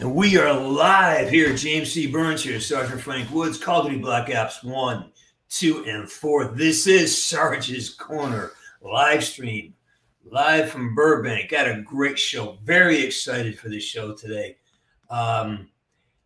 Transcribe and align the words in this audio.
And 0.00 0.14
we 0.14 0.36
are 0.38 0.52
live 0.52 1.28
here. 1.28 1.54
James 1.54 1.92
C. 1.92 2.06
Burns 2.06 2.42
here, 2.42 2.58
Sergeant 2.60 3.00
Frank 3.00 3.30
Woods, 3.30 3.58
Call 3.58 3.82
of 3.82 3.86
Duty 3.86 4.00
Black 4.00 4.34
Ops 4.34 4.64
1, 4.64 5.12
2, 5.50 5.84
and 5.84 6.10
4. 6.10 6.46
This 6.46 6.86
is 6.86 7.24
Sarge's 7.24 7.90
Corner 7.90 8.52
live 8.80 9.22
stream, 9.22 9.74
live 10.24 10.70
from 10.70 10.94
Burbank. 10.94 11.50
Got 11.50 11.68
a 11.68 11.82
great 11.82 12.18
show. 12.18 12.58
Very 12.64 13.02
excited 13.02 13.58
for 13.58 13.68
this 13.68 13.84
show 13.84 14.14
today. 14.14 14.56
Um, 15.10 15.68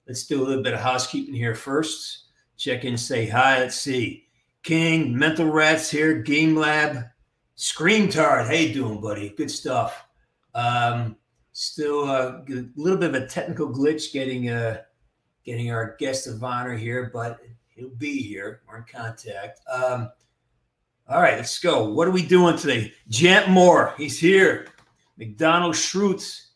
let's 0.07 0.27
do 0.27 0.43
a 0.43 0.45
little 0.45 0.63
bit 0.63 0.75
of 0.75 0.81
housekeeping 0.81 1.35
here 1.35 1.55
first. 1.55 2.27
Check 2.57 2.85
in, 2.85 2.97
say 2.97 3.27
hi. 3.27 3.59
Let's 3.59 3.77
see. 3.77 4.27
King, 4.63 5.17
Mental 5.17 5.51
Rats 5.51 5.91
here, 5.91 6.23
Game 6.23 6.57
Lab, 6.57 7.05
Scream 7.57 8.09
Tard. 8.09 8.53
You 8.55 8.73
doing, 8.73 9.01
buddy? 9.01 9.31
Good 9.31 9.51
stuff. 9.51 10.07
Um, 10.55 11.17
Still 11.59 12.05
a 12.05 12.45
little 12.77 12.99
bit 12.99 13.15
of 13.15 13.23
a 13.23 13.27
technical 13.27 13.71
glitch 13.71 14.13
getting 14.13 14.51
uh, 14.51 14.83
getting 15.43 15.71
our 15.71 15.97
guest 15.99 16.27
of 16.27 16.45
honor 16.45 16.77
here, 16.77 17.11
but 17.15 17.41
he'll 17.69 17.89
be 17.89 18.21
here. 18.21 18.61
We're 18.69 18.77
in 18.77 18.85
contact. 18.85 19.61
Um, 19.73 20.11
all 21.09 21.23
right, 21.23 21.39
let's 21.39 21.59
go. 21.59 21.89
What 21.89 22.09
are 22.09 22.11
we 22.11 22.27
doing 22.27 22.59
today? 22.59 22.93
Jant 23.09 23.49
Moore, 23.49 23.95
he's 23.97 24.21
here. 24.21 24.67
McDonald 25.17 25.75
Schrutz, 25.75 26.49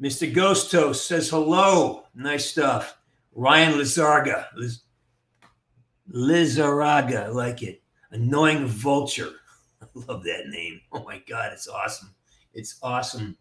Mr. 0.00 0.32
Ghostos 0.32 0.94
says 1.04 1.30
hello. 1.30 2.04
Nice 2.14 2.46
stuff. 2.46 2.96
Ryan 3.34 3.72
Lizarga, 3.72 4.46
Liz, 4.54 4.82
Lizaraga, 6.12 7.24
I 7.24 7.28
like 7.30 7.64
it. 7.64 7.82
Annoying 8.12 8.66
Vulture. 8.66 9.32
I 9.82 9.86
love 10.06 10.22
that 10.22 10.46
name. 10.46 10.80
Oh 10.92 11.02
my 11.02 11.20
God, 11.28 11.52
it's 11.52 11.66
awesome. 11.66 12.14
It's 12.52 12.78
awesome. 12.84 13.36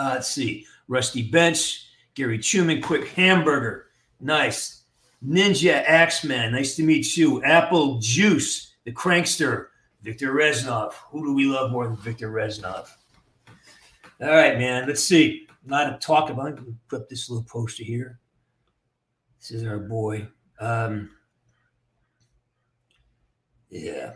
Uh, 0.00 0.12
let's 0.14 0.28
see. 0.28 0.66
Rusty 0.88 1.30
Bench, 1.30 1.86
Gary 2.14 2.38
Chuman, 2.38 2.82
Quick 2.82 3.08
Hamburger. 3.08 3.88
Nice. 4.18 4.84
Ninja 5.22 5.84
Axeman. 5.86 6.52
Nice 6.52 6.74
to 6.76 6.82
meet 6.82 7.18
you. 7.18 7.44
Apple 7.44 7.98
Juice, 7.98 8.76
the 8.84 8.92
Crankster, 8.92 9.66
Viktor 10.00 10.32
Reznov. 10.32 10.94
Who 11.10 11.26
do 11.26 11.34
we 11.34 11.44
love 11.44 11.70
more 11.70 11.86
than 11.86 11.96
Viktor 11.96 12.30
Reznov? 12.30 12.88
All 14.22 14.28
right, 14.28 14.58
man. 14.58 14.86
Let's 14.86 15.04
see. 15.04 15.46
A 15.68 15.70
lot 15.70 15.92
of 15.92 16.00
talk 16.00 16.30
about. 16.30 16.58
Put 16.88 17.02
up 17.02 17.08
this 17.10 17.28
little 17.28 17.44
poster 17.44 17.84
here. 17.84 18.18
This 19.38 19.50
is 19.50 19.66
our 19.66 19.80
boy. 19.80 20.26
Um, 20.60 21.10
yeah, 23.68 24.14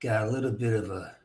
got 0.00 0.26
a 0.26 0.30
little 0.30 0.52
bit 0.52 0.74
of 0.74 0.90
a 0.90 1.16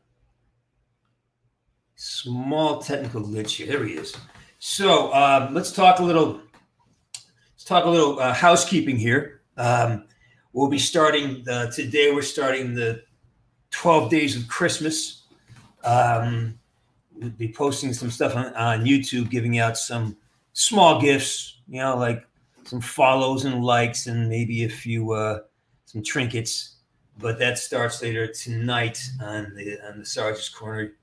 small 2.00 2.82
technical 2.82 3.22
glitch 3.22 3.58
here. 3.58 3.68
There 3.68 3.86
he 3.86 3.94
is. 3.96 4.16
So 4.60 5.14
um, 5.14 5.54
let's 5.54 5.72
talk 5.72 6.00
a 6.00 6.04
little. 6.04 6.42
Let's 7.54 7.66
talk 7.66 7.86
a 7.86 7.90
little 7.90 8.20
uh, 8.20 8.34
housekeeping 8.34 8.96
here. 8.96 9.42
Um, 9.58 10.06
we'll 10.54 10.70
be 10.70 10.80
starting 10.80 11.44
the, 11.44 11.72
today. 11.76 12.12
We're 12.14 12.22
starting 12.22 12.74
the 12.74 13.04
12 13.72 14.10
days 14.10 14.38
of 14.38 14.48
Christmas. 14.48 15.24
Um, 15.84 16.58
we'll 17.14 17.32
be 17.32 17.52
posting 17.52 17.94
some 17.94 18.10
stuff 18.10 18.36
on, 18.36 18.54
on 18.54 18.86
YouTube, 18.86 19.30
giving 19.30 19.60
out 19.60 19.78
some 19.78 20.16
small 20.54 21.02
gifts. 21.02 21.60
You 21.68 21.82
know, 21.82 21.98
like 21.98 22.26
some 22.64 22.80
follows 22.80 23.44
and 23.44 23.64
likes, 23.64 24.08
and 24.08 24.30
maybe 24.30 24.64
a 24.64 24.70
few 24.70 25.12
uh, 25.12 25.40
some 25.86 26.02
trinkets. 26.02 26.78
But 27.18 27.40
that 27.40 27.58
starts 27.58 28.02
later 28.02 28.28
tonight 28.28 29.02
on 29.22 29.54
the 29.54 29.78
on 29.86 30.00
the 30.00 30.06
Sergeant's 30.06 30.48
Corner 30.48 30.94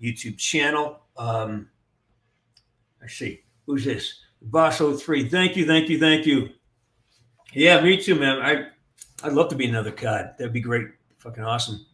YouTube 0.00 0.38
channel. 0.38 1.00
Um, 1.16 1.68
I 3.02 3.06
see. 3.06 3.42
Who's 3.66 3.84
this? 3.84 4.20
Boss 4.42 4.78
03. 4.78 5.28
Thank 5.28 5.56
you, 5.56 5.66
thank 5.66 5.88
you, 5.88 5.98
thank 5.98 6.26
you. 6.26 6.50
Yeah, 7.52 7.80
me 7.80 8.00
too, 8.00 8.14
man. 8.14 8.40
I 8.40 8.68
I'd 9.22 9.32
love 9.32 9.48
to 9.50 9.56
be 9.56 9.66
another 9.66 9.90
COD. 9.90 10.34
That'd 10.38 10.52
be 10.52 10.60
great. 10.60 10.86
Fucking 11.18 11.44
awesome. 11.44 11.84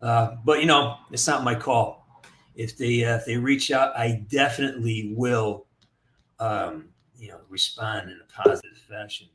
Uh, 0.00 0.36
but 0.44 0.60
you 0.60 0.66
know, 0.66 0.96
it's 1.10 1.26
not 1.26 1.44
my 1.44 1.54
call. 1.54 2.06
If 2.54 2.76
they 2.76 3.04
uh, 3.04 3.16
if 3.16 3.26
they 3.26 3.36
reach 3.36 3.70
out, 3.70 3.96
I 3.96 4.24
definitely 4.28 5.12
will 5.16 5.66
um, 6.38 6.86
you 7.18 7.28
know, 7.28 7.40
respond 7.48 8.10
in 8.10 8.18
a 8.18 8.42
positive 8.42 8.76
fashion. 8.88 9.28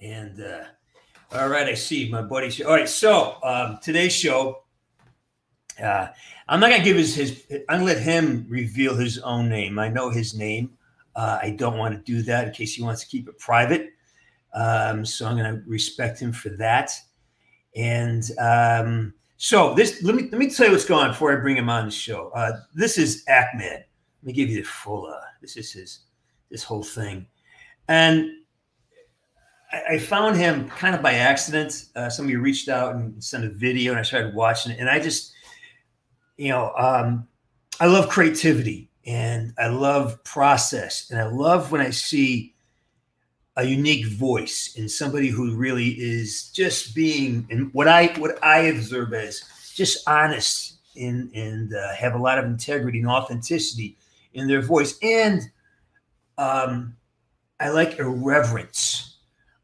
And 0.00 0.40
uh, 0.40 0.64
all 1.32 1.48
right, 1.48 1.66
I 1.66 1.74
see 1.74 2.08
my 2.08 2.22
buddy. 2.22 2.62
All 2.64 2.72
right, 2.72 2.88
so 2.88 3.38
um, 3.42 3.78
today's 3.82 4.12
show 4.12 4.62
uh, 5.82 6.08
I'm 6.52 6.60
not 6.60 6.68
gonna 6.68 6.84
give 6.84 6.98
his 6.98 7.14
his. 7.14 7.44
I'm 7.70 7.78
gonna 7.78 7.84
let 7.84 7.98
him 7.98 8.44
reveal 8.46 8.94
his 8.94 9.18
own 9.20 9.48
name. 9.48 9.78
I 9.78 9.88
know 9.88 10.10
his 10.10 10.34
name. 10.34 10.70
Uh, 11.16 11.38
I 11.40 11.50
don't 11.50 11.78
want 11.78 11.94
to 11.94 12.12
do 12.12 12.20
that 12.24 12.46
in 12.46 12.52
case 12.52 12.74
he 12.74 12.82
wants 12.82 13.00
to 13.00 13.06
keep 13.06 13.26
it 13.26 13.38
private. 13.38 13.88
Um, 14.52 15.02
so 15.06 15.26
I'm 15.26 15.38
gonna 15.38 15.62
respect 15.66 16.20
him 16.20 16.30
for 16.30 16.50
that. 16.50 16.92
And 17.74 18.22
um, 18.38 19.14
so 19.38 19.72
this, 19.72 20.02
let 20.02 20.14
me 20.14 20.24
let 20.24 20.38
me 20.38 20.50
tell 20.50 20.66
you 20.66 20.72
what's 20.72 20.84
going 20.84 21.02
on 21.02 21.12
before 21.12 21.32
I 21.32 21.40
bring 21.40 21.56
him 21.56 21.70
on 21.70 21.86
the 21.86 21.90
show. 21.90 22.30
Uh, 22.34 22.52
this 22.74 22.98
is 22.98 23.24
Ahmed. 23.30 23.62
Let 23.62 23.86
me 24.22 24.34
give 24.34 24.50
you 24.50 24.56
the 24.56 24.68
full. 24.68 25.06
Uh, 25.06 25.20
this 25.40 25.56
is 25.56 25.72
his 25.72 26.00
this 26.50 26.62
whole 26.62 26.82
thing, 26.82 27.26
and 27.88 28.30
I, 29.72 29.94
I 29.94 29.98
found 29.98 30.36
him 30.36 30.68
kind 30.68 30.94
of 30.94 31.00
by 31.00 31.14
accident. 31.14 31.86
Uh, 31.96 32.10
somebody 32.10 32.36
reached 32.36 32.68
out 32.68 32.94
and 32.94 33.24
sent 33.24 33.46
a 33.46 33.48
video, 33.48 33.92
and 33.92 33.98
I 33.98 34.02
started 34.02 34.34
watching 34.34 34.72
it, 34.72 34.80
and 34.80 34.90
I 34.90 35.00
just 35.00 35.32
you 36.36 36.48
know, 36.48 36.72
um, 36.76 37.26
I 37.80 37.86
love 37.86 38.08
creativity 38.08 38.88
and 39.06 39.52
I 39.58 39.68
love 39.68 40.22
process 40.24 41.10
and 41.10 41.20
I 41.20 41.26
love 41.26 41.72
when 41.72 41.80
I 41.80 41.90
see 41.90 42.54
a 43.56 43.64
unique 43.64 44.06
voice 44.06 44.74
in 44.76 44.88
somebody 44.88 45.28
who 45.28 45.54
really 45.54 45.88
is 45.88 46.50
just 46.50 46.94
being 46.94 47.46
and 47.50 47.72
what 47.74 47.86
I 47.86 48.06
what 48.18 48.42
I 48.42 48.60
observe 48.60 49.12
as 49.12 49.42
just 49.74 50.08
honest 50.08 50.78
and 50.96 51.30
and 51.34 51.74
uh, 51.74 51.94
have 51.94 52.14
a 52.14 52.18
lot 52.18 52.38
of 52.38 52.46
integrity 52.46 53.00
and 53.00 53.08
authenticity 53.08 53.96
in 54.32 54.48
their 54.48 54.62
voice 54.62 54.98
and 55.02 55.42
um, 56.38 56.96
I 57.60 57.68
like 57.70 57.98
irreverence. 57.98 59.16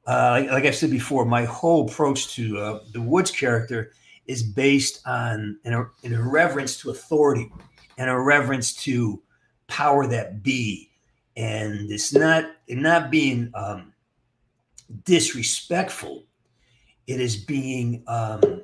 Uh, 0.06 0.40
like, 0.40 0.50
like 0.50 0.64
I 0.64 0.70
said 0.70 0.90
before, 0.90 1.24
my 1.24 1.44
whole 1.44 1.88
approach 1.88 2.34
to 2.34 2.58
uh, 2.58 2.80
the 2.92 3.00
Woods 3.00 3.30
character 3.30 3.92
is 4.28 4.42
based 4.42 5.00
on 5.06 5.58
an, 5.64 5.74
an 6.04 6.12
irreverence 6.12 6.76
to 6.76 6.90
authority 6.90 7.50
and 7.96 8.08
a 8.08 8.16
reverence 8.16 8.74
to 8.74 9.20
power 9.66 10.06
that 10.06 10.42
be. 10.42 10.90
And 11.36 11.90
it's 11.90 12.12
not 12.12 12.44
it 12.66 12.78
not 12.78 13.10
being 13.10 13.50
um, 13.54 13.92
disrespectful. 15.04 16.24
It 17.06 17.20
is 17.20 17.36
being 17.36 18.04
um, 18.06 18.62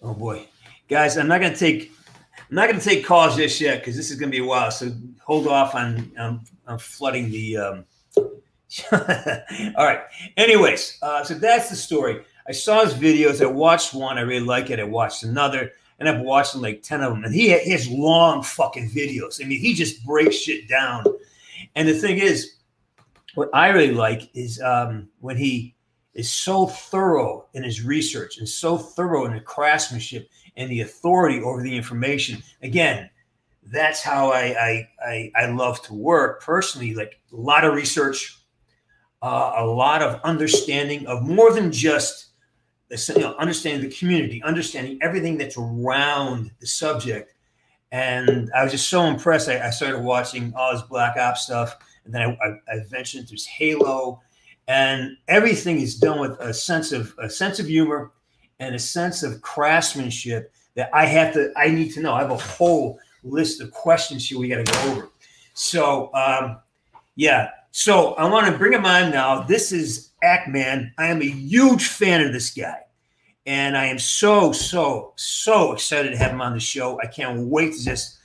oh 0.00 0.14
boy, 0.14 0.46
guys. 0.88 1.18
I'm 1.18 1.28
not 1.28 1.40
gonna 1.40 1.56
take 1.56 1.92
I'm 2.38 2.56
not 2.56 2.68
gonna 2.68 2.80
take 2.80 3.04
calls 3.04 3.36
just 3.36 3.60
yet 3.60 3.80
because 3.80 3.96
this 3.96 4.10
is 4.10 4.18
gonna 4.18 4.30
be 4.30 4.38
a 4.38 4.44
while. 4.44 4.70
So 4.70 4.90
hold 5.22 5.48
off 5.48 5.74
on 5.74 6.10
on, 6.18 6.40
on 6.66 6.78
flooding 6.78 7.30
the. 7.30 7.56
Um, 7.56 7.84
all 8.92 9.84
right. 9.84 10.00
Anyways, 10.38 10.98
uh, 11.02 11.22
so 11.24 11.34
that's 11.34 11.68
the 11.68 11.76
story. 11.76 12.24
I 12.48 12.52
saw 12.52 12.84
his 12.84 12.94
videos. 12.94 13.42
I 13.42 13.46
watched 13.46 13.94
one. 13.94 14.18
I 14.18 14.22
really 14.22 14.44
like 14.44 14.70
it. 14.70 14.80
I 14.80 14.84
watched 14.84 15.22
another, 15.22 15.72
and 15.98 16.08
I've 16.08 16.20
watched 16.20 16.56
like 16.56 16.82
ten 16.82 17.02
of 17.02 17.12
them. 17.12 17.24
And 17.24 17.34
he, 17.34 17.56
he 17.58 17.70
has 17.70 17.88
long 17.88 18.42
fucking 18.42 18.90
videos. 18.90 19.42
I 19.42 19.46
mean, 19.46 19.60
he 19.60 19.74
just 19.74 20.04
breaks 20.04 20.36
shit 20.36 20.68
down. 20.68 21.04
And 21.74 21.88
the 21.88 21.94
thing 21.94 22.18
is, 22.18 22.56
what 23.34 23.48
I 23.54 23.68
really 23.68 23.94
like 23.94 24.30
is 24.34 24.60
um, 24.60 25.08
when 25.20 25.36
he 25.36 25.74
is 26.14 26.30
so 26.30 26.66
thorough 26.66 27.46
in 27.54 27.62
his 27.62 27.82
research 27.82 28.38
and 28.38 28.48
so 28.48 28.76
thorough 28.76 29.24
in 29.24 29.32
the 29.32 29.40
craftsmanship 29.40 30.28
and 30.56 30.70
the 30.70 30.82
authority 30.82 31.40
over 31.42 31.62
the 31.62 31.74
information. 31.74 32.42
Again, 32.62 33.08
that's 33.72 34.02
how 34.02 34.30
I 34.30 34.54
I 34.60 34.88
I, 35.06 35.32
I 35.36 35.46
love 35.46 35.80
to 35.82 35.94
work 35.94 36.42
personally. 36.42 36.94
Like 36.94 37.20
a 37.32 37.36
lot 37.36 37.64
of 37.64 37.74
research, 37.74 38.38
uh, 39.22 39.52
a 39.56 39.64
lot 39.64 40.02
of 40.02 40.20
understanding 40.24 41.06
of 41.06 41.22
more 41.22 41.52
than 41.52 41.72
just 41.72 42.31
you 43.08 43.20
know, 43.20 43.34
understanding 43.38 43.88
the 43.88 43.94
community, 43.94 44.42
understanding 44.42 44.98
everything 45.02 45.38
that's 45.38 45.56
around 45.56 46.50
the 46.60 46.66
subject. 46.66 47.34
And 47.90 48.50
I 48.56 48.62
was 48.62 48.72
just 48.72 48.88
so 48.88 49.04
impressed. 49.04 49.48
I, 49.48 49.66
I 49.66 49.70
started 49.70 50.00
watching 50.00 50.52
all 50.56 50.72
his 50.72 50.82
Black 50.82 51.16
Ops 51.16 51.42
stuff, 51.42 51.76
and 52.04 52.14
then 52.14 52.22
I, 52.22 52.46
I, 52.46 52.74
I 52.74 52.84
ventured 52.88 53.28
there's 53.28 53.46
Halo, 53.46 54.20
and 54.68 55.16
everything 55.28 55.80
is 55.80 55.98
done 55.98 56.20
with 56.20 56.38
a 56.40 56.54
sense 56.54 56.92
of 56.92 57.14
a 57.18 57.28
sense 57.28 57.58
of 57.58 57.66
humor 57.66 58.12
and 58.60 58.74
a 58.74 58.78
sense 58.78 59.22
of 59.22 59.42
craftsmanship 59.42 60.52
that 60.74 60.90
I 60.94 61.06
have 61.06 61.34
to. 61.34 61.52
I 61.56 61.68
need 61.68 61.92
to 61.94 62.00
know. 62.00 62.14
I 62.14 62.20
have 62.20 62.30
a 62.30 62.36
whole 62.36 62.98
list 63.24 63.60
of 63.60 63.70
questions 63.70 64.28
here 64.28 64.38
we 64.38 64.48
got 64.48 64.64
to 64.64 64.72
go 64.72 64.92
over. 64.92 65.10
So, 65.54 66.12
um, 66.14 66.58
yeah. 67.16 67.50
So 67.74 68.12
I 68.14 68.28
want 68.28 68.46
to 68.46 68.58
bring 68.58 68.74
him 68.74 68.84
on 68.84 69.10
now. 69.10 69.42
This 69.44 69.72
is 69.72 70.10
Act 70.22 70.46
Man. 70.46 70.92
I 70.98 71.06
am 71.06 71.22
a 71.22 71.26
huge 71.26 71.88
fan 71.88 72.20
of 72.20 72.30
this 72.30 72.50
guy. 72.50 72.80
And 73.46 73.78
I 73.78 73.86
am 73.86 73.98
so, 73.98 74.52
so, 74.52 75.14
so 75.16 75.72
excited 75.72 76.10
to 76.10 76.18
have 76.18 76.32
him 76.32 76.42
on 76.42 76.52
the 76.52 76.60
show. 76.60 77.00
I 77.00 77.06
can't 77.06 77.48
wait 77.48 77.72
to 77.72 77.82
just 77.82 78.18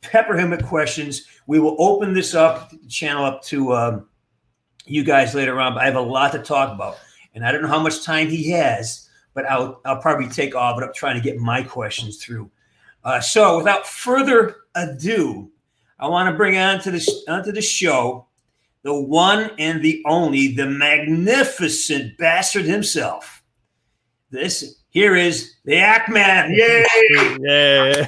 pepper 0.00 0.38
him 0.38 0.50
with 0.50 0.64
questions. 0.64 1.26
we 1.48 1.58
will 1.58 1.74
open 1.80 2.14
this 2.14 2.36
up, 2.36 2.72
channel 2.88 3.24
up 3.24 3.42
to 3.46 3.74
um, 3.74 4.08
you 4.86 5.02
guys 5.02 5.34
later 5.34 5.60
on. 5.60 5.74
But 5.74 5.82
I 5.82 5.86
have 5.86 5.96
a 5.96 6.00
lot 6.00 6.30
to 6.30 6.38
talk 6.38 6.72
about, 6.72 6.98
and 7.34 7.44
I 7.44 7.50
don't 7.50 7.62
know 7.62 7.68
how 7.68 7.82
much 7.82 8.04
time 8.04 8.28
he 8.28 8.48
has, 8.50 9.08
but 9.34 9.44
I'll 9.44 9.80
I'll 9.84 10.00
probably 10.00 10.28
take 10.28 10.54
all 10.54 10.72
of 10.72 10.80
it 10.80 10.84
up 10.84 10.94
trying 10.94 11.16
to 11.16 11.20
get 11.20 11.38
my 11.38 11.64
questions 11.64 12.22
through. 12.22 12.48
Uh, 13.02 13.20
so, 13.20 13.58
without 13.58 13.86
further 13.86 14.56
ado, 14.76 15.50
I 16.00 16.08
want 16.08 16.28
to 16.28 16.36
bring 16.36 16.58
on 16.58 16.80
to 16.80 16.90
the 16.90 17.24
onto 17.28 17.52
the 17.52 17.62
show 17.62 18.26
the 18.82 18.94
one 18.94 19.50
and 19.58 19.82
the 19.82 20.02
only, 20.06 20.54
the 20.54 20.66
magnificent 20.66 22.16
bastard 22.16 22.64
himself. 22.64 23.42
This 24.30 24.76
here 24.90 25.14
is 25.14 25.54
the 25.64 25.76
Act 25.76 26.08
Man. 26.08 26.52
Yay! 26.52 26.86
yeah. 27.40 28.06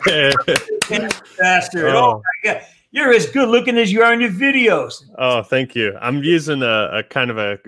bastard. 1.39 1.85
Oh. 1.85 1.97
oh 1.97 2.23
my 2.45 2.53
god. 2.53 2.63
You're 2.91 3.13
as 3.13 3.27
good 3.31 3.49
looking 3.49 3.79
as 3.79 3.91
you 3.91 4.03
are 4.03 4.13
in 4.13 4.21
your 4.21 4.31
videos. 4.31 5.03
Oh, 5.17 5.43
thank 5.43 5.75
you. 5.75 5.97
I'm 6.01 6.23
using 6.23 6.63
a, 6.63 6.91
a 6.93 7.03
kind 7.03 7.31
of 7.31 7.39
a 7.39 7.59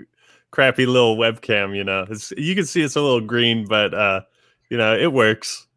crappy 0.51 0.85
little 0.85 1.17
webcam, 1.17 1.75
you 1.75 1.83
know. 1.83 2.05
It's, 2.09 2.31
you 2.37 2.53
can 2.53 2.65
see 2.65 2.83
it's 2.83 2.95
a 2.95 3.01
little 3.01 3.21
green, 3.21 3.65
but 3.67 3.93
uh, 3.93 4.21
you 4.69 4.77
know, 4.77 4.95
it 4.95 5.11
works. 5.11 5.67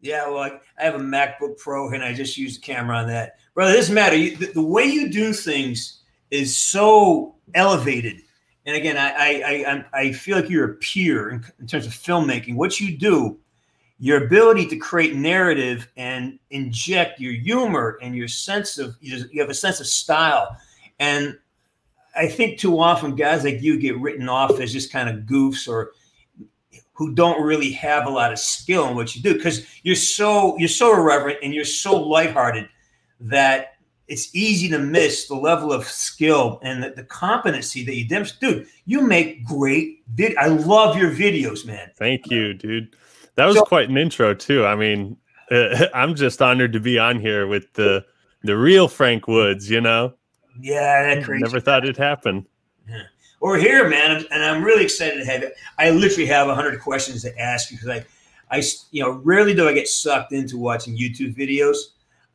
Yeah, 0.00 0.28
well, 0.28 0.38
I, 0.38 0.60
I 0.78 0.84
have 0.84 0.94
a 0.94 0.98
MacBook 0.98 1.58
Pro 1.58 1.90
and 1.90 2.02
I 2.02 2.12
just 2.12 2.36
use 2.36 2.56
the 2.56 2.62
camera 2.62 2.96
on 2.98 3.08
that. 3.08 3.36
Brother, 3.54 3.72
this 3.72 3.90
matter. 3.90 4.16
You, 4.16 4.36
the, 4.36 4.46
the 4.46 4.62
way 4.62 4.84
you 4.84 5.10
do 5.10 5.32
things 5.32 6.00
is 6.30 6.56
so 6.56 7.34
elevated. 7.54 8.22
And 8.66 8.76
again, 8.76 8.96
I 8.96 9.10
I 9.10 9.72
I, 9.72 10.00
I 10.00 10.12
feel 10.12 10.36
like 10.36 10.50
you're 10.50 10.72
a 10.72 10.74
peer 10.74 11.30
in, 11.30 11.44
in 11.58 11.66
terms 11.66 11.86
of 11.86 11.92
filmmaking. 11.92 12.56
What 12.56 12.80
you 12.80 12.96
do, 12.96 13.38
your 13.98 14.24
ability 14.24 14.66
to 14.68 14.76
create 14.76 15.14
narrative 15.14 15.88
and 15.96 16.38
inject 16.50 17.20
your 17.20 17.32
humor 17.32 17.98
and 18.00 18.14
your 18.14 18.28
sense 18.28 18.78
of 18.78 18.96
you 19.00 19.40
have 19.40 19.50
a 19.50 19.54
sense 19.54 19.80
of 19.80 19.86
style. 19.86 20.56
And 20.98 21.36
I 22.16 22.26
think 22.28 22.58
too 22.58 22.78
often 22.78 23.14
guys 23.14 23.44
like 23.44 23.62
you 23.62 23.78
get 23.78 23.98
written 23.98 24.28
off 24.28 24.60
as 24.60 24.72
just 24.72 24.92
kind 24.92 25.08
of 25.08 25.24
goofs 25.24 25.68
or 25.68 25.92
who 26.92 27.14
don't 27.14 27.42
really 27.42 27.72
have 27.72 28.06
a 28.06 28.10
lot 28.10 28.32
of 28.32 28.38
skill 28.38 28.88
in 28.88 28.94
what 28.94 29.16
you 29.16 29.22
do 29.22 29.34
because 29.34 29.66
you're 29.82 29.96
so 29.96 30.58
you're 30.58 30.68
so 30.68 30.94
irreverent 30.94 31.38
and 31.42 31.54
you're 31.54 31.64
so 31.64 31.96
lighthearted 31.96 32.68
that 33.20 33.74
it's 34.10 34.34
easy 34.34 34.68
to 34.68 34.78
miss 34.78 35.28
the 35.28 35.36
level 35.36 35.72
of 35.72 35.86
skill 35.86 36.58
and 36.62 36.82
the, 36.82 36.90
the 36.90 37.04
competency 37.04 37.84
that 37.84 37.94
you 37.94 38.06
demonstrate. 38.06 38.40
Dude, 38.40 38.66
you 38.84 39.02
make 39.02 39.44
great 39.44 40.02
vid. 40.14 40.36
I 40.36 40.48
love 40.48 40.96
your 40.96 41.12
videos, 41.12 41.64
man. 41.64 41.90
Thank 41.96 42.28
you, 42.28 42.52
dude. 42.52 42.96
That 43.36 43.46
was 43.46 43.56
so, 43.56 43.64
quite 43.64 43.88
an 43.88 43.96
intro 43.96 44.34
too. 44.34 44.66
I 44.66 44.74
mean, 44.74 45.16
uh, 45.50 45.86
I'm 45.94 46.16
just 46.16 46.42
honored 46.42 46.72
to 46.72 46.80
be 46.80 46.98
on 46.98 47.20
here 47.20 47.46
with 47.46 47.72
the 47.74 48.04
the 48.42 48.56
real 48.56 48.88
Frank 48.88 49.28
Woods. 49.28 49.70
You 49.70 49.80
know. 49.80 50.14
Yeah, 50.60 51.14
that 51.14 51.24
crazy. 51.24 51.42
Never 51.44 51.60
thought 51.60 51.84
it'd 51.84 51.96
happen. 51.96 52.46
Yeah. 52.88 53.02
We're 53.40 53.58
here, 53.58 53.88
man, 53.88 54.24
and 54.30 54.44
I'm 54.44 54.62
really 54.62 54.84
excited 54.84 55.18
to 55.18 55.24
have 55.24 55.42
it. 55.42 55.54
I 55.78 55.90
literally 55.90 56.26
have 56.26 56.48
hundred 56.48 56.80
questions 56.80 57.22
to 57.22 57.38
ask 57.38 57.70
you 57.70 57.78
because 57.78 58.02
I, 58.50 58.56
I, 58.56 58.62
you 58.90 59.02
know, 59.02 59.12
rarely 59.24 59.54
do 59.54 59.66
I 59.66 59.72
get 59.72 59.88
sucked 59.88 60.32
into 60.32 60.58
watching 60.58 60.98
YouTube 60.98 61.34
videos 61.36 61.76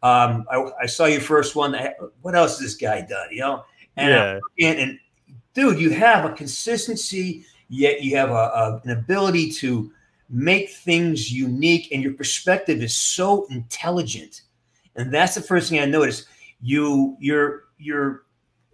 um, 0.06 0.46
I, 0.52 0.70
I, 0.84 0.86
saw 0.86 1.06
your 1.06 1.20
first 1.20 1.56
one. 1.56 1.76
What 2.22 2.36
else 2.36 2.60
has 2.60 2.60
this 2.60 2.76
guy 2.76 3.02
done? 3.02 3.28
You 3.32 3.40
know, 3.40 3.66
and, 3.98 4.10
yeah. 4.60 4.70
and, 4.70 4.80
and 4.80 5.00
dude, 5.56 5.80
you 5.80 5.90
have 5.90 6.26
a 6.26 6.34
consistency, 6.34 7.44
yet 7.70 8.04
you 8.04 8.16
have 8.16 8.30
a, 8.30 8.34
a, 8.34 8.82
an 8.84 8.92
ability 8.92 9.50
to 9.54 9.92
make 10.30 10.70
things 10.70 11.32
unique, 11.32 11.92
and 11.92 12.04
your 12.04 12.14
perspective 12.14 12.84
is 12.84 12.94
so 12.94 13.48
intelligent. 13.50 14.44
And 14.96 15.12
that's 15.12 15.34
the 15.34 15.42
first 15.42 15.72
thing 15.72 15.80
I 15.80 15.86
noticed. 15.86 16.28
You, 16.62 17.18
you're, 17.20 17.64
you're, 17.80 18.26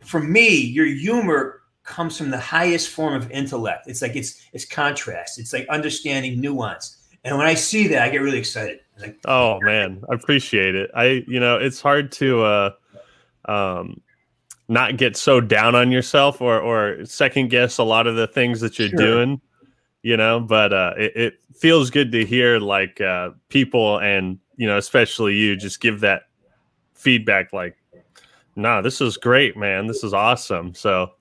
for 0.03 0.19
me, 0.19 0.49
your 0.49 0.85
humor 0.85 1.61
comes 1.83 2.17
from 2.17 2.29
the 2.29 2.39
highest 2.39 2.89
form 2.89 3.13
of 3.13 3.31
intellect. 3.31 3.87
It's 3.87 4.01
like 4.01 4.17
it's 4.17 4.45
it's 4.51 4.65
contrast. 4.65 5.39
It's 5.39 5.53
like 5.53 5.67
understanding 5.69 6.41
nuance. 6.41 6.97
And 7.23 7.37
when 7.37 7.47
I 7.47 7.53
see 7.53 7.87
that, 7.87 8.03
I 8.03 8.09
get 8.09 8.21
really 8.21 8.37
excited. 8.37 8.80
Like, 8.99 9.19
oh 9.25 9.59
man, 9.61 10.03
I 10.09 10.15
appreciate 10.15 10.75
it. 10.75 10.91
I 10.95 11.23
you 11.27 11.39
know 11.39 11.57
it's 11.57 11.81
hard 11.81 12.11
to 12.13 12.43
uh, 12.43 12.71
um, 13.45 14.01
not 14.67 14.97
get 14.97 15.17
so 15.17 15.41
down 15.41 15.75
on 15.75 15.91
yourself 15.91 16.41
or 16.41 16.59
or 16.59 17.05
second 17.05 17.49
guess 17.49 17.77
a 17.77 17.83
lot 17.83 18.07
of 18.07 18.15
the 18.15 18.27
things 18.27 18.61
that 18.61 18.77
you're 18.79 18.89
sure. 18.89 18.97
doing. 18.97 19.41
You 20.03 20.17
know, 20.17 20.39
but 20.39 20.73
uh, 20.73 20.93
it, 20.97 21.15
it 21.15 21.33
feels 21.55 21.91
good 21.91 22.11
to 22.13 22.25
hear 22.25 22.59
like 22.59 22.99
uh, 22.99 23.31
people 23.49 23.99
and 23.99 24.39
you 24.55 24.67
know 24.67 24.77
especially 24.77 25.35
you 25.35 25.55
just 25.55 25.79
give 25.79 25.99
that 25.99 26.23
feedback 26.95 27.53
like, 27.53 27.77
nah, 28.55 28.81
this 28.81 29.01
is 29.01 29.17
great, 29.17 29.57
man. 29.57 29.87
This 29.87 30.03
is 30.03 30.13
awesome. 30.13 30.73
So 30.73 31.11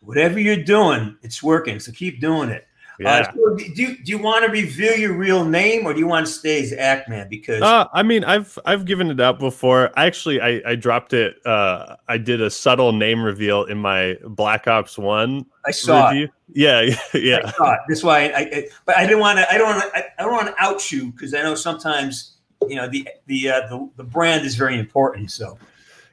whatever 0.00 0.38
you're 0.38 0.62
doing, 0.62 1.16
it's 1.22 1.42
working. 1.42 1.80
So 1.80 1.92
keep 1.92 2.20
doing 2.20 2.48
it. 2.48 2.66
Uh, 3.00 3.02
yeah. 3.04 3.18
Uh, 3.18 3.32
so 3.32 3.56
do 3.56 3.82
you 3.82 3.98
do 3.98 4.10
you 4.12 4.18
want 4.18 4.44
to 4.44 4.50
reveal 4.50 4.96
your 4.96 5.12
real 5.12 5.44
name 5.44 5.86
or 5.86 5.92
do 5.92 5.98
you 5.98 6.06
want 6.06 6.26
to 6.26 6.32
stay 6.32 6.62
as 6.62 6.72
Actman? 6.72 7.28
Because 7.28 7.60
uh, 7.60 7.86
I 7.92 8.02
mean, 8.02 8.24
I've 8.24 8.58
I've 8.64 8.86
given 8.86 9.10
it 9.10 9.20
up 9.20 9.38
before. 9.38 9.90
Actually, 9.96 10.40
I 10.40 10.62
I 10.64 10.74
dropped 10.76 11.12
it. 11.12 11.36
Uh, 11.44 11.96
I 12.08 12.16
did 12.16 12.40
a 12.40 12.48
subtle 12.48 12.92
name 12.92 13.22
reveal 13.22 13.64
in 13.64 13.78
my 13.78 14.16
Black 14.24 14.66
Ops 14.66 14.96
One. 14.96 15.44
I 15.66 15.72
saw 15.72 16.08
review. 16.08 16.24
It. 16.24 16.30
Yeah, 16.54 16.96
yeah. 17.14 17.52
I. 17.60 17.76
That's 17.86 18.02
why 18.02 18.28
I, 18.28 18.38
I 18.38 18.68
but 18.86 18.96
I 18.96 19.04
didn't 19.04 19.20
want 19.20 19.38
to. 19.40 19.52
I 19.52 19.58
don't 19.58 19.68
want 19.68 19.82
to. 19.82 19.98
I, 19.98 20.04
I 20.18 20.22
don't 20.22 20.32
want 20.32 20.46
to 20.48 20.54
out 20.62 20.90
you 20.90 21.12
because 21.12 21.34
I 21.34 21.42
know 21.42 21.54
sometimes 21.54 22.36
you 22.66 22.76
know 22.76 22.88
the 22.88 23.06
the 23.26 23.50
uh, 23.50 23.66
the 23.68 23.90
the 23.96 24.04
brand 24.04 24.46
is 24.46 24.54
very 24.54 24.78
important. 24.78 25.30
So. 25.30 25.58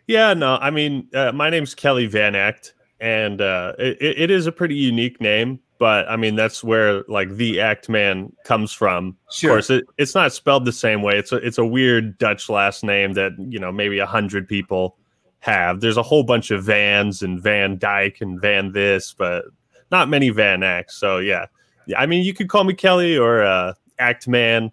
Yeah, 0.06 0.33
no, 0.33 0.57
I 0.57 0.69
mean, 0.69 1.07
uh, 1.13 1.31
my 1.31 1.50
name's 1.50 1.74
Kelly 1.74 2.07
Van 2.07 2.36
Act, 2.36 2.74
and 3.00 3.39
uh, 3.39 3.71
it, 3.79 3.97
it 4.01 4.31
is 4.31 4.47
a 4.47 4.51
pretty 4.51 4.75
unique 4.75 5.21
name 5.21 5.62
but 5.83 6.09
I 6.09 6.15
mean 6.15 6.35
that's 6.35 6.63
where 6.63 7.03
like 7.09 7.35
the 7.35 7.59
Act 7.59 7.89
Man 7.89 8.31
comes 8.45 8.71
from. 8.71 9.18
Sure. 9.30 9.50
Of 9.50 9.56
course, 9.56 9.69
it, 9.69 9.85
it's 9.97 10.15
not 10.15 10.31
spelled 10.31 10.63
the 10.63 10.71
same 10.71 11.01
way. 11.01 11.18
It's 11.18 11.33
a 11.33 11.45
it's 11.45 11.57
a 11.57 11.65
weird 11.65 12.18
Dutch 12.18 12.47
last 12.47 12.85
name 12.85 13.12
that 13.15 13.33
you 13.38 13.59
know 13.59 13.69
maybe 13.69 14.00
a 14.00 14.06
hundred 14.06 14.47
people 14.47 14.95
have. 15.39 15.81
There's 15.81 15.97
a 15.97 16.01
whole 16.01 16.24
bunch 16.24 16.51
of 16.51 16.63
Vans 16.63 17.21
and 17.21 17.44
Van 17.44 17.77
Dyke 17.77 18.21
and 18.21 18.39
Van 18.39 18.71
this, 18.71 19.13
but 19.13 19.44
not 19.91 20.07
many 20.07 20.30
Van 20.30 20.63
Acts. 20.63 20.95
So 20.95 21.18
yeah, 21.18 21.47
yeah. 21.86 22.00
I 22.00 22.06
mean, 22.06 22.24
you 22.24 22.33
could 22.33 22.47
call 22.47 22.63
me 22.63 22.74
Kelly 22.74 23.18
or 23.18 23.44
uh, 23.44 23.74
Act 24.00 24.25
Man. 24.25 24.71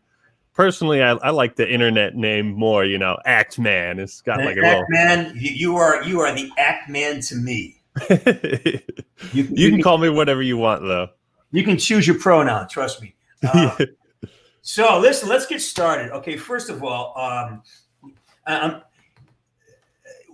Personally, 0.54 1.02
I, 1.02 1.14
I 1.14 1.30
like 1.30 1.56
the 1.56 1.68
internet 1.68 2.14
name 2.14 2.52
more. 2.52 2.84
You 2.84 2.98
know, 2.98 3.18
Act 3.24 3.58
Man. 3.58 3.98
It's 3.98 4.20
got 4.20 4.44
like 4.44 4.56
a 4.56 4.64
Act 4.64 4.64
little 4.64 4.84
Man. 4.90 5.32
You 5.34 5.74
are 5.74 6.04
you 6.04 6.20
are 6.20 6.32
the 6.32 6.52
Act 6.56 6.88
Man 6.88 7.20
to 7.22 7.34
me. 7.34 7.79
you, 8.10 8.80
you, 9.32 9.48
you, 9.50 9.70
can 9.70 9.82
call 9.82 9.98
me 9.98 10.08
whatever 10.08 10.42
you 10.42 10.56
want, 10.56 10.82
though. 10.82 11.08
You 11.50 11.64
can 11.64 11.76
choose 11.76 12.06
your 12.06 12.18
pronoun. 12.18 12.68
Trust 12.68 13.02
me. 13.02 13.14
Uh, 13.42 13.76
so 14.62 14.98
listen, 15.00 15.28
let's 15.28 15.46
get 15.46 15.60
started. 15.60 16.12
Okay, 16.12 16.36
first 16.36 16.70
of 16.70 16.84
all, 16.84 17.18
um, 17.18 17.62
um, 18.46 18.82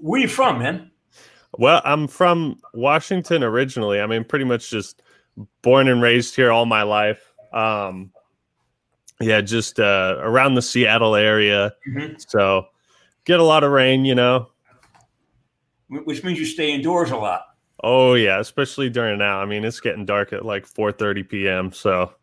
where 0.01 0.21
you 0.21 0.29
from, 0.29 0.59
man? 0.59 0.91
Well, 1.59 1.81
I'm 1.85 2.07
from 2.07 2.61
Washington 2.75 3.43
originally. 3.43 4.01
I 4.01 4.07
mean, 4.07 4.25
pretty 4.25 4.45
much 4.45 4.69
just 4.69 5.01
born 5.63 5.89
and 5.89 6.03
raised 6.03 6.37
here 6.37 6.53
all 6.53 6.67
my 6.67 6.83
life. 6.83 7.33
Um, 7.55 8.13
yeah, 9.19 9.41
just 9.41 9.81
uh, 9.81 10.17
around 10.19 10.55
the 10.55 10.63
Seattle 10.63 11.15
area. 11.15 11.73
Mm-hmm. 11.89 12.17
So 12.29 12.67
get 13.25 13.41
a 13.41 13.45
lot 13.45 13.65
of 13.65 13.73
rain, 13.73 14.05
you 14.05 14.15
know 14.15 14.51
which 15.89 16.25
means 16.25 16.39
you 16.39 16.47
stay 16.47 16.73
indoors 16.73 17.11
a 17.11 17.17
lot. 17.17 17.43
Oh 17.83 18.15
yeah, 18.15 18.41
especially 18.41 18.89
during 18.91 19.19
now. 19.19 19.41
I 19.41 19.47
mean, 19.47 19.65
it's 19.65 19.81
getting 19.81 20.05
dark 20.05 20.33
at 20.33 20.45
like 20.45 20.67
4:30 20.67 21.29
p.m. 21.29 21.73
So, 21.73 22.15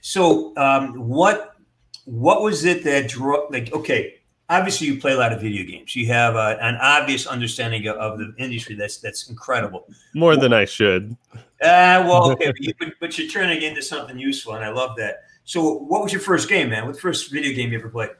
so 0.00 0.56
um, 0.56 0.94
what 0.94 1.56
what 2.04 2.42
was 2.42 2.64
it 2.64 2.84
that 2.84 3.08
drew? 3.08 3.48
Like, 3.50 3.72
okay, 3.72 4.20
obviously 4.48 4.86
you 4.86 5.00
play 5.00 5.12
a 5.12 5.16
lot 5.16 5.32
of 5.32 5.40
video 5.40 5.64
games. 5.64 5.96
You 5.96 6.06
have 6.06 6.36
uh, 6.36 6.56
an 6.60 6.76
obvious 6.80 7.26
understanding 7.26 7.86
of, 7.88 7.96
of, 7.96 8.18
the 8.18 8.34
industry 8.38 8.74
that's 8.74 8.98
that's 8.98 9.28
incredible. 9.28 9.86
More 10.14 10.30
well, 10.30 10.40
than 10.40 10.52
I 10.52 10.64
should. 10.64 11.16
Uh, 11.34 12.04
well, 12.06 12.30
okay, 12.32 12.46
but, 12.46 12.60
you, 12.60 12.92
but, 13.00 13.18
you're 13.18 13.28
turning 13.28 13.62
into 13.62 13.82
something 13.82 14.18
useful, 14.18 14.54
and 14.54 14.64
I 14.64 14.68
love 14.68 14.96
that. 14.96 15.22
So, 15.44 15.78
what 15.78 16.02
was 16.02 16.12
your 16.12 16.20
first 16.20 16.48
game, 16.48 16.70
man? 16.70 16.86
What 16.86 16.98
first 16.98 17.30
video 17.30 17.54
game 17.54 17.72
you 17.72 17.78
ever 17.78 17.88
played? 17.88 18.10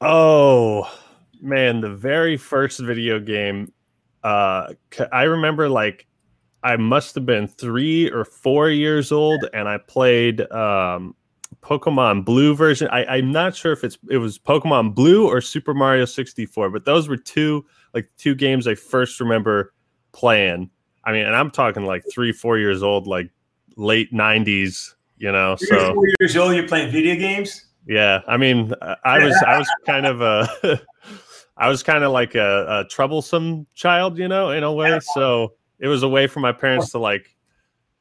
Oh 0.00 0.90
man, 1.40 1.80
the 1.80 1.90
very 1.90 2.36
first 2.36 2.80
video 2.80 3.18
game 3.18 3.72
uh, 4.22 4.74
I 5.12 5.22
remember 5.22 5.68
like 5.68 6.06
I 6.62 6.76
must 6.76 7.14
have 7.14 7.24
been 7.24 7.48
three 7.48 8.10
or 8.10 8.24
four 8.24 8.68
years 8.68 9.12
old, 9.12 9.46
and 9.54 9.68
I 9.68 9.78
played 9.78 10.40
um, 10.52 11.14
Pokemon 11.62 12.24
Blue 12.24 12.54
version. 12.54 12.88
I, 12.90 13.18
am 13.18 13.32
not 13.32 13.56
sure 13.56 13.72
if 13.72 13.82
it's 13.82 13.98
it 14.10 14.18
was 14.18 14.38
Pokemon 14.38 14.94
Blue 14.94 15.26
or 15.26 15.40
Super 15.40 15.74
Mario 15.74 16.04
64, 16.04 16.70
but 16.70 16.84
those 16.84 17.08
were 17.08 17.16
two 17.16 17.64
like 17.94 18.10
two 18.16 18.34
games 18.34 18.66
I 18.66 18.74
first 18.74 19.20
remember 19.20 19.72
playing. 20.12 20.70
I 21.04 21.12
mean, 21.12 21.26
and 21.26 21.34
I'm 21.34 21.50
talking 21.50 21.84
like 21.84 22.04
three, 22.12 22.32
four 22.32 22.58
years 22.58 22.82
old, 22.82 23.06
like 23.06 23.30
late 23.76 24.12
'90s. 24.12 24.94
You 25.16 25.32
know, 25.32 25.56
three 25.56 25.68
so 25.68 25.94
four 25.94 26.08
years 26.18 26.36
old, 26.36 26.54
you're 26.54 26.68
playing 26.68 26.90
video 26.90 27.14
games. 27.14 27.66
Yeah, 27.86 28.20
I 28.28 28.36
mean, 28.36 28.72
I 29.04 29.24
was 29.24 29.34
I 29.46 29.58
was 29.58 29.68
kind 29.86 30.06
of 30.06 30.20
a 30.20 30.48
I 31.60 31.68
was 31.68 31.82
kind 31.82 32.02
of 32.04 32.10
like 32.10 32.34
a, 32.34 32.80
a, 32.80 32.84
troublesome 32.88 33.66
child, 33.74 34.16
you 34.16 34.28
know, 34.28 34.50
in 34.50 34.62
a 34.62 34.72
way. 34.72 34.98
So 35.14 35.52
it 35.78 35.88
was 35.88 36.02
a 36.02 36.08
way 36.08 36.26
for 36.26 36.40
my 36.40 36.52
parents 36.52 36.90
to 36.92 36.98
like 36.98 37.36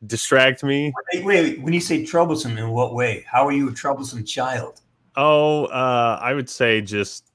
distract 0.08 0.64
me. 0.64 0.94
Wait, 1.14 1.26
wait, 1.26 1.62
when 1.62 1.74
you 1.74 1.82
say 1.82 2.06
troublesome, 2.06 2.58
in 2.58 2.70
what 2.70 2.96
way? 2.96 3.26
How 3.30 3.46
are 3.46 3.52
you 3.52 3.68
a 3.68 3.74
troublesome 3.74 4.24
child? 4.24 4.80
Oh, 5.18 5.66
uh, 5.66 6.18
I 6.22 6.34
would 6.34 6.50
say 6.50 6.80
just 6.80 7.26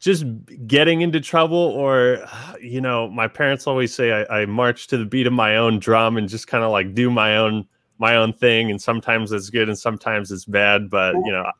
just 0.00 0.26
getting 0.66 1.00
into 1.00 1.18
trouble 1.18 1.56
or 1.56 2.26
you 2.60 2.82
know 2.82 3.08
my 3.08 3.26
parents 3.26 3.66
always 3.66 3.94
say 3.94 4.12
I, 4.12 4.42
I 4.42 4.46
march 4.46 4.88
to 4.88 4.98
the 4.98 5.06
beat 5.06 5.26
of 5.26 5.32
my 5.32 5.56
own 5.56 5.78
drum 5.78 6.18
and 6.18 6.28
just 6.28 6.46
kind 6.46 6.62
of 6.62 6.70
like 6.70 6.92
do 6.92 7.10
my 7.10 7.38
own 7.38 7.66
my 7.96 8.16
own 8.16 8.34
thing 8.34 8.70
and 8.70 8.82
sometimes 8.82 9.32
it's 9.32 9.48
good 9.48 9.68
and 9.68 9.78
sometimes 9.78 10.30
it's 10.30 10.44
bad 10.44 10.90
but 10.90 11.14
you 11.14 11.32
know 11.32 11.50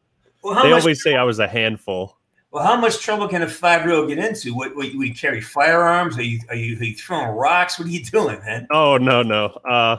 well, 0.42 0.62
they 0.62 0.72
always 0.72 1.02
say 1.02 1.14
i 1.14 1.22
was 1.22 1.38
a 1.38 1.46
handful 1.46 2.18
well 2.54 2.64
how 2.64 2.76
much 2.76 3.00
trouble 3.00 3.26
can 3.26 3.42
a 3.42 3.48
five-year-old 3.48 4.08
get 4.08 4.18
into? 4.18 4.54
What, 4.54 4.76
what 4.76 4.94
we 4.94 5.12
carry 5.12 5.40
firearms? 5.40 6.16
Are 6.16 6.22
you, 6.22 6.38
are 6.48 6.54
you 6.54 6.78
are 6.78 6.84
you 6.84 6.94
throwing 6.94 7.26
rocks? 7.26 7.78
What 7.78 7.88
are 7.88 7.90
you 7.90 8.02
doing 8.12 8.38
man? 8.46 8.68
Oh 8.70 8.96
no 8.96 9.22
no. 9.22 9.46
Uh 9.68 9.98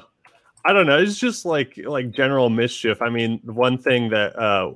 i 0.63 0.73
don't 0.73 0.87
know. 0.87 0.97
It's 0.97 1.19
just 1.19 1.45
like 1.45 1.77
like 1.85 2.11
general 2.11 2.49
mischief. 2.49 3.01
I 3.01 3.09
mean 3.09 3.39
one 3.43 3.77
thing 3.77 4.09
that 4.09 4.39
uh 4.39 4.71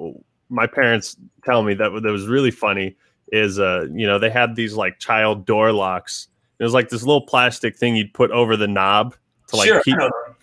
my 0.49 0.67
parents 0.67 1.15
tell 1.45 1.63
me 1.63 1.73
that, 1.75 1.89
that 2.03 2.11
was 2.11 2.27
really 2.27 2.51
funny 2.51 2.97
is 3.31 3.59
uh 3.59 3.87
you 3.91 4.05
know 4.05 4.19
they 4.19 4.29
had 4.29 4.55
these 4.55 4.73
like 4.73 4.99
child 4.99 5.45
door 5.45 5.71
locks. 5.71 6.27
It 6.59 6.63
was 6.65 6.73
like 6.73 6.89
this 6.89 7.03
little 7.03 7.25
plastic 7.25 7.77
thing 7.77 7.95
you'd 7.95 8.13
put 8.13 8.29
over 8.31 8.57
the 8.57 8.67
knob 8.67 9.15
to 9.47 9.55
like 9.55 9.67
sure, 9.69 9.81
keep 9.83 9.95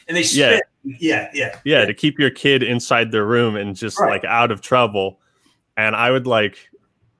and 0.08 0.16
they 0.16 0.22
spit. 0.22 0.62
yeah 0.84 0.98
yeah 0.98 1.30
yeah 1.34 1.58
yeah. 1.64 1.84
to 1.84 1.92
keep 1.92 2.18
your 2.18 2.30
kid 2.30 2.62
inside 2.62 3.12
their 3.12 3.26
room 3.26 3.56
and 3.56 3.76
just 3.76 4.00
right. 4.00 4.08
like 4.08 4.24
out 4.24 4.50
of 4.50 4.62
trouble. 4.62 5.20
And 5.76 5.94
i 5.94 6.10
would 6.10 6.26
like 6.26 6.70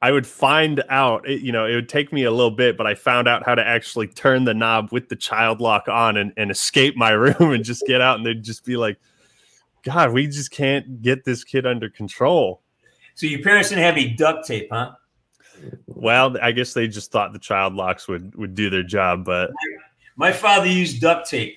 i 0.03 0.11
would 0.11 0.26
find 0.26 0.83
out 0.88 1.29
it, 1.29 1.41
you 1.41 1.53
know 1.53 1.67
it 1.67 1.75
would 1.75 1.88
take 1.88 2.12
me 2.12 2.25
a 2.25 2.31
little 2.31 2.50
bit 2.50 2.76
but 2.76 2.87
i 2.87 2.95
found 2.95 3.26
out 3.29 3.45
how 3.45 3.55
to 3.55 3.67
actually 3.67 4.07
turn 4.07 4.45
the 4.45 4.55
knob 4.55 4.91
with 4.93 5.09
the 5.09 5.17
child 5.17 5.61
lock 5.61 5.88
on 5.88 6.17
and, 6.17 6.33
and 6.37 6.50
escape 6.50 6.97
my 6.97 7.11
room 7.12 7.53
and 7.53 7.65
just 7.65 7.87
get 7.87 8.00
out 8.00 8.17
and 8.17 8.26
they'd 8.26 8.43
just 8.43 8.65
be 8.65 8.76
like 8.76 8.99
god 9.83 10.12
we 10.12 10.26
just 10.26 10.50
can't 10.50 11.03
get 11.03 11.25
this 11.25 11.45
kid 11.45 11.67
under 11.67 11.88
control 11.88 12.62
so 13.15 13.26
your 13.26 13.43
parents 13.43 13.71
didn't 13.71 13.85
have 13.85 13.95
any 13.95 14.11
duct 14.11 14.47
tape 14.47 14.69
huh 14.71 14.93
well, 15.87 16.37
I 16.43 16.53
guess 16.53 16.75
they 16.75 16.88
just 16.88 17.11
thought 17.11 17.33
the 17.33 17.38
child 17.38 17.75
locks 17.75 18.09
would 18.09 18.35
would 18.35 18.55
do 18.55 18.71
their 18.71 18.83
job, 18.83 19.25
but 19.25 19.50
my 20.17 20.33
father 20.33 20.67
used 20.67 21.00
duct 21.00 21.29
tape. 21.29 21.57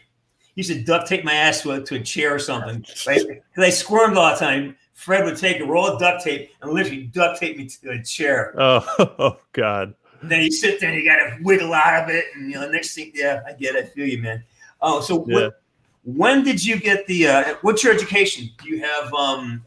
He 0.55 0.61
used 0.61 0.71
to 0.71 0.81
duct 0.81 1.07
tape 1.07 1.23
my 1.23 1.33
ass 1.33 1.61
to 1.61 1.71
a, 1.71 1.81
to 1.81 1.95
a 1.95 1.99
chair 1.99 2.33
or 2.33 2.39
something. 2.39 2.79
Because 2.79 3.43
I 3.57 3.69
squirmed 3.69 4.17
all 4.17 4.31
the 4.31 4.39
time. 4.39 4.75
Fred 4.99 5.23
would 5.23 5.37
take 5.37 5.61
a 5.61 5.65
roll 5.65 5.87
of 5.87 5.97
duct 5.97 6.25
tape 6.25 6.51
and 6.61 6.73
literally 6.73 7.03
duct 7.03 7.39
tape 7.39 7.55
me 7.57 7.67
to 7.67 7.91
a 7.91 8.03
chair. 8.03 8.53
Oh, 8.59 9.15
oh 9.17 9.37
God. 9.53 9.95
then 10.21 10.43
you 10.43 10.51
sit 10.51 10.81
there 10.81 10.89
and 10.89 10.99
you 10.99 11.05
got 11.05 11.15
to 11.15 11.41
wiggle 11.41 11.73
out 11.73 12.03
of 12.03 12.09
it. 12.09 12.25
And, 12.35 12.51
you 12.51 12.59
know, 12.59 12.69
next 12.69 12.95
thing, 12.95 13.13
yeah, 13.15 13.41
I 13.47 13.53
get 13.53 13.75
it. 13.75 13.85
I 13.85 13.87
feel 13.87 14.05
you, 14.05 14.21
man. 14.21 14.43
Oh, 14.81 14.99
so 14.99 15.25
yeah. 15.25 15.35
what, 15.35 15.61
when 16.03 16.43
did 16.43 16.65
you 16.65 16.77
get 16.81 17.07
the, 17.07 17.27
uh, 17.27 17.55
what's 17.61 17.81
your 17.81 17.93
education? 17.93 18.49
Do 18.61 18.69
you 18.69 18.83
have, 18.83 19.13
um, 19.13 19.63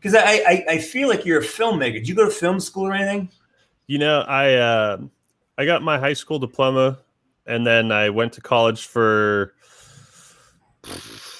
because 0.00 0.14
I, 0.14 0.42
I, 0.48 0.64
I 0.70 0.78
feel 0.78 1.08
like 1.08 1.26
you're 1.26 1.40
a 1.40 1.44
filmmaker. 1.44 1.92
Did 1.92 2.08
you 2.08 2.14
go 2.14 2.24
to 2.24 2.30
film 2.30 2.58
school 2.58 2.86
or 2.86 2.94
anything? 2.94 3.28
You 3.86 3.98
know, 3.98 4.20
I 4.20 4.54
uh, 4.54 4.98
I 5.58 5.66
got 5.66 5.82
my 5.82 5.98
high 5.98 6.14
school 6.14 6.38
diploma, 6.38 7.00
and 7.44 7.66
then 7.66 7.92
I 7.92 8.08
went 8.08 8.32
to 8.34 8.40
college 8.40 8.86
for 8.86 9.52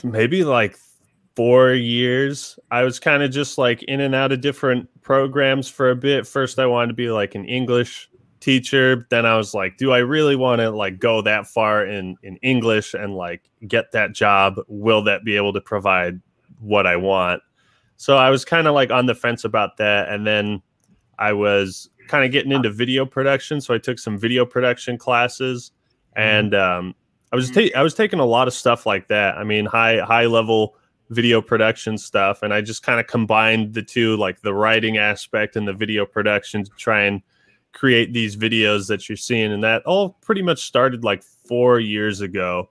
maybe 0.04 0.44
like 0.44 0.76
four 1.36 1.72
years. 1.72 2.58
I 2.70 2.82
was 2.82 2.98
kind 2.98 3.22
of 3.22 3.30
just 3.30 3.58
like 3.58 3.82
in 3.84 4.00
and 4.00 4.14
out 4.14 4.32
of 4.32 4.40
different 4.40 4.88
programs 5.02 5.68
for 5.68 5.90
a 5.90 5.96
bit. 5.96 6.26
First, 6.26 6.58
I 6.58 6.66
wanted 6.66 6.88
to 6.88 6.94
be 6.94 7.10
like 7.10 7.34
an 7.34 7.44
English 7.44 8.10
teacher. 8.40 9.06
Then 9.10 9.26
I 9.26 9.36
was 9.36 9.54
like, 9.54 9.76
do 9.76 9.92
I 9.92 9.98
really 9.98 10.36
want 10.36 10.60
to 10.60 10.70
like 10.70 10.98
go 10.98 11.22
that 11.22 11.46
far 11.46 11.84
in 11.86 12.16
in 12.22 12.36
English 12.38 12.94
and 12.94 13.14
like 13.14 13.48
get 13.66 13.92
that 13.92 14.12
job? 14.12 14.56
Will 14.68 15.02
that 15.04 15.24
be 15.24 15.36
able 15.36 15.52
to 15.52 15.60
provide 15.60 16.20
what 16.58 16.86
I 16.86 16.96
want? 16.96 17.42
So 17.96 18.16
I 18.16 18.30
was 18.30 18.44
kind 18.44 18.66
of 18.66 18.74
like 18.74 18.90
on 18.90 19.06
the 19.06 19.14
fence 19.14 19.44
about 19.44 19.76
that, 19.76 20.08
and 20.08 20.26
then 20.26 20.62
I 21.18 21.34
was 21.34 21.90
kind 22.08 22.24
of 22.24 22.32
getting 22.32 22.50
into 22.50 22.70
video 22.70 23.04
production, 23.06 23.60
so 23.60 23.74
I 23.74 23.78
took 23.78 23.98
some 23.98 24.18
video 24.18 24.44
production 24.46 24.98
classes, 24.98 25.70
mm-hmm. 26.16 26.22
and 26.22 26.54
um, 26.54 26.94
I 27.32 27.36
was 27.36 27.50
ta- 27.50 27.76
I 27.76 27.82
was 27.82 27.94
taking 27.94 28.18
a 28.18 28.24
lot 28.24 28.48
of 28.48 28.54
stuff 28.54 28.86
like 28.86 29.08
that. 29.08 29.36
I 29.36 29.44
mean, 29.44 29.66
high 29.66 29.98
high 29.98 30.26
level 30.26 30.76
video 31.10 31.42
production 31.42 31.98
stuff, 31.98 32.42
and 32.42 32.54
I 32.54 32.60
just 32.60 32.82
kind 32.82 33.00
of 33.00 33.06
combined 33.06 33.74
the 33.74 33.82
two, 33.82 34.16
like 34.16 34.40
the 34.40 34.54
writing 34.54 34.96
aspect 34.96 35.56
and 35.56 35.68
the 35.68 35.72
video 35.72 36.06
production, 36.06 36.64
to 36.64 36.70
try 36.78 37.02
and 37.02 37.20
create 37.72 38.12
these 38.12 38.36
videos 38.36 38.88
that 38.88 39.08
you're 39.08 39.16
seeing, 39.16 39.52
and 39.52 39.62
that 39.62 39.84
all 39.84 40.10
pretty 40.22 40.42
much 40.42 40.64
started 40.64 41.04
like 41.04 41.22
four 41.22 41.80
years 41.80 42.20
ago. 42.20 42.70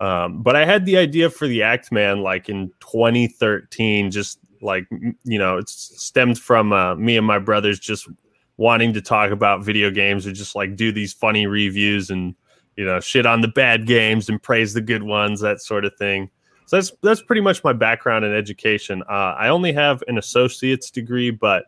Um, 0.00 0.42
but 0.42 0.56
I 0.56 0.64
had 0.64 0.84
the 0.84 0.96
idea 0.96 1.30
for 1.30 1.46
the 1.46 1.62
Act 1.62 1.92
Man 1.92 2.22
like 2.22 2.48
in 2.48 2.68
2013, 2.80 4.10
just 4.10 4.38
like 4.60 4.86
you 5.24 5.38
know, 5.38 5.58
it 5.58 5.68
stemmed 5.68 6.38
from 6.38 6.72
uh, 6.72 6.94
me 6.96 7.16
and 7.16 7.26
my 7.26 7.38
brothers 7.38 7.78
just 7.78 8.08
wanting 8.56 8.92
to 8.92 9.00
talk 9.00 9.30
about 9.30 9.64
video 9.64 9.90
games 9.90 10.26
or 10.26 10.32
just 10.32 10.54
like 10.54 10.76
do 10.76 10.92
these 10.92 11.14
funny 11.14 11.46
reviews 11.46 12.10
and 12.10 12.34
you 12.76 12.84
know 12.84 13.00
shit 13.00 13.24
on 13.24 13.40
the 13.40 13.48
bad 13.48 13.86
games 13.86 14.28
and 14.28 14.42
praise 14.42 14.74
the 14.74 14.82
good 14.82 15.02
ones 15.02 15.40
that 15.40 15.62
sort 15.62 15.84
of 15.84 15.96
thing 15.96 16.30
so 16.70 16.76
that's 16.76 16.92
that's 17.02 17.22
pretty 17.22 17.40
much 17.40 17.64
my 17.64 17.72
background 17.72 18.24
in 18.24 18.32
education 18.32 19.02
uh, 19.10 19.34
i 19.38 19.48
only 19.48 19.72
have 19.72 20.04
an 20.06 20.18
associate's 20.18 20.90
degree 20.90 21.30
but 21.30 21.64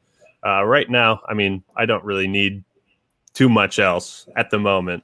uh, 0.46 0.62
right 0.64 0.88
now 0.88 1.20
i 1.28 1.34
mean 1.34 1.62
i 1.76 1.84
don't 1.84 2.04
really 2.04 2.28
need 2.28 2.62
too 3.34 3.48
much 3.48 3.80
else 3.80 4.28
at 4.36 4.48
the 4.50 4.58
moment 4.58 5.02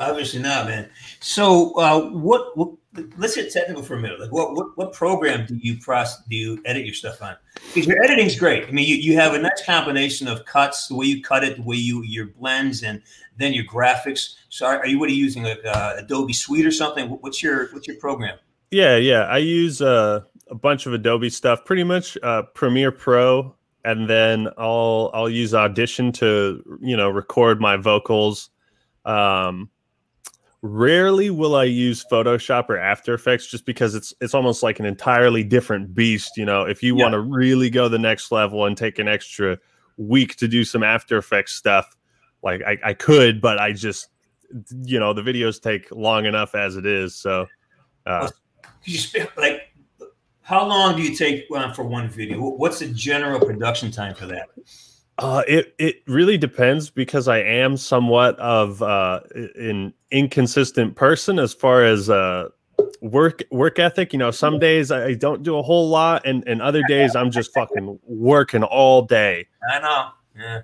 obviously 0.00 0.40
not 0.40 0.66
man 0.66 0.90
so 1.20 1.78
uh, 1.78 2.00
what, 2.10 2.56
what 2.56 2.70
let's 3.16 3.34
get 3.34 3.52
technical 3.52 3.82
for 3.82 3.94
a 3.94 4.00
minute. 4.00 4.20
Like, 4.20 4.32
what 4.32 4.54
what, 4.54 4.76
what 4.76 4.92
program 4.92 5.46
do 5.46 5.56
you 5.56 5.78
process, 5.78 6.22
do 6.28 6.36
you 6.36 6.60
edit 6.64 6.84
your 6.84 6.94
stuff 6.94 7.22
on? 7.22 7.36
Because 7.74 7.86
your 7.86 8.02
editing's 8.02 8.38
great. 8.38 8.66
I 8.66 8.70
mean, 8.70 8.86
you, 8.88 8.96
you 8.96 9.14
have 9.14 9.34
a 9.34 9.38
nice 9.38 9.64
combination 9.64 10.28
of 10.28 10.44
cuts, 10.44 10.88
the 10.88 10.94
way 10.94 11.06
you 11.06 11.22
cut 11.22 11.44
it, 11.44 11.56
the 11.56 11.62
way 11.62 11.76
you 11.76 12.02
your 12.02 12.26
blends, 12.26 12.82
and 12.82 13.02
then 13.36 13.52
your 13.52 13.64
graphics. 13.64 14.34
So, 14.48 14.66
are, 14.66 14.78
are 14.78 14.86
you 14.86 14.98
what 14.98 15.08
are 15.08 15.12
you 15.12 15.22
using? 15.22 15.42
Like 15.44 15.64
uh, 15.64 15.94
Adobe 15.98 16.32
Suite 16.32 16.66
or 16.66 16.70
something? 16.70 17.08
What's 17.08 17.42
your 17.42 17.68
what's 17.72 17.86
your 17.86 17.96
program? 17.96 18.38
Yeah, 18.70 18.96
yeah, 18.96 19.22
I 19.22 19.38
use 19.38 19.80
uh, 19.80 20.20
a 20.48 20.54
bunch 20.54 20.86
of 20.86 20.92
Adobe 20.92 21.30
stuff. 21.30 21.64
Pretty 21.64 21.84
much 21.84 22.18
uh, 22.22 22.42
Premiere 22.54 22.92
Pro, 22.92 23.54
and 23.84 24.08
then 24.08 24.48
I'll 24.58 25.10
I'll 25.14 25.30
use 25.30 25.54
Audition 25.54 26.12
to 26.12 26.62
you 26.80 26.96
know 26.96 27.08
record 27.08 27.60
my 27.60 27.76
vocals. 27.76 28.50
Um, 29.04 29.70
Rarely 30.60 31.30
will 31.30 31.54
I 31.54 31.64
use 31.64 32.04
Photoshop 32.10 32.68
or 32.68 32.78
After 32.78 33.14
Effects 33.14 33.46
just 33.46 33.64
because 33.64 33.94
it's 33.94 34.12
it's 34.20 34.34
almost 34.34 34.62
like 34.62 34.80
an 34.80 34.86
entirely 34.86 35.44
different 35.44 35.94
beast. 35.94 36.36
You 36.36 36.44
know, 36.44 36.62
if 36.62 36.82
you 36.82 36.96
yeah. 36.96 37.04
want 37.04 37.12
to 37.12 37.20
really 37.20 37.70
go 37.70 37.88
the 37.88 37.98
next 37.98 38.32
level 38.32 38.66
and 38.66 38.76
take 38.76 38.98
an 38.98 39.06
extra 39.06 39.58
week 39.98 40.36
to 40.36 40.48
do 40.48 40.64
some 40.64 40.82
After 40.82 41.16
Effects 41.16 41.54
stuff, 41.54 41.96
like 42.42 42.60
I, 42.66 42.76
I 42.84 42.94
could, 42.94 43.40
but 43.40 43.60
I 43.60 43.72
just 43.72 44.08
you 44.82 44.98
know 44.98 45.12
the 45.12 45.22
videos 45.22 45.62
take 45.62 45.90
long 45.92 46.26
enough 46.26 46.56
as 46.56 46.74
it 46.74 46.86
is. 46.86 47.14
So, 47.14 47.46
uh, 48.04 48.28
you 48.90 48.98
spend 48.98 49.28
like 49.36 49.72
how 50.42 50.66
long 50.66 50.96
do 50.96 51.02
you 51.02 51.14
take 51.14 51.44
uh, 51.54 51.72
for 51.72 51.84
one 51.84 52.08
video? 52.08 52.40
What's 52.40 52.78
the 52.78 52.88
general 52.88 53.38
production 53.38 53.90
time 53.90 54.14
for 54.14 54.26
that? 54.26 54.48
Uh, 55.18 55.42
it 55.46 55.74
it 55.78 55.96
really 56.06 56.38
depends 56.38 56.90
because 56.90 57.28
I 57.28 57.38
am 57.38 57.76
somewhat 57.76 58.38
of 58.38 58.80
uh, 58.82 59.20
an 59.56 59.92
inconsistent 60.10 60.94
person 60.94 61.38
as 61.38 61.52
far 61.52 61.84
as 61.84 62.08
uh, 62.08 62.48
work 63.02 63.42
work 63.50 63.78
ethic. 63.78 64.12
You 64.12 64.20
know, 64.20 64.30
some 64.30 64.58
days 64.58 64.90
I 64.90 65.14
don't 65.14 65.42
do 65.42 65.58
a 65.58 65.62
whole 65.62 65.88
lot, 65.90 66.22
and 66.24 66.46
and 66.46 66.62
other 66.62 66.82
days 66.88 67.14
I'm 67.14 67.30
just 67.30 67.52
fucking 67.52 67.98
working 68.04 68.62
all 68.62 69.02
day. 69.02 69.48
I 69.70 69.80
know. 69.80 70.08
Yeah. 70.34 70.60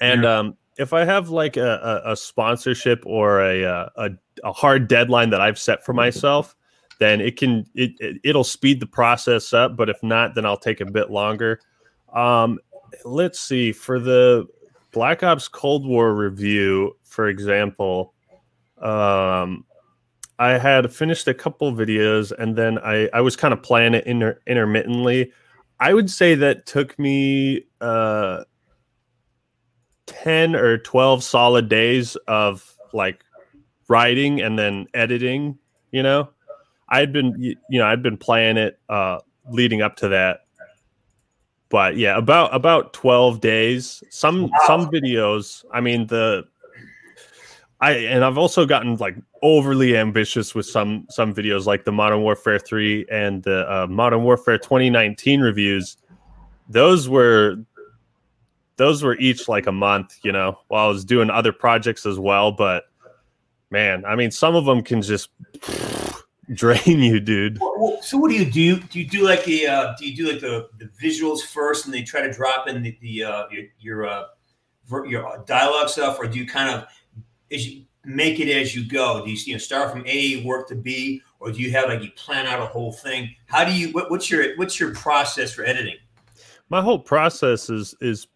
And 0.00 0.22
yeah. 0.22 0.38
um, 0.38 0.56
if 0.78 0.92
I 0.92 1.04
have 1.04 1.28
like 1.28 1.56
a, 1.56 2.02
a, 2.06 2.12
a 2.12 2.16
sponsorship 2.16 3.02
or 3.04 3.42
a, 3.42 3.64
uh, 3.64 3.88
a 3.96 4.10
a 4.44 4.52
hard 4.52 4.88
deadline 4.88 5.30
that 5.30 5.40
I've 5.40 5.58
set 5.58 5.84
for 5.84 5.92
myself, 5.92 6.54
then 6.98 7.20
it 7.20 7.36
can 7.36 7.66
it, 7.74 7.92
it 8.00 8.20
it'll 8.24 8.44
speed 8.44 8.80
the 8.80 8.86
process 8.86 9.52
up. 9.52 9.76
But 9.76 9.88
if 9.88 10.02
not, 10.02 10.34
then 10.34 10.44
I'll 10.44 10.58
take 10.58 10.80
a 10.80 10.86
bit 10.86 11.10
longer. 11.10 11.60
Um, 12.12 12.58
let's 13.04 13.40
see 13.40 13.72
for 13.72 13.98
the 13.98 14.46
Black 14.92 15.22
Ops 15.22 15.48
Cold 15.48 15.86
War 15.86 16.14
review, 16.14 16.96
for 17.02 17.28
example. 17.28 18.14
Um, 18.80 19.64
I 20.38 20.52
had 20.52 20.92
finished 20.92 21.26
a 21.26 21.34
couple 21.34 21.72
videos 21.72 22.32
and 22.38 22.56
then 22.56 22.78
I, 22.78 23.08
I 23.12 23.20
was 23.20 23.34
kind 23.34 23.52
of 23.52 23.62
playing 23.62 23.94
it 23.94 24.06
inter- 24.06 24.40
intermittently. 24.46 25.32
I 25.80 25.94
would 25.94 26.10
say 26.10 26.34
that 26.36 26.66
took 26.66 26.98
me 26.98 27.64
uh, 27.80 28.44
10 30.06 30.54
or 30.54 30.78
12 30.78 31.24
solid 31.24 31.68
days 31.68 32.16
of 32.28 32.72
like 32.92 33.24
writing 33.88 34.40
and 34.40 34.58
then 34.58 34.86
editing, 34.94 35.58
you 35.90 36.02
know. 36.02 36.30
I'd 36.90 37.12
been 37.12 37.34
you 37.38 37.56
know, 37.70 37.86
I'd 37.86 38.02
been 38.02 38.16
playing 38.16 38.56
it 38.56 38.78
uh 38.88 39.18
leading 39.50 39.82
up 39.82 39.96
to 39.96 40.08
that 40.08 40.40
but 41.68 41.96
yeah, 41.96 42.16
about 42.16 42.54
about 42.54 42.92
12 42.92 43.40
days. 43.40 44.02
Some 44.10 44.44
wow. 44.44 44.48
some 44.66 44.90
videos, 44.90 45.64
I 45.72 45.80
mean 45.80 46.06
the 46.06 46.44
I 47.80 47.92
and 47.92 48.24
I've 48.24 48.38
also 48.38 48.66
gotten 48.66 48.96
like 48.96 49.16
overly 49.42 49.96
ambitious 49.96 50.54
with 50.54 50.66
some 50.66 51.06
some 51.10 51.34
videos 51.34 51.66
like 51.66 51.84
the 51.84 51.92
Modern 51.92 52.22
Warfare 52.22 52.58
3 52.58 53.06
and 53.10 53.42
the 53.42 53.70
uh, 53.70 53.86
Modern 53.86 54.24
Warfare 54.24 54.58
2019 54.58 55.40
reviews. 55.40 55.96
Those 56.68 57.08
were 57.08 57.56
those 58.76 59.02
were 59.02 59.16
each 59.16 59.48
like 59.48 59.66
a 59.66 59.72
month, 59.72 60.18
you 60.22 60.32
know, 60.32 60.58
while 60.68 60.86
I 60.86 60.88
was 60.88 61.04
doing 61.04 61.30
other 61.30 61.52
projects 61.52 62.06
as 62.06 62.18
well, 62.18 62.50
but 62.50 62.84
man, 63.70 64.04
I 64.06 64.16
mean 64.16 64.30
some 64.30 64.54
of 64.56 64.64
them 64.64 64.82
can 64.82 65.02
just 65.02 65.28
drain 66.54 67.00
you, 67.00 67.20
dude. 67.20 67.58
Well, 67.60 67.98
so 68.02 68.18
what 68.18 68.30
do 68.30 68.36
you 68.36 68.50
do? 68.50 68.78
Do 68.80 68.98
you 68.98 69.06
do 69.06 69.24
like 69.24 69.44
the 69.44 69.66
uh, 69.66 69.94
do 69.98 70.08
you 70.08 70.16
do 70.16 70.32
like 70.32 70.40
the, 70.40 70.68
the 70.78 70.86
visuals 71.02 71.40
first, 71.42 71.84
and 71.84 71.94
they 71.94 72.02
try 72.02 72.20
to 72.22 72.32
drop 72.32 72.68
in 72.68 72.82
the, 72.82 72.96
the 73.00 73.24
uh, 73.24 73.44
your 73.50 73.64
your, 73.80 74.06
uh, 74.06 74.24
your 75.06 75.44
dialogue 75.46 75.88
stuff, 75.88 76.18
or 76.18 76.26
do 76.26 76.38
you 76.38 76.46
kind 76.46 76.70
of 76.70 76.86
as 77.52 77.68
you 77.68 77.84
make 78.04 78.40
it 78.40 78.50
as 78.50 78.74
you 78.74 78.88
go? 78.88 79.24
Do 79.24 79.30
you 79.30 79.36
you 79.44 79.52
know 79.54 79.58
start 79.58 79.92
from 79.92 80.04
A, 80.06 80.42
work 80.44 80.68
to 80.68 80.74
B, 80.74 81.22
or 81.40 81.52
do 81.52 81.60
you 81.60 81.70
have 81.72 81.88
like 81.88 82.02
you 82.02 82.10
plan 82.12 82.46
out 82.46 82.60
a 82.60 82.66
whole 82.66 82.92
thing? 82.92 83.34
How 83.46 83.64
do 83.64 83.72
you 83.72 83.90
what, 83.92 84.10
what's 84.10 84.30
your 84.30 84.56
what's 84.56 84.80
your 84.80 84.94
process 84.94 85.52
for 85.52 85.64
editing? 85.64 85.96
My 86.70 86.82
whole 86.82 86.98
process 86.98 87.70
is 87.70 87.94
is 88.00 88.26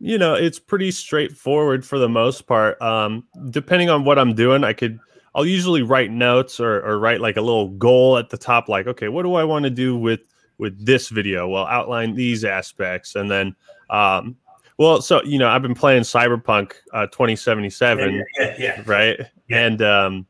you 0.00 0.18
know 0.18 0.34
it's 0.34 0.58
pretty 0.58 0.90
straightforward 0.90 1.86
for 1.86 1.98
the 1.98 2.08
most 2.08 2.46
part. 2.46 2.80
Um, 2.82 3.24
depending 3.50 3.90
on 3.90 4.04
what 4.04 4.18
I'm 4.18 4.34
doing, 4.34 4.64
I 4.64 4.72
could 4.72 4.98
I'll 5.34 5.46
usually 5.46 5.82
write 5.82 6.10
notes 6.10 6.60
or, 6.60 6.80
or 6.86 6.98
write 6.98 7.20
like 7.20 7.36
a 7.36 7.40
little 7.40 7.70
goal 7.70 8.18
at 8.18 8.30
the 8.30 8.36
top, 8.36 8.68
like, 8.68 8.86
okay, 8.86 9.08
what 9.08 9.22
do 9.22 9.34
I 9.34 9.44
want 9.44 9.64
to 9.64 9.70
do 9.70 9.96
with 9.96 10.20
with 10.58 10.84
this 10.84 11.08
video? 11.08 11.48
Well, 11.48 11.66
outline 11.66 12.14
these 12.14 12.44
aspects, 12.44 13.14
and 13.14 13.30
then, 13.30 13.56
um, 13.88 14.36
well, 14.76 15.00
so 15.00 15.22
you 15.24 15.38
know, 15.38 15.48
I've 15.48 15.62
been 15.62 15.74
playing 15.74 16.02
Cyberpunk 16.02 16.72
uh, 16.92 17.06
2077, 17.06 18.14
yeah, 18.14 18.22
yeah, 18.38 18.54
yeah. 18.58 18.82
right? 18.84 19.20
And 19.50 19.80
um, 19.80 20.26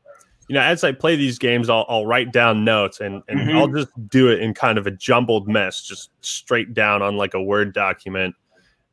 you 0.47 0.55
know, 0.55 0.61
as 0.61 0.83
I 0.83 0.91
play 0.91 1.15
these 1.15 1.37
games, 1.37 1.69
I'll, 1.69 1.85
I'll 1.89 2.05
write 2.05 2.31
down 2.31 2.63
notes, 2.63 3.01
and 3.01 3.21
and 3.27 3.41
mm-hmm. 3.41 3.57
I'll 3.57 3.67
just 3.67 3.89
do 4.09 4.29
it 4.29 4.41
in 4.41 4.53
kind 4.53 4.77
of 4.77 4.87
a 4.87 4.91
jumbled 4.91 5.49
mess, 5.49 5.81
just 5.83 6.11
straight 6.21 6.73
down 6.73 7.01
on 7.01 7.17
like 7.17 7.33
a 7.33 7.41
Word 7.41 7.73
document. 7.73 8.35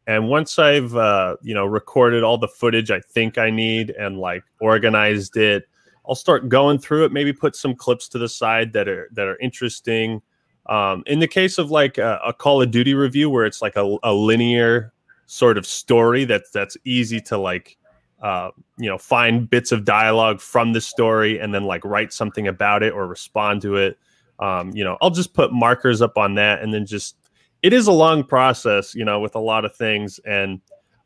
And 0.08 0.28
once 0.28 0.58
I've 0.58 0.96
uh, 0.96 1.36
you 1.40 1.54
know 1.54 1.66
recorded 1.66 2.24
all 2.24 2.36
the 2.36 2.48
footage 2.48 2.90
I 2.90 2.98
think 2.98 3.38
I 3.38 3.50
need 3.50 3.90
and 3.90 4.18
like 4.18 4.42
organized 4.60 5.36
it 5.36 5.68
I'll 6.08 6.14
start 6.14 6.48
going 6.48 6.78
through 6.78 7.04
it. 7.04 7.12
Maybe 7.12 7.32
put 7.32 7.56
some 7.56 7.74
clips 7.74 8.08
to 8.08 8.18
the 8.18 8.28
side 8.28 8.72
that 8.72 8.88
are 8.88 9.08
that 9.12 9.26
are 9.26 9.38
interesting. 9.38 10.22
Um, 10.66 11.02
in 11.06 11.18
the 11.18 11.28
case 11.28 11.58
of 11.58 11.70
like 11.70 11.98
a, 11.98 12.20
a, 12.24 12.32
Call 12.32 12.62
of 12.62 12.70
Duty 12.70 12.94
review, 12.94 13.28
where 13.30 13.44
it's 13.44 13.62
like 13.62 13.76
a, 13.76 13.96
a 14.02 14.12
linear 14.12 14.92
sort 15.26 15.58
of 15.58 15.66
story 15.66 16.24
that's 16.24 16.50
that's 16.50 16.76
easy 16.84 17.20
to 17.22 17.38
like 17.38 17.76
uh, 18.22 18.50
you 18.78 18.88
know 18.88 18.98
find 18.98 19.48
bits 19.48 19.72
of 19.72 19.84
dialogue 19.84 20.40
from 20.40 20.72
the 20.72 20.80
story 20.80 21.38
and 21.38 21.54
then 21.54 21.64
like 21.64 21.84
write 21.84 22.12
something 22.12 22.48
about 22.48 22.82
it 22.82 22.92
or 22.92 23.06
respond 23.06 23.62
to 23.62 23.76
it. 23.76 23.98
Um, 24.38 24.70
you 24.74 24.84
know, 24.84 24.96
I'll 25.00 25.10
just 25.10 25.34
put 25.34 25.52
markers 25.52 26.00
up 26.02 26.16
on 26.16 26.34
that 26.36 26.62
and 26.62 26.72
then 26.72 26.86
just 26.86 27.16
it 27.62 27.72
is 27.72 27.86
a 27.86 27.92
long 27.92 28.24
process, 28.24 28.94
you 28.94 29.04
know, 29.04 29.20
with 29.20 29.34
a 29.34 29.40
lot 29.40 29.64
of 29.64 29.74
things 29.76 30.18
and 30.24 30.60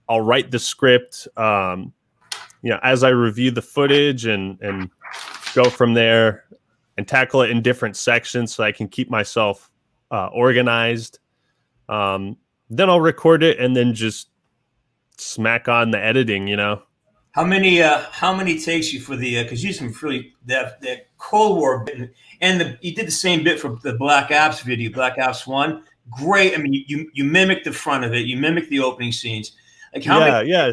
I'll 0.09 0.21
write 0.21 0.51
the 0.51 0.59
script. 0.59 1.27
Um, 1.37 1.93
you 2.64 2.71
know, 2.71 2.80
as 2.83 3.04
I 3.04 3.11
review 3.11 3.50
the 3.50 3.62
footage 3.62 4.25
and 4.25 4.59
and 4.62 4.90
go 5.54 5.64
from 5.68 5.92
there 5.92 6.44
and 6.97 7.06
tackle 7.06 7.42
it 7.42 7.50
in 7.50 7.61
different 7.61 7.94
sections 7.94 8.54
so 8.54 8.64
I 8.64 8.73
can 8.73 8.88
keep 8.88 9.11
myself 9.11 9.71
uh, 10.11 10.28
organized. 10.28 11.18
Um, 11.90 12.38
then 12.71 12.88
I'll 12.88 13.02
record 13.02 13.42
it 13.42 13.61
and 13.61 13.76
then 13.76 13.92
just 13.92 14.30
smack 15.18 15.68
on 15.68 15.90
the 15.90 16.02
editing. 16.02 16.49
You 16.49 16.56
know. 16.56 16.83
How 17.33 17.44
many 17.44 17.83
uh, 17.83 18.02
how 18.11 18.35
many 18.35 18.59
takes 18.59 18.94
you 18.94 19.00
for 19.00 19.14
the 19.14 19.42
because 19.42 19.62
uh, 19.62 19.66
you 19.66 19.73
some 19.75 19.94
really 20.00 20.33
that 20.47 20.80
that 20.80 21.09
Cold 21.18 21.59
War 21.59 21.85
bit 21.85 22.14
and 22.40 22.59
the, 22.59 22.79
you 22.81 22.94
did 22.94 23.07
the 23.07 23.11
same 23.12 23.44
bit 23.44 23.61
for 23.61 23.79
the 23.83 23.92
Black 23.92 24.31
Ops 24.31 24.61
video, 24.62 24.90
Black 24.90 25.18
Ops 25.18 25.46
One. 25.46 25.83
Great. 26.11 26.55
I 26.55 26.62
mean, 26.62 26.83
you 26.87 27.11
you 27.12 27.24
mimic 27.24 27.62
the 27.62 27.72
front 27.72 28.05
of 28.05 28.14
it, 28.14 28.24
you 28.24 28.38
mimic 28.38 28.70
the 28.70 28.81
opening 28.81 29.12
scenes. 29.12 29.53
Like 29.92 30.05
how 30.05 30.20
yeah, 30.20 30.33
many, 30.33 30.50
yeah 30.50 30.72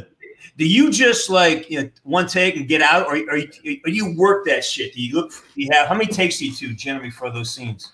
do 0.58 0.68
you 0.68 0.92
just 0.92 1.30
like 1.30 1.70
you 1.70 1.84
know, 1.84 1.90
one 2.04 2.28
take 2.28 2.56
and 2.56 2.68
get 2.68 2.82
out, 2.82 3.08
or, 3.08 3.18
or, 3.18 3.38
or 3.38 3.90
you 3.90 4.16
work 4.18 4.46
that 4.46 4.64
shit? 4.64 4.94
Do 4.94 5.02
you 5.02 5.16
look? 5.16 5.32
Do 5.32 5.62
you 5.62 5.70
have 5.72 5.88
how 5.88 5.96
many 5.96 6.12
takes 6.12 6.40
do 6.40 6.48
you 6.48 6.56
do 6.56 6.74
generally 6.74 7.12
for 7.12 7.30
those 7.32 7.54
scenes? 7.54 7.92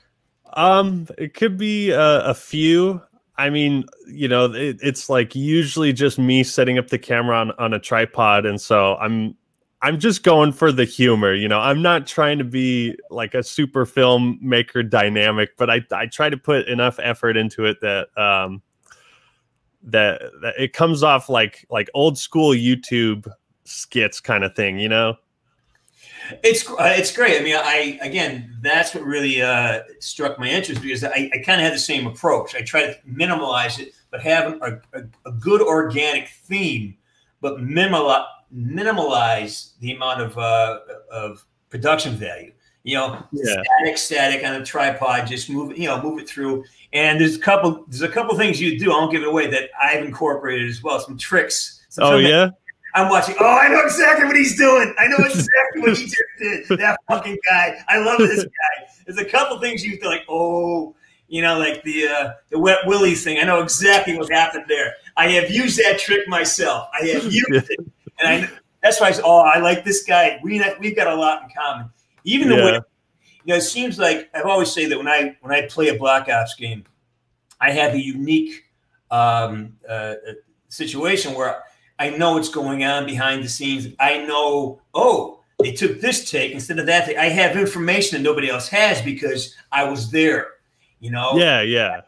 Um, 0.53 1.07
it 1.17 1.33
could 1.33 1.57
be 1.57 1.93
uh, 1.93 2.29
a 2.29 2.33
few. 2.33 3.01
I 3.37 3.49
mean, 3.49 3.85
you 4.07 4.27
know, 4.27 4.45
it, 4.45 4.79
it's 4.81 5.09
like 5.09 5.35
usually 5.35 5.93
just 5.93 6.17
me 6.17 6.43
setting 6.43 6.79
up 6.79 6.87
the 6.87 6.97
camera 6.97 7.37
on, 7.37 7.51
on 7.51 7.73
a 7.73 7.79
tripod, 7.79 8.45
and 8.45 8.59
so 8.59 8.95
I'm 8.95 9.35
I'm 9.81 9.99
just 9.99 10.23
going 10.23 10.51
for 10.51 10.71
the 10.71 10.85
humor. 10.85 11.33
You 11.33 11.47
know, 11.47 11.59
I'm 11.59 11.81
not 11.81 12.07
trying 12.07 12.39
to 12.39 12.43
be 12.43 12.97
like 13.11 13.35
a 13.35 13.43
super 13.43 13.85
filmmaker 13.85 14.89
dynamic, 14.89 15.55
but 15.57 15.69
I 15.69 15.81
I 15.91 16.07
try 16.07 16.29
to 16.29 16.37
put 16.37 16.67
enough 16.67 16.99
effort 16.99 17.37
into 17.37 17.65
it 17.65 17.79
that 17.81 18.07
um 18.17 18.61
that, 19.87 20.21
that 20.41 20.53
it 20.57 20.73
comes 20.73 21.03
off 21.03 21.29
like 21.29 21.65
like 21.69 21.89
old 21.93 22.17
school 22.17 22.51
YouTube 22.51 23.27
skits 23.63 24.19
kind 24.19 24.43
of 24.43 24.55
thing, 24.55 24.79
you 24.79 24.89
know. 24.89 25.15
It's 26.43 26.69
uh, 26.69 26.93
it's 26.97 27.15
great. 27.15 27.39
I 27.39 27.43
mean, 27.43 27.55
I 27.55 27.97
again, 28.01 28.57
that's 28.61 28.93
what 28.93 29.03
really 29.03 29.41
uh, 29.41 29.81
struck 29.99 30.37
my 30.37 30.49
interest 30.49 30.81
because 30.81 31.03
I, 31.03 31.29
I 31.33 31.37
kind 31.45 31.61
of 31.61 31.65
had 31.65 31.73
the 31.73 31.79
same 31.79 32.05
approach. 32.05 32.55
I 32.55 32.61
try 32.61 32.81
to 32.81 32.95
minimize 33.05 33.79
it, 33.79 33.93
but 34.11 34.21
have 34.21 34.53
a, 34.61 34.81
a, 34.93 35.03
a 35.25 35.31
good 35.31 35.61
organic 35.61 36.27
theme, 36.29 36.97
but 37.41 37.57
minimalize 37.57 38.25
minimalize 38.53 39.77
the 39.79 39.91
amount 39.91 40.21
of 40.21 40.37
uh, 40.37 40.79
of 41.11 41.45
production 41.69 42.15
value. 42.15 42.51
You 42.87 42.93
know, 42.93 43.21
yeah. 43.33 43.61
static, 43.63 43.97
static 43.97 44.45
on 44.45 44.61
a 44.61 44.63
tripod, 44.63 45.27
just 45.27 45.49
move 45.49 45.71
it, 45.71 45.77
you 45.77 45.87
know, 45.87 46.01
move 46.01 46.19
it 46.19 46.29
through. 46.29 46.63
And 46.93 47.19
there's 47.19 47.35
a 47.35 47.39
couple, 47.39 47.83
there's 47.89 48.01
a 48.01 48.07
couple 48.07 48.37
things 48.37 48.61
you 48.61 48.79
do. 48.79 48.93
I 48.93 48.95
won't 48.95 49.11
give 49.11 49.23
it 49.23 49.27
away 49.27 49.47
that 49.47 49.71
I've 49.77 50.05
incorporated 50.05 50.69
as 50.69 50.81
well. 50.81 50.97
Some 51.01 51.17
tricks. 51.17 51.85
Some 51.89 52.05
oh 52.05 52.17
yeah. 52.17 52.51
I'm 52.95 53.09
watching. 53.09 53.35
Oh, 53.41 53.45
I 53.45 53.67
know 53.67 53.81
exactly 53.81 54.25
what 54.25 54.37
he's 54.37 54.57
doing. 54.57 54.95
I 54.97 55.07
know 55.07 55.17
exactly 55.17 55.81
what 55.81 55.97
he 55.97 56.05
just 56.05 56.15
did. 56.39 56.65
That 56.79 56.97
fucking 57.09 57.37
guy. 57.49 57.77
I 57.89 57.97
love 57.97 58.19
this 58.19 58.45
guy. 58.45 58.87
There's 59.05 59.17
a 59.17 59.25
couple 59.25 59.59
things 59.59 59.83
you 59.83 59.97
feel 59.97 60.09
like, 60.09 60.23
oh, 60.29 60.95
you 61.27 61.41
know, 61.41 61.59
like 61.59 61.83
the 61.83 62.07
uh, 62.07 62.33
the 62.51 62.57
wet 62.57 62.79
willy 62.85 63.15
thing. 63.15 63.37
I 63.37 63.43
know 63.43 63.61
exactly 63.61 64.17
what 64.17 64.31
happened 64.31 64.63
there. 64.69 64.93
I 65.17 65.27
have 65.31 65.51
used 65.51 65.77
that 65.79 65.99
trick 65.99 66.25
myself. 66.29 66.87
I 66.93 67.05
have 67.07 67.25
used 67.25 67.69
it, 67.69 67.79
and 68.19 68.45
I, 68.45 68.49
that's 68.81 69.01
why 69.01 69.07
I 69.07 69.11
said, 69.11 69.25
oh, 69.25 69.39
I 69.39 69.59
like 69.59 69.83
this 69.83 70.03
guy. 70.03 70.39
We 70.41 70.63
we've 70.79 70.95
got 70.95 71.07
a 71.07 71.15
lot 71.15 71.43
in 71.43 71.49
common. 71.53 71.89
Even 72.27 72.49
the 72.49 72.57
yeah. 72.57 72.65
way 72.65 72.79
you 73.47 73.53
know, 73.53 73.57
it 73.59 73.61
seems 73.61 73.97
like 73.97 74.29
I've 74.33 74.45
always 74.45 74.69
say 74.69 74.87
that 74.87 74.97
when 74.97 75.07
I 75.07 75.37
when 75.39 75.53
I 75.53 75.67
play 75.67 75.87
a 75.87 75.97
Black 75.97 76.27
Ops 76.27 76.53
game, 76.55 76.83
I 77.61 77.71
have 77.71 77.93
a 77.93 77.99
unique 77.99 78.65
um, 79.09 79.77
uh, 79.87 79.91
uh, 79.91 80.15
situation 80.67 81.33
where 81.33 81.63
I 81.97 82.09
know 82.09 82.33
what's 82.33 82.49
going 82.49 82.83
on 82.83 83.05
behind 83.05 83.45
the 83.45 83.47
scenes. 83.47 83.87
I 84.01 84.17
know, 84.25 84.81
oh, 84.93 85.39
they 85.59 85.71
took 85.71 86.01
this 86.01 86.29
take 86.29 86.51
instead 86.51 86.77
of 86.77 86.87
that. 86.87 87.05
Take. 87.05 87.15
I 87.15 87.29
have 87.29 87.55
information 87.55 88.17
that 88.17 88.29
nobody 88.29 88.49
else 88.49 88.67
has 88.67 89.01
because 89.01 89.55
I 89.71 89.85
was 89.85 90.11
there. 90.11 90.49
You 90.99 91.11
know. 91.11 91.37
Yeah, 91.37 91.61
yeah. 91.61 92.01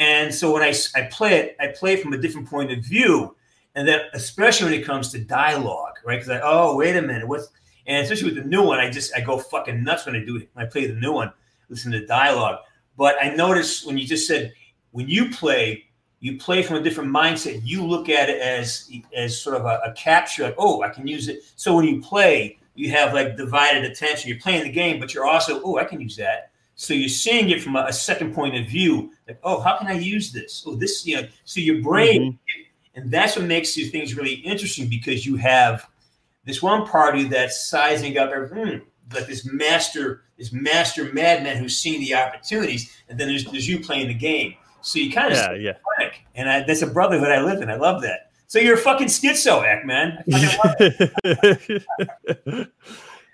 And 0.00 0.34
so 0.34 0.52
when 0.52 0.62
I, 0.62 0.74
I 0.96 1.02
play 1.02 1.34
it, 1.36 1.56
I 1.60 1.68
play 1.68 1.92
it 1.92 2.02
from 2.02 2.14
a 2.14 2.18
different 2.18 2.50
point 2.50 2.72
of 2.72 2.78
view, 2.78 3.36
and 3.76 3.86
then 3.86 4.00
especially 4.12 4.72
when 4.72 4.80
it 4.80 4.84
comes 4.84 5.12
to 5.12 5.20
dialogue, 5.20 5.94
right? 6.04 6.16
Because 6.16 6.30
I 6.30 6.40
oh 6.42 6.74
wait 6.74 6.96
a 6.96 7.02
minute, 7.02 7.28
what's 7.28 7.46
and 7.90 8.04
especially 8.04 8.32
with 8.32 8.36
the 8.36 8.48
new 8.48 8.62
one, 8.62 8.78
I 8.78 8.88
just 8.88 9.12
I 9.16 9.20
go 9.20 9.36
fucking 9.36 9.82
nuts 9.82 10.06
when 10.06 10.14
I 10.14 10.24
do 10.24 10.36
it. 10.36 10.48
When 10.52 10.64
I 10.64 10.68
play 10.68 10.86
the 10.86 10.94
new 10.94 11.12
one, 11.12 11.32
listen 11.68 11.90
to 11.90 11.98
the 11.98 12.06
dialogue. 12.06 12.60
But 12.96 13.16
I 13.20 13.34
noticed 13.34 13.84
when 13.84 13.98
you 13.98 14.06
just 14.06 14.28
said 14.28 14.52
when 14.92 15.08
you 15.08 15.28
play, 15.30 15.86
you 16.20 16.38
play 16.38 16.62
from 16.62 16.76
a 16.76 16.82
different 16.82 17.10
mindset. 17.10 17.62
You 17.64 17.84
look 17.84 18.08
at 18.08 18.30
it 18.30 18.40
as 18.40 18.88
as 19.16 19.40
sort 19.40 19.56
of 19.56 19.64
a, 19.66 19.80
a 19.84 19.92
capture. 19.94 20.44
Like, 20.44 20.54
oh, 20.56 20.82
I 20.82 20.90
can 20.90 21.04
use 21.08 21.26
it. 21.26 21.40
So 21.56 21.74
when 21.74 21.84
you 21.84 22.00
play, 22.00 22.60
you 22.76 22.90
have 22.92 23.12
like 23.12 23.36
divided 23.36 23.84
attention. 23.84 24.28
You're 24.28 24.38
playing 24.38 24.62
the 24.62 24.70
game, 24.70 25.00
but 25.00 25.12
you're 25.12 25.26
also 25.26 25.60
oh, 25.64 25.78
I 25.78 25.84
can 25.84 26.00
use 26.00 26.14
that. 26.16 26.52
So 26.76 26.94
you're 26.94 27.08
seeing 27.08 27.50
it 27.50 27.60
from 27.60 27.74
a, 27.74 27.86
a 27.88 27.92
second 27.92 28.36
point 28.36 28.54
of 28.54 28.68
view. 28.68 29.10
Like, 29.26 29.40
oh, 29.42 29.60
how 29.60 29.78
can 29.78 29.88
I 29.88 29.94
use 29.94 30.30
this? 30.30 30.62
Oh, 30.64 30.76
this, 30.76 31.04
you 31.04 31.16
know. 31.16 31.26
So 31.44 31.58
your 31.58 31.82
brain, 31.82 32.34
mm-hmm. 32.34 33.00
and 33.00 33.10
that's 33.10 33.34
what 33.34 33.46
makes 33.46 33.74
these 33.74 33.90
things 33.90 34.14
really 34.14 34.34
interesting 34.34 34.88
because 34.88 35.26
you 35.26 35.34
have 35.34 35.90
this 36.44 36.62
one 36.62 36.86
party 36.86 37.24
that's 37.24 37.68
sizing 37.68 38.18
up 38.18 38.30
everything, 38.30 38.78
hmm, 38.78 39.14
like 39.14 39.26
this 39.26 39.44
master, 39.50 40.24
this 40.38 40.52
master 40.52 41.12
madman 41.12 41.56
who's 41.56 41.76
seeing 41.76 42.00
the 42.00 42.14
opportunities, 42.14 42.94
and 43.08 43.18
then 43.18 43.28
there's, 43.28 43.44
there's 43.46 43.68
you 43.68 43.80
playing 43.80 44.08
the 44.08 44.14
game. 44.14 44.54
So 44.82 44.98
you 44.98 45.12
kind 45.12 45.32
of 45.32 45.38
yeah, 45.38 45.74
yeah. 45.98 46.10
And 46.34 46.48
I, 46.48 46.62
that's 46.62 46.82
a 46.82 46.86
brotherhood 46.86 47.28
I 47.28 47.42
live 47.42 47.60
in. 47.60 47.68
I 47.68 47.76
love 47.76 48.02
that. 48.02 48.30
So 48.46 48.58
you're 48.58 48.74
a 48.74 48.78
fucking 48.78 49.08
schizo 49.08 49.62
act, 49.64 49.86
man. 49.86 50.24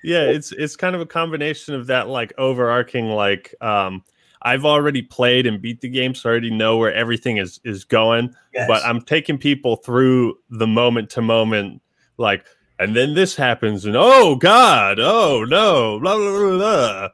yeah, 0.04 0.22
it's 0.24 0.52
it's 0.52 0.76
kind 0.76 0.94
of 0.94 1.00
a 1.00 1.06
combination 1.06 1.74
of 1.74 1.86
that 1.86 2.08
like 2.08 2.32
overarching 2.36 3.06
like 3.06 3.54
um 3.60 4.02
I've 4.42 4.64
already 4.64 5.02
played 5.02 5.46
and 5.46 5.60
beat 5.60 5.80
the 5.80 5.88
game, 5.88 6.14
so 6.14 6.28
I 6.28 6.32
already 6.32 6.50
know 6.50 6.76
where 6.76 6.92
everything 6.92 7.38
is 7.38 7.60
is 7.64 7.84
going. 7.84 8.34
Yes. 8.54 8.68
But 8.68 8.84
I'm 8.84 9.00
taking 9.00 9.38
people 9.38 9.76
through 9.76 10.38
the 10.50 10.66
moment 10.66 11.10
to 11.10 11.22
moment, 11.22 11.82
like, 12.18 12.44
and 12.78 12.94
then 12.94 13.14
this 13.14 13.36
happens, 13.36 13.84
and 13.84 13.96
oh 13.96 14.36
God, 14.36 14.98
oh 15.00 15.44
no, 15.48 15.98
blah 16.00 16.16
blah 16.16 16.30
blah. 16.30 16.56
blah. 16.56 17.08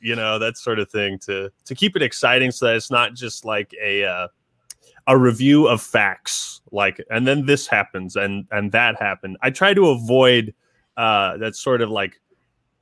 You 0.00 0.14
know 0.14 0.38
that 0.38 0.56
sort 0.56 0.78
of 0.78 0.90
thing 0.90 1.18
to 1.20 1.50
to 1.64 1.74
keep 1.74 1.96
it 1.96 2.02
exciting, 2.02 2.52
so 2.52 2.66
that 2.66 2.76
it's 2.76 2.90
not 2.90 3.14
just 3.14 3.44
like 3.44 3.74
a 3.82 4.04
uh, 4.04 4.28
a 5.08 5.18
review 5.18 5.66
of 5.66 5.82
facts, 5.82 6.60
like, 6.70 7.04
and 7.10 7.26
then 7.26 7.46
this 7.46 7.66
happens 7.66 8.14
and 8.14 8.46
and 8.52 8.70
that 8.72 9.00
happened. 9.00 9.38
I 9.42 9.50
try 9.50 9.74
to 9.74 9.88
avoid 9.88 10.54
uh, 10.96 11.38
that 11.38 11.56
sort 11.56 11.80
of 11.82 11.90
like 11.90 12.20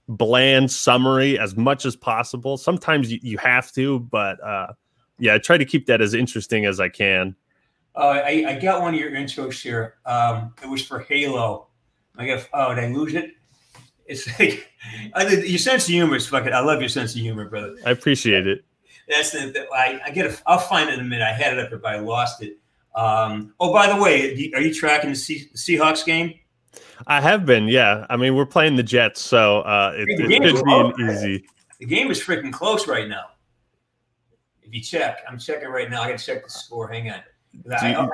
bland 0.08 0.70
summary 0.70 1.38
as 1.38 1.56
much 1.56 1.86
as 1.86 1.96
possible. 1.96 2.56
Sometimes 2.56 3.10
you, 3.10 3.18
you 3.22 3.38
have 3.38 3.72
to, 3.72 4.00
but 4.00 4.42
uh, 4.42 4.72
yeah, 5.18 5.34
I 5.34 5.38
try 5.38 5.56
to 5.56 5.64
keep 5.64 5.86
that 5.86 6.00
as 6.00 6.14
interesting 6.14 6.66
as 6.66 6.80
I 6.80 6.88
can. 6.88 7.34
Uh, 7.94 8.20
I, 8.24 8.44
I 8.48 8.58
got 8.58 8.82
one 8.82 8.92
of 8.92 9.00
your 9.00 9.12
intros 9.12 9.62
here. 9.62 9.94
Um, 10.04 10.52
it 10.62 10.68
was 10.68 10.84
for 10.84 11.00
Halo. 11.00 11.65
I 12.18 12.26
got 12.26 12.48
oh, 12.52 12.74
did 12.74 12.84
I 12.84 12.88
lose 12.88 13.14
it? 13.14 13.32
It's 14.06 14.26
like 14.38 14.68
I, 15.14 15.26
your 15.28 15.58
sense 15.58 15.84
of 15.84 15.90
humor 15.90 16.16
is 16.16 16.26
fucking. 16.26 16.52
I 16.52 16.60
love 16.60 16.80
your 16.80 16.88
sense 16.88 17.14
of 17.14 17.20
humor, 17.20 17.48
brother. 17.48 17.76
I 17.84 17.90
appreciate 17.90 18.46
it. 18.46 18.64
That's 19.08 19.30
the, 19.30 19.50
the 19.50 19.66
I, 19.72 20.00
I 20.06 20.10
get. 20.10 20.26
A, 20.26 20.38
I'll 20.46 20.58
find 20.58 20.88
it 20.88 20.94
in 20.94 21.00
a 21.00 21.04
minute. 21.04 21.24
I 21.24 21.32
had 21.32 21.56
it 21.56 21.72
up 21.72 21.80
but 21.80 21.94
I 21.94 21.98
lost 21.98 22.42
it. 22.42 22.58
Um, 22.94 23.52
oh, 23.60 23.72
by 23.72 23.92
the 23.92 24.00
way, 24.00 24.50
are 24.54 24.60
you 24.60 24.72
tracking 24.72 25.10
the, 25.10 25.16
C, 25.16 25.48
the 25.52 25.58
Seahawks 25.58 26.04
game? 26.04 26.34
I 27.06 27.20
have 27.20 27.44
been, 27.44 27.68
yeah. 27.68 28.06
I 28.08 28.16
mean, 28.16 28.34
we're 28.34 28.46
playing 28.46 28.76
the 28.76 28.82
Jets, 28.82 29.20
so 29.20 29.60
uh, 29.60 29.92
it, 29.94 30.08
it 30.08 30.18
should 30.18 30.64
be 30.64 30.72
an 30.72 31.10
easy. 31.10 31.46
The 31.78 31.84
game 31.84 32.10
is 32.10 32.22
freaking 32.22 32.52
close 32.52 32.88
right 32.88 33.06
now. 33.06 33.26
If 34.62 34.74
you 34.74 34.80
check, 34.80 35.18
I'm 35.28 35.38
checking 35.38 35.68
right 35.68 35.90
now. 35.90 36.02
I 36.02 36.10
got 36.10 36.18
to 36.18 36.24
check 36.24 36.42
the 36.42 36.50
score. 36.50 36.88
Hang 36.88 37.10
on. 37.10 37.20
I, 37.70 37.94
I, 37.94 38.02
I 38.02 38.08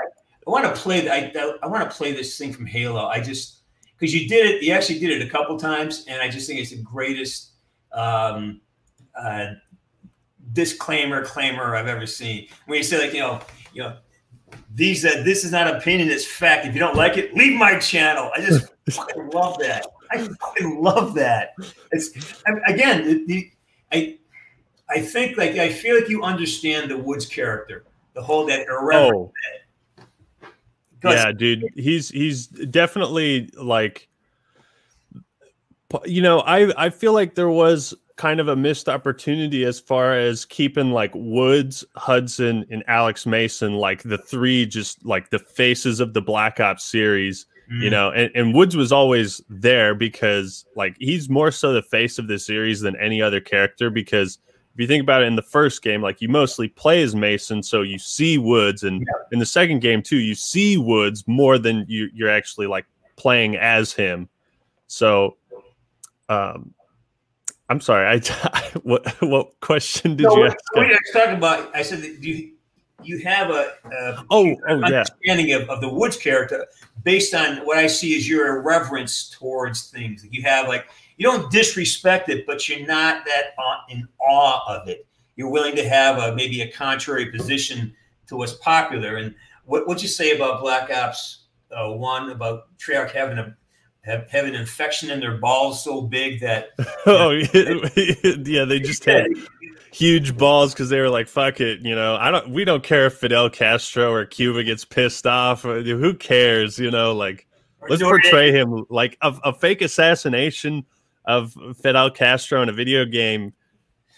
want 0.50 0.64
to 0.64 0.72
play. 0.72 1.08
I, 1.08 1.32
I 1.62 1.66
want 1.66 1.88
to 1.88 1.96
play 1.96 2.12
this 2.12 2.36
thing 2.36 2.52
from 2.52 2.66
Halo. 2.66 3.06
I 3.06 3.20
just 3.20 3.62
because 4.02 4.12
you 4.12 4.28
did 4.28 4.46
it. 4.46 4.62
You 4.64 4.72
actually 4.72 4.98
did 4.98 5.10
it 5.12 5.24
a 5.24 5.30
couple 5.30 5.56
times, 5.56 6.04
and 6.08 6.20
I 6.20 6.28
just 6.28 6.48
think 6.48 6.58
it's 6.58 6.70
the 6.70 6.82
greatest 6.82 7.52
um, 7.92 8.60
uh, 9.16 9.52
disclaimer 10.52 11.24
claimer 11.24 11.78
I've 11.78 11.86
ever 11.86 12.04
seen. 12.04 12.48
When 12.66 12.78
you 12.78 12.82
say 12.82 12.98
like, 12.98 13.14
you 13.14 13.20
know, 13.20 13.40
you 13.72 13.82
know, 13.84 13.96
these 14.74 15.04
uh, 15.04 15.22
this 15.24 15.44
is 15.44 15.52
not 15.52 15.72
opinion, 15.72 16.10
it's 16.10 16.26
fact. 16.26 16.66
If 16.66 16.74
you 16.74 16.80
don't 16.80 16.96
like 16.96 17.16
it, 17.16 17.32
leave 17.36 17.56
my 17.56 17.78
channel. 17.78 18.32
I 18.36 18.40
just 18.40 18.72
fucking 18.90 19.30
love 19.30 19.56
that. 19.60 19.86
I 20.10 20.18
fucking 20.18 20.82
love 20.82 21.14
that. 21.14 21.54
It's 21.92 22.10
again, 22.66 23.04
the, 23.04 23.24
the, 23.26 23.50
I 23.92 24.18
I 24.90 24.98
think 24.98 25.38
like 25.38 25.52
I 25.52 25.72
feel 25.72 25.94
like 25.94 26.08
you 26.08 26.24
understand 26.24 26.90
the 26.90 26.98
Woods 26.98 27.24
character, 27.24 27.84
the 28.14 28.22
whole 28.22 28.46
that 28.46 28.66
irreverent. 28.66 29.14
Oh. 29.14 29.32
Yeah, 31.04 31.32
dude, 31.32 31.64
he's 31.74 32.08
he's 32.08 32.46
definitely 32.46 33.50
like 33.56 34.08
you 36.04 36.22
know, 36.22 36.40
I 36.40 36.72
I 36.76 36.90
feel 36.90 37.12
like 37.12 37.34
there 37.34 37.50
was 37.50 37.94
kind 38.16 38.40
of 38.40 38.48
a 38.48 38.56
missed 38.56 38.88
opportunity 38.88 39.64
as 39.64 39.80
far 39.80 40.16
as 40.16 40.44
keeping 40.44 40.92
like 40.92 41.10
Woods, 41.14 41.84
Hudson, 41.96 42.64
and 42.70 42.84
Alex 42.86 43.26
Mason 43.26 43.74
like 43.74 44.02
the 44.02 44.18
three 44.18 44.66
just 44.66 45.04
like 45.04 45.30
the 45.30 45.38
faces 45.38 46.00
of 46.00 46.14
the 46.14 46.22
Black 46.22 46.60
Ops 46.60 46.84
series. 46.84 47.46
Mm. 47.70 47.82
You 47.82 47.90
know, 47.90 48.10
and, 48.10 48.30
and 48.34 48.54
Woods 48.54 48.76
was 48.76 48.92
always 48.92 49.40
there 49.48 49.94
because 49.94 50.64
like 50.76 50.96
he's 50.98 51.28
more 51.28 51.50
so 51.50 51.72
the 51.72 51.82
face 51.82 52.18
of 52.18 52.28
the 52.28 52.38
series 52.38 52.80
than 52.80 52.96
any 52.96 53.22
other 53.22 53.40
character 53.40 53.90
because 53.90 54.38
if 54.74 54.80
you 54.80 54.87
think 54.87 55.02
about 55.02 55.22
it 55.22 55.26
in 55.26 55.37
the 55.37 55.42
first 55.42 55.82
game, 55.82 56.00
like 56.00 56.20
you 56.22 56.28
mostly 56.28 56.68
play 56.68 57.02
as 57.02 57.14
Mason, 57.14 57.62
so 57.62 57.82
you 57.82 57.98
see 57.98 58.38
Woods, 58.38 58.82
and 58.82 59.00
yeah. 59.00 59.12
in 59.30 59.38
the 59.38 59.46
second 59.46 59.80
game 59.80 60.02
too, 60.02 60.16
you 60.16 60.35
see 60.35 60.76
Woods 60.76 61.24
more 61.26 61.58
than 61.58 61.85
you, 61.88 62.08
you're 62.14 62.30
actually 62.30 62.66
like 62.66 62.87
playing 63.16 63.56
as 63.56 63.92
him. 63.92 64.28
So, 64.87 65.37
um, 66.28 66.72
I'm 67.68 67.80
sorry. 67.80 68.06
I 68.06 68.70
what 68.82 69.06
what 69.22 69.61
question 69.61 70.16
did 70.16 70.24
no, 70.24 70.37
you 70.37 70.46
ask? 70.46 70.56
I 70.76 70.80
was 70.80 70.98
talking 71.12 71.37
about. 71.37 71.74
I 71.76 71.82
said, 71.82 72.00
do 72.00 72.30
you 72.30 72.52
you 73.04 73.18
have 73.18 73.50
a, 73.50 73.72
a 73.85 74.24
oh, 74.30 74.54
oh 74.68 74.82
understanding 74.85 75.48
yeah. 75.48 75.56
of, 75.56 75.70
of 75.70 75.80
the 75.80 75.88
Woods 75.88 76.16
character 76.16 76.66
based 77.02 77.35
on 77.35 77.58
what 77.58 77.78
I 77.78 77.87
see 77.87 78.16
as 78.16 78.28
your 78.28 78.62
reverence 78.62 79.30
towards 79.30 79.90
things. 79.90 80.26
You 80.30 80.42
have 80.42 80.68
like 80.68 80.87
you 81.16 81.25
don't 81.27 81.51
disrespect 81.51 82.29
it, 82.29 82.46
but 82.46 82.68
you're 82.68 82.87
not 82.87 83.25
that 83.27 83.55
in 83.88 84.07
awe 84.20 84.62
of 84.68 84.88
it. 84.88 85.07
You're 85.37 85.51
willing 85.51 85.77
to 85.77 85.88
have 85.88 86.18
a 86.18 86.35
maybe 86.35 86.61
a 86.62 86.70
contrary 86.70 87.31
position 87.31 87.94
to 88.27 88.37
what's 88.37 88.55
popular. 88.55 89.16
And 89.16 89.35
what 89.64 89.87
what 89.87 90.03
you 90.03 90.09
say 90.09 90.35
about 90.35 90.61
Black 90.61 90.90
Ops 90.90 91.44
uh, 91.70 91.90
One 91.92 92.31
about 92.31 92.77
Treyarch 92.79 93.12
having 93.12 93.38
a 93.38 93.57
have, 94.05 94.29
have 94.31 94.46
an 94.46 94.55
infection 94.55 95.11
in 95.11 95.20
their 95.20 95.37
balls 95.38 95.83
so 95.83 96.03
big 96.03 96.40
that 96.40 96.70
oh 97.07 97.31
yeah 98.44 98.64
they 98.64 98.81
just 98.81 99.05
had 99.05 99.31
huge 99.92 100.37
balls 100.37 100.72
because 100.72 100.88
they 100.88 100.98
were 100.98 101.11
like 101.11 101.29
fuck 101.29 101.61
it 101.61 101.81
you 101.81 101.94
know 101.94 102.16
i 102.16 102.31
don't 102.31 102.51
we 102.51 102.64
don't 102.64 102.83
care 102.83 103.07
if 103.07 103.14
fidel 103.14 103.51
castro 103.51 104.11
or 104.11 104.25
cuba 104.25 104.64
gets 104.64 104.85
pissed 104.85 105.27
off 105.27 105.62
who 105.62 106.14
cares 106.14 106.79
you 106.79 106.90
know 106.90 107.14
like 107.14 107.46
let's 107.88 108.03
portray 108.03 108.51
him 108.51 108.87
like 108.88 109.16
a, 109.20 109.35
a 109.44 109.53
fake 109.53 109.83
assassination 109.83 110.85
of 111.24 111.54
fidel 111.80 112.11
castro 112.11 112.62
in 112.62 112.68
a 112.68 112.72
video 112.72 113.04
game 113.04 113.52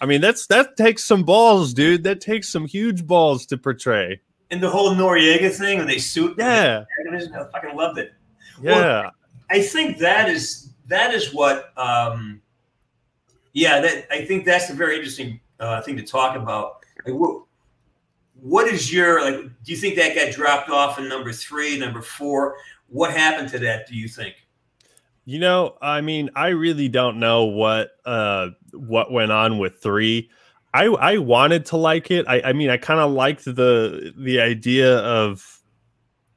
i 0.00 0.06
mean 0.06 0.20
that's 0.20 0.46
that 0.46 0.76
takes 0.76 1.04
some 1.04 1.22
balls 1.22 1.74
dude 1.74 2.02
that 2.02 2.20
takes 2.20 2.48
some 2.48 2.66
huge 2.66 3.06
balls 3.06 3.44
to 3.46 3.56
portray 3.56 4.20
and 4.50 4.62
the 4.62 4.68
whole 4.70 4.94
noriega 4.94 5.52
thing 5.52 5.78
when 5.78 5.86
they 5.86 5.98
suit 5.98 6.34
yeah 6.38 6.84
i 7.14 7.44
fucking 7.52 7.76
loved 7.76 7.98
it 7.98 8.12
yeah 8.62 9.02
well, 9.02 9.12
I 9.50 9.62
think 9.62 9.98
that 9.98 10.28
is 10.28 10.70
that 10.88 11.14
is 11.14 11.32
what. 11.32 11.76
Um, 11.78 12.40
yeah, 13.52 13.80
that 13.80 14.06
I 14.10 14.24
think 14.24 14.44
that's 14.44 14.70
a 14.70 14.74
very 14.74 14.96
interesting 14.96 15.40
uh, 15.60 15.80
thing 15.82 15.96
to 15.96 16.02
talk 16.02 16.36
about. 16.36 16.78
Like, 17.06 17.14
what, 17.14 17.44
what 18.40 18.66
is 18.66 18.92
your 18.92 19.22
like? 19.22 19.36
Do 19.36 19.72
you 19.72 19.76
think 19.76 19.96
that 19.96 20.14
got 20.14 20.32
dropped 20.32 20.70
off 20.70 20.98
in 20.98 21.08
number 21.08 21.32
three, 21.32 21.78
number 21.78 22.02
four? 22.02 22.56
What 22.88 23.12
happened 23.12 23.48
to 23.50 23.58
that? 23.60 23.86
Do 23.86 23.94
you 23.94 24.08
think? 24.08 24.34
You 25.24 25.38
know, 25.38 25.76
I 25.80 26.02
mean, 26.02 26.30
I 26.36 26.48
really 26.48 26.88
don't 26.88 27.18
know 27.18 27.44
what 27.44 27.90
uh, 28.04 28.48
what 28.72 29.10
went 29.10 29.32
on 29.32 29.58
with 29.58 29.80
three. 29.82 30.30
I 30.74 30.86
I 30.86 31.18
wanted 31.18 31.66
to 31.66 31.76
like 31.76 32.10
it. 32.10 32.26
I, 32.28 32.42
I 32.42 32.52
mean, 32.52 32.68
I 32.68 32.76
kind 32.76 33.00
of 33.00 33.10
liked 33.12 33.44
the 33.44 34.12
the 34.18 34.40
idea 34.40 34.98
of 34.98 35.62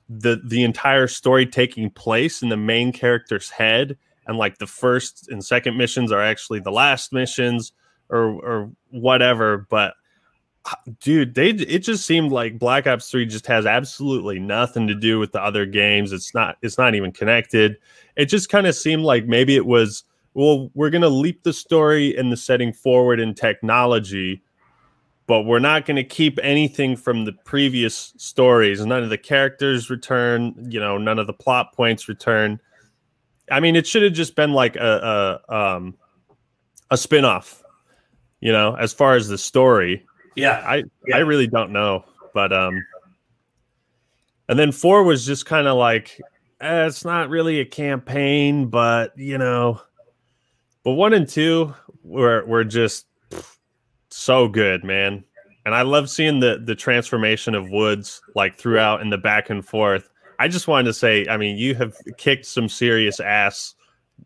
the 0.10 0.42
the 0.44 0.64
entire 0.64 1.08
story 1.08 1.46
taking 1.46 1.90
place 1.90 2.42
in 2.42 2.50
the 2.50 2.58
main 2.58 2.92
character's 2.92 3.50
head 3.50 3.98
and 4.26 4.38
like 4.38 4.58
the 4.58 4.68
first 4.68 5.28
and 5.30 5.44
second 5.44 5.78
missions 5.78 6.12
are 6.12 6.22
actually 6.22 6.60
the 6.60 6.72
last 6.72 7.12
missions 7.12 7.74
or 8.10 8.24
or 8.24 8.72
whatever 8.92 9.68
but 9.70 9.96
dude 11.00 11.36
they 11.36 11.50
it 11.50 11.80
just 11.80 12.06
seemed 12.06 12.32
like 12.32 12.60
black 12.60 12.88
ops 12.88 13.10
3 13.10 13.26
just 13.26 13.48
has 13.48 13.66
absolutely 13.66 14.40
nothing 14.40 14.88
to 14.88 14.96
do 14.96 15.20
with 15.20 15.32
the 15.32 15.42
other 15.42 15.66
games 15.66 16.12
it's 16.12 16.34
not 16.34 16.58
it's 16.62 16.78
not 16.78 16.96
even 16.96 17.12
connected 17.12 17.78
it 18.16 18.26
just 18.26 18.50
kind 18.50 18.68
of 18.68 18.76
seemed 18.76 19.04
like 19.04 19.26
maybe 19.28 19.56
it 19.56 19.66
was 19.66 20.04
well 20.34 20.70
we're 20.74 20.90
going 20.90 21.02
to 21.02 21.10
leap 21.10 21.44
the 21.44 21.54
story 21.54 22.16
and 22.18 22.32
the 22.32 22.38
setting 22.38 22.74
forward 22.74 23.20
in 23.20 23.34
technology 23.34 24.42
but 25.28 25.42
we're 25.42 25.60
not 25.60 25.86
going 25.86 25.98
to 25.98 26.06
keep 26.06 26.40
anything 26.42 26.96
from 26.96 27.26
the 27.26 27.34
previous 27.34 28.14
stories. 28.18 28.84
None 28.84 29.04
of 29.04 29.10
the 29.10 29.18
characters 29.18 29.90
return, 29.90 30.56
you 30.70 30.80
know, 30.80 30.98
none 30.98 31.20
of 31.20 31.28
the 31.28 31.34
plot 31.34 31.76
points 31.76 32.08
return. 32.08 32.62
I 33.52 33.60
mean, 33.60 33.76
it 33.76 33.86
should 33.86 34.04
have 34.04 34.14
just 34.14 34.36
been 34.36 34.54
like 34.54 34.78
a 34.78 35.42
a, 35.50 35.56
um, 35.56 35.96
a 36.90 36.98
spin-off, 36.98 37.62
you 38.40 38.54
know, 38.54 38.76
as 38.76 38.94
far 38.94 39.16
as 39.16 39.28
the 39.28 39.38
story. 39.38 40.06
Yeah. 40.38 40.64
I 40.66 40.84
yeah. 41.08 41.18
I 41.18 41.20
really 41.20 41.48
don't 41.48 41.72
know, 41.72 42.06
but 42.34 42.54
um 42.54 42.86
and 44.50 44.58
then 44.58 44.72
4 44.72 45.04
was 45.04 45.26
just 45.26 45.46
kind 45.46 45.68
of 45.68 45.78
like 45.78 46.22
eh, 46.62 46.86
it's 46.86 47.04
not 47.04 47.30
really 47.30 47.60
a 47.60 47.66
campaign, 47.66 48.68
but 48.68 49.18
you 49.18 49.38
know, 49.38 49.82
but 50.84 50.94
1 50.94 51.14
and 51.14 51.28
2 51.28 51.74
were 52.04 52.46
were 52.46 52.64
just 52.64 53.08
so 54.10 54.48
good, 54.48 54.84
man. 54.84 55.24
And 55.66 55.76
I 55.76 55.82
love 55.82 56.10
seeing 56.10 56.40
the 56.40 56.62
the 56.64 56.76
transformation 56.76 57.56
of 57.56 57.70
Woods 57.70 58.22
like 58.36 58.58
throughout 58.58 59.02
and 59.02 59.12
the 59.12 59.18
back 59.18 59.50
and 59.50 59.66
forth. 59.66 60.10
I 60.40 60.48
just 60.48 60.68
wanted 60.68 60.86
to 60.86 60.94
say, 60.94 61.26
I 61.28 61.38
mean, 61.38 61.58
you 61.58 61.74
have 61.76 61.98
kicked 62.18 62.46
some 62.46 62.70
serious 62.70 63.20
ass 63.20 63.74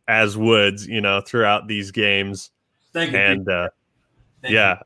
as 0.07 0.37
Woods, 0.37 0.85
you 0.85 0.99
know, 0.99 1.21
throughout 1.21 1.67
these 1.67 1.89
games. 1.89 2.51
Thank 2.93 3.13
you. 3.13 3.17
And 3.17 3.49
uh, 3.49 3.69
yeah. 4.43 4.81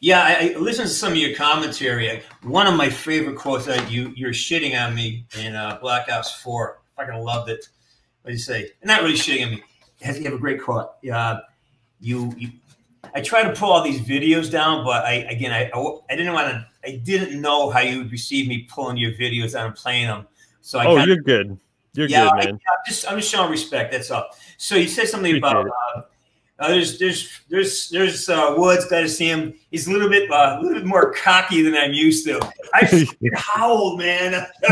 Yeah, 0.00 0.22
I, 0.22 0.54
I 0.54 0.58
listened 0.58 0.88
to 0.88 0.94
some 0.94 1.12
of 1.12 1.18
your 1.18 1.34
commentary. 1.34 2.22
One 2.42 2.66
of 2.66 2.74
my 2.74 2.90
favorite 2.90 3.36
quotes 3.36 3.66
that 3.66 3.90
you 3.90 4.12
you're 4.16 4.30
shitting 4.30 4.80
on 4.80 4.94
me 4.94 5.26
in 5.38 5.54
uh, 5.54 5.78
Black 5.80 6.10
Ops 6.10 6.32
Four. 6.40 6.80
I 6.98 7.04
fucking 7.04 7.20
loved 7.22 7.50
it. 7.50 7.68
What 8.22 8.30
do 8.30 8.32
you 8.32 8.38
say? 8.38 8.70
Not 8.84 9.02
really 9.02 9.14
shitting 9.14 9.44
on 9.44 9.50
me. 9.52 9.62
You 10.00 10.24
have 10.24 10.34
a 10.34 10.38
great 10.38 10.60
quote. 10.60 10.90
Yeah, 11.02 11.38
you, 12.00 12.32
you 12.36 12.50
I 13.14 13.20
try 13.20 13.42
to 13.42 13.52
pull 13.52 13.70
all 13.70 13.82
these 13.82 14.00
videos 14.00 14.50
down, 14.50 14.84
but 14.84 15.04
I 15.04 15.12
again 15.30 15.52
I 15.52 15.70
I, 15.74 16.16
didn't 16.16 16.32
want 16.32 16.48
to 16.48 16.66
I 16.84 16.96
didn't 16.96 17.40
know 17.40 17.70
how 17.70 17.80
you 17.80 17.98
would 17.98 18.12
receive 18.12 18.48
me 18.48 18.66
pulling 18.70 18.96
your 18.96 19.12
videos 19.12 19.52
down 19.52 19.66
and 19.66 19.74
playing 19.74 20.06
them. 20.06 20.26
So 20.60 20.78
I 20.78 20.86
oh, 20.86 20.96
kinda, 20.96 21.06
you're 21.06 21.22
good. 21.22 21.58
You're 21.94 22.08
yeah, 22.08 22.24
good, 22.24 22.36
man. 22.36 22.46
I, 22.46 22.50
am 22.50 22.58
just 22.86 23.10
I'm 23.10 23.18
just 23.18 23.30
showing 23.30 23.50
respect. 23.50 23.92
That's 23.92 24.10
all. 24.10 24.26
So 24.58 24.74
you 24.74 24.88
said 24.88 25.08
something 25.08 25.36
Appreciate 25.36 25.60
about 25.60 25.68
uh, 25.96 26.02
uh, 26.58 26.68
there's 26.68 26.98
there's 26.98 27.40
there's 27.50 27.88
there's 27.90 28.28
uh, 28.28 28.54
Woods. 28.56 28.86
Got 28.86 29.00
to 29.00 29.08
see 29.08 29.26
him. 29.26 29.54
He's 29.70 29.86
a 29.86 29.92
little 29.92 30.08
bit 30.08 30.30
uh, 30.30 30.56
a 30.58 30.62
little 30.62 30.78
bit 30.78 30.86
more 30.86 31.12
cocky 31.12 31.60
than 31.60 31.74
I'm 31.74 31.92
used 31.92 32.24
to. 32.26 32.40
I 32.72 33.06
howled, 33.34 33.98
man. 33.98 34.46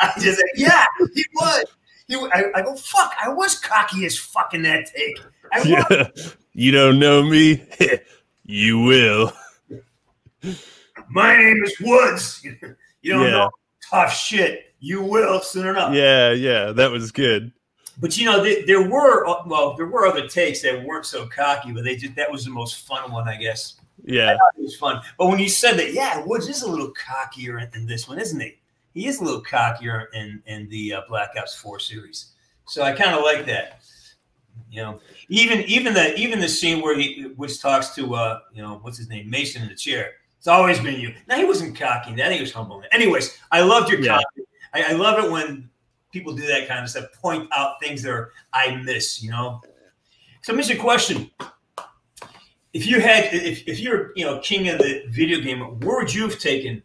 I 0.00 0.12
just 0.18 0.38
said, 0.38 0.46
yeah, 0.56 0.86
he 1.14 1.24
was. 1.34 1.64
He, 2.08 2.16
I, 2.16 2.44
I, 2.54 2.62
go, 2.62 2.74
fuck. 2.74 3.14
I 3.22 3.28
was 3.28 3.58
cocky 3.58 4.04
as 4.04 4.18
fucking 4.18 4.62
that 4.62 4.86
take. 4.86 5.20
Yeah. 5.64 6.08
You 6.56 6.70
don't 6.70 7.00
know 7.00 7.20
me. 7.20 7.66
you 8.44 8.78
will. 8.78 9.32
My 11.10 11.36
name 11.36 11.64
is 11.64 11.74
Woods. 11.80 12.44
You 13.02 13.12
don't 13.12 13.24
yeah. 13.24 13.30
know 13.30 13.50
tough 13.90 14.14
shit. 14.14 14.72
You 14.78 15.02
will 15.02 15.40
soon 15.40 15.66
enough. 15.66 15.92
Yeah, 15.92 16.30
yeah, 16.30 16.70
that 16.70 16.92
was 16.92 17.10
good 17.10 17.50
but 17.98 18.16
you 18.16 18.24
know, 18.24 18.42
there, 18.42 18.66
there 18.66 18.88
were 18.88 19.26
uh, 19.26 19.42
well, 19.46 19.74
there 19.74 19.86
were 19.86 20.06
other 20.06 20.26
takes 20.26 20.62
that 20.62 20.84
weren't 20.84 21.06
so 21.06 21.26
cocky, 21.26 21.72
but 21.72 21.84
they 21.84 21.96
just 21.96 22.14
that 22.16 22.30
was 22.30 22.44
the 22.44 22.50
most 22.50 22.86
fun 22.86 23.10
one, 23.12 23.28
I 23.28 23.36
guess. 23.36 23.74
Yeah, 24.04 24.32
it 24.32 24.62
was 24.62 24.76
fun. 24.76 25.00
But 25.18 25.28
when 25.28 25.38
you 25.38 25.48
said 25.48 25.78
that, 25.78 25.94
yeah, 25.94 26.22
Woods 26.24 26.48
is 26.48 26.62
a 26.62 26.70
little 26.70 26.92
cockier 26.92 27.58
in, 27.58 27.80
in 27.80 27.86
this 27.86 28.08
one, 28.08 28.18
isn't 28.18 28.38
he? 28.38 28.58
He 28.92 29.06
is 29.06 29.20
a 29.20 29.24
little 29.24 29.42
cockier 29.42 30.06
in 30.12 30.42
in 30.46 30.68
the 30.68 30.94
uh, 30.94 31.00
Black 31.08 31.30
Ops 31.38 31.54
Four 31.54 31.78
series. 31.78 32.32
So 32.66 32.82
I 32.82 32.92
kind 32.92 33.14
of 33.14 33.22
like 33.22 33.46
that. 33.46 33.80
You 34.70 34.82
know, 34.82 35.00
even 35.28 35.60
even 35.60 35.94
the 35.94 36.16
even 36.16 36.40
the 36.40 36.48
scene 36.48 36.82
where 36.82 36.98
he 36.98 37.32
which 37.36 37.60
talks 37.60 37.94
to 37.94 38.14
uh 38.14 38.40
you 38.52 38.62
know 38.62 38.78
what's 38.82 38.98
his 38.98 39.08
name 39.08 39.30
Mason 39.30 39.62
in 39.62 39.68
the 39.68 39.74
chair. 39.74 40.12
It's 40.38 40.48
always 40.48 40.78
been 40.78 41.00
you. 41.00 41.14
Now 41.26 41.36
he 41.36 41.44
wasn't 41.44 41.78
cocky. 41.78 42.14
That 42.14 42.32
he 42.32 42.40
was 42.40 42.52
humble. 42.52 42.82
Anyways, 42.92 43.38
I 43.50 43.62
loved 43.62 43.90
your 43.90 44.00
yeah. 44.00 44.20
I, 44.74 44.82
I 44.82 44.92
love 44.92 45.24
it 45.24 45.30
when 45.30 45.70
people 46.14 46.32
do 46.32 46.46
that 46.46 46.66
kind 46.66 46.82
of 46.82 46.88
stuff, 46.88 47.12
point 47.20 47.46
out 47.52 47.78
things 47.82 48.02
that 48.02 48.10
are, 48.10 48.32
I 48.54 48.76
miss, 48.76 49.22
you 49.22 49.30
know. 49.30 49.60
So, 50.42 50.52
let 50.52 50.56
me 50.56 50.62
ask 50.62 50.72
you 50.72 50.78
a 50.78 50.82
question. 50.82 51.30
If 52.72 52.86
you 52.86 53.00
had, 53.00 53.34
if, 53.34 53.68
if 53.68 53.78
you're, 53.78 54.12
you 54.16 54.24
know, 54.24 54.38
king 54.38 54.68
of 54.68 54.78
the 54.78 55.04
video 55.10 55.40
game, 55.40 55.60
where 55.80 55.98
would 55.98 56.12
you 56.12 56.22
have 56.22 56.38
taken, 56.38 56.82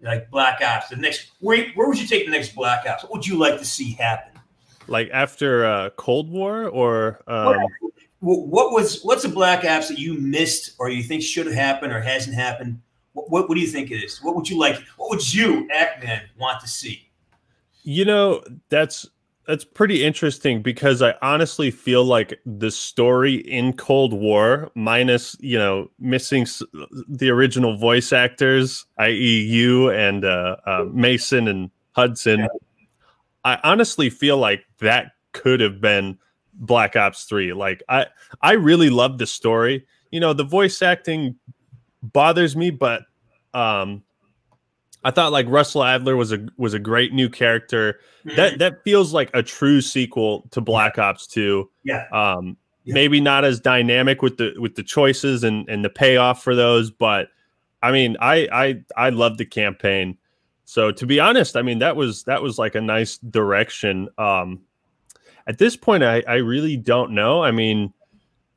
like 0.00 0.30
Black 0.30 0.60
Ops? 0.62 0.88
The 0.88 0.96
next, 0.96 1.30
where, 1.40 1.68
where 1.76 1.88
would 1.88 2.00
you 2.00 2.06
take 2.06 2.26
the 2.26 2.32
next 2.32 2.54
Black 2.54 2.86
Ops? 2.86 3.04
What 3.04 3.12
would 3.12 3.26
you 3.26 3.36
like 3.36 3.58
to 3.58 3.64
see 3.64 3.92
happen? 3.92 4.38
Like 4.86 5.08
after 5.12 5.66
uh, 5.66 5.90
Cold 5.96 6.30
War, 6.30 6.68
or 6.68 7.22
um... 7.26 7.66
what, 8.20 8.46
what 8.46 8.72
was 8.72 9.02
what's 9.02 9.24
a 9.24 9.28
Black 9.28 9.64
Ops 9.64 9.88
that 9.88 9.98
you 9.98 10.14
missed, 10.14 10.76
or 10.78 10.88
you 10.88 11.02
think 11.02 11.22
should 11.22 11.46
have 11.46 11.54
happened, 11.54 11.92
or 11.92 12.00
hasn't 12.00 12.34
happened? 12.34 12.80
What, 13.12 13.30
what, 13.30 13.48
what 13.48 13.54
do 13.56 13.60
you 13.60 13.66
think 13.66 13.90
it 13.90 13.96
is? 13.96 14.22
What 14.22 14.36
would 14.36 14.48
you 14.48 14.58
like? 14.58 14.76
What 14.96 15.10
would 15.10 15.34
you, 15.34 15.68
Act 15.74 16.04
Man, 16.04 16.22
want 16.38 16.60
to 16.60 16.68
see? 16.68 17.07
You 17.82 18.04
know, 18.04 18.42
that's 18.68 19.08
that's 19.48 19.64
pretty 19.64 20.04
interesting 20.04 20.60
because 20.60 21.00
I 21.00 21.14
honestly 21.22 21.70
feel 21.70 22.04
like 22.04 22.38
the 22.44 22.70
story 22.70 23.36
in 23.36 23.72
Cold 23.72 24.12
War, 24.12 24.70
minus 24.74 25.36
you 25.40 25.58
know 25.58 25.90
missing 25.98 26.46
the 27.08 27.30
original 27.30 27.76
voice 27.76 28.12
actors, 28.12 28.84
i.e., 28.98 29.40
you 29.40 29.90
and 29.90 30.24
uh, 30.26 30.56
uh, 30.66 30.84
Mason 30.92 31.48
and 31.48 31.70
Hudson, 31.92 32.40
yeah. 32.40 32.46
I 33.44 33.58
honestly 33.64 34.10
feel 34.10 34.36
like 34.36 34.66
that 34.80 35.12
could 35.32 35.60
have 35.60 35.80
been 35.80 36.18
Black 36.52 36.94
Ops 36.94 37.24
Three. 37.24 37.54
Like 37.54 37.82
I, 37.88 38.06
I 38.42 38.52
really 38.52 38.90
love 38.90 39.16
the 39.16 39.26
story. 39.26 39.86
You 40.10 40.20
know, 40.20 40.34
the 40.34 40.44
voice 40.44 40.82
acting 40.82 41.36
bothers 42.02 42.54
me, 42.54 42.70
but 42.70 43.04
um, 43.54 44.02
I 45.04 45.10
thought 45.10 45.32
like 45.32 45.46
Russell 45.48 45.84
Adler 45.84 46.16
was 46.16 46.32
a 46.32 46.46
was 46.56 46.74
a 46.74 46.78
great 46.78 47.12
new 47.12 47.28
character. 47.28 48.00
Mm-hmm. 48.24 48.36
That 48.36 48.58
that 48.58 48.84
feels 48.84 49.12
like 49.12 49.30
a 49.34 49.42
true 49.42 49.80
sequel 49.80 50.48
to 50.50 50.60
Black 50.60 50.98
Ops 50.98 51.26
2. 51.26 51.68
Yeah. 51.84 52.04
Um 52.12 52.56
yeah. 52.84 52.94
maybe 52.94 53.20
not 53.20 53.44
as 53.44 53.60
dynamic 53.60 54.22
with 54.22 54.38
the 54.38 54.54
with 54.58 54.74
the 54.74 54.82
choices 54.82 55.44
and 55.44 55.68
and 55.68 55.84
the 55.84 55.90
payoff 55.90 56.42
for 56.42 56.54
those, 56.54 56.90
but 56.90 57.28
I 57.82 57.92
mean, 57.92 58.16
I 58.20 58.48
I 58.52 58.82
I 58.96 59.10
love 59.10 59.38
the 59.38 59.44
campaign. 59.44 60.18
So 60.64 60.90
to 60.90 61.06
be 61.06 61.20
honest, 61.20 61.56
I 61.56 61.62
mean 61.62 61.78
that 61.78 61.96
was 61.96 62.24
that 62.24 62.42
was 62.42 62.58
like 62.58 62.74
a 62.74 62.80
nice 62.80 63.18
direction. 63.18 64.08
Um 64.18 64.62
at 65.46 65.58
this 65.58 65.76
point 65.76 66.02
I 66.02 66.22
I 66.26 66.36
really 66.36 66.76
don't 66.76 67.12
know. 67.12 67.42
I 67.42 67.52
mean, 67.52 67.92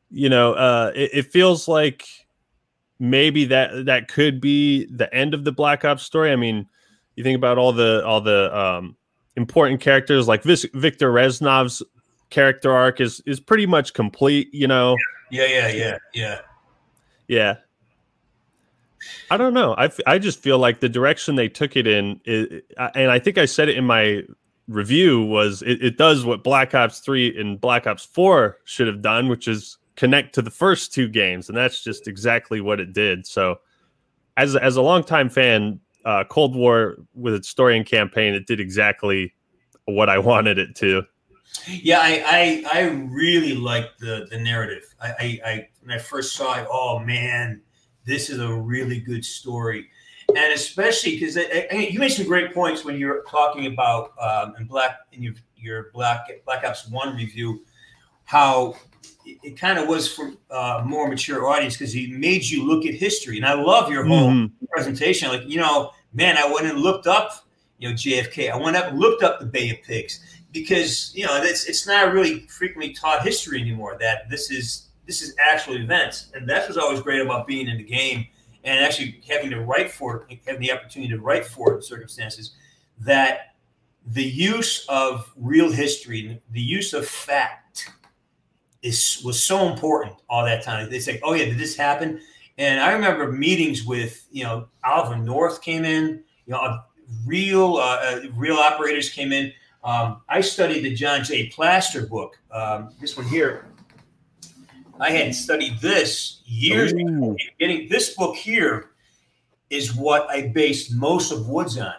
you 0.10 0.30
know, 0.30 0.54
uh 0.54 0.92
it, 0.96 1.12
it 1.14 1.32
feels 1.32 1.68
like 1.68 2.08
maybe 3.02 3.46
that 3.46 3.88
that 3.88 4.08
could 4.08 4.40
be 4.40 4.86
the 4.86 5.14
end 5.14 5.34
of 5.34 5.44
the 5.44 5.52
Black 5.52 5.84
Ops 5.84 6.04
story. 6.04 6.32
I 6.32 6.36
mean, 6.36 6.70
you 7.16 7.24
think 7.24 7.36
about 7.36 7.58
all 7.58 7.74
the 7.74 8.06
all 8.06 8.22
the 8.22 8.56
um, 8.58 8.96
important 9.36 9.82
characters 9.82 10.28
like 10.28 10.44
Vis- 10.44 10.68
Viktor 10.74 11.12
Reznov's 11.12 11.84
character 12.30 12.72
arc 12.72 13.02
is 13.02 13.22
is 13.26 13.40
pretty 13.42 13.66
much 13.66 13.94
complete. 13.94 14.54
You 14.54 14.68
know. 14.68 14.96
Yeah, 15.32 15.48
yeah, 15.48 15.68
yeah, 15.70 15.98
yeah, 16.14 16.40
yeah. 17.28 17.56
I 19.32 19.38
don't 19.38 19.54
know. 19.54 19.74
I, 19.78 19.90
I 20.06 20.20
just 20.20 20.40
feel 20.40 20.60
like 20.60 20.80
the 20.80 20.90
direction 20.90 21.36
they 21.36 21.50
took 21.50 21.76
it 21.76 21.88
in, 21.88 22.20
is, 22.26 22.62
and 22.94 23.10
I 23.10 23.18
think 23.18 23.40
I 23.40 23.46
said 23.46 23.68
it 23.68 23.78
in 23.78 23.86
my 23.86 24.24
review 24.68 25.24
was 25.24 25.64
it, 25.64 25.84
it 25.84 25.98
does 25.98 26.24
what 26.24 26.44
Black 26.44 26.76
Ops 26.76 27.00
Three 27.00 27.36
and 27.40 27.60
Black 27.60 27.88
Ops 27.88 28.06
Four 28.06 28.60
should 28.66 28.88
have 28.88 29.02
done, 29.02 29.28
which 29.28 29.48
is 29.48 29.78
connect 30.02 30.34
to 30.34 30.42
the 30.42 30.50
first 30.50 30.92
two 30.92 31.08
games, 31.08 31.48
and 31.48 31.56
that's 31.56 31.84
just 31.84 32.08
exactly 32.08 32.60
what 32.60 32.80
it 32.80 32.92
did. 32.92 33.28
So, 33.28 33.60
as 34.36 34.56
as 34.56 34.76
a 34.76 34.82
longtime 34.82 35.30
fan, 35.30 35.80
uh, 36.06 36.24
Cold 36.28 36.56
War 36.56 36.96
with 37.14 37.36
its 37.36 37.48
story 37.48 37.78
and 37.78 37.86
campaign, 37.86 38.34
it 38.34 38.48
did 38.48 38.60
exactly 38.60 39.36
what 39.86 40.10
I 40.10 40.18
wanted 40.32 40.58
it 40.58 40.76
to. 40.78 41.04
Yeah, 41.68 42.00
I 42.02 42.64
I, 42.74 42.80
I 42.80 42.82
really 43.12 43.54
liked 43.54 44.00
the 44.00 44.26
the 44.32 44.40
narrative. 44.40 44.86
I, 45.00 45.08
I, 45.08 45.40
I 45.46 45.68
when 45.82 45.92
I 45.92 46.00
first 46.00 46.36
saw 46.36 46.60
it, 46.60 46.68
oh 46.68 46.98
man, 46.98 47.62
this 48.04 48.32
is 48.32 48.40
a 48.40 48.52
really 48.52 49.00
good 49.00 49.24
story, 49.24 49.88
and 50.30 50.52
especially 50.52 51.20
because 51.20 51.36
you 51.36 52.00
made 52.00 52.10
some 52.10 52.26
great 52.26 52.56
points 52.56 52.84
when 52.84 52.98
you're 52.98 53.22
talking 53.30 53.68
about 53.68 54.14
um, 54.20 54.56
in 54.60 54.66
black 54.66 54.98
in 55.12 55.22
your 55.22 55.36
your 55.56 55.92
Black 55.94 56.28
Black 56.44 56.64
Ops 56.64 56.90
One 56.90 57.16
review, 57.16 57.64
how 58.24 58.74
it, 59.26 59.58
kind 59.58 59.80
of 59.80 59.88
was 59.88 60.12
for 60.12 60.32
a 60.50 60.56
uh, 60.56 60.84
more 60.86 61.08
mature 61.08 61.48
audience 61.48 61.78
because 61.78 61.94
he 61.94 62.08
made 62.08 62.44
you 62.44 62.66
look 62.66 62.86
at 62.86 62.94
history. 62.94 63.38
And 63.38 63.46
I 63.46 63.54
love 63.54 63.92
your 63.92 64.06
whole 64.06 64.30
mm-hmm. 64.30 64.66
presentation. 64.70 65.30
Like, 65.30 65.44
you 65.46 65.60
know, 65.60 65.92
man, 66.14 66.38
I 66.38 66.52
went 66.52 66.68
and 66.68 66.80
looked 66.80 67.08
up, 67.08 67.46
you 67.78 67.90
know, 67.90 67.96
JFK. 67.96 68.52
I 68.52 68.58
went 68.58 68.76
up 68.76 68.88
and 68.90 69.00
looked 69.00 69.24
up 69.24 69.40
the 69.40 69.46
Bay 69.46 69.70
of 69.70 69.78
Pigs 69.84 70.20
because, 70.52 71.14
you 71.16 71.26
know, 71.26 71.42
it's, 71.42 71.66
it's 71.66 71.88
not 71.88 72.14
really 72.14 72.48
frequently 72.48 72.94
taught 72.94 73.24
history 73.24 73.62
anymore 73.62 73.98
that 74.00 74.30
this 74.30 74.52
is 74.52 74.88
this 75.06 75.22
is 75.22 75.36
actual 75.40 75.76
events. 75.76 76.32
And 76.34 76.48
that's 76.48 76.68
what's 76.68 76.78
always 76.78 77.02
great 77.02 77.22
about 77.22 77.48
being 77.48 77.68
in 77.68 77.78
the 77.78 77.84
game 77.84 78.28
and 78.64 78.84
actually 78.84 79.22
having 79.28 79.50
to 79.50 79.62
write 79.62 79.92
for 79.92 80.28
it, 80.30 80.40
having 80.46 80.62
the 80.62 80.72
opportunity 80.72 81.12
to 81.12 81.20
write 81.20 81.46
for 81.46 81.74
it 81.74 81.84
circumstances 81.84 82.54
that 83.00 83.56
the 84.06 84.24
use 84.24 84.86
of 84.88 85.32
real 85.36 85.72
history, 85.72 86.42
the 86.52 86.62
use 86.62 86.94
of 86.94 87.06
fact 87.06 87.61
is 88.82 89.22
was 89.24 89.42
so 89.42 89.70
important 89.70 90.14
all 90.30 90.44
that 90.46 90.64
time. 90.64 90.90
They 90.90 91.00
say, 91.00 91.20
"Oh 91.24 91.34
yeah, 91.34 91.46
did 91.46 91.58
this 91.58 91.76
happen?" 91.76 92.20
And 92.58 92.80
I 92.80 92.94
remember 92.94 93.32
meetings 93.32 93.86
with 93.86 94.28
you 94.32 94.44
know 94.44 94.68
Alvin 94.84 95.26
North 95.26 95.62
came 95.62 95.86
in, 95.86 96.24
you 96.46 96.54
know, 96.54 96.80
real 97.26 97.78
uh, 97.78 97.98
uh, 98.02 98.22
real 98.36 98.58
operators 98.58 99.10
came 99.10 99.32
in. 99.32 99.52
Um, 99.84 100.22
I 100.30 100.42
studied 100.42 100.82
the 100.82 100.94
John 100.94 101.24
J. 101.24 101.48
Plaster 101.48 102.06
book. 102.06 102.38
Um, 102.52 102.94
this 103.00 103.18
one 103.18 103.28
here. 103.28 103.68
I 105.00 105.10
hadn't 105.10 105.34
studied 105.34 105.80
this 105.80 106.42
years 106.46 106.92
ago. 106.94 107.36
Getting 107.60 107.90
this 107.90 108.14
book 108.14 108.36
here 108.36 108.92
is 109.72 109.96
what 109.96 110.30
I 110.30 110.50
based 110.50 110.94
most 110.94 111.32
of 111.32 111.48
Woods 111.50 111.78
on. 111.80 111.94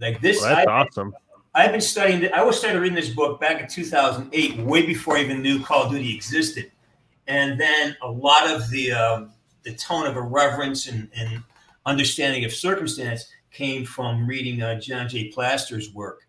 Like 0.00 0.20
this, 0.20 0.40
well, 0.40 0.56
that's 0.56 0.66
I, 0.66 0.72
awesome. 0.72 1.14
I've 1.54 1.72
been 1.72 1.80
studying. 1.80 2.32
I 2.32 2.44
was 2.44 2.58
started 2.58 2.78
reading 2.78 2.94
this 2.94 3.08
book 3.10 3.40
back 3.40 3.60
in 3.60 3.66
2008, 3.66 4.58
way 4.58 4.86
before 4.86 5.16
I 5.16 5.22
even 5.22 5.42
knew 5.42 5.62
Call 5.62 5.84
of 5.84 5.90
Duty 5.90 6.14
existed. 6.14 6.70
And 7.26 7.60
then 7.60 7.96
a 8.02 8.10
lot 8.10 8.48
of 8.48 8.70
the 8.70 8.92
um, 8.92 9.32
the 9.64 9.74
tone 9.74 10.06
of 10.06 10.16
irreverence 10.16 10.86
and, 10.86 11.10
and 11.14 11.42
understanding 11.86 12.44
of 12.44 12.52
circumstance 12.52 13.26
came 13.50 13.84
from 13.84 14.26
reading 14.28 14.62
uh, 14.62 14.78
John 14.78 15.08
J. 15.08 15.28
Plaster's 15.28 15.92
work, 15.92 16.20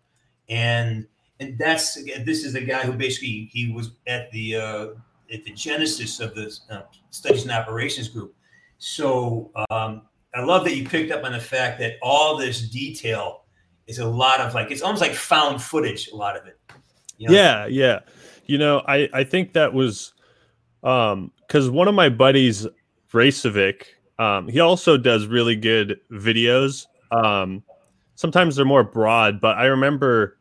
and 0.48 1.06
and 1.38 1.56
that's 1.56 2.02
this 2.24 2.44
is 2.44 2.54
the 2.54 2.60
guy 2.60 2.82
who 2.82 2.92
basically 2.92 3.48
he 3.52 3.70
was 3.70 3.92
at 4.08 4.28
the 4.32 4.56
uh, 4.56 4.86
at 5.32 5.44
the 5.44 5.52
genesis 5.52 6.18
of 6.18 6.34
the 6.34 6.52
uh, 6.68 6.82
studies 7.10 7.42
and 7.42 7.52
operations 7.52 8.08
group. 8.08 8.34
So 8.78 9.52
um, 9.70 10.02
I 10.34 10.42
love 10.42 10.64
that 10.64 10.74
you 10.74 10.84
picked 10.88 11.12
up 11.12 11.22
on 11.22 11.30
the 11.30 11.40
fact 11.40 11.78
that 11.78 11.94
all 12.02 12.36
this 12.36 12.62
detail 12.62 13.41
is 13.92 13.98
a 13.98 14.08
lot 14.08 14.40
of 14.40 14.54
like 14.54 14.70
it's 14.70 14.82
almost 14.82 15.00
like 15.00 15.14
found 15.14 15.62
footage. 15.62 16.08
A 16.08 16.16
lot 16.16 16.36
of 16.36 16.46
it. 16.46 16.58
You 17.18 17.28
know? 17.28 17.34
Yeah, 17.34 17.66
yeah. 17.66 18.00
You 18.46 18.58
know, 18.58 18.82
I 18.86 19.08
I 19.12 19.24
think 19.24 19.52
that 19.52 19.72
was 19.72 20.12
um 20.82 21.32
because 21.46 21.70
one 21.70 21.88
of 21.88 21.94
my 21.94 22.08
buddies, 22.08 22.66
Raycevick, 23.12 23.84
um, 24.18 24.48
he 24.48 24.60
also 24.60 24.96
does 24.96 25.26
really 25.26 25.56
good 25.56 26.00
videos. 26.10 26.86
Um, 27.10 27.62
sometimes 28.14 28.56
they're 28.56 28.64
more 28.64 28.84
broad, 28.84 29.40
but 29.40 29.58
I 29.58 29.66
remember 29.66 30.38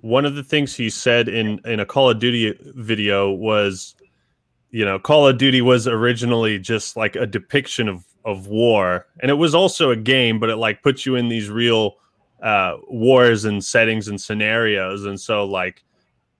one 0.00 0.24
of 0.24 0.34
the 0.34 0.42
things 0.42 0.74
he 0.74 0.90
said 0.90 1.28
in 1.28 1.60
in 1.64 1.80
a 1.80 1.86
Call 1.86 2.10
of 2.10 2.18
Duty 2.18 2.58
video 2.76 3.30
was, 3.30 3.94
you 4.70 4.84
know, 4.84 4.98
Call 4.98 5.26
of 5.28 5.38
Duty 5.38 5.60
was 5.60 5.86
originally 5.86 6.58
just 6.58 6.96
like 6.96 7.16
a 7.16 7.26
depiction 7.26 7.88
of 7.88 8.04
of 8.24 8.46
war, 8.46 9.06
and 9.20 9.30
it 9.30 9.34
was 9.34 9.54
also 9.54 9.90
a 9.90 9.96
game, 9.96 10.38
but 10.38 10.50
it 10.50 10.56
like 10.56 10.82
puts 10.82 11.04
you 11.04 11.14
in 11.14 11.28
these 11.28 11.50
real 11.50 11.96
uh, 12.42 12.76
wars 12.88 13.44
and 13.44 13.64
settings 13.64 14.08
and 14.08 14.20
scenarios, 14.20 15.04
and 15.04 15.20
so 15.20 15.44
like. 15.44 15.84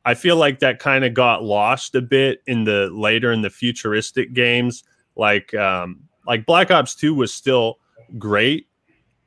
I 0.05 0.15
feel 0.15 0.37
like 0.37 0.61
that 0.61 0.79
kind 0.79 1.05
of 1.05 1.13
got 1.13 1.45
lost 1.45 1.95
a 1.95 2.01
bit 2.01 2.41
in 2.47 2.65
the 2.65 2.89
later 2.91 3.31
in 3.31 3.43
the 3.43 3.51
futuristic 3.51 4.33
games, 4.33 4.83
like 5.17 5.53
um, 5.53 6.01
like 6.27 6.47
Black 6.47 6.71
Ops 6.71 6.95
Two 6.95 7.15
was 7.15 7.35
still 7.35 7.79
great, 8.17 8.69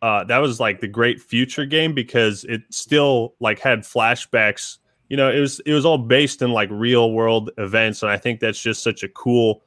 uh, 0.01 0.23
that 0.23 0.39
was 0.39 0.59
like 0.59 0.79
the 0.79 0.87
great 0.87 1.21
future 1.21 1.65
game 1.65 1.93
because 1.93 2.43
it 2.45 2.61
still 2.71 3.35
like 3.39 3.59
had 3.59 3.81
flashbacks. 3.81 4.79
You 5.09 5.17
know, 5.17 5.29
it 5.29 5.39
was 5.39 5.59
it 5.61 5.73
was 5.73 5.85
all 5.85 5.97
based 5.97 6.41
in 6.41 6.51
like 6.51 6.69
real 6.71 7.11
world 7.11 7.51
events, 7.57 8.01
and 8.01 8.11
I 8.11 8.17
think 8.17 8.39
that's 8.39 8.61
just 8.61 8.81
such 8.81 9.03
a 9.03 9.09
cool 9.09 9.61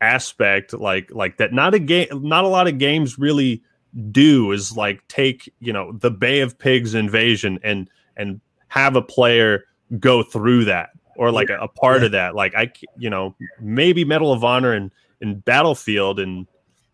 aspect. 0.00 0.72
Like 0.72 1.10
like 1.12 1.36
that, 1.36 1.52
not 1.52 1.74
a 1.74 1.78
game, 1.78 2.06
not 2.12 2.44
a 2.44 2.48
lot 2.48 2.66
of 2.66 2.78
games 2.78 3.18
really 3.18 3.62
do 4.10 4.52
is 4.52 4.76
like 4.76 5.06
take 5.08 5.52
you 5.60 5.72
know 5.72 5.92
the 5.92 6.10
Bay 6.10 6.40
of 6.40 6.58
Pigs 6.58 6.94
invasion 6.94 7.58
and 7.62 7.88
and 8.16 8.40
have 8.68 8.96
a 8.96 9.02
player 9.02 9.64
go 9.98 10.22
through 10.22 10.64
that 10.64 10.90
or 11.16 11.30
like 11.30 11.50
a, 11.50 11.58
a 11.58 11.68
part 11.68 12.00
yeah. 12.00 12.06
of 12.06 12.12
that. 12.12 12.34
Like 12.34 12.54
I, 12.54 12.72
you 12.96 13.10
know, 13.10 13.36
maybe 13.60 14.04
Medal 14.04 14.32
of 14.32 14.44
Honor 14.44 14.72
and 14.72 14.90
and 15.20 15.44
Battlefield 15.44 16.18
and 16.20 16.46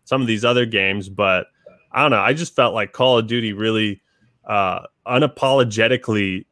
some 0.05 0.21
of 0.21 0.27
these 0.27 0.45
other 0.45 0.65
games, 0.65 1.09
but 1.09 1.47
I 1.91 2.01
don't 2.01 2.11
know. 2.11 2.21
I 2.21 2.33
just 2.33 2.55
felt 2.55 2.73
like 2.73 2.93
Call 2.93 3.17
of 3.17 3.27
Duty 3.27 3.53
really 3.53 4.01
uh, 4.45 4.81
unapologetically 5.05 6.45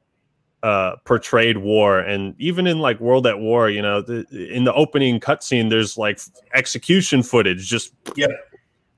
uh, 0.61 0.97
portrayed 1.05 1.57
war, 1.57 1.99
and 1.99 2.35
even 2.37 2.67
in 2.67 2.79
like 2.79 2.99
World 2.99 3.25
at 3.27 3.39
War, 3.39 3.69
you 3.69 3.81
know, 3.81 4.01
the, 4.01 4.25
in 4.53 4.65
the 4.65 4.73
opening 4.73 5.19
cutscene, 5.19 5.69
there's 5.69 5.97
like 5.97 6.19
execution 6.53 7.23
footage, 7.23 7.67
just 7.67 7.93
yeah, 8.15 8.27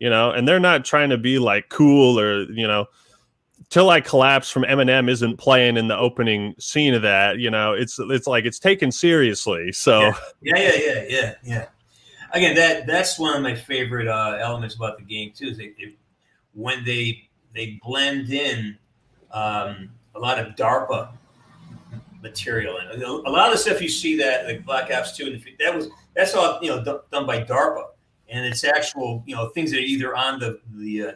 you 0.02 0.10
know, 0.10 0.32
and 0.32 0.48
they're 0.48 0.60
not 0.60 0.84
trying 0.84 1.12
to 1.12 1.18
be 1.18 1.38
like 1.38 1.70
cool 1.70 2.20
or 2.20 2.52
you 2.52 2.68
know. 2.68 2.88
Till 3.70 3.90
I 3.90 4.02
collapse 4.02 4.50
from 4.50 4.64
Eminem 4.64 5.10
isn't 5.10 5.38
playing 5.38 5.78
in 5.78 5.88
the 5.88 5.98
opening 5.98 6.56
scene 6.60 6.94
of 6.94 7.04
that, 7.04 7.38
you 7.38 7.50
know. 7.50 7.72
It's 7.74 8.00
it's 8.00 8.28
like 8.28 8.44
it's 8.44 8.58
taken 8.58 8.92
seriously. 8.92 9.72
So 9.72 10.02
yeah, 10.02 10.14
yeah, 10.42 10.58
yeah, 10.58 10.76
yeah, 10.76 11.04
yeah. 11.08 11.34
yeah. 11.44 11.66
Again, 12.34 12.56
that 12.56 12.88
that's 12.88 13.20
one 13.20 13.38
of 13.38 13.44
my 13.44 13.54
favorite 13.54 14.08
uh, 14.08 14.40
elements 14.42 14.76
about 14.76 14.98
the 14.98 15.04
game 15.04 15.34
too. 15.34 15.50
Is 15.50 15.60
it 15.60 15.76
when 16.54 16.84
they 16.84 17.30
they 17.54 17.80
blend 17.84 18.32
in 18.32 18.78
um, 19.32 19.92
a 20.16 20.20
lot 20.20 20.40
of 20.40 20.56
DARPA 20.56 21.12
material 22.24 22.78
and 22.78 23.02
a 23.04 23.12
lot 23.30 23.48
of 23.48 23.54
the 23.54 23.58
stuff 23.58 23.82
you 23.82 23.90
see 23.90 24.18
that 24.18 24.46
like 24.46 24.66
Black 24.66 24.92
Ops 24.92 25.16
Two 25.16 25.28
and 25.28 25.42
that 25.60 25.76
was 25.76 25.90
that's 26.16 26.34
all 26.34 26.60
you 26.62 26.70
know 26.70 26.84
done 26.84 27.28
by 27.28 27.44
DARPA 27.44 27.91
and 28.32 28.46
it's 28.46 28.64
actual 28.64 29.24
you 29.28 29.36
know 29.36 29.50
things 29.50 29.72
that 29.72 29.78
are 29.78 29.84
either 29.84 30.16
on 30.16 30.40
the 30.40 30.60
the 30.76 31.04
uh, 31.04 31.12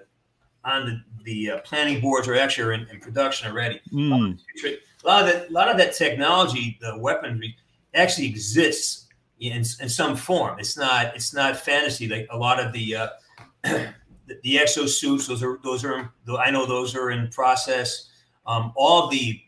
on 0.64 0.86
the 0.86 1.02
the 1.24 1.52
uh, 1.52 1.60
planning 1.62 2.00
boards 2.00 2.28
or 2.28 2.36
actually 2.36 2.68
are 2.68 2.74
in, 2.74 2.88
in 2.90 3.00
production 3.00 3.50
already. 3.50 3.82
Mm. 3.92 4.38
A 4.64 5.08
lot 5.08 5.22
of 5.22 5.34
that, 5.34 5.50
a 5.50 5.52
lot 5.52 5.70
of 5.70 5.78
that 5.78 5.94
technology, 5.96 6.78
the 6.82 6.98
weaponry, 6.98 7.56
actually 7.96 8.28
exists 8.28 9.08
in, 9.40 9.54
in 9.54 9.90
some 9.90 10.16
form. 10.16 10.60
It's 10.60 10.78
not 10.78 11.16
it's 11.16 11.34
not 11.34 11.58
fantasy 11.58 12.08
like 12.08 12.28
a 12.30 12.38
lot 12.38 12.60
of 12.60 12.74
the 12.74 12.96
uh, 12.96 13.08
the, 13.64 14.40
the 14.44 14.56
exosuits, 14.56 15.28
those 15.28 15.44
are 15.44 15.60
those 15.64 15.84
are 15.84 16.12
I 16.38 16.52
know 16.52 16.66
those 16.66 16.96
are 16.96 17.12
in 17.12 17.30
process. 17.30 18.10
Um, 18.46 18.74
all 18.76 19.08
the 19.08 19.42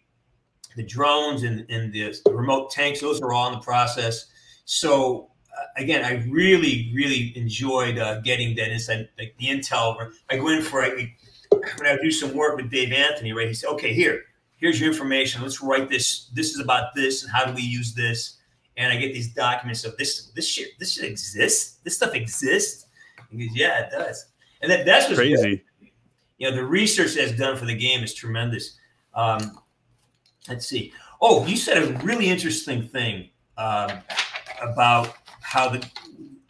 the 0.76 0.84
drones 0.84 1.44
and, 1.44 1.66
and 1.70 1.92
the, 1.92 2.16
remote 2.30 2.70
tanks, 2.70 3.02
those 3.02 3.20
are 3.20 3.34
all 3.34 3.48
in 3.48 3.54
the 3.54 3.64
process. 3.64 4.28
So 4.66 5.32
again, 5.76 6.04
I 6.06 6.24
really 6.30 6.92
really 6.94 7.34
enjoyed 7.38 7.98
uh, 7.98 8.22
getting 8.22 8.56
that 8.56 8.72
inside, 8.72 9.10
like 9.18 9.36
the 9.40 9.48
intel. 9.48 10.12
I 10.30 10.38
go 10.38 10.50
in 10.50 10.62
for 10.62 10.84
I, 10.84 11.16
when 11.50 11.88
I 11.88 11.98
do 12.02 12.12
some 12.12 12.34
work 12.34 12.58
with 12.58 12.70
Dave 12.70 12.92
Anthony, 12.92 13.34
right? 13.34 13.48
He 13.48 13.54
said, 13.54 13.70
"Okay, 13.72 13.94
here, 13.94 14.24
here's 14.58 14.80
your 14.80 14.90
information. 14.90 15.42
Let's 15.42 15.62
write 15.62 15.90
this. 15.90 16.30
This 16.34 16.54
is 16.54 16.60
about 16.60 16.96
this, 16.96 17.24
and 17.24 17.32
how 17.32 17.46
do 17.46 17.54
we 17.54 17.62
use 17.62 17.94
this?" 17.94 18.38
And 18.78 18.94
I 18.94 18.98
get 18.98 19.14
these 19.14 19.34
documents 19.34 19.84
of 19.86 19.98
this. 19.98 20.32
This 20.36 20.48
shit. 20.48 20.78
This 20.80 20.94
shit 20.94 21.06
exists. 21.06 21.80
This 21.84 21.96
stuff 21.96 22.14
exists. 22.14 22.86
He 23.32 23.38
goes, 23.38 23.56
"Yeah, 23.56 23.80
it 23.80 23.92
does." 23.92 24.26
and 24.62 24.72
that, 24.72 24.86
that's 24.86 25.06
what's 25.06 25.20
crazy. 25.20 25.58
Good. 25.80 25.90
You 26.38 26.50
know, 26.50 26.56
the 26.56 26.66
research 26.66 27.16
that's 27.16 27.32
done 27.32 27.58
for 27.58 27.66
the 27.66 27.76
game 27.76 28.04
is 28.04 28.14
tremendous. 28.14 28.78
Um, 29.14 29.60
let's 30.48 30.68
see. 30.68 30.94
Oh, 31.20 31.46
you 31.46 31.58
said 31.58 31.78
a 31.82 31.98
really 32.04 32.28
interesting 32.28 32.88
thing 32.88 33.30
um, 33.58 33.92
about 34.62 35.16
how 35.48 35.70
the 35.70 35.90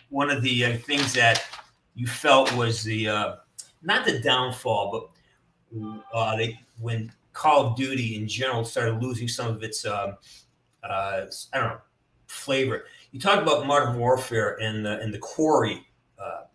one 0.10 0.32
of 0.32 0.42
the 0.42 0.66
uh, 0.66 0.78
things 0.78 1.14
that 1.14 1.46
you 1.94 2.08
felt 2.08 2.52
was 2.56 2.84
the 2.84 3.08
uh, 3.08 3.36
not 3.84 4.06
the 4.06 4.20
downfall, 4.20 5.12
but 5.72 6.02
uh, 6.14 6.36
they 6.36 6.60
when 6.80 7.12
Call 7.32 7.68
of 7.68 7.78
Duty 7.78 8.16
in 8.16 8.28
general 8.28 8.66
started 8.66 9.02
losing 9.02 9.28
some 9.28 9.48
of 9.50 9.62
its 9.62 9.86
um, 9.86 10.18
uh, 10.84 11.26
I 11.54 11.60
don't 11.60 11.70
know 11.70 11.82
flavor. 12.26 12.86
You 13.12 13.20
talk 13.20 13.40
about 13.40 13.68
Modern 13.68 14.00
Warfare 14.00 14.58
and 14.62 14.84
the 14.84 15.00
and 15.00 15.14
the 15.14 15.20
quarry. 15.20 15.86
Uh, 16.18 16.46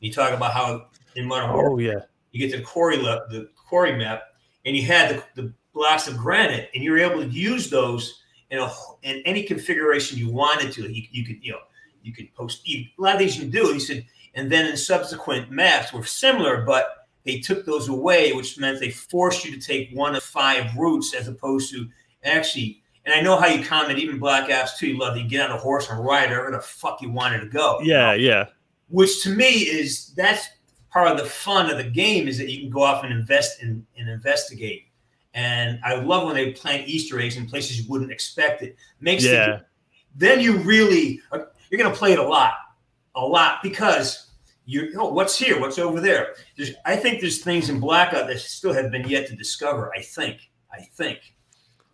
you 0.00 0.12
talk 0.12 0.32
about 0.32 0.52
how 0.52 0.88
in 1.14 1.26
Modern 1.26 1.50
oh, 1.50 1.54
Warfare. 1.54 1.80
yeah. 1.80 2.04
You 2.32 2.48
get 2.48 2.56
the 2.56 2.64
quarry 2.64 2.96
the 2.96 3.50
quarry 3.54 3.96
map, 3.96 4.24
and 4.64 4.76
you 4.76 4.82
had 4.82 5.22
the, 5.36 5.42
the 5.42 5.52
blocks 5.72 6.08
of 6.08 6.16
granite, 6.16 6.70
and 6.74 6.82
you're 6.82 6.98
able 6.98 7.22
to 7.22 7.28
use 7.28 7.70
those 7.70 8.20
in 8.50 8.58
a 8.58 8.68
in 9.04 9.22
any 9.24 9.44
configuration 9.44 10.18
you 10.18 10.28
wanted 10.28 10.72
to. 10.72 10.92
You, 10.92 11.04
you 11.12 11.24
could 11.24 11.38
you 11.40 11.52
know 11.52 11.58
you 12.04 12.12
could 12.12 12.32
post 12.34 12.66
you, 12.68 12.84
a 12.98 13.02
lot 13.02 13.14
of 13.14 13.20
things 13.20 13.36
you 13.36 13.42
can 13.42 13.50
do. 13.50 13.72
He 13.72 13.80
said, 13.80 14.04
and 14.34 14.50
then 14.50 14.66
in 14.66 14.76
subsequent 14.76 15.50
maps 15.50 15.92
were 15.92 16.04
similar, 16.04 16.62
but 16.62 17.06
they 17.24 17.38
took 17.38 17.64
those 17.64 17.88
away, 17.88 18.32
which 18.32 18.58
meant 18.58 18.80
they 18.80 18.90
forced 18.90 19.44
you 19.44 19.58
to 19.58 19.66
take 19.66 19.90
one 19.92 20.14
of 20.14 20.22
five 20.22 20.76
routes 20.76 21.14
as 21.14 21.28
opposed 21.28 21.72
to 21.72 21.88
actually. 22.24 22.82
And 23.06 23.14
I 23.14 23.20
know 23.20 23.36
how 23.36 23.48
you 23.48 23.64
comment, 23.64 23.98
even 23.98 24.18
Black 24.18 24.50
Ops 24.50 24.78
2, 24.78 24.88
you 24.88 24.98
love 24.98 25.14
to 25.14 25.22
get 25.22 25.50
on 25.50 25.54
a 25.54 25.60
horse 25.60 25.90
and 25.90 26.02
ride 26.02 26.30
wherever 26.30 26.50
the 26.50 26.60
fuck 26.60 27.02
you 27.02 27.10
wanted 27.10 27.40
to 27.40 27.48
go. 27.48 27.78
Yeah, 27.82 28.14
yeah. 28.14 28.46
Which 28.88 29.22
to 29.24 29.30
me 29.30 29.50
is 29.50 30.12
that's 30.14 30.48
part 30.90 31.08
of 31.08 31.18
the 31.18 31.24
fun 31.24 31.70
of 31.70 31.76
the 31.76 31.84
game 31.84 32.28
is 32.28 32.38
that 32.38 32.50
you 32.50 32.60
can 32.60 32.70
go 32.70 32.82
off 32.82 33.04
and 33.04 33.12
invest 33.12 33.62
in 33.62 33.86
and 33.98 34.08
investigate. 34.08 34.86
And 35.34 35.80
I 35.84 35.96
love 35.96 36.26
when 36.26 36.36
they 36.36 36.52
plant 36.52 36.88
Easter 36.88 37.18
eggs 37.20 37.36
in 37.36 37.46
places 37.46 37.80
you 37.80 37.90
wouldn't 37.90 38.12
expect 38.12 38.62
it. 38.62 38.76
Makes 39.00 39.24
yeah. 39.24 39.46
The, 39.46 39.64
then 40.14 40.40
you 40.40 40.58
really 40.58 41.20
uh, 41.32 41.40
you're 41.74 41.82
going 41.82 41.92
to 41.92 41.98
play 41.98 42.12
it 42.12 42.20
a 42.20 42.22
lot, 42.22 42.52
a 43.16 43.20
lot 43.20 43.60
because 43.60 44.30
you 44.64 44.92
know 44.92 45.08
what's 45.08 45.36
here, 45.36 45.60
what's 45.60 45.76
over 45.76 46.00
there. 46.00 46.36
There's, 46.56 46.70
I 46.84 46.94
think 46.94 47.20
there's 47.20 47.42
things 47.42 47.68
in 47.68 47.80
Blackout 47.80 48.28
that 48.28 48.38
still 48.38 48.72
have 48.72 48.92
been 48.92 49.08
yet 49.08 49.26
to 49.26 49.34
discover. 49.34 49.92
I 49.92 50.00
think, 50.00 50.38
I 50.72 50.82
think. 50.82 51.18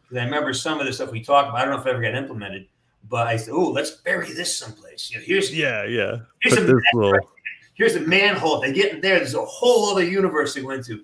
Because 0.03 0.19
I 0.19 0.25
remember 0.25 0.53
some 0.53 0.81
of 0.81 0.87
the 0.87 0.93
stuff 0.93 1.11
we 1.11 1.25
talked 1.25 1.49
about. 1.49 1.61
I 1.61 1.65
don't 1.65 1.75
know 1.75 1.81
if 1.81 1.87
it 1.87 1.91
ever 1.91 2.03
got 2.03 2.15
implemented, 2.15 2.69
but 3.09 3.27
I 3.27 3.39
said, 3.39 3.55
"Oh, 3.55 3.71
let's 3.71 3.93
bury 3.93 4.35
this 4.35 4.55
someplace." 4.55 5.11
You 5.11 5.17
know, 5.17 5.25
here's 5.25 5.57
yeah, 5.57 5.85
yeah. 5.85 6.19
Here's 6.43 6.59
a 6.59 6.61
little 6.61 7.21
Here's 7.75 7.97
a 7.97 8.01
manhole. 8.01 8.61
They 8.61 8.75
get 8.75 8.93
in 8.93 9.01
there. 9.01 9.17
There's 9.17 9.35
a 9.35 9.43
whole 9.43 9.93
other 9.93 10.05
universe 10.05 10.55
they 10.55 10.61
went 10.61 10.85
to. 10.85 11.03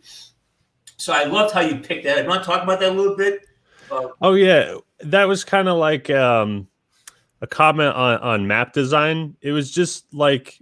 So 0.99 1.15
I 1.15 1.25
loved 1.25 1.55
how 1.55 1.61
you 1.61 1.77
picked 1.77 2.05
that. 2.05 2.19
I 2.19 2.29
want 2.29 2.43
to 2.43 2.47
talk 2.47 2.63
about 2.63 2.81
that 2.81 2.93
a 2.93 2.95
little 2.95 3.17
bit. 3.17 3.47
Uh, 3.91 4.09
oh 4.21 4.35
yeah, 4.35 4.75
that 5.01 5.25
was 5.25 5.45
kind 5.45 5.69
of 5.69 5.79
like 5.79 6.11
um, 6.11 6.69
a 7.47 7.55
comment 7.55 7.95
on 7.95 8.19
on 8.19 8.47
map 8.47 8.73
design. 8.73 9.37
It 9.41 9.53
was 9.53 9.71
just 9.71 10.13
like, 10.13 10.59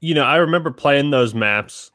you 0.00 0.14
know, 0.14 0.24
I 0.24 0.36
remember 0.36 0.70
playing 0.70 1.10
those 1.10 1.34
maps, 1.34 1.90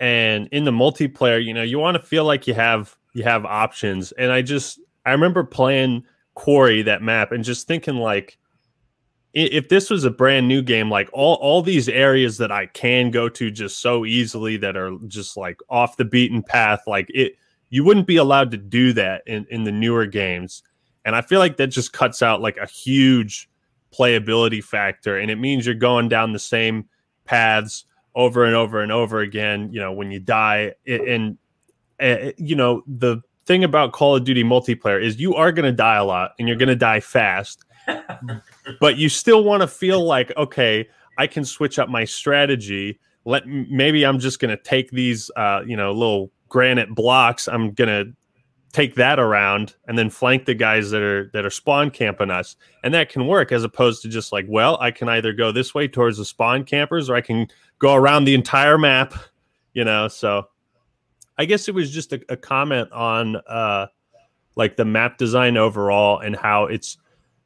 and 0.00 0.48
in 0.52 0.64
the 0.64 0.72
multiplayer, 0.72 1.42
you 1.42 1.54
know, 1.54 1.62
you 1.62 1.78
want 1.78 1.96
to 1.96 2.02
feel 2.02 2.24
like 2.24 2.46
you 2.46 2.54
have 2.54 2.96
you 3.14 3.22
have 3.22 3.44
options. 3.44 4.12
And 4.12 4.32
I 4.32 4.42
just 4.42 4.80
I 5.04 5.12
remember 5.12 5.44
playing 5.44 6.04
Quarry 6.34 6.82
that 6.82 7.02
map 7.02 7.32
and 7.32 7.44
just 7.44 7.66
thinking 7.66 7.96
like 7.96 8.38
if 9.32 9.68
this 9.68 9.90
was 9.90 10.04
a 10.04 10.10
brand 10.10 10.48
new 10.48 10.62
game, 10.62 10.90
like 10.90 11.10
all 11.12 11.34
all 11.36 11.62
these 11.62 11.88
areas 11.88 12.38
that 12.38 12.50
I 12.50 12.66
can 12.66 13.10
go 13.10 13.28
to 13.28 13.50
just 13.50 13.80
so 13.80 14.04
easily 14.06 14.56
that 14.58 14.76
are 14.76 14.96
just 15.06 15.36
like 15.36 15.58
off 15.68 15.98
the 15.98 16.06
beaten 16.06 16.42
path, 16.42 16.80
like 16.86 17.06
it, 17.10 17.34
you 17.68 17.84
wouldn't 17.84 18.06
be 18.06 18.16
allowed 18.16 18.50
to 18.52 18.56
do 18.56 18.92
that 18.94 19.22
in 19.26 19.46
in 19.50 19.64
the 19.64 19.72
newer 19.72 20.06
games, 20.06 20.62
and 21.06 21.16
I 21.16 21.22
feel 21.22 21.38
like 21.38 21.56
that 21.56 21.68
just 21.68 21.94
cuts 21.94 22.20
out 22.20 22.42
like 22.42 22.58
a 22.58 22.66
huge 22.66 23.48
playability 23.98 24.62
factor, 24.62 25.18
and 25.18 25.30
it 25.30 25.36
means 25.36 25.64
you're 25.64 25.74
going 25.74 26.10
down 26.10 26.34
the 26.34 26.38
same 26.38 26.86
paths 27.24 27.86
over 28.14 28.44
and 28.44 28.54
over 28.54 28.82
and 28.82 28.92
over 28.92 29.20
again. 29.20 29.72
You 29.72 29.80
know, 29.80 29.92
when 29.92 30.10
you 30.10 30.20
die, 30.20 30.74
and, 30.86 31.38
and 31.98 32.34
you 32.36 32.54
know 32.54 32.82
the 32.86 33.22
thing 33.46 33.64
about 33.64 33.92
Call 33.92 34.16
of 34.16 34.24
Duty 34.24 34.44
multiplayer 34.44 35.02
is 35.02 35.18
you 35.18 35.34
are 35.34 35.52
going 35.52 35.64
to 35.64 35.72
die 35.72 35.96
a 35.96 36.04
lot, 36.04 36.32
and 36.38 36.46
you're 36.46 36.58
going 36.58 36.68
to 36.68 36.76
die 36.76 37.00
fast 37.00 37.62
but 38.80 38.96
you 38.96 39.08
still 39.08 39.44
want 39.44 39.62
to 39.62 39.68
feel 39.68 40.04
like, 40.04 40.32
okay, 40.36 40.88
I 41.18 41.26
can 41.26 41.44
switch 41.44 41.78
up 41.78 41.88
my 41.88 42.04
strategy. 42.04 42.98
Let 43.24 43.46
maybe 43.46 44.04
I'm 44.04 44.18
just 44.18 44.38
going 44.38 44.56
to 44.56 44.62
take 44.62 44.90
these, 44.90 45.30
uh, 45.36 45.62
you 45.66 45.76
know, 45.76 45.92
little 45.92 46.30
granite 46.48 46.94
blocks. 46.94 47.48
I'm 47.48 47.72
going 47.72 47.88
to 47.88 48.12
take 48.76 48.94
that 48.94 49.18
around 49.18 49.74
and 49.88 49.96
then 49.96 50.10
flank 50.10 50.44
the 50.44 50.52
guys 50.52 50.90
that 50.90 51.00
are 51.00 51.30
that 51.32 51.46
are 51.46 51.50
spawn 51.50 51.90
camping 51.90 52.30
us. 52.30 52.56
And 52.84 52.92
that 52.92 53.08
can 53.08 53.26
work 53.26 53.50
as 53.50 53.64
opposed 53.64 54.02
to 54.02 54.08
just 54.08 54.32
like 54.32 54.44
well 54.50 54.76
i 54.82 54.90
can 54.90 55.08
either 55.08 55.32
go 55.32 55.50
this 55.50 55.74
way 55.74 55.88
towards 55.88 56.18
the 56.18 56.26
spawn 56.26 56.62
campers 56.62 57.08
or 57.08 57.16
i 57.16 57.22
can 57.22 57.48
go 57.78 57.94
around 57.94 58.24
the 58.24 58.34
entire 58.34 58.76
map 58.76 59.14
you 59.72 59.84
know? 59.84 60.08
So 60.08 60.48
i 61.38 61.46
guess 61.46 61.68
it 61.68 61.74
was 61.74 61.90
just 61.90 62.12
a, 62.12 62.20
a 62.28 62.36
comment 62.36 62.92
on 62.92 63.36
uh 63.48 63.86
like 64.56 64.76
the 64.76 64.84
map 64.84 65.16
design 65.16 65.56
overall 65.56 66.18
and 66.18 66.36
how 66.36 66.64
it's 66.64 66.98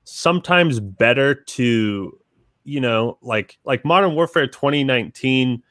sometimes 0.02 0.80
better 0.80 1.34
to 1.34 2.18
you 2.64 2.80
know 2.80 3.18
like 3.22 3.56
like 3.64 3.84
modern 3.84 4.16
warfare 4.16 4.48
2019 4.48 5.62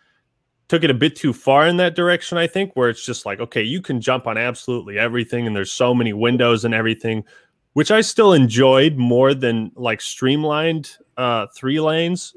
took 0.69 0.83
it 0.83 0.91
a 0.91 0.93
bit 0.93 1.15
too 1.15 1.33
far 1.33 1.67
in 1.67 1.77
that 1.77 1.95
direction, 1.95 2.37
I 2.37 2.47
think, 2.47 2.75
where 2.75 2.89
it's 2.89 3.03
just 3.03 3.25
like, 3.25 3.39
okay, 3.39 3.63
you 3.63 3.81
can 3.81 3.99
jump 3.99 4.27
on 4.27 4.37
absolutely 4.37 4.97
everything 4.97 5.47
and 5.47 5.55
there's 5.55 5.71
so 5.71 5.93
many 5.93 6.13
windows 6.13 6.63
and 6.63 6.73
everything, 6.73 7.25
which 7.73 7.91
I 7.91 8.01
still 8.01 8.33
enjoyed 8.33 8.95
more 8.95 9.33
than 9.33 9.71
like 9.75 9.99
streamlined 9.99 10.91
uh 11.17 11.47
three 11.55 11.81
lanes. 11.81 12.35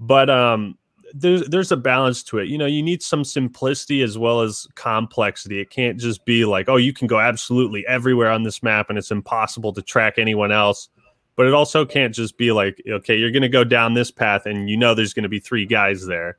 But 0.00 0.30
um 0.30 0.78
there's 1.14 1.46
there's 1.48 1.70
a 1.70 1.76
balance 1.76 2.22
to 2.24 2.38
it. 2.38 2.48
You 2.48 2.56
know, 2.56 2.66
you 2.66 2.82
need 2.82 3.02
some 3.02 3.22
simplicity 3.22 4.00
as 4.00 4.16
well 4.16 4.40
as 4.40 4.66
complexity. 4.74 5.60
It 5.60 5.68
can't 5.68 6.00
just 6.00 6.24
be 6.24 6.46
like, 6.46 6.70
oh, 6.70 6.76
you 6.76 6.94
can 6.94 7.06
go 7.06 7.20
absolutely 7.20 7.86
everywhere 7.86 8.30
on 8.30 8.44
this 8.44 8.62
map 8.62 8.88
and 8.88 8.98
it's 8.98 9.10
impossible 9.10 9.74
to 9.74 9.82
track 9.82 10.14
anyone 10.16 10.52
else. 10.52 10.88
But 11.36 11.46
it 11.46 11.52
also 11.52 11.84
can't 11.84 12.14
just 12.14 12.38
be 12.38 12.50
like, 12.50 12.82
okay, 12.88 13.16
you're 13.16 13.30
going 13.30 13.42
to 13.42 13.48
go 13.48 13.64
down 13.64 13.94
this 13.94 14.10
path 14.10 14.46
and 14.46 14.70
you 14.70 14.76
know 14.76 14.94
there's 14.94 15.14
going 15.14 15.22
to 15.22 15.28
be 15.28 15.38
three 15.38 15.66
guys 15.66 16.06
there 16.06 16.38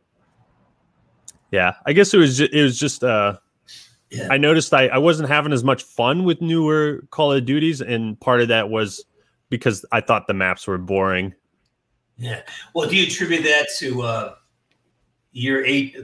yeah, 1.54 1.76
I 1.86 1.94
guess 1.94 2.16
it 2.16 2.18
was 2.18 2.40
just, 2.40 2.52
it 2.52 2.64
was 2.64 2.80
just 2.80 3.04
uh 3.04 3.38
yeah. 4.10 4.28
I 4.32 4.38
noticed 4.38 4.74
I, 4.74 4.88
I 4.88 4.98
wasn't 4.98 5.30
having 5.30 5.54
as 5.54 5.64
much 5.64 5.84
fun 5.84 6.24
with 6.24 6.42
newer 6.42 7.04
Call 7.12 7.32
of 7.32 7.46
Duties, 7.46 7.80
and 7.80 8.20
part 8.20 8.42
of 8.42 8.48
that 8.48 8.70
was 8.70 9.06
because 9.50 9.86
I 9.92 10.02
thought 10.02 10.26
the 10.26 10.34
maps 10.34 10.66
were 10.66 10.80
boring. 10.80 11.34
Yeah. 12.18 12.42
Well, 12.74 12.90
do 12.90 12.96
you 12.96 13.06
attribute 13.06 13.44
that 13.44 13.68
to 13.80 14.02
uh, 14.02 14.36
your 15.32 15.64
eight? 15.66 15.96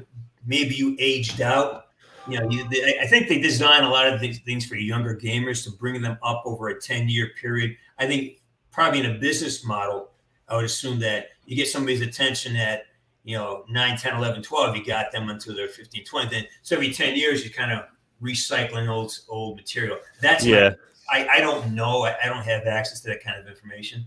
Maybe 0.46 0.76
you 0.76 0.96
aged 1.00 1.42
out. 1.42 1.86
You 2.28 2.40
know, 2.40 2.50
you, 2.50 2.68
they, 2.70 3.00
I 3.00 3.08
think 3.08 3.28
they 3.28 3.40
design 3.40 3.84
a 3.84 3.90
lot 3.90 4.08
of 4.08 4.20
these 4.22 4.40
things 4.40 4.66
for 4.66 4.76
younger 4.76 5.16
gamers 5.16 5.64
to 5.64 5.72
bring 5.72 6.00
them 6.02 6.18
up 6.22 6.44
over 6.46 6.70
a 6.70 6.80
ten-year 6.80 7.32
period. 7.42 7.76
I 7.98 8.06
think 8.06 8.42
probably 8.72 9.00
in 9.00 9.08
a 9.08 9.18
business 9.18 9.66
model, 9.66 10.12
I 10.48 10.56
would 10.56 10.66
assume 10.66 11.00
that 11.00 11.30
you 11.46 11.56
get 11.56 11.68
somebody's 11.68 12.02
attention 12.02 12.56
at 12.56 12.84
you 13.24 13.38
know, 13.38 13.66
9, 13.70 13.98
10, 13.98 14.16
11, 14.16 14.42
12, 14.42 14.78
you 14.78 14.86
got 14.86 15.12
them 15.12 15.30
until 15.30 15.56
they're 15.56 15.68
15, 15.68 16.06
20. 16.06 16.30
Then 16.30 16.46
so 16.62 16.76
every 16.76 16.92
10 16.92 17.16
years, 17.16 17.44
you're 17.44 17.54
kind 17.54 17.72
of 17.72 17.86
recycling 18.22 18.90
old 18.90 19.18
old 19.30 19.58
material. 19.58 19.98
That's 20.22 20.46
yeah. 20.46 20.72
My, 21.12 21.20
I, 21.20 21.28
I 21.36 21.40
don't 21.40 21.74
know. 21.74 22.04
I, 22.04 22.16
I, 22.24 22.28
don't 22.28 22.44
have 22.44 22.68
access 22.68 23.02
to 23.02 23.08
that 23.10 23.24
kind 23.24 23.40
of 23.40 23.48
information, 23.48 24.06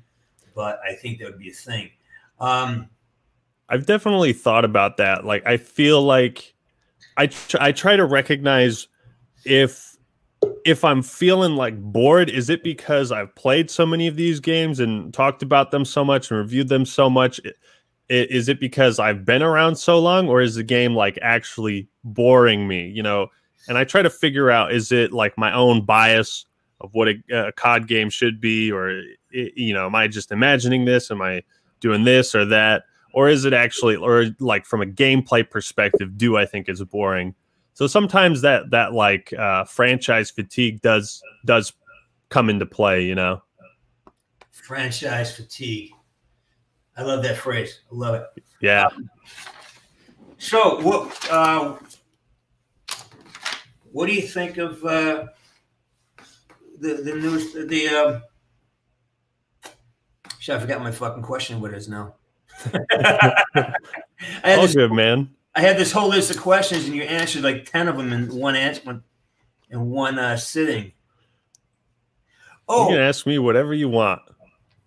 but 0.54 0.78
I 0.88 0.94
think 0.94 1.18
that 1.18 1.26
would 1.26 1.38
be 1.38 1.50
a 1.50 1.54
thing. 1.54 1.90
Um, 2.38 2.88
I've 3.68 3.86
definitely 3.86 4.32
thought 4.32 4.64
about 4.64 4.98
that. 4.98 5.24
Like, 5.24 5.46
I 5.46 5.56
feel 5.56 6.02
like 6.02 6.54
I 7.16 7.26
tr- 7.26 7.56
I 7.60 7.72
try 7.72 7.96
to 7.96 8.04
recognize 8.04 8.88
if 9.44 9.96
if 10.64 10.84
I'm 10.84 11.02
feeling 11.02 11.56
like 11.56 11.80
bored, 11.80 12.28
is 12.28 12.50
it 12.50 12.62
because 12.62 13.12
I've 13.12 13.34
played 13.34 13.70
so 13.70 13.86
many 13.86 14.06
of 14.06 14.16
these 14.16 14.40
games 14.40 14.80
and 14.80 15.12
talked 15.12 15.42
about 15.42 15.70
them 15.70 15.84
so 15.84 16.04
much 16.04 16.30
and 16.30 16.38
reviewed 16.38 16.68
them 16.68 16.84
so 16.84 17.08
much? 17.08 17.40
Is 18.08 18.48
it 18.48 18.60
because 18.60 18.98
I've 18.98 19.24
been 19.24 19.42
around 19.42 19.76
so 19.76 19.98
long, 19.98 20.28
or 20.28 20.40
is 20.40 20.54
the 20.54 20.62
game 20.62 20.94
like 20.94 21.18
actually 21.22 21.88
boring 22.04 22.68
me? 22.68 22.88
You 22.88 23.02
know, 23.02 23.28
and 23.68 23.78
I 23.78 23.84
try 23.84 24.02
to 24.02 24.10
figure 24.10 24.50
out 24.50 24.72
is 24.72 24.92
it 24.92 25.12
like 25.12 25.38
my 25.38 25.52
own 25.52 25.84
bias 25.84 26.46
of 26.80 26.90
what 26.94 27.08
a, 27.08 27.14
a 27.32 27.52
COD 27.52 27.86
game 27.86 28.10
should 28.10 28.40
be, 28.40 28.70
or 28.70 29.02
you 29.30 29.72
know, 29.72 29.86
am 29.86 29.94
I 29.94 30.08
just 30.08 30.32
imagining 30.32 30.84
this? 30.84 31.10
Am 31.10 31.22
I 31.22 31.42
doing 31.80 32.04
this 32.04 32.34
or 32.34 32.44
that? 32.46 32.84
Or 33.14 33.28
is 33.28 33.44
it 33.44 33.52
actually, 33.52 33.96
or 33.96 34.26
like 34.40 34.64
from 34.64 34.80
a 34.80 34.86
gameplay 34.86 35.48
perspective, 35.48 36.16
do 36.16 36.36
I 36.36 36.46
think 36.46 36.68
it's 36.68 36.82
boring? 36.82 37.34
So 37.74 37.86
sometimes 37.86 38.42
that 38.42 38.70
that 38.70 38.92
like 38.92 39.32
uh, 39.32 39.64
franchise 39.64 40.30
fatigue 40.30 40.80
does 40.82 41.22
does 41.44 41.72
come 42.28 42.50
into 42.50 42.66
play, 42.66 43.04
you 43.04 43.14
know. 43.14 43.42
Franchise 44.50 45.34
fatigue. 45.34 45.90
I 46.96 47.02
love 47.02 47.22
that 47.22 47.36
phrase. 47.36 47.80
I 47.90 47.94
love 47.94 48.14
it. 48.14 48.44
Yeah. 48.60 48.88
so 50.38 50.80
what 50.80 51.30
uh, 51.30 51.76
what 53.90 54.06
do 54.06 54.14
you 54.14 54.22
think 54.22 54.58
of 54.58 54.84
uh, 54.84 55.26
the 56.78 56.94
the 56.94 57.14
news 57.14 57.52
the 57.52 57.88
uh, 57.88 58.20
Shit, 60.38 60.56
I 60.56 60.58
forgot 60.58 60.82
my 60.82 60.90
fucking 60.90 61.22
question. 61.22 61.60
What 61.60 61.72
is 61.72 61.88
now? 61.88 62.14
I 62.64 63.74
All 64.44 64.62
this, 64.62 64.74
good, 64.74 64.90
man. 64.90 65.30
I 65.54 65.60
had 65.60 65.76
this 65.76 65.92
whole 65.92 66.08
list 66.08 66.32
of 66.32 66.40
questions, 66.40 66.86
and 66.86 66.96
you 66.96 67.02
answered 67.02 67.42
like 67.44 67.70
ten 67.70 67.86
of 67.86 67.96
them 67.96 68.12
in 68.12 68.34
one 68.34 68.56
answer, 68.56 69.02
in 69.70 69.90
one 69.90 70.18
uh, 70.18 70.36
sitting. 70.36 70.92
Oh, 72.68 72.88
you 72.88 72.96
can 72.96 73.02
ask 73.02 73.24
me 73.24 73.38
whatever 73.38 73.72
you 73.72 73.88
want. 73.88 74.20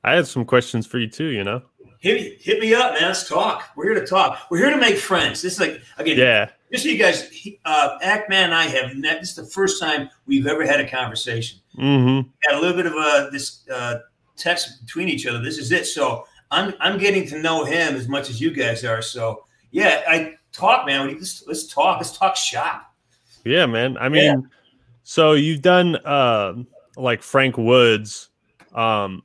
I 0.04 0.14
had 0.14 0.28
some 0.28 0.44
questions 0.44 0.86
for 0.86 1.00
you 1.00 1.08
too. 1.08 1.28
You 1.28 1.46
know 1.46 1.62
hit, 2.06 2.42
hit 2.42 2.60
me 2.60 2.74
up, 2.74 2.94
man. 2.94 3.04
Let's 3.04 3.28
talk. 3.28 3.72
We're 3.76 3.86
here 3.86 4.00
to 4.00 4.06
talk. 4.06 4.40
We're 4.50 4.60
here 4.60 4.70
to 4.70 4.78
make 4.78 4.98
friends. 4.98 5.42
This 5.42 5.54
is 5.54 5.60
like 5.60 5.82
again, 5.98 6.18
yeah. 6.18 6.50
Just 6.72 6.84
so 6.84 6.90
you 6.90 6.98
guys, 6.98 7.32
uh, 7.66 7.98
Act-Man 8.02 8.46
and 8.46 8.54
I 8.54 8.66
have 8.66 8.96
met. 8.96 9.20
This 9.22 9.30
is 9.30 9.36
the 9.36 9.46
first 9.46 9.82
time 9.82 10.10
we've 10.26 10.46
ever 10.46 10.66
had 10.66 10.80
a 10.80 10.88
conversation. 10.88 11.60
Mm-hmm. 11.78 12.30
Had 12.44 12.58
a 12.58 12.62
little 12.62 12.76
bit 12.76 12.86
of 12.86 12.94
a 12.94 13.30
this 13.32 13.68
uh, 13.70 14.00
text 14.38 14.86
between 14.86 15.10
each 15.10 15.26
other. 15.26 15.42
This 15.42 15.58
is 15.58 15.72
it. 15.72 15.86
So 15.86 16.28
I'm 16.52 16.74
I'm 16.80 17.00
getting 17.00 17.28
to 17.28 17.40
know 17.40 17.66
him 17.66 17.96
as 17.96 18.08
much 18.08 18.30
as 18.30 18.40
you 18.40 18.52
guys 18.52 18.84
are. 18.84 19.02
So 19.02 19.46
yeah, 19.72 20.04
I 20.08 20.36
talk, 20.52 20.86
man. 20.86 21.08
Let's 21.08 21.44
let's 21.48 21.66
talk. 21.68 21.98
Let's 21.98 22.16
talk 22.16 22.36
shop. 22.36 22.94
Yeah, 23.44 23.66
man. 23.66 23.98
I 23.98 24.10
mean, 24.10 24.24
yeah. 24.24 24.48
so 25.04 25.34
you've 25.34 25.62
done 25.62 25.96
uh, 25.98 26.54
like 26.98 27.24
Frank 27.24 27.58
Woods. 27.58 28.30
Um, 28.74 29.24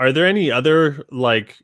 are 0.00 0.12
there 0.12 0.26
any 0.26 0.50
other 0.50 1.04
like 1.10 1.58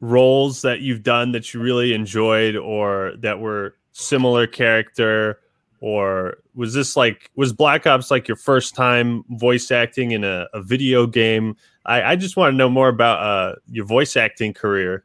roles 0.00 0.62
that 0.62 0.80
you've 0.80 1.02
done 1.02 1.32
that 1.32 1.52
you 1.52 1.60
really 1.60 1.92
enjoyed 1.94 2.56
or 2.56 3.14
that 3.18 3.40
were 3.40 3.76
similar 3.92 4.46
character? 4.46 5.40
Or 5.80 6.38
was 6.54 6.74
this 6.74 6.96
like 6.96 7.30
was 7.36 7.52
black 7.52 7.86
ops 7.86 8.10
like 8.10 8.26
your 8.26 8.36
first 8.36 8.74
time 8.74 9.24
voice 9.30 9.70
acting 9.70 10.10
in 10.10 10.24
a, 10.24 10.46
a 10.52 10.62
video 10.62 11.06
game? 11.06 11.56
I, 11.86 12.02
I, 12.02 12.16
just 12.16 12.36
want 12.36 12.52
to 12.52 12.56
know 12.56 12.68
more 12.68 12.88
about 12.88 13.20
uh, 13.20 13.54
your 13.70 13.84
voice 13.84 14.16
acting 14.16 14.52
career. 14.52 15.04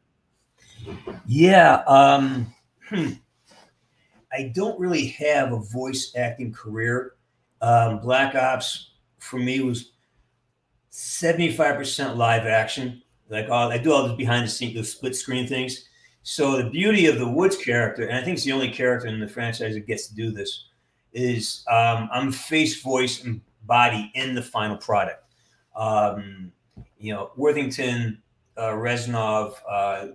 Yeah 1.26 1.82
um, 1.86 2.52
hmm. 2.88 3.12
i 4.32 4.50
don't 4.54 4.78
really 4.78 5.06
have 5.06 5.52
a 5.52 5.60
voice 5.60 6.12
acting 6.16 6.52
career. 6.52 7.14
Um, 7.62 8.00
black 8.00 8.34
ops 8.34 8.90
for 9.18 9.38
me 9.38 9.60
was 9.60 9.92
75% 10.92 12.16
live 12.16 12.46
action 12.46 13.02
like 13.28 13.48
all 13.48 13.70
I 13.70 13.78
do 13.78 13.92
all 13.92 14.06
this 14.06 14.16
behind 14.16 14.46
the 14.46 14.50
scenes, 14.50 14.74
the 14.74 14.84
split 14.84 15.16
screen 15.16 15.46
things. 15.46 15.88
So 16.22 16.56
the 16.56 16.70
beauty 16.70 17.06
of 17.06 17.18
the 17.18 17.28
Woods 17.28 17.56
character, 17.56 18.06
and 18.06 18.16
I 18.16 18.22
think 18.22 18.36
it's 18.36 18.44
the 18.44 18.52
only 18.52 18.70
character 18.70 19.08
in 19.08 19.20
the 19.20 19.28
franchise 19.28 19.74
that 19.74 19.86
gets 19.86 20.08
to 20.08 20.14
do 20.14 20.30
this, 20.30 20.66
is 21.12 21.64
um, 21.70 22.08
I'm 22.12 22.32
face, 22.32 22.80
voice, 22.80 23.24
and 23.24 23.40
body 23.64 24.10
in 24.14 24.34
the 24.34 24.42
final 24.42 24.76
product. 24.76 25.22
Um, 25.76 26.52
you 26.98 27.12
know, 27.12 27.30
Worthington, 27.36 28.22
uh, 28.56 28.70
Reznov, 28.70 29.54
uh, 29.68 29.72
uh, 29.72 30.08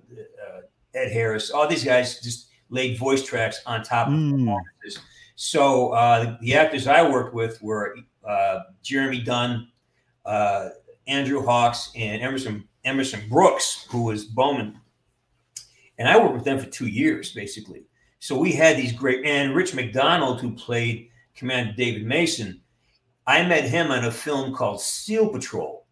Ed 0.94 1.12
Harris, 1.12 1.52
all 1.52 1.68
these 1.68 1.84
guys 1.84 2.20
just 2.22 2.50
laid 2.70 2.98
voice 2.98 3.24
tracks 3.24 3.62
on 3.66 3.84
top 3.84 4.08
of 4.08 4.14
mm. 4.14 4.32
performances. 4.32 5.04
So 5.36 5.90
uh, 5.90 6.24
the, 6.24 6.38
the, 6.42 6.54
actors 6.56 6.88
I 6.88 7.08
worked 7.08 7.34
with 7.34 7.62
were 7.62 7.96
uh, 8.28 8.60
Jeremy 8.84 9.22
Dunn, 9.22 9.70
uh, 10.26 10.70
Andrew 11.08 11.44
Hawks, 11.44 11.92
and 11.96 12.22
Emerson 12.22 12.68
Emerson 12.90 13.22
Brooks, 13.30 13.86
who 13.90 14.04
was 14.04 14.26
Bowman. 14.26 14.80
And 15.98 16.08
I 16.08 16.18
worked 16.18 16.34
with 16.34 16.44
them 16.44 16.60
for 16.60 16.70
two 16.70 16.88
years, 16.88 17.32
basically. 17.32 17.86
So 18.20 18.38
we 18.38 18.52
had 18.52 18.76
these 18.76 18.92
great, 18.92 19.26
and 19.26 19.56
Rich 19.56 19.74
McDonald, 19.76 20.42
who 20.42 20.56
played 20.56 21.10
Commander 21.36 21.74
David 21.78 22.06
Mason, 22.06 22.62
I 23.28 23.46
met 23.46 23.64
him 23.64 23.92
on 23.92 24.06
a 24.06 24.12
film 24.12 24.54
called 24.54 24.82
SEAL 24.82 25.30
Patrol. 25.30 25.86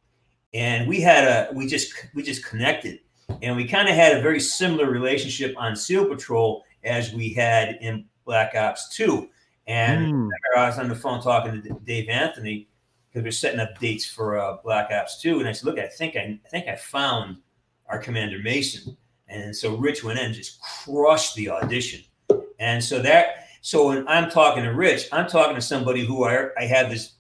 And 0.54 0.88
we 0.88 1.00
had 1.00 1.24
a, 1.26 1.54
we 1.54 1.68
just, 1.68 1.94
we 2.16 2.24
just 2.24 2.44
connected. 2.44 3.00
And 3.42 3.56
we 3.56 3.68
kind 3.68 3.88
of 3.88 3.96
had 3.96 4.18
a 4.18 4.22
very 4.22 4.40
similar 4.40 4.90
relationship 4.90 5.54
on 5.58 5.76
SEAL 5.76 6.08
Patrol 6.08 6.64
as 6.84 7.14
we 7.14 7.34
had 7.34 7.78
in 7.82 8.06
Black 8.26 8.56
Ops 8.56 8.96
2. 8.96 9.30
And 9.68 10.14
mm. 10.14 10.30
I 10.56 10.68
was 10.68 10.80
on 10.80 10.90
the 10.90 10.96
phone 10.96 11.22
talking 11.22 11.62
to 11.62 11.70
Dave 11.86 12.10
Anthony 12.10 12.68
because 13.18 13.26
we're 13.26 13.32
setting 13.32 13.60
up 13.60 13.80
dates 13.80 14.06
for 14.06 14.38
uh, 14.38 14.58
Black 14.64 14.92
Ops 14.92 15.20
2. 15.22 15.40
And 15.40 15.50
I 15.50 15.52
said, 15.52 15.66
look, 15.66 15.80
I 15.80 15.88
think 15.88 16.16
I, 16.16 16.40
I 16.46 16.50
think 16.50 16.68
I 16.68 16.76
found 16.76 17.38
our 17.88 17.98
Commander 17.98 18.38
Mason. 18.38 18.96
And 19.28 19.56
so 19.56 19.76
Rich 19.76 20.04
went 20.04 20.20
in 20.20 20.26
and 20.26 20.36
just 20.36 20.62
crushed 20.62 21.34
the 21.36 21.50
audition. 21.50 22.02
And 22.60 22.84
so 22.84 23.02
that, 23.02 23.48
so 23.62 23.88
when 23.88 24.08
I'm 24.08 24.30
talking 24.30 24.64
to 24.64 24.72
Rich, 24.72 25.08
I'm 25.12 25.28
talking 25.28 25.56
to 25.56 25.62
somebody 25.62 26.06
who 26.06 26.26
I, 26.26 26.50
I 26.60 26.66
have 26.66 26.92
this, 26.92 27.14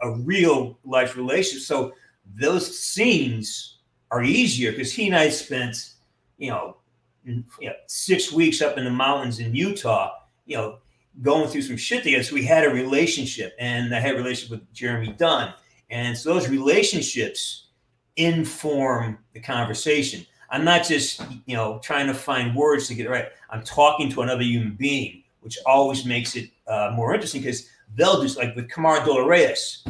a 0.00 0.12
real 0.12 0.78
life 0.82 1.14
relationship. 1.14 1.66
So 1.66 1.92
those 2.40 2.78
scenes 2.78 3.80
are 4.10 4.22
easier 4.22 4.70
because 4.70 4.94
he 4.94 5.08
and 5.08 5.16
I 5.16 5.28
spent, 5.28 5.90
you 6.38 6.50
know, 6.50 6.78
you 7.24 7.44
know, 7.60 7.74
six 7.86 8.32
weeks 8.32 8.62
up 8.62 8.78
in 8.78 8.84
the 8.84 8.90
mountains 8.90 9.40
in 9.40 9.54
Utah, 9.54 10.12
you 10.46 10.56
know, 10.56 10.78
going 11.22 11.48
through 11.48 11.62
some 11.62 11.76
shit 11.76 12.02
together. 12.02 12.22
So 12.22 12.34
we 12.34 12.44
had 12.44 12.64
a 12.64 12.70
relationship, 12.70 13.54
and 13.58 13.94
I 13.94 14.00
had 14.00 14.14
a 14.14 14.18
relationship 14.18 14.50
with 14.50 14.72
Jeremy 14.72 15.14
Dunn. 15.16 15.52
And 15.90 16.16
so 16.16 16.34
those 16.34 16.48
relationships 16.48 17.68
inform 18.16 19.18
the 19.32 19.40
conversation. 19.40 20.26
I'm 20.50 20.64
not 20.64 20.86
just, 20.86 21.22
you 21.46 21.56
know, 21.56 21.80
trying 21.82 22.06
to 22.06 22.14
find 22.14 22.54
words 22.54 22.88
to 22.88 22.94
get 22.94 23.06
it 23.06 23.10
right. 23.10 23.28
I'm 23.50 23.62
talking 23.62 24.10
to 24.10 24.22
another 24.22 24.42
human 24.42 24.74
being, 24.74 25.22
which 25.40 25.58
always 25.66 26.04
makes 26.04 26.36
it 26.36 26.50
uh, 26.66 26.92
more 26.94 27.14
interesting 27.14 27.42
because 27.42 27.68
they'll 27.94 28.22
just 28.22 28.36
like 28.36 28.54
with 28.56 28.68
Kamar 28.68 29.04
de 29.04 29.10
los 29.10 29.26
Reyes, 29.26 29.84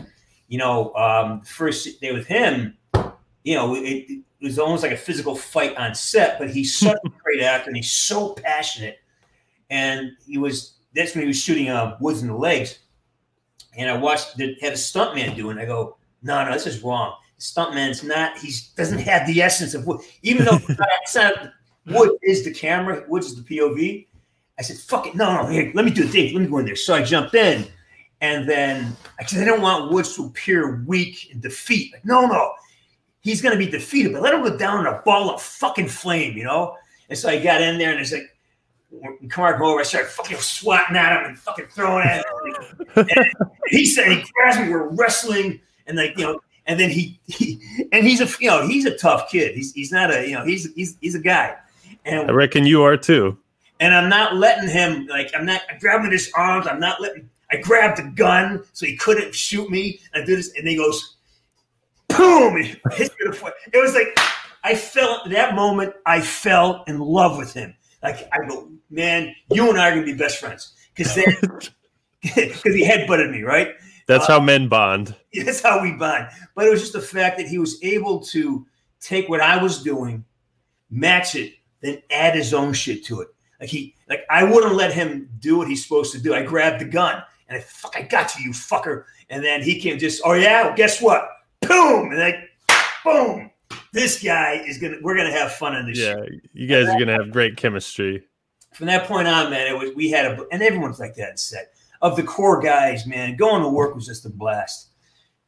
you 0.48 0.58
know, 0.58 0.94
um, 0.94 1.42
first 1.42 2.00
day 2.00 2.12
with 2.12 2.26
him, 2.26 2.76
you 3.44 3.54
know, 3.54 3.74
it, 3.74 3.80
it, 3.80 4.24
was 4.40 4.58
almost 4.58 4.84
like 4.84 4.92
a 4.92 4.96
physical 4.96 5.34
fight 5.34 5.76
on 5.76 5.92
set, 5.96 6.38
but 6.38 6.48
he's 6.48 6.76
such 6.76 6.96
a 7.04 7.08
great 7.24 7.42
actor 7.42 7.68
and 7.68 7.76
he's 7.76 7.90
so 7.90 8.34
passionate. 8.34 8.98
And 9.68 10.12
he 10.24 10.38
was 10.38 10.77
that's 10.94 11.14
when 11.14 11.22
he 11.22 11.28
was 11.28 11.40
shooting 11.40 11.68
uh, 11.68 11.96
Woods 12.00 12.22
in 12.22 12.28
the 12.28 12.36
legs. 12.36 12.78
And 13.76 13.88
I 13.88 13.96
watched 13.96 14.36
the 14.36 14.56
had 14.60 14.72
a 14.72 14.76
stuntman 14.76 15.36
doing. 15.36 15.58
I 15.58 15.64
go, 15.64 15.96
no, 16.22 16.44
no, 16.44 16.52
this 16.52 16.66
is 16.66 16.82
wrong. 16.82 17.14
The 17.36 17.42
stuntman's 17.42 18.02
not. 18.02 18.38
He 18.38 18.52
doesn't 18.76 18.98
have 18.98 19.26
the 19.26 19.40
essence 19.42 19.74
of 19.74 19.86
Wood, 19.86 20.00
even 20.22 20.44
though 20.44 20.58
it's 20.68 21.14
not, 21.14 21.52
Wood 21.86 22.18
is 22.22 22.44
the 22.44 22.52
camera. 22.52 23.04
Woods 23.08 23.26
is 23.26 23.42
the 23.42 23.42
POV. 23.42 24.06
I 24.58 24.62
said, 24.62 24.76
fuck 24.76 25.06
it, 25.06 25.14
no, 25.14 25.42
no, 25.42 25.46
here, 25.48 25.70
let 25.74 25.84
me 25.84 25.92
do 25.92 26.02
it, 26.02 26.10
Dave. 26.10 26.34
Let 26.34 26.42
me 26.42 26.48
go 26.48 26.58
in 26.58 26.66
there. 26.66 26.74
So 26.74 26.94
I 26.94 27.04
jumped 27.04 27.34
in, 27.36 27.64
and 28.20 28.48
then 28.48 28.96
I 29.20 29.24
said, 29.24 29.42
I 29.42 29.44
don't 29.44 29.62
want 29.62 29.92
Woods 29.92 30.16
to 30.16 30.26
appear 30.26 30.82
weak 30.84 31.28
and 31.32 31.40
defeat. 31.40 31.92
Like, 31.92 32.04
no, 32.04 32.26
no, 32.26 32.52
he's 33.20 33.40
going 33.40 33.56
to 33.56 33.64
be 33.64 33.70
defeated, 33.70 34.12
but 34.12 34.22
let 34.22 34.34
him 34.34 34.42
go 34.42 34.56
down 34.56 34.80
in 34.80 34.92
a 34.92 35.00
ball 35.04 35.30
of 35.30 35.40
fucking 35.40 35.86
flame, 35.86 36.36
you 36.36 36.42
know. 36.42 36.76
And 37.08 37.16
so 37.16 37.28
I 37.28 37.40
got 37.40 37.62
in 37.62 37.78
there, 37.78 37.92
and 37.92 38.00
it's 38.00 38.12
like 38.12 38.36
Kamar 39.28 39.54
come 39.54 39.62
over, 39.62 39.80
I 39.80 39.82
started 39.82 40.08
fucking 40.08 40.38
swatting 40.38 40.96
at 40.96 41.20
him 41.20 41.28
and 41.28 41.38
fucking 41.38 41.66
throwing 41.66 42.06
at 42.06 42.24
him. 42.24 42.84
and 42.96 43.26
he 43.66 43.84
said 43.84 44.10
he 44.10 44.24
grabs 44.32 44.58
me, 44.58 44.70
we're 44.70 44.88
wrestling, 44.88 45.60
and 45.86 45.96
like 45.96 46.16
you 46.16 46.24
know, 46.24 46.40
and 46.66 46.80
then 46.80 46.90
he, 46.90 47.20
he 47.26 47.60
and 47.92 48.06
he's 48.06 48.20
a 48.20 48.28
you 48.40 48.48
know 48.48 48.66
he's 48.66 48.86
a 48.86 48.96
tough 48.96 49.30
kid. 49.30 49.54
He's 49.54 49.72
he's 49.72 49.92
not 49.92 50.10
a 50.10 50.26
you 50.26 50.34
know 50.34 50.44
he's 50.44 50.72
he's 50.74 50.96
he's 51.00 51.14
a 51.14 51.20
guy. 51.20 51.56
And 52.04 52.30
I 52.30 52.32
reckon 52.32 52.66
you 52.66 52.82
are 52.82 52.96
too. 52.96 53.38
And 53.80 53.94
I'm 53.94 54.08
not 54.08 54.36
letting 54.36 54.68
him 54.68 55.06
like 55.06 55.30
I'm 55.34 55.44
not 55.44 55.62
I'm 55.70 55.78
grabbing 55.78 56.10
his 56.10 56.30
arms. 56.34 56.66
I'm 56.66 56.80
not 56.80 57.00
letting. 57.00 57.28
I 57.50 57.56
grabbed 57.56 57.98
the 57.98 58.10
gun 58.10 58.64
so 58.72 58.84
he 58.84 58.96
couldn't 58.96 59.34
shoot 59.34 59.70
me. 59.70 60.00
And 60.12 60.22
I 60.22 60.26
do 60.26 60.36
this, 60.36 60.52
and 60.56 60.68
he 60.68 60.76
goes, 60.76 61.16
boom! 62.08 62.56
It 62.58 62.80
hits 62.92 63.10
me 63.18 63.26
the 63.26 63.32
foot. 63.32 63.54
It 63.72 63.78
was 63.78 63.94
like 63.94 64.18
I 64.64 64.74
felt 64.74 65.28
that 65.30 65.54
moment. 65.54 65.94
I 66.04 66.20
fell 66.20 66.84
in 66.86 66.98
love 66.98 67.38
with 67.38 67.52
him. 67.52 67.74
Like 68.02 68.28
I 68.32 68.46
go, 68.46 68.70
man, 68.90 69.34
you 69.50 69.68
and 69.68 69.78
I 69.78 69.88
are 69.88 69.94
gonna 69.94 70.04
be 70.04 70.14
best 70.14 70.38
friends 70.38 70.74
because 70.94 71.14
because 71.14 71.72
he 72.74 72.84
headbutted 72.84 73.30
me, 73.30 73.42
right? 73.42 73.74
That's 74.06 74.28
uh, 74.28 74.34
how 74.34 74.40
men 74.40 74.68
bond. 74.68 75.14
That's 75.34 75.62
how 75.62 75.82
we 75.82 75.92
bond. 75.92 76.28
But 76.54 76.66
it 76.66 76.70
was 76.70 76.80
just 76.80 76.92
the 76.92 77.00
fact 77.00 77.38
that 77.38 77.48
he 77.48 77.58
was 77.58 77.82
able 77.82 78.20
to 78.26 78.66
take 79.00 79.28
what 79.28 79.40
I 79.40 79.62
was 79.62 79.82
doing, 79.82 80.24
match 80.90 81.34
it, 81.34 81.54
then 81.80 82.02
add 82.10 82.34
his 82.34 82.54
own 82.54 82.72
shit 82.72 83.04
to 83.06 83.20
it. 83.20 83.28
Like 83.60 83.68
he, 83.68 83.94
like 84.08 84.24
I 84.30 84.44
wouldn't 84.44 84.74
let 84.74 84.92
him 84.92 85.28
do 85.40 85.58
what 85.58 85.68
he's 85.68 85.82
supposed 85.82 86.12
to 86.12 86.20
do. 86.20 86.34
I 86.34 86.42
grabbed 86.42 86.80
the 86.80 86.84
gun 86.84 87.22
and 87.48 87.58
I 87.58 87.60
fuck, 87.60 87.96
I 87.96 88.02
got 88.02 88.36
you, 88.36 88.44
you 88.44 88.50
fucker. 88.52 89.04
And 89.30 89.44
then 89.44 89.62
he 89.62 89.80
came 89.80 89.98
just, 89.98 90.22
oh 90.24 90.34
yeah, 90.34 90.66
well, 90.66 90.76
guess 90.76 91.02
what? 91.02 91.28
Boom, 91.60 92.12
and 92.12 92.18
like, 92.18 92.36
boom 93.04 93.50
this 93.92 94.22
guy 94.22 94.62
is 94.66 94.78
gonna 94.78 94.96
we're 95.02 95.16
gonna 95.16 95.32
have 95.32 95.52
fun 95.52 95.74
on 95.74 95.86
this 95.86 95.98
yeah 95.98 96.16
you 96.52 96.66
guys 96.66 96.88
are 96.88 96.98
gonna 96.98 97.12
have 97.12 97.30
great 97.30 97.56
chemistry. 97.56 98.24
From 98.74 98.86
that 98.86 99.06
point 99.06 99.28
on 99.28 99.50
man 99.50 99.66
it 99.66 99.78
was 99.78 99.94
we 99.94 100.10
had 100.10 100.26
a 100.26 100.46
and 100.52 100.62
everyone's 100.62 101.00
like 101.00 101.14
that 101.16 101.38
set. 101.38 101.72
Of 102.00 102.16
the 102.16 102.22
core 102.22 102.60
guys 102.60 103.06
man 103.06 103.36
going 103.36 103.62
to 103.62 103.68
work 103.68 103.94
was 103.94 104.06
just 104.06 104.26
a 104.26 104.30
blast. 104.30 104.90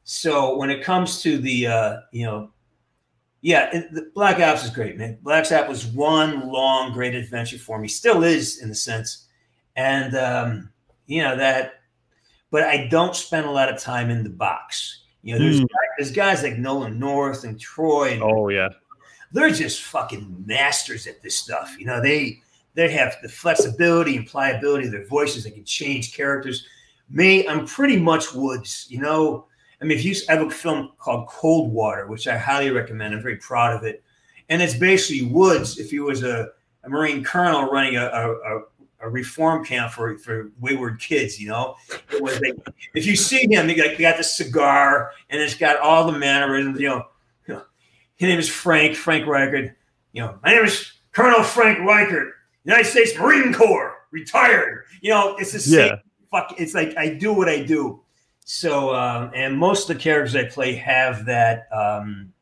So 0.05 0.57
when 0.57 0.71
it 0.71 0.83
comes 0.83 1.23
to 1.23 1.39
the 1.39 1.67
uh 1.67 1.97
you 2.13 2.27
know 2.27 2.51
yeah 3.43 3.71
the 3.71 4.11
black 4.15 4.41
ops 4.41 4.65
is 4.65 4.71
great 4.71 4.97
man. 4.97 5.19
Black 5.23 5.51
ops 5.53 5.69
was 5.69 5.87
one 5.87 6.49
long 6.49 6.93
great 6.93 7.15
adventure 7.15 7.59
for 7.59 7.79
me. 7.79 7.89
Still 7.89 8.25
is 8.25 8.63
in 8.63 8.71
a 8.71 8.75
sense. 8.75 9.27
And 9.77 10.17
um 10.17 10.71
you 11.11 11.23
know 11.23 11.37
that 11.37 11.81
but 12.51 12.63
i 12.63 12.87
don't 12.87 13.17
spend 13.17 13.45
a 13.45 13.51
lot 13.51 13.69
of 13.69 13.81
time 13.81 14.11
in 14.11 14.23
the 14.23 14.31
box 14.31 15.00
you 15.23 15.35
know, 15.35 15.45
there's, 15.45 15.61
mm. 15.61 15.69
guys, 15.69 15.89
there's 15.99 16.13
guys 16.13 16.43
like 16.43 16.59
Nolan 16.59 16.99
North 16.99 17.45
and 17.45 17.59
Troy. 17.61 18.13
And 18.13 18.23
oh 18.23 18.49
yeah, 18.49 18.69
they're 19.33 19.51
just 19.51 19.83
fucking 19.83 20.45
masters 20.47 21.07
at 21.07 21.23
this 21.23 21.37
stuff. 21.37 21.77
You 21.79 21.87
know, 21.87 22.01
they 22.01 22.41
they 22.75 22.91
have 22.91 23.17
the 23.23 23.29
flexibility 23.29 24.17
and 24.17 24.27
pliability 24.27 24.87
of 24.87 24.93
their 24.93 25.07
voices. 25.07 25.45
They 25.45 25.51
can 25.51 25.65
change 25.65 26.15
characters. 26.15 26.67
Me, 27.11 27.47
I'm 27.47 27.67
pretty 27.67 27.99
much 27.99 28.33
Woods. 28.33 28.87
You 28.89 29.01
know, 29.01 29.47
I 29.83 29.85
mean, 29.85 29.99
if 29.99 30.05
you 30.05 30.15
I 30.29 30.35
have 30.35 30.47
a 30.47 30.51
film 30.51 30.93
called 30.99 31.29
Cold 31.29 31.73
Water, 31.73 32.07
which 32.07 32.27
I 32.27 32.39
highly 32.39 32.71
recommend. 32.71 33.15
I'm 33.15 33.23
very 33.23 33.37
proud 33.37 33.77
of 33.77 33.85
it, 33.85 34.03
and 34.49 34.63
it's 34.63 34.75
basically 34.75 35.27
Woods 35.27 35.79
if 35.79 35.91
he 35.91 36.01
was 36.01 36.23
a, 36.23 36.49
a 36.85 36.89
Marine 36.89 37.23
colonel 37.23 37.71
running 37.71 37.97
a, 37.97 38.07
a, 38.07 38.59
a 38.59 38.63
reform 39.09 39.65
camp 39.65 39.93
for, 39.93 40.19
for 40.19 40.51
wayward 40.61 41.01
kids, 41.01 41.41
you 41.41 41.49
know. 41.49 41.77
It 42.13 42.23
was 42.23 42.41
like, 42.41 42.55
if 42.95 43.07
you 43.07 43.17
see 43.17 43.47
him, 43.51 43.69
he 43.69 43.75
got, 43.75 43.91
he 43.93 44.03
got 44.03 44.19
the 44.19 44.25
cigar 44.25 45.13
and 45.31 45.41
it's 45.41 45.55
got 45.55 45.79
all 45.79 46.11
the 46.11 46.19
mannerisms, 46.19 46.79
you 46.79 46.89
know. 46.89 47.07
You 47.47 47.55
know 47.55 47.63
his 48.17 48.29
name 48.29 48.39
is 48.39 48.49
Frank, 48.49 48.97
Frank 48.97 49.27
Reichert. 49.27 49.75
You 50.13 50.23
know, 50.23 50.39
my 50.43 50.53
name 50.53 50.65
is 50.65 50.93
Colonel 51.13 51.43
Frank 51.43 51.79
Reichert, 51.79 52.35
United 52.65 52.85
States 52.85 53.19
Marine 53.19 53.55
Corps, 53.55 53.97
retired. 54.11 54.85
You 55.01 55.11
know, 55.11 55.37
it's 55.39 55.53
the 55.53 55.61
same. 55.61 55.87
Yeah. 55.87 55.97
Fuck, 56.31 56.55
it's 56.59 56.75
like 56.75 56.95
I 56.99 57.15
do 57.15 57.33
what 57.33 57.49
I 57.49 57.63
do. 57.63 58.03
So, 58.45 58.95
um, 58.95 59.31
and 59.35 59.57
most 59.57 59.89
of 59.89 59.97
the 59.97 60.03
characters 60.03 60.37
I 60.37 60.45
play 60.45 60.75
have 60.75 61.25
that, 61.27 61.69
um, 61.73 62.33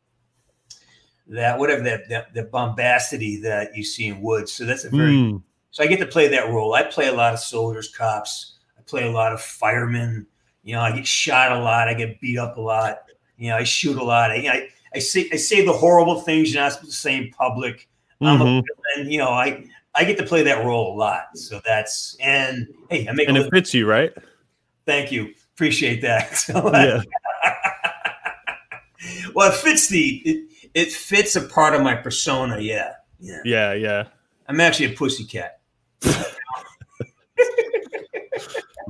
that 1.28 1.58
whatever 1.58 1.82
that, 1.82 2.08
that, 2.08 2.34
that 2.34 2.50
bombacity 2.50 3.40
that 3.42 3.76
you 3.76 3.84
see 3.84 4.08
in 4.08 4.20
Woods. 4.20 4.52
So 4.52 4.64
that's 4.64 4.84
a 4.84 4.90
very 4.90 5.12
mm 5.12 5.42
so 5.70 5.84
I 5.84 5.86
get 5.86 6.00
to 6.00 6.06
play 6.06 6.28
that 6.28 6.48
role. 6.48 6.74
I 6.74 6.82
play 6.82 7.08
a 7.08 7.12
lot 7.12 7.34
of 7.34 7.40
soldiers, 7.40 7.88
cops. 7.88 8.54
I 8.78 8.82
play 8.82 9.06
a 9.06 9.10
lot 9.10 9.32
of 9.32 9.40
firemen. 9.40 10.26
You 10.62 10.74
know, 10.74 10.80
I 10.80 10.92
get 10.92 11.06
shot 11.06 11.52
a 11.52 11.58
lot. 11.58 11.88
I 11.88 11.94
get 11.94 12.20
beat 12.20 12.38
up 12.38 12.56
a 12.56 12.60
lot. 12.60 12.98
You 13.36 13.50
know, 13.50 13.56
I 13.56 13.64
shoot 13.64 13.96
a 13.96 14.04
lot. 14.04 14.30
I, 14.30 14.36
I, 14.36 14.68
I 14.94 14.98
say 14.98 15.28
I 15.32 15.36
say 15.36 15.64
the 15.64 15.72
horrible 15.72 16.20
things 16.22 16.52
you're 16.52 16.62
not 16.62 16.72
supposed 16.72 16.92
to 16.92 16.98
say 16.98 17.16
in 17.16 17.30
public. 17.30 17.88
Mm-hmm. 18.20 18.66
and 18.96 19.12
you 19.12 19.18
know, 19.18 19.28
I 19.28 19.64
I 19.94 20.04
get 20.04 20.18
to 20.18 20.24
play 20.24 20.42
that 20.42 20.64
role 20.64 20.94
a 20.94 20.96
lot. 20.96 21.36
So 21.36 21.60
that's 21.64 22.16
and 22.20 22.66
hey, 22.90 23.06
I 23.08 23.12
make 23.12 23.28
and 23.28 23.36
it 23.36 23.50
fits 23.50 23.72
you, 23.74 23.86
right? 23.86 24.12
Thank 24.86 25.12
you, 25.12 25.34
appreciate 25.54 26.02
that. 26.02 26.34
So, 26.36 26.70
yeah. 26.72 27.02
well, 29.34 29.52
it 29.52 29.56
fits 29.56 29.88
the 29.88 30.22
it, 30.24 30.50
it 30.74 30.92
fits 30.92 31.36
a 31.36 31.42
part 31.42 31.74
of 31.74 31.82
my 31.82 31.94
persona. 31.94 32.58
Yeah, 32.60 32.94
yeah, 33.20 33.40
yeah, 33.44 33.72
yeah. 33.74 34.04
I'm 34.48 34.60
actually 34.60 34.92
a 34.92 34.96
pussycat. 34.96 35.57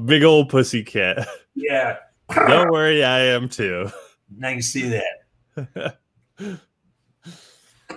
Big 0.05 0.23
old 0.23 0.49
pussy 0.49 0.83
cat. 0.83 1.27
Yeah. 1.55 1.97
Don't 2.35 2.71
worry, 2.71 3.03
I 3.03 3.21
am 3.21 3.49
too. 3.49 3.91
Now 4.37 4.51
you 4.51 4.63
see 4.63 4.89
that. 4.89 5.99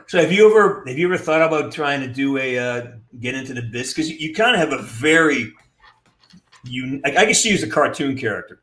so 0.07 0.20
have 0.20 0.32
you 0.32 0.49
ever 0.49 0.84
have 0.88 0.97
you 0.97 1.05
ever 1.05 1.18
thought 1.18 1.41
about 1.41 1.72
trying 1.72 1.99
to 2.01 2.07
do 2.07 2.38
a 2.38 2.57
uh, 2.57 2.88
get 3.20 3.36
into 3.36 3.53
the 3.53 3.62
biz? 3.62 3.93
Because 3.93 4.09
you, 4.09 4.18
you 4.18 4.34
kind 4.34 4.55
of 4.55 4.59
have 4.59 4.78
a 4.78 4.82
very 4.84 5.53
you 6.64 7.01
I, 7.05 7.16
I 7.18 7.32
see 7.34 7.49
you 7.49 7.55
use 7.55 7.64
a 7.64 7.70
cartoon 7.70 8.18
character. 8.18 8.62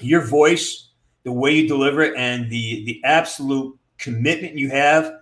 Your 0.00 0.20
voice, 0.20 0.90
the 1.24 1.32
way 1.32 1.52
you 1.52 1.68
deliver 1.68 2.02
it, 2.02 2.14
and 2.16 2.50
the 2.50 2.84
the 2.84 3.00
absolute 3.04 3.76
commitment 3.98 4.56
you 4.56 4.70
have. 4.70 5.12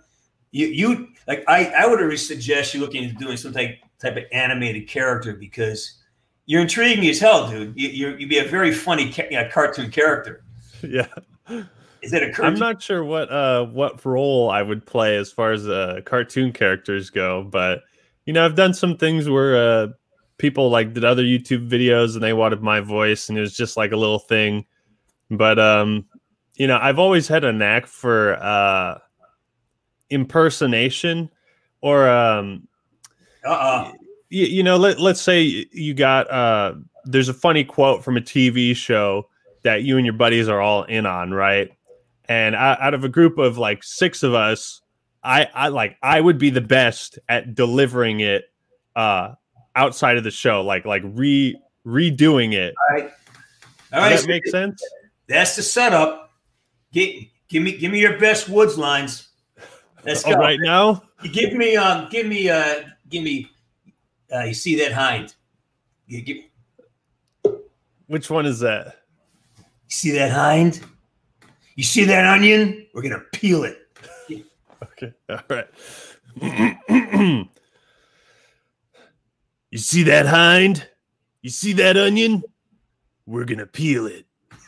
You 0.51 0.67
you 0.67 1.07
like 1.27 1.43
I 1.47 1.67
I 1.67 1.87
would 1.87 1.99
really 1.99 2.17
suggest 2.17 2.73
you 2.73 2.81
looking 2.81 3.03
into 3.03 3.15
doing 3.15 3.37
some 3.37 3.53
type 3.53 3.79
type 4.01 4.17
of 4.17 4.23
animated 4.31 4.87
character 4.87 5.33
because 5.33 5.99
you're 6.45 6.61
intriguing 6.61 7.07
as 7.07 7.19
hell, 7.19 7.49
dude. 7.49 7.73
You, 7.75 8.07
would 8.07 8.29
be 8.29 8.39
a 8.39 8.47
very 8.47 8.71
funny 8.71 9.11
ca- 9.11 9.49
cartoon 9.51 9.91
character. 9.91 10.43
Yeah. 10.83 11.05
Is 12.01 12.11
it 12.11 12.23
a? 12.23 12.43
I'm 12.43 12.55
not 12.55 12.81
sure 12.81 13.03
what 13.03 13.31
uh 13.31 13.67
what 13.67 14.03
role 14.03 14.49
I 14.49 14.63
would 14.63 14.83
play 14.83 15.15
as 15.15 15.31
far 15.31 15.51
as 15.51 15.67
uh 15.67 16.01
cartoon 16.05 16.51
characters 16.53 17.11
go, 17.11 17.43
but 17.43 17.83
you 18.25 18.33
know 18.33 18.43
I've 18.43 18.55
done 18.55 18.73
some 18.73 18.97
things 18.97 19.29
where 19.29 19.55
uh 19.55 19.87
people 20.39 20.71
like 20.71 20.95
did 20.95 21.05
other 21.05 21.21
YouTube 21.21 21.69
videos 21.69 22.15
and 22.15 22.23
they 22.23 22.33
wanted 22.33 22.63
my 22.63 22.79
voice 22.79 23.29
and 23.29 23.37
it 23.37 23.41
was 23.41 23.55
just 23.55 23.77
like 23.77 23.91
a 23.91 23.95
little 23.95 24.17
thing 24.17 24.65
but 25.31 25.57
um, 25.57 26.05
you 26.55 26.67
know, 26.67 26.77
I've 26.79 26.99
always 26.99 27.27
had 27.27 27.43
a 27.43 27.53
knack 27.53 27.87
for 27.87 28.35
uh 28.35 28.99
impersonation 30.09 31.31
or 31.79 32.07
um 32.09 32.67
uh-uh. 33.45 33.91
you, 34.29 34.45
you 34.45 34.63
know, 34.63 34.77
let, 34.77 34.99
let's 34.99 35.21
say 35.21 35.65
you 35.71 35.93
got 35.93 36.29
uh 36.31 36.73
there's 37.05 37.29
a 37.29 37.33
funny 37.33 37.63
quote 37.63 38.03
from 38.03 38.17
a 38.17 38.21
TV 38.21 38.75
show 38.75 39.27
that 39.63 39.83
you 39.83 39.97
and 39.97 40.05
your 40.05 40.13
buddies 40.13 40.47
are 40.47 40.61
all 40.61 40.83
in 40.83 41.05
on, 41.05 41.31
right? 41.31 41.69
And 42.25 42.55
out 42.55 42.93
of 42.93 43.03
a 43.03 43.09
group 43.09 43.37
of 43.37 43.57
like 43.57 43.83
six 43.83 44.23
of 44.23 44.33
us, 44.33 44.81
I, 45.23 45.47
I 45.53 45.67
like 45.67 45.97
I 46.01 46.21
would 46.21 46.37
be 46.37 46.49
the 46.49 46.61
best 46.61 47.19
at 47.29 47.55
delivering 47.55 48.21
it 48.21 48.45
uh 48.95 49.33
outside 49.75 50.17
of 50.17 50.23
the 50.23 50.31
show, 50.31 50.61
like 50.61 50.85
like 50.85 51.03
re 51.05 51.59
redoing 51.85 52.53
it. 52.53 52.73
All 52.89 52.95
right. 52.95 53.11
All 53.93 53.99
right. 53.99 54.09
Does 54.09 54.21
that 54.23 54.27
make 54.27 54.47
sense? 54.47 54.81
That's 55.27 55.55
the 55.55 55.63
setup. 55.63 56.31
Get 56.93 57.27
give 57.49 57.63
me 57.63 57.77
give 57.77 57.91
me 57.91 57.99
your 57.99 58.17
best 58.17 58.49
woods 58.49 58.77
lines. 58.77 59.29
Let's 60.05 60.23
go. 60.25 60.33
right 60.33 60.59
now. 60.61 61.03
You 61.21 61.31
give 61.31 61.53
me 61.53 61.75
um 61.75 62.07
give 62.09 62.27
me 62.27 62.49
uh 62.49 62.83
give 63.11 63.23
me 63.23 63.51
uh 64.33 64.43
you 64.45 64.53
see 64.53 64.75
that 64.77 64.93
hind. 64.93 65.35
You 66.07 66.21
give, 66.21 66.37
Which 68.07 68.29
one 68.29 68.45
is 68.45 68.59
that? 68.61 69.03
You 69.57 69.63
see 69.89 70.11
that 70.11 70.31
hind? 70.31 70.81
You 71.75 71.83
see 71.83 72.05
that 72.05 72.25
onion? 72.25 72.87
We're 72.93 73.03
gonna 73.03 73.23
peel 73.33 73.63
it. 73.63 73.77
okay. 74.83 75.13
All 75.29 75.39
right. 75.49 75.67
you 79.69 79.77
see 79.77 80.03
that 80.03 80.25
hind? 80.25 80.87
You 81.41 81.49
see 81.49 81.73
that 81.73 81.97
onion? 81.97 82.43
We're 83.25 83.45
gonna 83.45 83.67
peel 83.67 84.07
it. 84.07 84.25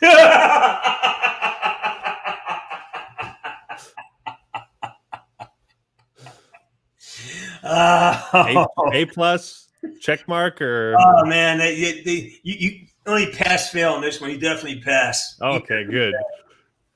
a, 7.64 8.66
a 8.92 9.06
plus 9.06 9.68
check 10.00 10.26
mark 10.28 10.60
or? 10.60 10.94
Oh 10.98 11.24
man 11.26 11.58
they, 11.58 12.02
they, 12.02 12.38
you, 12.42 12.54
you 12.58 12.86
only 13.06 13.32
pass 13.32 13.70
fail 13.70 13.92
on 13.92 14.00
this 14.00 14.20
one. 14.20 14.30
You 14.30 14.38
definitely 14.38 14.80
pass. 14.80 15.36
Okay 15.40 15.84
good. 15.84 16.14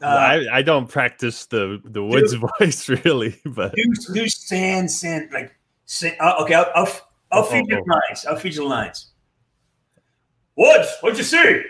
uh, 0.03 0.07
I, 0.07 0.59
I 0.59 0.63
don't 0.63 0.89
practice 0.89 1.47
the 1.47 1.81
the 1.85 2.03
woods 2.03 2.33
do, 2.33 2.49
voice 2.61 2.89
really 2.89 3.41
but 3.45 3.75
do, 3.75 3.85
do 4.15 4.29
sand 4.29 4.91
sand 4.91 5.31
like 5.33 5.55
sand, 5.87 6.17
uh, 6.21 6.37
okay 6.41 6.55
I'll, 6.55 6.71
I'll, 6.75 6.93
I'll 7.33 7.41
oh, 7.41 7.43
feed 7.45 7.67
oh, 7.73 7.77
you 7.77 7.85
oh. 7.87 7.95
lines. 8.09 8.27
I'll 8.27 8.37
feed 8.37 8.55
you 8.55 8.67
lines. 8.67 9.11
Woods 10.57 10.89
what'd 11.01 11.19
you 11.19 11.25
see? 11.25 11.63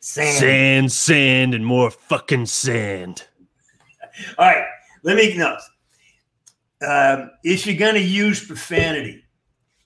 Sand. 0.00 0.38
Sand 0.38 0.92
sand 0.92 1.54
and 1.54 1.64
more 1.64 1.90
fucking 1.90 2.46
sand. 2.46 3.24
All 4.38 4.46
right 4.46 4.64
let 5.02 5.16
me 5.16 5.36
know 5.36 5.56
um, 6.84 7.30
if 7.42 7.66
you're 7.66 7.76
going 7.76 7.94
to 7.94 8.02
use 8.02 8.44
profanity, 8.44 9.24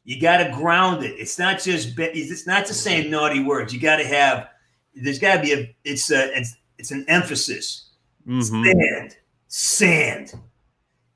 you 0.04 0.20
got 0.20 0.38
to 0.38 0.50
ground 0.50 1.04
it. 1.04 1.14
It's 1.18 1.38
not 1.38 1.60
just 1.60 1.98
it's 1.98 2.46
not 2.46 2.66
just 2.66 2.82
saying 2.82 3.10
naughty 3.10 3.42
words. 3.42 3.74
You 3.74 3.80
got 3.80 3.96
to 3.96 4.06
have 4.06 4.48
there's 4.94 5.18
got 5.18 5.36
to 5.36 5.42
be 5.42 5.52
a 5.52 5.76
it's 5.84 6.10
a 6.10 6.36
it's, 6.36 6.56
it's 6.78 6.90
an 6.90 7.04
emphasis. 7.08 7.90
Mm-hmm. 8.26 8.64
Sand, 8.64 9.16
sand, 9.48 10.32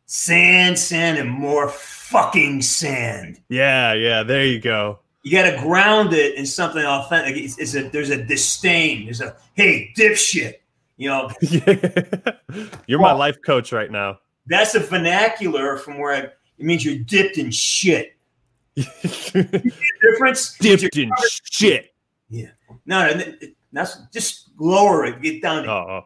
sand, 0.06 0.78
sand, 0.78 1.18
and 1.18 1.30
more 1.30 1.68
fucking 1.68 2.62
sand. 2.62 3.40
Yeah, 3.48 3.94
yeah. 3.94 4.22
There 4.22 4.44
you 4.44 4.60
go. 4.60 4.98
You 5.22 5.32
got 5.32 5.50
to 5.50 5.56
ground 5.62 6.12
it 6.12 6.34
in 6.34 6.44
something 6.44 6.84
authentic. 6.84 7.36
It's, 7.36 7.58
it's, 7.58 7.74
a 7.74 7.88
there's 7.88 8.10
a 8.10 8.22
disdain. 8.22 9.04
There's 9.04 9.20
a 9.20 9.36
hey 9.54 9.92
dipshit. 9.96 10.56
You 10.98 11.08
know. 11.08 11.30
You're 12.86 13.00
my 13.00 13.12
life 13.12 13.38
coach 13.44 13.72
right 13.72 13.90
now. 13.90 14.18
That's 14.46 14.74
a 14.74 14.80
vernacular 14.80 15.76
from 15.76 15.98
where 15.98 16.12
I, 16.12 16.18
it 16.18 16.34
means 16.58 16.84
you're 16.84 16.98
dipped 16.98 17.38
in 17.38 17.50
shit. 17.50 18.16
difference? 18.74 20.56
Dipped 20.58 20.96
in 20.96 21.10
shit. 21.44 21.94
Yeah. 22.28 22.48
No, 22.86 23.12
no, 23.14 23.34
that's 23.72 23.98
just 24.12 24.50
lower 24.58 25.04
it. 25.04 25.20
Get 25.22 25.42
down. 25.42 25.64
To, 25.64 25.70
oh. 25.70 26.04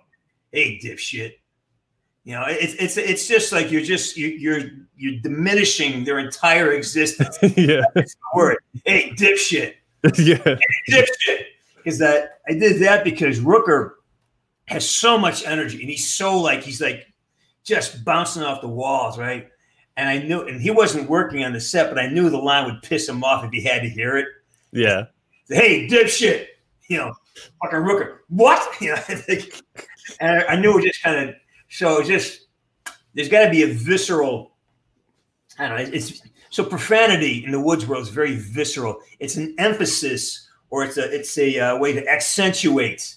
Hey, 0.53 0.78
dipshit. 0.82 1.34
You 2.24 2.32
know, 2.32 2.45
it's 2.49 2.74
it's 2.74 2.97
it's 2.97 3.28
just 3.28 3.53
like 3.53 3.70
you're 3.70 3.82
just 3.82 4.16
you, 4.16 4.26
you're 4.26 4.62
you're 4.97 5.20
diminishing 5.20 6.03
their 6.03 6.18
entire 6.18 6.72
existence. 6.72 7.39
yeah. 7.57 7.82
That's 7.95 8.14
the 8.14 8.20
word. 8.34 8.57
Hey, 8.84 9.11
dipshit. 9.11 9.74
yeah. 10.18 10.37
Hey, 10.45 10.59
dipshit. 10.91 11.45
Because 11.76 11.99
that 12.01 12.41
I 12.49 12.55
did 12.55 12.82
that 12.82 13.05
because 13.05 13.39
Rooker 13.39 13.93
has 14.66 14.89
so 14.89 15.16
much 15.16 15.47
energy 15.47 15.80
and 15.80 15.89
he's 15.89 16.09
so 16.12 16.37
like 16.37 16.64
he's 16.64 16.80
like 16.80 17.12
just 17.67 18.05
bouncing 18.05 18.43
off 18.43 18.61
the 18.61 18.69
walls, 18.69 19.19
right? 19.19 19.49
And 19.97 20.09
I 20.09 20.19
knew, 20.19 20.43
and 20.43 20.61
he 20.61 20.71
wasn't 20.71 21.11
working 21.11 21.45
on 21.45 21.53
the 21.53 21.61
set, 21.61 21.91
but 21.91 21.99
I 21.99 22.07
knew 22.07 22.31
the 22.31 22.39
line 22.39 22.64
would 22.67 22.83
piss 22.83 23.09
him 23.09 23.25
off 23.25 23.45
if 23.45 23.51
he 23.51 23.62
had 23.62 23.83
to 23.83 23.89
hear 23.89 24.17
it. 24.17 24.29
Yeah. 24.73 25.07
Hey, 25.49 25.89
dipshit, 25.89 26.47
you 26.89 26.99
know, 26.99 27.12
fucking 27.62 27.81
rooker. 27.81 28.19
What? 28.29 28.62
You 28.81 28.95
know, 28.95 29.03
and 30.21 30.45
I 30.49 30.57
knew 30.57 30.79
it 30.79 30.83
just 30.83 31.03
kind 31.03 31.29
of, 31.29 31.35
so 31.69 32.03
just, 32.03 32.47
there's 33.14 33.29
got 33.29 33.47
to 33.47 33.51
be 33.51 33.62
a 33.62 33.69
visceral, 33.69 34.53
I 35.59 35.69
don't 35.69 35.79
know, 35.79 35.91
it's, 35.93 36.21
so 36.51 36.62
profanity 36.62 37.45
in 37.45 37.53
the 37.53 37.61
woods 37.61 37.87
world 37.87 38.03
is 38.03 38.11
very 38.11 38.37
visceral. 38.37 38.99
It's 39.19 39.37
an 39.37 39.55
emphasis 39.59 40.49
or 40.71 40.85
it's 40.85 40.99
a, 40.99 41.12
it's 41.12 41.37
a 41.39 41.59
uh, 41.59 41.79
way 41.79 41.93
to 41.95 42.07
accentuate 42.07 43.17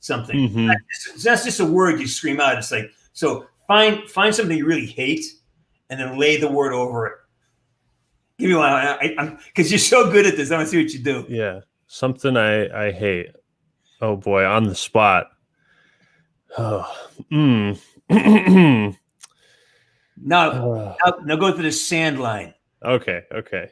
something. 0.00 0.36
Mm-hmm. 0.36 0.68
That's, 0.68 1.24
that's 1.24 1.44
just 1.44 1.60
a 1.60 1.64
word 1.64 1.98
you 2.00 2.06
scream 2.06 2.38
out. 2.38 2.58
It's 2.58 2.70
like, 2.70 2.90
so 3.14 3.46
find 3.68 4.10
find 4.10 4.34
something 4.34 4.58
you 4.58 4.66
really 4.66 4.86
hate 4.86 5.24
and 5.90 6.00
then 6.00 6.18
lay 6.18 6.38
the 6.38 6.50
word 6.50 6.72
over 6.72 7.06
it. 7.06 7.12
Give 8.38 8.50
me 8.50 8.56
one. 8.56 8.70
I, 8.72 9.14
am 9.18 9.38
because 9.46 9.70
you're 9.70 9.78
so 9.78 10.10
good 10.10 10.26
at 10.26 10.36
this. 10.36 10.50
I 10.50 10.56
want 10.56 10.66
to 10.66 10.70
see 10.70 10.82
what 10.82 10.92
you 10.92 10.98
do. 11.00 11.24
Yeah, 11.28 11.60
something 11.86 12.36
I 12.36 12.86
I 12.88 12.90
hate. 12.90 13.28
Oh 14.00 14.16
boy, 14.16 14.44
on 14.44 14.64
the 14.64 14.74
spot. 14.74 15.28
Oh, 16.56 16.92
mm. 17.30 17.78
now, 20.16 20.50
uh. 20.50 20.96
now, 21.04 21.18
now 21.24 21.36
go 21.36 21.54
to 21.54 21.62
the 21.62 21.70
sand 21.72 22.18
line. 22.20 22.54
Okay, 22.82 23.22
okay. 23.32 23.70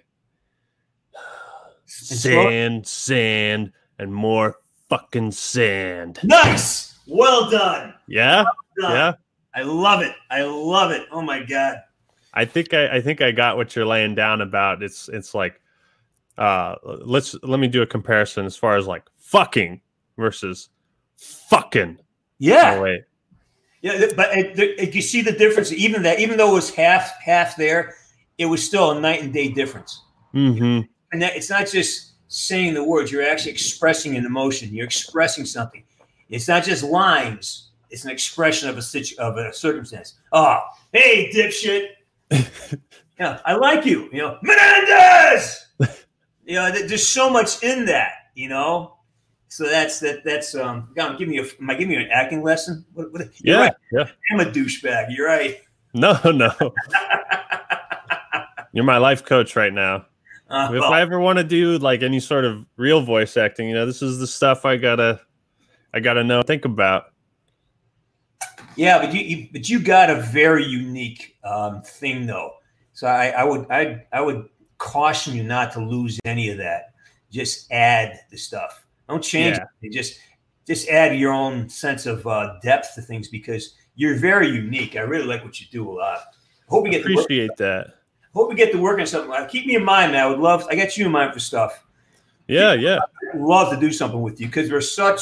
Sand, 1.86 2.86
sand, 2.86 3.72
and 4.00 4.12
more 4.12 4.56
fucking 4.88 5.30
sand. 5.30 6.18
Nice. 6.24 6.98
Well 7.06 7.48
done. 7.48 7.94
Yeah. 8.08 8.42
Well 8.42 8.54
done. 8.80 8.92
Yeah. 8.92 9.12
I 9.56 9.62
love 9.62 10.02
it. 10.02 10.14
I 10.30 10.42
love 10.42 10.90
it. 10.90 11.08
Oh 11.10 11.22
my 11.22 11.42
god. 11.42 11.78
I 12.34 12.44
think 12.44 12.74
I, 12.74 12.96
I 12.96 13.00
think 13.00 13.22
I 13.22 13.32
got 13.32 13.56
what 13.56 13.74
you're 13.74 13.86
laying 13.86 14.14
down 14.14 14.42
about. 14.42 14.82
It's 14.82 15.08
it's 15.08 15.34
like 15.34 15.60
uh 16.36 16.74
let's 16.84 17.34
let 17.42 17.58
me 17.58 17.66
do 17.66 17.80
a 17.80 17.86
comparison 17.86 18.44
as 18.44 18.56
far 18.56 18.76
as 18.76 18.86
like 18.86 19.04
fucking 19.16 19.80
versus 20.18 20.68
fucking. 21.16 21.98
Yeah. 22.38 22.74
Oh, 22.76 22.82
wait. 22.82 23.00
Yeah, 23.80 24.06
but 24.16 24.36
it, 24.36 24.58
it, 24.58 24.94
you 24.94 25.00
see 25.00 25.22
the 25.22 25.32
difference. 25.32 25.72
Even 25.72 26.02
that, 26.02 26.18
even 26.18 26.36
though 26.36 26.50
it 26.50 26.54
was 26.54 26.74
half 26.74 27.12
half 27.22 27.56
there, 27.56 27.94
it 28.36 28.46
was 28.46 28.64
still 28.64 28.90
a 28.90 29.00
night 29.00 29.22
and 29.22 29.32
day 29.32 29.48
difference. 29.48 30.02
Mm-hmm. 30.34 30.86
And 31.12 31.22
that, 31.22 31.36
it's 31.36 31.48
not 31.48 31.68
just 31.68 32.12
saying 32.28 32.74
the 32.74 32.84
words; 32.84 33.12
you're 33.12 33.22
actually 33.22 33.52
expressing 33.52 34.16
an 34.16 34.26
emotion. 34.26 34.74
You're 34.74 34.86
expressing 34.86 35.46
something. 35.46 35.84
It's 36.28 36.48
not 36.48 36.64
just 36.64 36.82
lines 36.82 37.65
it's 37.96 38.04
an 38.04 38.10
expression 38.10 38.68
of 38.68 38.76
a 38.76 38.82
situ- 38.82 39.16
of 39.18 39.38
a 39.38 39.50
circumstance. 39.54 40.18
Oh, 40.30 40.58
hey, 40.92 41.30
dipshit. 41.32 41.92
yeah, 43.18 43.40
I 43.46 43.54
like 43.54 43.86
you. 43.86 44.10
You 44.12 44.18
know, 44.18 44.38
Menendez. 44.42 45.66
you 46.44 46.56
know, 46.56 46.70
there's 46.70 47.08
so 47.08 47.30
much 47.30 47.62
in 47.62 47.86
that. 47.86 48.12
You 48.34 48.50
know, 48.50 48.98
so 49.48 49.64
that's 49.64 49.98
that. 50.00 50.24
That's 50.26 50.54
um. 50.54 50.90
God, 50.94 51.18
give 51.18 51.26
me 51.26 51.38
a. 51.38 51.44
Am 51.58 51.70
I 51.70 51.74
giving 51.74 51.94
you 51.94 52.00
an 52.00 52.10
acting 52.12 52.42
lesson? 52.42 52.84
What, 52.92 53.10
what, 53.14 53.28
yeah, 53.40 53.60
right. 53.60 53.72
yeah. 53.92 54.10
I'm 54.30 54.40
a 54.40 54.44
douchebag. 54.44 55.06
You're 55.08 55.26
right. 55.26 55.62
No, 55.94 56.20
no. 56.24 56.52
you're 58.74 58.84
my 58.84 58.98
life 58.98 59.24
coach 59.24 59.56
right 59.56 59.72
now. 59.72 60.04
Uh, 60.50 60.70
if 60.74 60.82
I 60.82 61.00
ever 61.00 61.18
want 61.18 61.38
to 61.38 61.44
do 61.44 61.78
like 61.78 62.02
any 62.02 62.20
sort 62.20 62.44
of 62.44 62.66
real 62.76 63.00
voice 63.00 63.38
acting, 63.38 63.70
you 63.70 63.74
know, 63.74 63.86
this 63.86 64.02
is 64.02 64.18
the 64.18 64.26
stuff 64.26 64.66
I 64.66 64.76
gotta, 64.76 65.18
I 65.94 66.00
gotta 66.00 66.22
know, 66.22 66.42
think 66.42 66.66
about. 66.66 67.06
Yeah, 68.76 68.98
but 68.98 69.12
you, 69.12 69.20
you 69.20 69.48
but 69.52 69.68
you 69.68 69.80
got 69.80 70.10
a 70.10 70.20
very 70.20 70.64
unique 70.64 71.36
um, 71.44 71.82
thing 71.82 72.26
though. 72.26 72.52
So 72.92 73.06
I, 73.06 73.28
I 73.28 73.44
would 73.44 73.66
I 73.70 74.04
I 74.12 74.20
would 74.20 74.48
caution 74.78 75.34
you 75.34 75.42
not 75.42 75.72
to 75.72 75.80
lose 75.80 76.20
any 76.24 76.50
of 76.50 76.58
that. 76.58 76.92
Just 77.30 77.70
add 77.72 78.20
the 78.30 78.36
stuff. 78.36 78.86
Don't 79.08 79.22
change 79.22 79.56
yeah. 79.56 79.64
it. 79.82 79.92
Just 79.92 80.20
just 80.66 80.88
add 80.88 81.18
your 81.18 81.32
own 81.32 81.68
sense 81.68 82.06
of 82.06 82.26
uh, 82.26 82.58
depth 82.62 82.94
to 82.94 83.02
things 83.02 83.28
because 83.28 83.74
you're 83.94 84.16
very 84.16 84.48
unique. 84.48 84.96
I 84.96 85.00
really 85.00 85.26
like 85.26 85.44
what 85.44 85.60
you 85.60 85.66
do 85.70 85.90
a 85.90 85.92
lot. 85.92 86.18
Hope 86.68 86.84
we 86.84 86.90
get 86.90 87.00
appreciate 87.00 87.56
that. 87.56 87.94
Hope 88.34 88.50
we 88.50 88.54
get 88.54 88.72
to 88.72 88.78
work 88.78 89.00
on 89.00 89.06
something. 89.06 89.32
Uh, 89.32 89.46
keep 89.46 89.66
me 89.66 89.76
in 89.76 89.84
mind, 89.84 90.12
man. 90.12 90.24
I 90.24 90.28
would 90.28 90.40
love. 90.40 90.66
I 90.70 90.74
got 90.74 90.96
you 90.98 91.06
in 91.06 91.12
mind 91.12 91.32
for 91.32 91.40
stuff. 91.40 91.84
Yeah, 92.48 92.74
yeah. 92.74 92.98
Love 93.34 93.72
to 93.72 93.80
do 93.80 93.90
something 93.90 94.20
with 94.20 94.40
you 94.40 94.46
because 94.46 94.68
there's 94.68 94.94
such 94.94 95.20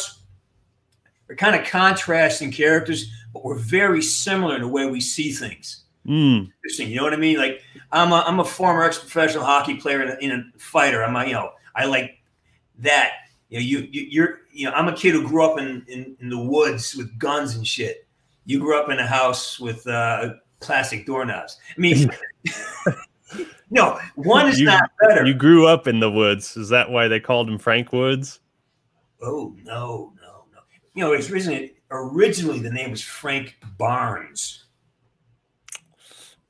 we're 1.29 1.37
kind 1.37 1.57
of 1.57 1.67
contrasting 1.67 2.51
characters, 2.51 3.11
but 3.35 3.45
we're 3.45 3.59
very 3.59 4.01
similar 4.01 4.55
in 4.55 4.63
the 4.63 4.69
way 4.69 4.87
we 4.87 5.01
see 5.01 5.33
things. 5.33 5.83
Mm. 6.07 6.51
Interesting, 6.63 6.89
you 6.89 6.97
know 6.97 7.03
what 7.03 7.13
I 7.13 7.17
mean? 7.17 7.37
Like 7.37 7.61
I'm 7.91 8.13
a 8.13 8.25
I'm 8.27 8.41
a 8.41 8.45
former 8.45 8.85
ex-professional 8.85 9.45
hockey 9.45 9.75
player 9.75 10.01
and 10.01 10.11
a, 10.11 10.23
and 10.23 10.55
a 10.55 10.59
fighter. 10.59 11.03
I'm 11.05 11.17
a, 11.17 11.27
you 11.27 11.33
know 11.33 11.51
I 11.75 11.87
like 11.87 12.19
that. 12.79 13.13
You 13.49 13.59
know, 13.59 13.65
you, 13.65 13.89
you 13.91 14.07
you're 14.09 14.41
you 14.53 14.67
know 14.67 14.73
I'm 14.73 14.89
a 14.89 14.97
kid 14.97 15.13
who 15.13 15.27
grew 15.27 15.45
up 15.45 15.59
in 15.59 15.85
in, 15.89 16.17
in 16.21 16.29
the 16.29 16.39
woods 16.39 16.95
with 16.95 17.19
guns 17.19 17.57
and 17.57 17.67
shit. 17.67 18.07
You 18.47 18.61
grew 18.61 18.79
up 18.79 18.91
in 18.91 18.99
a 18.99 19.07
house 19.07 19.59
with 19.59 19.87
uh, 19.87 20.35
plastic 20.61 21.05
doorknobs. 21.05 21.59
I 21.77 21.81
mean. 21.81 22.11
no, 23.71 23.99
one 24.15 24.47
is 24.47 24.61
you, 24.61 24.67
not 24.67 24.91
better. 25.01 25.25
You 25.25 25.35
grew 25.35 25.67
up 25.67 25.89
in 25.89 25.99
the 25.99 26.11
woods. 26.11 26.57
Is 26.57 26.69
that 26.69 26.91
why 26.91 27.09
they 27.09 27.19
called 27.19 27.49
him 27.49 27.59
Frank 27.59 27.93
Woods? 27.93 28.41
Oh 29.23 29.57
no, 29.65 30.13
no, 30.21 30.45
no. 30.53 30.61
You 30.95 31.05
know, 31.05 31.13
it's 31.13 31.31
originally 31.31 31.74
originally 31.91 32.61
the 32.61 32.71
name 32.71 32.91
was 32.91 33.03
Frank 33.03 33.57
Barnes. 33.79 34.65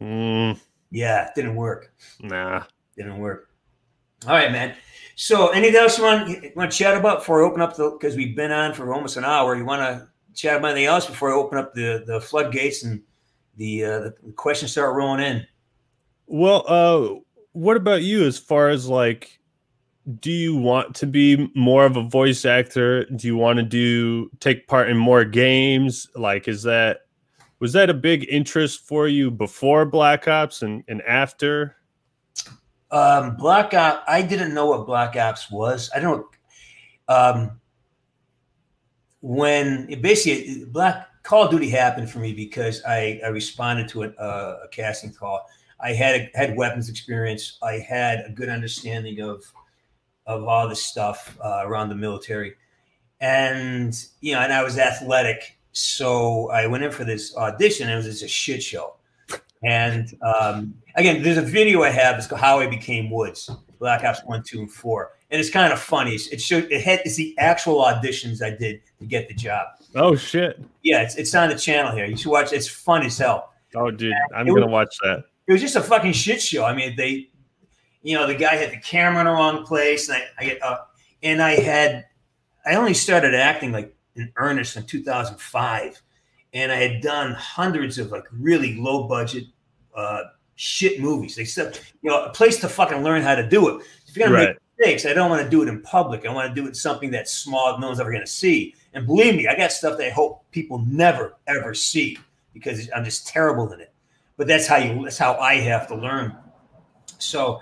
Mm. 0.01 0.59
Yeah, 0.91 1.31
didn't 1.35 1.57
work. 1.57 1.93
Nah, 2.21 2.65
didn't 2.97 3.19
work. 3.19 3.51
All 4.27 4.35
right, 4.35 4.53
man. 4.53 4.75
So, 5.17 5.49
anything 5.51 5.77
else 5.77 5.99
you 5.99 6.05
want 6.05 6.29
you 6.29 6.53
want 6.57 6.71
to 6.71 6.77
chat 6.77 6.97
about 6.97 7.19
before 7.19 7.43
I 7.43 7.47
open 7.47 7.61
up 7.61 7.77
the? 7.77 7.91
Because 7.91 8.17
we've 8.17 8.37
been 8.37 8.53
on 8.53 8.75
for 8.75 8.93
almost 8.93 9.17
an 9.17 9.25
hour. 9.25 9.57
You 9.57 9.65
want 9.65 9.83
to 9.83 10.09
chat 10.35 10.57
about 10.57 10.73
anything 10.73 10.87
else 10.87 11.07
before 11.07 11.31
I 11.31 11.35
open 11.35 11.59
up 11.59 11.75
the 11.75 12.05
the 12.07 12.21
floodgates 12.21 12.85
and 12.85 13.03
the 13.57 13.85
uh, 13.85 14.01
the 14.01 14.33
questions 14.37 14.73
start 14.73 14.95
rolling 14.95 15.25
in? 15.25 15.47
Well, 16.27 16.65
uh, 16.67 17.21
what 17.53 17.77
about 17.77 18.03
you 18.03 18.25
as 18.25 18.39
far 18.39 18.69
as 18.69 18.89
like 18.89 19.39
do 20.21 20.31
you 20.31 20.57
want 20.57 20.95
to 20.97 21.07
be 21.07 21.51
more 21.55 21.87
of 21.87 21.97
a 21.97 22.03
voice 22.03 22.45
actor? 22.45 23.05
Do 23.07 23.27
you 23.27 23.37
want 23.37 23.57
to 23.59 23.63
do 23.63 24.31
take 24.41 24.67
part 24.67 24.91
in 24.91 24.97
more 24.97 25.25
games? 25.25 26.09
Like, 26.15 26.47
is 26.47 26.63
that 26.65 27.01
was 27.61 27.73
that 27.73 27.89
a 27.89 27.95
big 27.95 28.27
interest 28.29 28.87
for 28.87 29.09
you 29.09 29.31
before 29.31 29.87
Black 29.87 30.29
Ops 30.29 30.63
and, 30.63 30.85
and 30.89 31.01
after? 31.03 31.77
Um, 32.91 33.37
Black 33.37 33.73
Ops, 33.73 34.05
I 34.07 34.21
didn't 34.21 34.53
know 34.53 34.67
what 34.67 34.87
Black 34.87 35.17
Ops 35.17 35.51
was. 35.51 35.91
I 35.95 36.01
don't. 36.01 36.27
Um, 37.09 37.61
when 39.21 39.87
it 39.89 40.03
basically 40.03 40.67
Black 40.67 41.09
Call 41.23 41.45
of 41.45 41.51
Duty 41.51 41.71
happened 41.71 42.11
for 42.11 42.19
me 42.19 42.35
because 42.35 42.83
I, 42.85 43.21
I 43.25 43.29
responded 43.29 43.89
to 43.89 44.03
a, 44.05 44.09
uh, 44.11 44.61
a 44.65 44.69
casting 44.69 45.13
call. 45.13 45.47
I 45.81 45.93
had 45.95 46.15
a, 46.15 46.39
had 46.39 46.57
weapons 46.57 46.91
experience. 46.91 47.59
I 47.63 47.79
had 47.79 48.25
a 48.27 48.31
good 48.31 48.51
understanding 48.51 49.21
of 49.21 49.43
of 50.27 50.45
all 50.45 50.69
this 50.69 50.83
stuff 50.83 51.37
uh, 51.45 51.63
around 51.65 51.89
the 51.89 51.95
military. 51.95 52.55
And, 53.21 53.95
you 54.21 54.33
know, 54.33 54.41
and 54.41 54.53
I 54.53 54.63
was 54.63 54.79
athletic. 54.79 55.59
So 55.73 56.51
I 56.51 56.67
went 56.67 56.85
in 56.85 56.91
for 56.91 57.05
this 57.05 57.37
audition 57.37 57.89
and 57.89 57.95
it 57.95 57.97
was 57.97 58.07
just 58.07 58.23
a 58.23 58.29
shit 58.29 58.63
show. 58.63 58.97
And 59.63 60.15
um, 60.23 60.75
again, 60.95 61.23
there's 61.23 61.39
a 61.39 61.43
video 61.43 61.83
I 61.83 61.91
have. 61.91 62.19
It's 62.19 62.27
called 62.27 62.41
How 62.41 62.61
I 62.61 62.67
Became 62.67 63.11
Woods, 63.11 63.51
Black 63.79 64.05
Ops 64.05 64.21
1, 64.25 64.43
2, 64.43 64.61
and 64.61 64.71
4. 64.71 65.11
And 65.31 65.41
it's 65.41 65.51
kind 65.51 65.73
of 65.73 65.81
funny. 65.81 66.15
It 66.15 66.41
showed 66.41 66.71
it 66.71 66.83
had 66.83 67.01
it's 67.05 67.17
the 67.17 67.35
actual 67.39 67.83
auditions 67.83 68.43
I 68.43 68.51
did 68.51 68.83
to 69.01 69.07
get 69.07 69.27
the 69.27 69.35
job. 69.35 69.67
Oh 69.97 70.15
shit. 70.15 70.63
Yeah, 70.83 71.03
it's, 71.03 71.17
it's 71.17 71.35
on 71.35 71.49
the 71.49 71.57
channel 71.57 71.93
here. 71.93 72.05
You 72.05 72.17
should 72.17 72.31
watch 72.31 72.53
it. 72.53 72.57
It's 72.57 72.69
fun 72.69 73.05
as 73.05 73.19
hell. 73.19 73.53
Oh 73.75 73.91
dude, 73.91 74.15
I'm 74.35 74.47
gonna 74.47 74.67
watch 74.69 74.97
that. 75.03 75.25
It 75.47 75.53
was 75.53 75.61
just 75.61 75.77
a 75.77 75.83
fucking 75.83 76.13
shit 76.13 76.41
show. 76.41 76.65
I 76.65 76.75
mean, 76.75 76.95
they 76.97 77.31
you 78.05 78.15
know, 78.15 78.27
the 78.27 78.35
guy 78.35 78.55
had 78.55 78.71
the 78.71 78.77
camera 78.77 79.21
in 79.21 79.27
the 79.27 79.33
wrong 79.33 79.65
place, 79.65 80.09
and 80.09 80.23
I, 80.39 80.59
I 80.63 80.67
uh, 80.67 80.85
and 81.23 81.43
I 81.43 81.53
had, 81.53 82.05
I 82.65 82.75
only 82.75 82.95
started 82.95 83.35
acting 83.35 83.73
like 83.73 83.97
in 84.15 84.31
earnest 84.37 84.77
in 84.77 84.85
2005, 84.85 86.03
and 86.53 86.71
I 86.71 86.77
had 86.77 87.01
done 87.01 87.33
hundreds 87.33 87.99
of 87.99 88.13
like 88.13 88.25
really 88.31 88.77
low 88.77 89.09
budget 89.09 89.45
uh, 89.97 90.25
shit 90.55 91.01
movies. 91.01 91.35
They 91.35 91.47
said, 91.47 91.81
you 92.03 92.11
know, 92.11 92.25
a 92.25 92.31
place 92.31 92.61
to 92.61 92.69
fucking 92.69 93.03
learn 93.03 93.23
how 93.23 93.35
to 93.35 93.49
do 93.49 93.69
it. 93.71 93.87
If 94.07 94.15
you're 94.15 94.29
gonna 94.29 94.39
right. 94.39 94.49
make 94.51 94.59
mistakes, 94.79 95.07
I 95.07 95.15
don't 95.15 95.31
want 95.31 95.43
to 95.43 95.49
do 95.49 95.63
it 95.63 95.69
in 95.69 95.81
public. 95.81 96.27
I 96.27 96.33
want 96.33 96.55
to 96.55 96.61
do 96.61 96.69
it 96.69 96.77
something 96.77 97.11
that's 97.11 97.33
small, 97.33 97.79
no 97.79 97.87
one's 97.87 98.01
ever 98.01 98.13
gonna 98.13 98.27
see. 98.27 98.75
And 98.93 99.07
believe 99.07 99.35
me, 99.35 99.49
I 99.49 99.57
got 99.57 99.73
stuff 99.73 99.97
that 99.97 100.09
I 100.09 100.11
hope 100.11 100.45
people 100.51 100.85
never 100.87 101.39
ever 101.47 101.73
see 101.73 102.19
because 102.53 102.91
I'm 102.95 103.03
just 103.05 103.27
terrible 103.27 103.73
in 103.73 103.81
it. 103.81 103.95
But 104.37 104.47
that's 104.47 104.67
how 104.67 104.77
you. 104.77 105.05
That's 105.05 105.17
how 105.17 105.37
I 105.37 105.55
have 105.55 105.89
to 105.89 105.95
learn. 105.95 106.37
So 107.19 107.61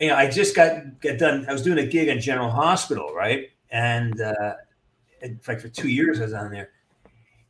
you 0.00 0.08
know, 0.08 0.16
I 0.16 0.30
just 0.30 0.54
got 0.56 1.00
got 1.00 1.18
done. 1.18 1.46
I 1.48 1.52
was 1.52 1.62
doing 1.62 1.78
a 1.78 1.86
gig 1.86 2.08
on 2.08 2.20
General 2.20 2.50
Hospital, 2.50 3.12
right? 3.14 3.50
And 3.70 4.20
uh, 4.20 4.54
in 5.22 5.38
fact, 5.38 5.62
for 5.62 5.68
two 5.68 5.88
years 5.88 6.20
I 6.20 6.24
was 6.24 6.32
on 6.32 6.50
there. 6.50 6.70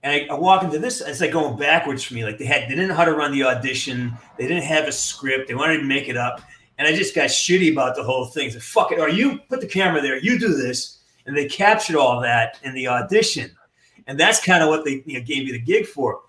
And 0.03 0.12
I, 0.30 0.34
I 0.34 0.38
walk 0.38 0.62
into 0.62 0.78
this, 0.78 1.01
it's 1.01 1.20
like 1.20 1.32
going 1.32 1.57
backwards 1.57 2.05
for 2.05 2.14
me. 2.14 2.24
Like 2.24 2.38
they 2.38 2.45
had, 2.45 2.64
they 2.64 2.74
didn't 2.74 2.88
know 2.88 2.95
how 2.95 3.07
to 3.07 3.14
run 3.14 3.32
the 3.32 3.45
audition. 3.45 4.12
They 4.38 4.47
didn't 4.47 4.64
have 4.64 4.86
a 4.86 4.92
script. 4.92 5.49
They 5.49 5.55
wanted 5.55 5.78
to 5.78 5.84
make 5.84 6.09
it 6.09 6.16
up. 6.16 6.42
And 6.76 6.86
I 6.86 6.95
just 6.95 7.14
got 7.14 7.30
shitty 7.30 7.72
about 7.72 7.97
the 7.97 8.03
whole 8.03 8.26
thing. 8.26 8.51
So 8.51 8.61
fuck 8.61 8.92
it. 8.92 8.99
Or 8.99 9.09
you 9.09 9.38
put 9.49 9.61
the 9.61 9.66
camera 9.66 10.03
there, 10.03 10.18
you 10.18 10.38
do 10.38 10.55
this. 10.55 10.99
And 11.26 11.34
they 11.34 11.47
captured 11.47 11.97
all 11.97 12.20
that 12.20 12.59
in 12.64 12.74
the 12.74 12.86
audition. 12.86 13.51
And 14.07 14.20
that's 14.20 14.45
kind 14.45 14.62
of 14.62 14.68
what 14.68 14.84
they 14.84 15.03
you 15.07 15.18
know, 15.18 15.24
gave 15.24 15.47
me 15.47 15.53
the 15.53 15.59
gig 15.59 15.86
for. 15.86 16.20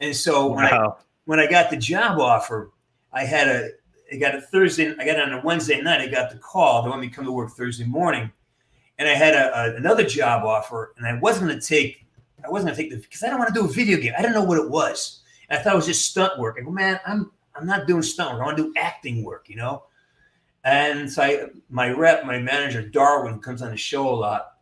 And 0.00 0.16
so 0.16 0.46
when 0.46 0.64
wow. 0.64 0.96
I 0.98 1.02
when 1.26 1.38
I 1.38 1.46
got 1.46 1.68
the 1.68 1.76
job 1.76 2.18
offer, 2.18 2.70
I 3.12 3.24
had 3.24 3.48
a 3.48 3.70
I 4.12 4.16
got 4.16 4.34
a 4.34 4.40
Thursday. 4.40 4.94
I 4.98 5.04
got 5.04 5.20
on 5.20 5.32
a 5.32 5.42
Wednesday 5.44 5.80
night. 5.80 6.00
I 6.00 6.06
got 6.06 6.30
the 6.30 6.38
call. 6.38 6.82
They 6.82 6.88
want 6.88 7.00
me 7.00 7.08
to 7.08 7.14
come 7.14 7.24
to 7.24 7.32
work 7.32 7.50
Thursday 7.50 7.84
morning, 7.84 8.30
and 8.98 9.08
I 9.08 9.12
had 9.12 9.34
a, 9.34 9.56
a 9.56 9.76
another 9.76 10.04
job 10.04 10.44
offer, 10.44 10.94
and 10.96 11.06
I 11.06 11.18
wasn't 11.18 11.48
going 11.48 11.60
to 11.60 11.66
take. 11.66 12.06
I 12.44 12.48
wasn't 12.48 12.68
going 12.68 12.76
to 12.76 12.82
take 12.82 12.90
the 12.90 12.96
because 12.98 13.22
I 13.22 13.28
don't 13.28 13.38
want 13.38 13.52
to 13.52 13.60
do 13.60 13.66
a 13.66 13.70
video 13.70 13.98
game. 13.98 14.12
I 14.16 14.22
didn't 14.22 14.34
know 14.34 14.44
what 14.44 14.58
it 14.58 14.70
was. 14.70 15.20
And 15.48 15.58
I 15.58 15.62
thought 15.62 15.74
it 15.74 15.76
was 15.76 15.86
just 15.86 16.10
stunt 16.10 16.38
work. 16.38 16.56
I 16.58 16.62
go, 16.62 16.70
man, 16.70 17.00
I'm 17.06 17.30
I'm 17.54 17.66
not 17.66 17.86
doing 17.86 18.02
stunt 18.02 18.32
work. 18.32 18.42
I 18.42 18.44
want 18.46 18.56
to 18.56 18.62
do 18.64 18.72
acting 18.76 19.24
work, 19.24 19.48
you 19.48 19.56
know. 19.56 19.84
And 20.64 21.10
so 21.10 21.22
I, 21.22 21.46
my 21.68 21.90
rep, 21.90 22.24
my 22.24 22.38
manager 22.38 22.82
Darwin, 22.82 23.40
comes 23.40 23.62
on 23.62 23.70
the 23.70 23.76
show 23.76 24.08
a 24.08 24.14
lot, 24.14 24.58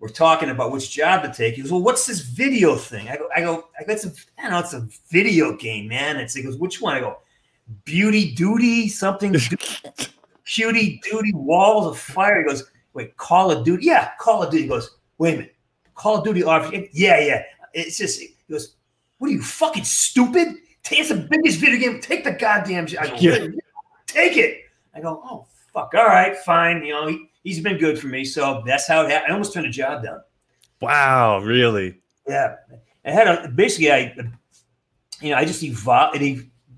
we're 0.00 0.08
talking 0.08 0.48
about 0.48 0.72
which 0.72 0.90
job 0.90 1.22
to 1.22 1.32
take. 1.32 1.54
He 1.54 1.62
goes, 1.62 1.70
"Well, 1.70 1.82
what's 1.82 2.06
this 2.06 2.20
video 2.20 2.74
thing?" 2.74 3.08
I 3.08 3.16
go, 3.16 3.28
"I 3.36 3.40
go, 3.42 3.68
I 3.78 3.84
go, 3.84 3.92
it's 3.92 4.06
a, 4.06 4.12
I 4.38 4.48
know, 4.48 4.58
it's 4.58 4.72
a 4.72 4.88
video 5.10 5.56
game, 5.56 5.88
man." 5.88 6.16
It's 6.16 6.34
he 6.34 6.42
goes, 6.42 6.56
"Which 6.56 6.80
one?" 6.80 6.96
I 6.96 7.00
go, 7.00 7.18
beauty 7.84 8.34
duty, 8.34 8.88
something 8.88 9.34
cutie 10.44 11.00
duty, 11.02 11.32
walls 11.34 11.86
of 11.86 11.98
fire. 11.98 12.42
He 12.42 12.48
goes, 12.48 12.70
wait, 12.94 13.16
Call 13.16 13.50
of 13.50 13.64
Duty? 13.64 13.86
Yeah, 13.86 14.10
Call 14.18 14.42
of 14.42 14.50
Duty. 14.50 14.64
He 14.64 14.68
goes, 14.68 14.96
wait 15.18 15.34
a 15.34 15.36
minute, 15.38 15.56
Call 15.94 16.18
of 16.18 16.24
Duty 16.24 16.42
offer? 16.42 16.74
Yeah, 16.92 17.20
yeah. 17.20 17.42
It's 17.72 17.98
just, 17.98 18.20
he 18.20 18.34
goes, 18.50 18.74
what 19.18 19.28
are 19.28 19.32
you 19.32 19.42
fucking 19.42 19.84
stupid? 19.84 20.56
It's 20.90 21.10
the 21.10 21.28
biggest 21.30 21.58
video 21.58 21.78
game. 21.78 22.00
Take 22.00 22.24
the 22.24 22.32
goddamn. 22.32 22.86
I 22.98 23.08
go, 23.08 23.16
yeah. 23.16 23.46
take 24.06 24.36
it. 24.36 24.62
I 24.94 25.00
go, 25.00 25.20
oh 25.24 25.46
fuck. 25.72 25.92
All 25.94 26.06
right, 26.06 26.36
fine. 26.38 26.82
You 26.82 26.92
know, 26.94 27.06
he, 27.44 27.50
has 27.52 27.60
been 27.60 27.78
good 27.78 27.98
for 27.98 28.08
me. 28.08 28.24
So 28.24 28.62
that's 28.66 28.88
how 28.88 29.02
it 29.02 29.10
happened. 29.10 29.30
I 29.30 29.34
almost 29.34 29.52
turned 29.52 29.66
a 29.66 29.70
job 29.70 30.02
down. 30.02 30.22
Wow, 30.80 31.40
really? 31.40 32.00
Yeah. 32.26 32.56
I 33.04 33.10
had 33.10 33.28
a 33.28 33.48
basically 33.48 33.92
I 33.92 34.14
you 35.20 35.30
know, 35.30 35.36
I 35.36 35.44
just 35.44 35.62
evolved 35.62 36.16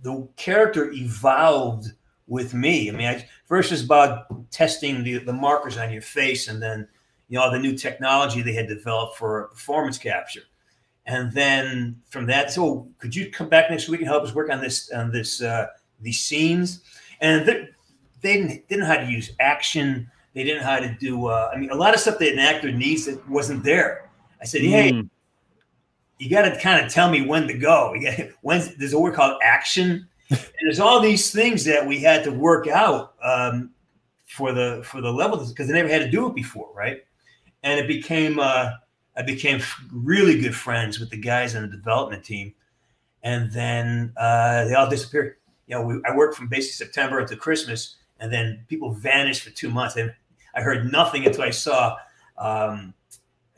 the 0.02 0.28
character 0.36 0.90
evolved 0.92 1.92
with 2.26 2.54
me. 2.54 2.88
I 2.88 2.92
mean, 2.92 3.06
I, 3.06 3.26
first 3.46 3.72
it's 3.72 3.82
about 3.82 4.50
testing 4.50 5.02
the, 5.02 5.18
the 5.18 5.32
markers 5.32 5.78
on 5.78 5.92
your 5.92 6.02
face, 6.02 6.48
and 6.48 6.62
then 6.62 6.88
you 7.28 7.38
know 7.38 7.50
the 7.50 7.58
new 7.58 7.76
technology 7.76 8.42
they 8.42 8.52
had 8.52 8.68
developed 8.68 9.16
for 9.16 9.48
performance 9.48 9.98
capture, 9.98 10.42
and 11.06 11.32
then 11.32 12.00
from 12.08 12.26
that, 12.26 12.50
so 12.50 12.88
could 12.98 13.14
you 13.14 13.30
come 13.30 13.48
back 13.48 13.70
next 13.70 13.88
week 13.88 14.00
and 14.00 14.08
help 14.08 14.24
us 14.24 14.34
work 14.34 14.50
on 14.50 14.60
this 14.60 14.90
on 14.92 15.10
this 15.10 15.42
uh, 15.42 15.66
these 16.00 16.20
scenes? 16.20 16.82
And 17.20 17.46
they, 17.46 17.68
they 18.20 18.36
didn't, 18.36 18.68
didn't 18.68 18.80
know 18.80 18.86
how 18.86 18.96
to 18.96 19.10
use 19.10 19.30
action. 19.38 20.10
They 20.34 20.42
didn't 20.42 20.62
know 20.62 20.68
how 20.68 20.80
to 20.80 20.96
do. 20.98 21.26
Uh, 21.26 21.50
I 21.54 21.58
mean, 21.58 21.70
a 21.70 21.76
lot 21.76 21.94
of 21.94 22.00
stuff 22.00 22.18
that 22.18 22.32
an 22.32 22.38
actor 22.40 22.72
needs 22.72 23.06
that 23.06 23.28
wasn't 23.28 23.62
there. 23.62 24.10
I 24.40 24.44
said, 24.44 24.62
hey, 24.62 24.92
mm 24.92 25.08
you 26.22 26.30
got 26.30 26.42
to 26.42 26.56
kind 26.60 26.84
of 26.84 26.90
tell 26.90 27.10
me 27.10 27.26
when 27.26 27.48
to 27.48 27.54
go. 27.54 27.96
when 28.42 28.72
there's 28.78 28.92
a 28.92 28.98
word 28.98 29.14
called 29.14 29.40
action, 29.42 30.06
and 30.30 30.40
there's 30.62 30.78
all 30.78 31.00
these 31.00 31.32
things 31.32 31.64
that 31.64 31.84
we 31.84 31.98
had 31.98 32.22
to 32.22 32.30
work 32.30 32.68
out 32.68 33.14
um, 33.24 33.70
for 34.24 34.52
the 34.52 34.82
for 34.84 35.00
the 35.00 35.10
level 35.12 35.44
because 35.44 35.68
I 35.68 35.72
never 35.72 35.88
had 35.88 35.98
to 36.02 36.10
do 36.10 36.28
it 36.28 36.34
before, 36.36 36.72
right? 36.74 37.02
And 37.64 37.80
it 37.80 37.88
became 37.88 38.38
uh, 38.38 38.70
I 39.16 39.22
became 39.22 39.60
really 39.90 40.40
good 40.40 40.54
friends 40.54 41.00
with 41.00 41.10
the 41.10 41.16
guys 41.16 41.56
on 41.56 41.62
the 41.62 41.76
development 41.76 42.24
team, 42.24 42.54
and 43.24 43.50
then 43.50 44.12
uh, 44.16 44.66
they 44.66 44.74
all 44.74 44.88
disappeared. 44.88 45.38
You 45.66 45.74
know, 45.74 45.82
we, 45.82 46.00
I 46.06 46.14
worked 46.14 46.36
from 46.36 46.46
basically 46.46 46.86
September 46.86 47.18
until 47.18 47.38
Christmas, 47.38 47.96
and 48.20 48.32
then 48.32 48.64
people 48.68 48.92
vanished 48.92 49.42
for 49.42 49.50
two 49.50 49.70
months. 49.70 49.96
And 49.96 50.14
I 50.54 50.60
heard 50.60 50.92
nothing 50.92 51.26
until 51.26 51.42
I 51.42 51.50
saw. 51.50 51.96
Um, 52.38 52.94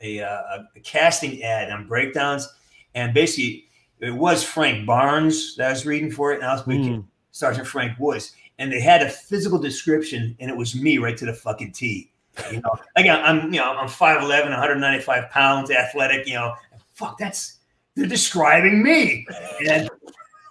a, 0.05 0.23
uh, 0.23 0.63
a, 0.75 0.79
casting 0.81 1.43
ad 1.43 1.71
on 1.71 1.87
breakdowns, 1.87 2.47
and 2.93 3.13
basically 3.13 3.65
it 3.99 4.11
was 4.11 4.43
Frank 4.43 4.85
Barnes 4.85 5.55
that 5.55 5.67
I 5.67 5.69
was 5.71 5.85
reading 5.85 6.11
for 6.11 6.33
it, 6.33 6.41
and 6.41 6.45
I 6.45 6.53
was 6.53 6.63
mm. 6.63 7.03
Sergeant 7.31 7.67
Frank 7.67 7.97
Woods, 7.99 8.33
and 8.59 8.71
they 8.71 8.79
had 8.79 9.01
a 9.01 9.09
physical 9.09 9.59
description, 9.59 10.35
and 10.39 10.49
it 10.49 10.55
was 10.55 10.75
me 10.75 10.97
right 10.97 11.17
to 11.17 11.25
the 11.25 11.33
fucking 11.33 11.71
T. 11.71 12.11
You 12.51 12.61
know, 12.61 12.75
again, 12.95 13.19
I'm 13.23 13.53
you 13.53 13.59
know 13.59 13.73
I'm 13.73 13.87
5'11", 13.87 14.49
195 14.49 15.29
pounds, 15.29 15.71
athletic. 15.71 16.27
You 16.27 16.35
know, 16.35 16.55
fuck, 16.93 17.17
that's 17.17 17.59
they're 17.95 18.07
describing 18.07 18.83
me. 18.83 19.25
And 19.67 19.89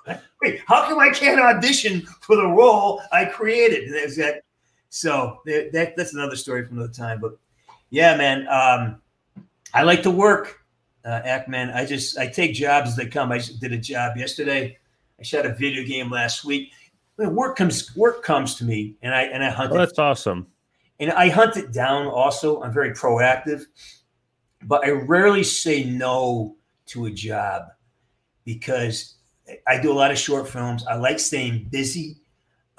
wait, 0.42 0.60
how 0.66 0.86
come 0.86 0.98
I 0.98 1.10
can't 1.10 1.40
audition 1.40 2.02
for 2.20 2.36
the 2.36 2.46
role 2.46 3.02
I 3.12 3.26
created? 3.26 3.94
Is 3.94 4.16
that 4.16 4.42
so? 4.88 5.40
That, 5.46 5.94
that's 5.96 6.14
another 6.14 6.36
story 6.36 6.66
from 6.66 6.78
another 6.78 6.92
time. 6.92 7.20
But 7.20 7.36
yeah, 7.90 8.16
man, 8.16 8.48
um, 8.48 9.00
I 9.74 9.82
like 9.82 10.04
to 10.04 10.10
work. 10.10 10.60
Uh, 11.04 11.20
Act 11.24 11.48
man, 11.48 11.70
I 11.70 11.84
just 11.84 12.16
I 12.16 12.28
take 12.28 12.54
jobs 12.54 12.96
that 12.96 13.10
come. 13.10 13.30
I 13.30 13.40
did 13.60 13.72
a 13.72 13.78
job 13.78 14.16
yesterday. 14.16 14.78
I 15.18 15.22
shot 15.22 15.44
a 15.44 15.52
video 15.52 15.84
game 15.84 16.10
last 16.10 16.44
week. 16.44 16.72
Work 17.18 17.56
comes 17.56 17.94
work 17.94 18.22
comes 18.22 18.54
to 18.56 18.64
me, 18.64 18.96
and 19.02 19.14
I 19.14 19.24
and 19.24 19.44
I 19.44 19.50
hunt. 19.50 19.72
Oh, 19.72 19.76
that's 19.76 19.98
awesome. 19.98 20.46
And 21.00 21.10
I 21.10 21.28
hunt 21.28 21.56
it 21.56 21.72
down. 21.72 22.06
Also, 22.06 22.62
I'm 22.62 22.72
very 22.72 22.92
proactive, 22.92 23.64
but 24.62 24.84
I 24.84 24.90
rarely 24.90 25.42
say 25.42 25.84
no 25.84 26.56
to 26.86 27.06
a 27.06 27.10
job 27.10 27.64
because 28.44 29.16
I 29.66 29.80
do 29.80 29.92
a 29.92 29.94
lot 29.94 30.10
of 30.10 30.18
short 30.18 30.48
films. 30.48 30.86
I 30.86 30.94
like 30.94 31.18
staying 31.18 31.68
busy. 31.70 32.16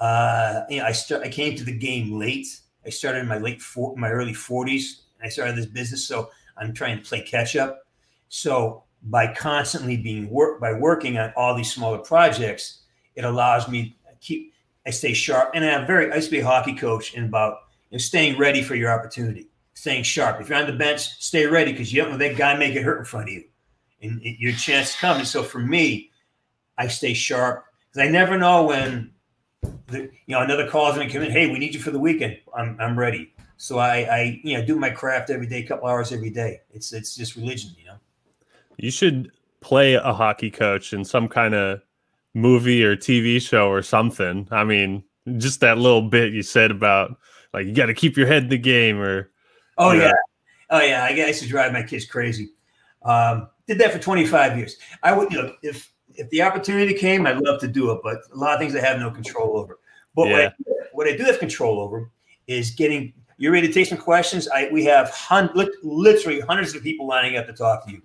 Uh, 0.00 0.62
you 0.68 0.78
know, 0.78 0.86
I 0.86 0.92
start. 0.92 1.22
I 1.22 1.28
came 1.28 1.56
to 1.56 1.64
the 1.64 1.76
game 1.76 2.18
late. 2.18 2.48
I 2.84 2.90
started 2.90 3.20
in 3.20 3.28
my 3.28 3.38
late 3.38 3.62
four, 3.62 3.96
my 3.96 4.10
early 4.10 4.32
40s. 4.32 5.02
I 5.22 5.28
started 5.28 5.56
this 5.56 5.66
business, 5.66 6.06
so 6.06 6.30
I'm 6.58 6.72
trying 6.72 7.02
to 7.02 7.08
play 7.08 7.20
catch 7.20 7.56
up. 7.56 7.86
So 8.28 8.84
by 9.02 9.32
constantly 9.34 9.96
being 9.96 10.28
work 10.30 10.60
by 10.60 10.72
working 10.72 11.18
on 11.18 11.32
all 11.36 11.54
these 11.54 11.72
smaller 11.72 11.98
projects, 11.98 12.80
it 13.14 13.24
allows 13.24 13.68
me 13.68 13.96
to 14.08 14.16
keep. 14.20 14.52
I 14.86 14.90
stay 14.90 15.14
sharp, 15.14 15.50
and 15.54 15.64
I'm 15.64 15.86
very. 15.86 16.12
I 16.12 16.16
used 16.16 16.28
to 16.28 16.32
be 16.32 16.40
a 16.40 16.46
hockey 16.46 16.74
coach, 16.74 17.14
and 17.14 17.26
about 17.26 17.58
you 17.90 17.96
know, 17.96 17.98
staying 17.98 18.38
ready 18.38 18.62
for 18.62 18.74
your 18.74 18.90
opportunity, 18.92 19.48
staying 19.74 20.04
sharp. 20.04 20.40
If 20.40 20.48
you're 20.48 20.58
on 20.58 20.66
the 20.66 20.72
bench, 20.72 21.20
stay 21.22 21.46
ready 21.46 21.72
because 21.72 21.92
you 21.92 22.02
don't 22.02 22.12
know 22.12 22.18
that 22.18 22.36
guy 22.36 22.56
may 22.56 22.72
get 22.72 22.84
hurt 22.84 22.98
in 22.98 23.04
front 23.04 23.28
of 23.28 23.34
you 23.34 23.44
and 24.02 24.20
your 24.22 24.52
chance 24.52 24.92
to 24.92 24.98
come. 24.98 25.18
And 25.18 25.26
so 25.26 25.42
for 25.42 25.58
me, 25.58 26.10
I 26.78 26.88
stay 26.88 27.14
sharp 27.14 27.64
because 27.88 28.06
I 28.06 28.10
never 28.10 28.38
know 28.38 28.64
when 28.64 29.12
the, 29.88 30.02
you 30.02 30.10
know 30.28 30.40
another 30.40 30.68
call 30.68 30.90
is 30.90 30.96
going 30.96 31.08
to 31.08 31.12
come 31.12 31.22
in. 31.22 31.30
Hey, 31.30 31.50
we 31.50 31.58
need 31.58 31.74
you 31.74 31.80
for 31.80 31.90
the 31.90 31.98
weekend. 31.98 32.38
I'm 32.54 32.76
I'm 32.80 32.98
ready. 32.98 33.32
So 33.56 33.78
I 33.78 33.96
I 33.96 34.40
you 34.42 34.58
know 34.58 34.64
do 34.64 34.76
my 34.76 34.90
craft 34.90 35.30
every 35.30 35.46
day, 35.46 35.62
couple 35.62 35.88
hours 35.88 36.12
every 36.12 36.30
day. 36.30 36.60
It's 36.72 36.92
it's 36.92 37.16
just 37.16 37.36
religion, 37.36 37.70
you 37.78 37.86
know. 37.86 37.96
You 38.76 38.90
should 38.90 39.32
play 39.60 39.94
a 39.94 40.12
hockey 40.12 40.50
coach 40.50 40.92
in 40.92 41.04
some 41.04 41.28
kind 41.28 41.54
of 41.54 41.80
movie 42.34 42.84
or 42.84 42.96
TV 42.96 43.40
show 43.40 43.68
or 43.68 43.82
something. 43.82 44.46
I 44.50 44.64
mean, 44.64 45.02
just 45.38 45.60
that 45.60 45.78
little 45.78 46.02
bit 46.02 46.32
you 46.32 46.42
said 46.42 46.70
about 46.70 47.16
like 47.52 47.66
you 47.66 47.72
got 47.72 47.86
to 47.86 47.94
keep 47.94 48.16
your 48.16 48.26
head 48.26 48.44
in 48.44 48.48
the 48.50 48.58
game 48.58 49.00
or. 49.00 49.30
Oh 49.78 49.92
yeah, 49.92 50.12
oh 50.70 50.80
yeah. 50.80 51.04
I 51.04 51.10
used 51.10 51.42
to 51.42 51.48
drive 51.48 51.72
my 51.72 51.82
kids 51.82 52.06
crazy. 52.06 52.50
Um, 53.02 53.48
did 53.66 53.78
that 53.78 53.92
for 53.92 53.98
25 53.98 54.56
years. 54.56 54.76
I 55.02 55.12
would, 55.12 55.32
you 55.32 55.42
know, 55.42 55.52
if 55.62 55.92
if 56.14 56.30
the 56.30 56.42
opportunity 56.42 56.94
came, 56.94 57.26
I'd 57.26 57.38
love 57.38 57.60
to 57.60 57.68
do 57.68 57.90
it, 57.92 58.00
but 58.02 58.18
a 58.32 58.36
lot 58.36 58.54
of 58.54 58.60
things 58.60 58.74
I 58.74 58.80
have 58.80 58.98
no 58.98 59.10
control 59.10 59.56
over. 59.56 59.78
But 60.14 60.28
yeah. 60.28 60.32
what, 60.32 60.44
I, 60.44 60.86
what, 60.92 61.06
I, 61.08 61.16
do 61.16 61.24
have 61.24 61.38
control 61.38 61.80
over 61.80 62.10
is 62.46 62.70
getting. 62.70 63.12
You 63.38 63.52
ready 63.52 63.66
to 63.66 63.72
take 63.72 63.86
some 63.86 63.98
questions? 63.98 64.48
I 64.48 64.68
we 64.72 64.84
have 64.84 65.10
hun- 65.10 65.50
literally 65.82 66.40
hundreds 66.40 66.74
of 66.74 66.82
people 66.82 67.06
lining 67.06 67.36
up 67.36 67.46
to 67.46 67.52
talk 67.52 67.84
to 67.86 67.92
you. 67.92 68.02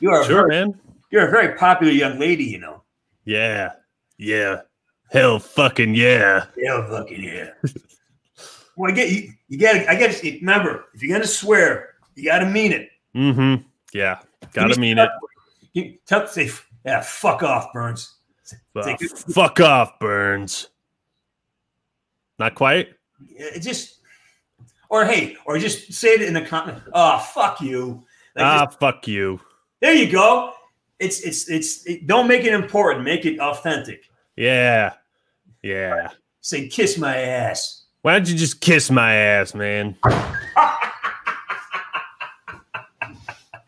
You 0.00 0.10
are 0.10 0.24
sure, 0.24 0.48
very, 0.48 0.66
man. 0.66 0.80
You're 1.10 1.28
a 1.28 1.30
very 1.30 1.56
popular 1.56 1.92
young 1.92 2.18
lady, 2.18 2.44
you 2.44 2.58
know. 2.58 2.82
Yeah, 3.24 3.72
yeah. 4.18 4.62
Hell, 5.10 5.38
fucking 5.38 5.94
yeah. 5.94 6.46
Hell, 6.64 6.86
fucking 6.88 7.22
yeah. 7.22 7.50
well, 8.76 8.90
I 8.90 8.94
get 8.94 9.10
you. 9.10 9.32
You 9.48 9.58
got. 9.58 9.76
I 9.88 9.94
got 9.98 10.22
remember. 10.22 10.86
If 10.94 11.02
you're 11.02 11.16
gonna 11.16 11.26
swear, 11.26 11.90
you 12.14 12.24
got 12.24 12.38
to 12.38 12.46
mean 12.46 12.72
it. 12.72 12.88
Mm-hmm. 13.14 13.62
Yeah. 13.92 14.20
Gotta 14.52 14.78
mean 14.78 14.98
it. 14.98 15.10
You 15.72 15.98
tell 16.06 16.26
say, 16.26 16.50
yeah, 16.84 17.00
fuck 17.00 17.42
off, 17.42 17.72
Burns. 17.72 18.16
Fuck 18.74 19.60
off, 19.60 19.98
Burns. 19.98 20.68
Not 22.38 22.54
quite. 22.54 22.88
It 23.30 23.60
just, 23.60 24.00
or 24.92 25.04
hey, 25.06 25.36
or 25.46 25.58
just 25.58 25.92
say 25.92 26.10
it 26.10 26.22
in 26.22 26.34
the 26.34 26.42
comment. 26.42 26.78
Oh, 26.92 27.18
fuck 27.18 27.62
you. 27.62 28.04
Like 28.36 28.44
ah, 28.44 28.66
just, 28.66 28.78
fuck 28.78 29.08
you. 29.08 29.40
There 29.80 29.94
you 29.94 30.12
go. 30.12 30.52
It's 31.00 31.20
it's 31.22 31.48
it's. 31.48 31.86
It, 31.86 32.06
don't 32.06 32.28
make 32.28 32.44
it 32.44 32.52
important. 32.52 33.02
Make 33.02 33.24
it 33.24 33.40
authentic. 33.40 34.04
Yeah, 34.36 34.92
yeah. 35.62 36.10
Say 36.42 36.68
kiss 36.68 36.98
my 36.98 37.16
ass. 37.16 37.84
Why 38.02 38.12
don't 38.12 38.28
you 38.28 38.36
just 38.36 38.60
kiss 38.60 38.90
my 38.90 39.14
ass, 39.14 39.54
man? 39.54 39.96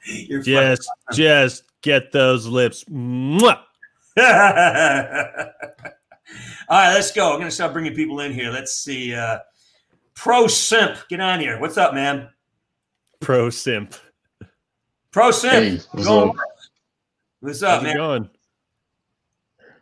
You're 0.06 0.42
just, 0.42 0.90
just 1.14 1.64
get 1.80 2.12
those 2.12 2.46
lips. 2.46 2.84
Mwah. 2.84 3.60
All 6.68 6.78
right, 6.78 6.92
let's 6.94 7.10
go. 7.12 7.30
I'm 7.30 7.36
going 7.38 7.48
to 7.48 7.50
start 7.50 7.72
bringing 7.72 7.94
people 7.94 8.20
in 8.20 8.32
here. 8.32 8.50
Let's 8.50 8.74
see. 8.74 9.14
Uh, 9.14 9.38
Pro 10.14 10.46
Simp, 10.46 10.96
get 11.08 11.20
on 11.20 11.40
here. 11.40 11.58
What's 11.60 11.76
up, 11.76 11.94
man? 11.94 12.28
Pro 13.20 13.50
Simp. 13.50 13.94
Pro 15.10 15.30
Simp. 15.30 15.52
Hey, 15.52 15.80
what's 15.92 16.08
up? 16.08 16.36
What's 17.40 17.62
up, 17.62 17.74
How's 17.74 17.82
man? 17.82 17.96
going? 17.96 18.30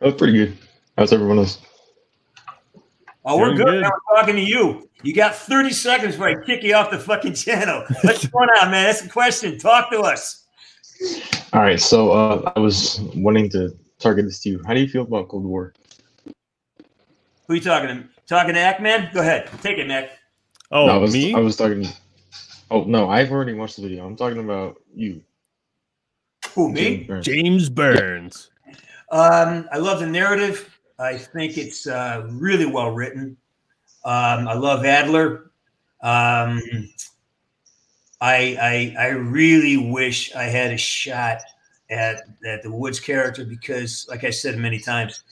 Oh, 0.01 0.11
pretty 0.11 0.33
good. 0.33 0.57
How's 0.97 1.13
everyone 1.13 1.37
else? 1.39 1.59
Oh, 3.25 3.37
we're 3.37 3.55
good. 3.55 3.65
good. 3.65 3.81
Now 3.83 3.91
we're 4.09 4.17
talking 4.17 4.35
to 4.35 4.41
you. 4.41 4.89
You 5.01 5.13
got 5.13 5.35
30 5.35 5.71
seconds 5.71 6.15
before 6.15 6.27
I 6.27 6.43
kick 6.45 6.63
you 6.63 6.75
off 6.75 6.91
the 6.91 6.99
fucking 6.99 7.35
channel. 7.35 7.85
What's 8.03 8.27
going 8.27 8.49
on, 8.61 8.71
man? 8.71 8.85
That's 8.85 9.05
a 9.05 9.09
question. 9.09 9.57
Talk 9.57 9.91
to 9.91 10.01
us. 10.01 10.45
All 11.53 11.61
right. 11.61 11.79
So 11.79 12.11
uh, 12.11 12.51
I 12.55 12.59
was 12.59 12.99
wanting 13.15 13.49
to 13.51 13.73
target 13.99 14.25
this 14.25 14.39
to 14.41 14.49
you. 14.49 14.61
How 14.65 14.73
do 14.73 14.81
you 14.81 14.87
feel 14.87 15.03
about 15.03 15.29
Cold 15.29 15.45
War? 15.45 15.73
Who 16.25 17.53
are 17.53 17.55
you 17.55 17.61
talking 17.61 17.87
to? 17.89 18.03
Talking 18.27 18.55
to 18.55 18.59
Act 18.59 18.81
Man? 18.81 19.09
Go 19.13 19.21
ahead. 19.21 19.49
Take 19.61 19.77
it, 19.77 19.87
Mac. 19.87 20.09
Oh, 20.73 20.87
no, 20.87 20.93
I 20.93 20.97
was, 20.97 21.13
me? 21.13 21.35
I 21.35 21.39
was 21.39 21.55
talking. 21.55 21.87
Oh, 22.71 22.83
no. 22.85 23.07
I've 23.07 23.31
already 23.31 23.53
watched 23.53 23.75
the 23.75 23.83
video. 23.83 24.05
I'm 24.05 24.15
talking 24.15 24.39
about 24.39 24.81
you. 24.93 25.21
Who, 26.55 26.71
me? 26.71 26.97
James 26.97 27.07
Burns. 27.07 27.25
James 27.25 27.69
Burns. 27.69 28.51
Um, 29.11 29.69
I 29.71 29.77
love 29.77 29.99
the 29.99 30.07
narrative. 30.07 30.75
I 30.97 31.15
think 31.15 31.59
it's 31.59 31.85
uh, 31.85 32.27
really 32.31 32.65
well 32.65 32.89
written. 32.91 33.37
Um, 34.03 34.47
I 34.47 34.53
love 34.53 34.83
Adler. 34.83 35.51
Um, 36.01 36.61
I, 38.19 38.57
I 38.59 38.95
I 38.99 39.07
really 39.09 39.77
wish 39.77 40.33
I 40.35 40.43
had 40.45 40.71
a 40.71 40.77
shot 40.77 41.41
at 41.91 42.23
at 42.45 42.63
the 42.63 42.71
Woods 42.71 42.99
character 42.99 43.45
because, 43.45 44.07
like 44.09 44.23
I 44.23 44.31
said 44.31 44.57
many 44.57 44.79
times, 44.79 45.23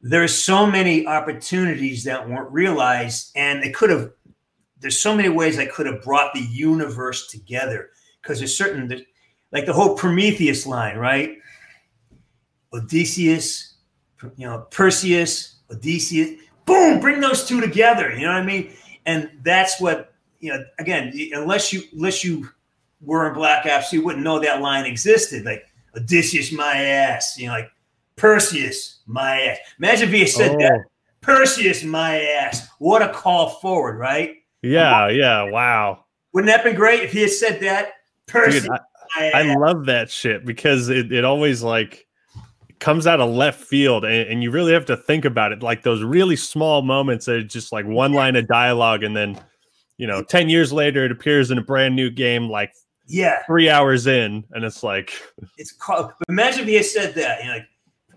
there's 0.00 0.34
so 0.34 0.66
many 0.66 1.06
opportunities 1.06 2.04
that 2.04 2.28
weren't 2.28 2.50
realized, 2.52 3.32
and 3.34 3.60
they 3.62 3.70
could 3.70 3.90
have. 3.90 4.12
There's 4.78 4.98
so 4.98 5.16
many 5.16 5.28
ways 5.28 5.58
I 5.58 5.66
could 5.66 5.86
have 5.86 6.02
brought 6.02 6.34
the 6.34 6.40
universe 6.40 7.28
together 7.28 7.90
because 8.20 8.38
there's 8.38 8.56
certain, 8.56 8.88
that, 8.88 9.06
like 9.52 9.66
the 9.66 9.72
whole 9.72 9.96
Prometheus 9.96 10.66
line, 10.66 10.96
right? 10.96 11.38
Odysseus, 12.72 13.74
you 14.36 14.46
know, 14.46 14.66
Perseus, 14.70 15.56
Odysseus, 15.70 16.40
boom, 16.64 17.00
bring 17.00 17.20
those 17.20 17.46
two 17.46 17.60
together. 17.60 18.12
You 18.12 18.26
know 18.26 18.32
what 18.32 18.42
I 18.42 18.46
mean? 18.46 18.72
And 19.06 19.30
that's 19.42 19.80
what, 19.80 20.12
you 20.40 20.52
know, 20.52 20.64
again, 20.78 21.12
unless 21.32 21.72
you 21.72 21.82
unless 21.92 22.24
you 22.24 22.48
were 23.00 23.28
in 23.28 23.34
Black 23.34 23.64
Ops, 23.66 23.92
you 23.92 24.04
wouldn't 24.04 24.24
know 24.24 24.38
that 24.40 24.60
line 24.60 24.84
existed. 24.84 25.44
Like 25.44 25.64
Odysseus, 25.96 26.52
my 26.52 26.76
ass, 26.76 27.38
you 27.38 27.46
know, 27.46 27.52
like 27.52 27.70
Perseus, 28.16 29.00
my 29.06 29.40
ass. 29.42 29.58
Imagine 29.78 30.08
if 30.08 30.14
he 30.14 30.26
said 30.26 30.52
oh. 30.52 30.58
that. 30.58 30.84
Perseus, 31.20 31.82
my 31.82 32.20
ass. 32.22 32.68
What 32.78 33.02
a 33.02 33.08
call 33.12 33.50
forward, 33.60 33.98
right? 33.98 34.36
Yeah, 34.66 35.08
yeah. 35.08 35.42
Wow. 35.44 36.04
Wouldn't 36.32 36.52
that 36.52 36.64
be 36.64 36.72
great 36.72 37.02
if 37.02 37.12
he 37.12 37.22
had 37.22 37.30
said 37.30 37.60
that? 37.60 37.94
Perseus. 38.26 38.62
Dude, 38.62 38.72
I, 39.16 39.30
I 39.30 39.54
love 39.54 39.86
that 39.86 40.10
shit 40.10 40.44
because 40.44 40.88
it, 40.88 41.12
it 41.12 41.24
always 41.24 41.62
like 41.62 42.06
comes 42.78 43.06
out 43.06 43.20
of 43.20 43.30
left 43.30 43.60
field 43.60 44.04
and, 44.04 44.28
and, 44.28 44.42
you 44.42 44.50
really 44.50 44.72
have 44.72 44.84
to 44.86 44.96
think 44.96 45.24
about 45.24 45.50
it 45.52 45.62
like 45.62 45.82
those 45.82 46.02
really 46.02 46.36
small 46.36 46.82
moments 46.82 47.24
that 47.24 47.36
are 47.36 47.42
just 47.42 47.72
like 47.72 47.86
one 47.86 48.12
line 48.12 48.36
of 48.36 48.46
dialogue 48.46 49.02
and 49.02 49.16
then 49.16 49.40
you 49.96 50.06
know 50.06 50.22
10 50.22 50.50
years 50.50 50.72
later 50.72 51.04
it 51.04 51.10
appears 51.10 51.50
in 51.50 51.56
a 51.56 51.62
brand 51.62 51.96
new 51.96 52.10
game 52.10 52.50
like 52.50 52.72
yeah 53.06 53.42
three 53.46 53.70
hours 53.70 54.06
in 54.06 54.44
and 54.50 54.62
it's 54.64 54.82
like 54.82 55.12
it's 55.56 55.72
called 55.72 56.12
imagine 56.28 56.62
if 56.62 56.68
he 56.68 56.74
had 56.74 56.84
said 56.84 57.14
that 57.14 57.40
you 57.40 57.46
know 57.46 57.54
like 57.54 57.68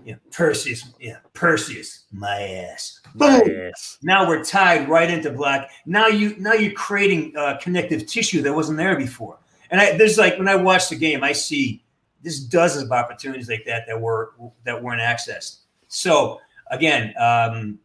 yeah, 0.05 0.15
Perseus, 0.31 0.93
yeah, 0.99 1.17
Perseus, 1.33 2.05
my 2.11 2.41
ass. 2.41 3.01
Boom. 3.15 3.47
My 3.47 3.69
ass. 3.69 3.97
Now 4.01 4.27
we're 4.27 4.43
tied 4.43 4.87
right 4.87 5.09
into 5.09 5.31
black. 5.31 5.69
Now 5.85 6.07
you 6.07 6.35
now 6.37 6.53
you're 6.53 6.71
creating 6.73 7.35
uh, 7.35 7.57
connective 7.61 8.05
tissue 8.05 8.41
that 8.43 8.53
wasn't 8.53 8.77
there 8.77 8.97
before. 8.97 9.37
And 9.71 9.79
I, 9.79 9.97
there's 9.97 10.17
like 10.17 10.37
when 10.37 10.47
I 10.47 10.55
watch 10.55 10.89
the 10.89 10.95
game, 10.95 11.23
I 11.23 11.33
see 11.33 11.83
there's 12.21 12.39
dozens 12.39 12.85
of 12.85 12.91
opportunities 12.91 13.49
like 13.49 13.65
that 13.65 13.85
that 13.87 13.99
were 13.99 14.33
that 14.63 14.81
weren't 14.81 15.01
accessed. 15.01 15.59
So 15.87 16.39
again, 16.71 17.13
um, 17.19 17.79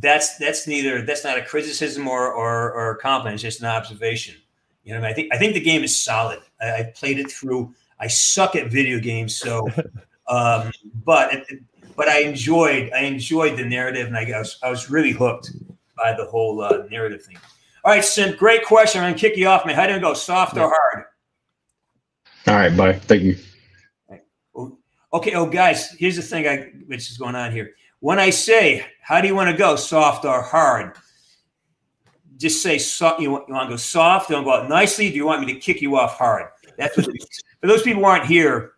that's 0.00 0.36
that's 0.38 0.66
neither 0.66 1.02
that's 1.02 1.24
not 1.24 1.38
a 1.38 1.42
criticism 1.42 2.06
or 2.06 2.32
or, 2.32 2.72
or 2.72 2.90
a 2.92 2.98
compliment. 2.98 3.34
It's 3.34 3.42
just 3.42 3.60
an 3.60 3.66
observation. 3.66 4.36
You 4.84 4.92
know, 4.92 4.98
I, 4.98 5.02
mean? 5.02 5.10
I 5.10 5.14
think 5.14 5.34
I 5.34 5.38
think 5.38 5.54
the 5.54 5.60
game 5.60 5.82
is 5.82 5.96
solid. 5.96 6.40
I, 6.60 6.72
I, 6.72 6.82
played 6.94 7.18
it 7.18 7.30
through. 7.30 7.74
I 7.98 8.06
suck 8.06 8.54
at 8.54 8.70
video 8.70 8.98
games, 9.00 9.34
so 9.34 9.66
um, 10.28 10.72
but 11.04 11.32
it, 11.32 11.60
but 11.96 12.08
I 12.08 12.20
enjoyed 12.20 12.90
I 12.92 13.00
enjoyed 13.00 13.58
the 13.58 13.64
narrative, 13.64 14.06
and 14.06 14.16
I 14.16 14.24
was 14.38 14.58
I 14.62 14.70
was 14.70 14.90
really 14.90 15.12
hooked 15.12 15.52
by 15.96 16.14
the 16.16 16.24
whole 16.24 16.60
uh, 16.60 16.84
narrative 16.90 17.22
thing. 17.22 17.36
All 17.84 17.92
right, 17.92 18.04
Sim, 18.04 18.36
great 18.36 18.64
question. 18.64 19.02
I'm 19.02 19.10
gonna 19.10 19.18
kick 19.18 19.36
you 19.36 19.46
off, 19.46 19.66
man. 19.66 19.74
How 19.76 19.86
do 19.86 19.92
you 19.92 20.00
go, 20.00 20.14
soft 20.14 20.56
or 20.56 20.72
hard? 20.74 21.04
All 22.46 22.54
right, 22.54 22.76
bye. 22.76 22.94
Thank 22.94 23.22
you. 23.22 23.36
Okay. 25.12 25.34
Oh, 25.34 25.46
guys, 25.46 25.90
here's 25.92 26.16
the 26.16 26.22
thing. 26.22 26.48
I 26.48 26.72
which 26.86 27.10
is 27.10 27.18
going 27.18 27.36
on 27.36 27.52
here. 27.52 27.74
When 28.00 28.18
I 28.18 28.30
say, 28.30 28.84
"How 29.00 29.20
do 29.20 29.28
you 29.28 29.34
want 29.34 29.50
to 29.50 29.56
go, 29.56 29.76
soft 29.76 30.24
or 30.24 30.42
hard?" 30.42 30.96
Just 32.36 32.62
say, 32.62 32.78
"soft." 32.78 33.20
You 33.20 33.30
want, 33.30 33.48
you 33.48 33.54
want 33.54 33.68
to 33.68 33.74
go 33.74 33.76
soft? 33.76 34.30
Don't 34.30 34.44
go 34.44 34.52
out 34.52 34.68
nicely. 34.68 35.10
Do 35.10 35.16
you 35.16 35.26
want 35.26 35.46
me 35.46 35.52
to 35.52 35.60
kick 35.60 35.80
you 35.80 35.96
off 35.96 36.18
hard? 36.18 36.48
That's 36.76 36.96
what. 36.96 37.06
for 37.60 37.66
those 37.66 37.82
people 37.82 38.02
who 38.02 38.08
aren't 38.08 38.26
here, 38.26 38.73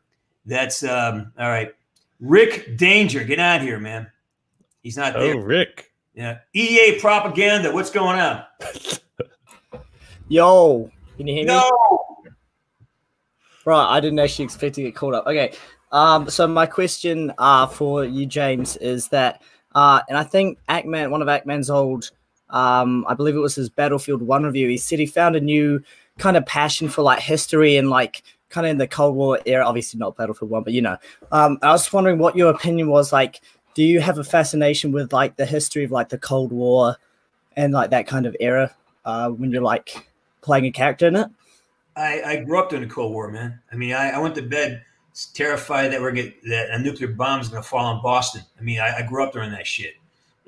that's 0.47 0.83
um, 0.83 1.33
all 1.39 1.49
right. 1.49 1.73
Rick 2.21 2.77
Danger, 2.77 3.25
get 3.25 3.39
out 3.39 3.61
here, 3.61 3.79
man. 3.79 4.11
He's 4.83 4.97
not 4.97 5.15
there. 5.15 5.35
Oh, 5.35 5.39
Rick. 5.39 5.93
Yeah. 6.15 6.39
EA 6.55 6.99
propaganda. 6.99 7.73
What's 7.73 7.91
going 7.91 8.19
on? 8.19 8.45
Yo, 10.29 10.91
can 11.17 11.27
you 11.27 11.35
hear 11.35 11.45
me? 11.45 11.49
No. 11.49 12.07
Right, 13.65 13.97
I 13.97 14.01
didn't 14.01 14.19
actually 14.21 14.45
expect 14.45 14.77
to 14.77 14.83
get 14.83 14.95
called 14.95 15.15
up. 15.15 15.27
Okay. 15.27 15.53
Um, 15.93 16.31
so 16.31 16.47
my 16.47 16.67
question 16.67 17.33
uh, 17.39 17.67
for 17.67 18.05
you, 18.05 18.27
James, 18.27 18.77
is 18.77 19.09
that, 19.09 19.43
uh, 19.75 20.01
and 20.09 20.17
I 20.17 20.25
think 20.25 20.59
Act 20.69 20.87
Man, 20.87 21.11
one 21.11 21.21
of 21.21 21.29
Act 21.29 21.47
Man's 21.47 21.69
old, 21.69 22.11
um, 22.51 23.05
I 23.09 23.15
believe 23.15 23.35
it 23.35 23.41
was 23.41 23.55
his 23.55 23.69
Battlefield 23.69 24.23
One 24.23 24.45
review. 24.45 24.69
He 24.69 24.79
said 24.79 24.99
he 24.99 25.07
found 25.07 25.37
a 25.37 25.41
new 25.41 25.83
kind 26.19 26.37
of 26.37 26.47
passion 26.47 26.89
for 26.89 27.03
like 27.03 27.19
history 27.19 27.77
and 27.77 27.91
like 27.91 28.23
kind 28.49 28.67
of 28.67 28.71
in 28.71 28.79
the 28.79 28.89
Cold 28.89 29.15
War 29.15 29.41
era. 29.47 29.65
Obviously 29.65 29.99
not 29.99 30.17
Battlefield 30.17 30.51
One, 30.51 30.63
but 30.63 30.73
you 30.73 30.83
know, 30.83 30.97
um, 31.33 31.59
I 31.63 31.73
was 31.73 31.93
wondering 31.93 32.19
what 32.19 32.37
your 32.37 32.51
opinion 32.51 32.89
was. 32.89 33.13
Like, 33.13 33.41
do 33.75 33.83
you 33.83 34.01
have 34.01 34.19
a 34.19 34.25
fascination 34.25 34.93
with 34.93 35.13
like 35.13 35.37
the 35.37 35.47
history 35.47 35.85
of 35.85 35.91
like 35.91 36.09
the 36.09 36.19
Cold 36.19 36.53
War 36.53 36.97
and 37.57 37.73
like 37.73 37.91
that 37.91 38.07
kind 38.07 38.27
of 38.27 38.37
era 38.41 38.75
uh, 39.05 39.31
when 39.31 39.51
you're 39.51 39.63
like 39.63 40.11
playing 40.43 40.67
a 40.67 40.73
character 40.73 41.07
in 41.09 41.17
it? 41.17 41.29
I, 41.97 42.23
I 42.23 42.37
grew 42.37 42.59
up 42.59 42.71
during 42.71 42.87
the 42.87 42.95
Cold 42.95 43.13
War, 43.13 43.31
man. 43.31 43.59
I 43.73 43.77
mean, 43.77 43.95
I, 43.95 44.11
I 44.11 44.19
went 44.19 44.35
to 44.35 44.43
bed 44.43 44.85
terrified 45.33 45.89
that 45.89 46.01
we're 46.01 46.13
get 46.13 46.43
that 46.45 46.71
a 46.71 46.79
nuclear 46.79 47.09
bomb 47.09 47.41
is 47.41 47.49
going 47.49 47.63
to 47.63 47.69
fall 47.69 47.87
on 47.87 48.03
Boston. 48.03 48.43
I 48.59 48.63
mean, 48.63 48.81
I, 48.81 48.99
I, 48.99 49.03
grew 49.03 49.25
up 49.25 49.33
during 49.33 49.51
that 49.53 49.67
shit, 49.67 49.95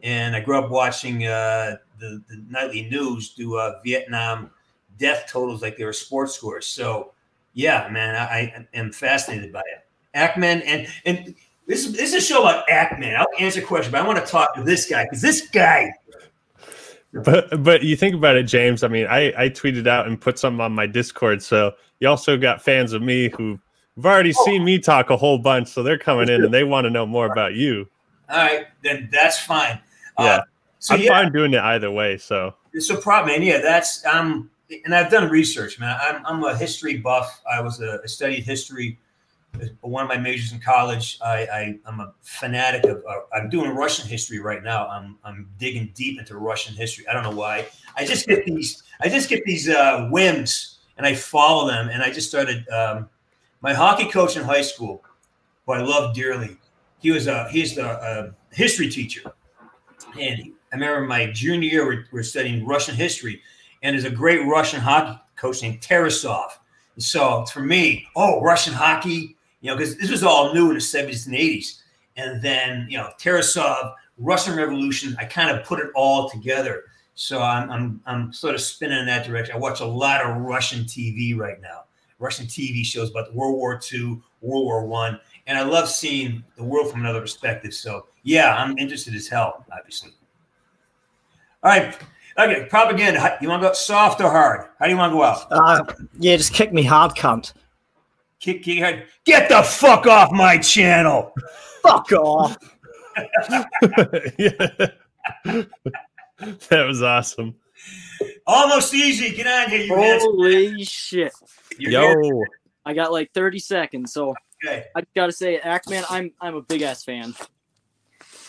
and 0.03 0.37
I 0.37 0.41
grew 0.41 0.59
up 0.59 0.71
watching 0.71 1.27
uh, 1.27 1.77
the, 1.99 2.23
the 2.29 2.45
nightly 2.51 2.89
news 2.91 3.31
do 3.31 3.57
uh, 3.57 3.81
Vietnam 3.83 4.51
death 4.99 5.27
totals 5.31 5.63
like 5.63 5.79
they 5.79 5.85
were 5.85 5.93
sports 5.93 6.35
scores. 6.35 6.67
So, 6.67 7.13
yeah, 7.59 7.89
man, 7.91 8.15
I, 8.15 8.23
I 8.23 8.69
am 8.73 8.93
fascinated 8.93 9.53
by 9.53 9.61
it. 9.61 9.85
Act 10.15 10.39
Man 10.39 10.63
and 10.63 10.87
and 11.05 11.35
this 11.67 11.87
this 11.91 12.15
is 12.15 12.15
a 12.15 12.21
show 12.21 12.43
about 12.43 12.71
Act 12.71 13.01
Man. 13.01 13.17
I'll 13.17 13.27
answer 13.41 13.61
a 13.61 13.65
question, 13.65 13.91
but 13.91 14.01
I 14.01 14.07
want 14.07 14.25
to 14.25 14.31
talk 14.31 14.55
to 14.55 14.63
this 14.63 14.89
guy 14.89 15.05
because 15.05 15.21
this 15.21 15.49
guy. 15.49 15.93
But 17.13 17.65
but 17.65 17.83
you 17.83 17.97
think 17.97 18.15
about 18.15 18.37
it, 18.37 18.45
James. 18.45 18.85
I 18.85 18.89
mean, 18.89 19.09
I 19.09 19.33
I 19.37 19.49
tweeted 19.49 19.89
out 19.89 20.07
and 20.07 20.21
put 20.21 20.39
something 20.39 20.61
on 20.61 20.73
my 20.73 20.87
Discord, 20.87 21.43
so 21.43 21.75
you 21.99 22.09
also 22.09 22.37
got 22.37 22.63
fans 22.63 22.93
of 22.93 23.03
me 23.03 23.29
who 23.37 23.59
have 23.97 24.07
already 24.07 24.33
oh. 24.39 24.45
seen 24.45 24.65
me 24.65 24.79
talk 24.79 25.11
a 25.11 25.17
whole 25.17 25.39
bunch, 25.39 25.67
so 25.67 25.83
they're 25.83 25.99
coming 25.99 26.29
in 26.29 26.45
and 26.45 26.55
they 26.55 26.63
want 26.63 26.85
to 26.85 26.91
know 26.91 27.07
more 27.07 27.27
about 27.27 27.55
you. 27.55 27.89
All 28.29 28.39
right, 28.39 28.67
then 28.85 29.09
that's 29.11 29.41
fine. 29.41 29.81
Uh, 30.17 30.23
yeah, 30.23 30.31
uh, 30.37 30.43
so 30.79 30.95
I'm 30.95 31.01
yeah, 31.01 31.09
fine 31.09 31.33
doing 31.33 31.55
it 31.55 31.61
either 31.61 31.91
way. 31.91 32.19
So 32.19 32.55
it's 32.73 32.89
a 32.89 32.97
problem, 32.97 33.33
man. 33.33 33.43
Yeah, 33.43 33.59
that's 33.61 34.07
um, 34.07 34.49
and 34.85 34.95
I've 34.95 35.11
done 35.11 35.29
research, 35.31 35.79
man. 35.79 35.97
I'm 36.01 36.25
I'm 36.27 36.45
a 36.45 36.57
history 36.57 36.99
buff. 36.99 37.41
I 37.51 37.61
was 37.61 37.81
a 37.81 38.07
studied 38.07 38.45
history 38.45 38.99
one 39.81 40.03
of 40.03 40.09
my 40.09 40.19
majors 40.19 40.53
in 40.53 40.61
college. 40.61 41.19
I, 41.25 41.47
I 41.47 41.79
am 41.87 42.01
a 42.01 42.13
fanatic 42.23 42.85
of. 42.85 43.03
Uh, 43.09 43.21
I'm 43.35 43.49
doing 43.49 43.71
Russian 43.71 44.09
history 44.09 44.39
right 44.39 44.63
now. 44.63 44.87
I'm 44.89 45.19
I'm 45.25 45.49
digging 45.59 45.91
deep 45.95 46.19
into 46.19 46.37
Russian 46.37 46.75
history. 46.75 47.07
I 47.09 47.13
don't 47.13 47.23
know 47.23 47.37
why. 47.37 47.67
I 47.97 48.05
just 48.05 48.27
get 48.27 48.45
these. 48.45 48.83
I 49.01 49.09
just 49.09 49.29
get 49.29 49.45
these 49.45 49.69
uh, 49.69 50.09
whims, 50.11 50.79
and 50.97 51.07
I 51.07 51.15
follow 51.15 51.69
them. 51.69 51.89
And 51.89 52.03
I 52.03 52.11
just 52.11 52.29
started. 52.29 52.69
Um, 52.69 53.09
my 53.61 53.75
hockey 53.75 54.09
coach 54.09 54.37
in 54.37 54.45
high 54.45 54.63
school, 54.63 55.03
who 55.67 55.73
I 55.73 55.81
love 55.81 56.15
dearly. 56.15 56.57
He 57.01 57.11
was 57.11 57.27
a 57.27 57.49
he's 57.51 57.75
the 57.75 57.87
a 57.87 58.35
history 58.55 58.89
teacher, 58.89 59.23
and 60.19 60.53
I 60.73 60.77
remember 60.77 61.07
my 61.07 61.27
junior 61.33 61.69
year 61.69 61.87
we're, 61.87 62.05
we're 62.13 62.23
studying 62.23 62.67
Russian 62.67 62.95
history, 62.95 63.41
and 63.83 63.95
there's 63.95 64.05
a 64.05 64.11
great 64.11 64.47
Russian 64.47 64.81
hockey 64.81 65.21
coach 65.37 65.63
named 65.63 65.81
Tarasov. 65.81 66.49
And 66.95 67.05
so 67.05 67.45
for 67.47 67.61
me, 67.61 68.07
oh, 68.17 68.41
Russian 68.41 68.73
hockey, 68.73 69.37
you 69.61 69.71
know, 69.71 69.77
because 69.77 69.97
this 69.97 70.11
was 70.11 70.23
all 70.23 70.53
new 70.53 70.69
in 70.69 70.75
the 70.75 70.81
70s 70.81 71.27
and 71.27 71.35
80s. 71.35 71.81
And 72.17 72.43
then, 72.43 72.87
you 72.91 72.99
know, 72.99 73.11
Tarasov, 73.19 73.95
Russian 74.19 74.57
Revolution, 74.57 75.17
I 75.19 75.25
kind 75.25 75.57
of 75.57 75.65
put 75.65 75.79
it 75.79 75.91
all 75.95 76.29
together. 76.29 76.85
So 77.15 77.41
I'm, 77.41 77.71
I'm, 77.71 78.01
I'm 78.07 78.33
sort 78.33 78.55
of 78.55 78.61
spinning 78.61 78.99
in 78.99 79.07
that 79.07 79.27
direction. 79.27 79.55
I 79.55 79.59
watch 79.59 79.81
a 79.81 79.87
lot 79.87 80.25
of 80.25 80.37
Russian 80.37 80.85
TV 80.85 81.37
right 81.37 81.61
now, 81.61 81.85
Russian 82.19 82.47
TV 82.47 82.85
shows 82.85 83.11
about 83.11 83.35
World 83.35 83.57
War 83.57 83.81
II, 83.93 84.21
World 84.41 84.65
War 84.65 84.87
One, 84.87 85.19
and 85.47 85.59
I 85.59 85.63
love 85.63 85.89
seeing 85.89 86.45
the 86.57 86.63
world 86.63 86.91
from 86.91 87.01
another 87.01 87.21
perspective. 87.21 87.75
So 87.75 88.07
yeah, 88.23 88.55
I'm 88.55 88.77
interested 88.79 89.15
as 89.15 89.27
hell, 89.27 89.65
obviously. 89.77 90.13
All 91.63 91.71
right. 91.71 91.97
Okay, 92.39 92.67
propaganda. 92.67 93.37
You 93.41 93.49
want 93.49 93.63
to 93.63 93.69
go 93.69 93.75
soft 93.75 94.21
or 94.21 94.31
hard? 94.31 94.69
How 94.79 94.85
do 94.85 94.93
you 94.93 94.97
want 94.97 95.11
to 95.11 95.17
go 95.17 95.25
out? 95.25 95.47
Uh, 95.51 95.85
yeah, 96.21 96.37
just 96.37 96.53
kick 96.53 96.73
me 96.73 96.85
hard, 96.85 97.17
cunt. 97.17 97.53
Kick, 98.39 98.63
kick, 98.63 98.79
hard. 98.81 99.07
Get 99.25 99.49
the 99.49 99.63
fuck 99.65 100.07
off 100.07 100.31
my 100.31 100.57
channel. 100.59 101.33
fuck 101.83 102.13
off. 102.13 102.57
that 105.49 105.67
was 106.71 107.03
awesome. 107.03 107.57
Almost 108.47 108.95
easy. 108.95 109.35
Get 109.35 109.49
on 109.49 109.71
here, 109.71 109.81
you 109.81 109.97
Holy 109.97 110.85
shit. 110.85 111.33
You're 111.77 111.91
Yo. 111.91 112.23
Here. 112.23 112.49
I 112.85 112.95
got 112.95 113.11
like 113.11 113.33
30 113.33 113.59
seconds, 113.59 114.13
so 114.13 114.35
okay. 114.65 114.85
I 114.95 115.03
gotta 115.17 115.33
say, 115.33 115.59
Act 115.59 115.91
Man, 115.91 116.05
I'm 116.09 116.31
I'm 116.41 116.55
a 116.55 116.63
big 116.63 116.83
ass 116.83 117.03
fan. 117.03 117.35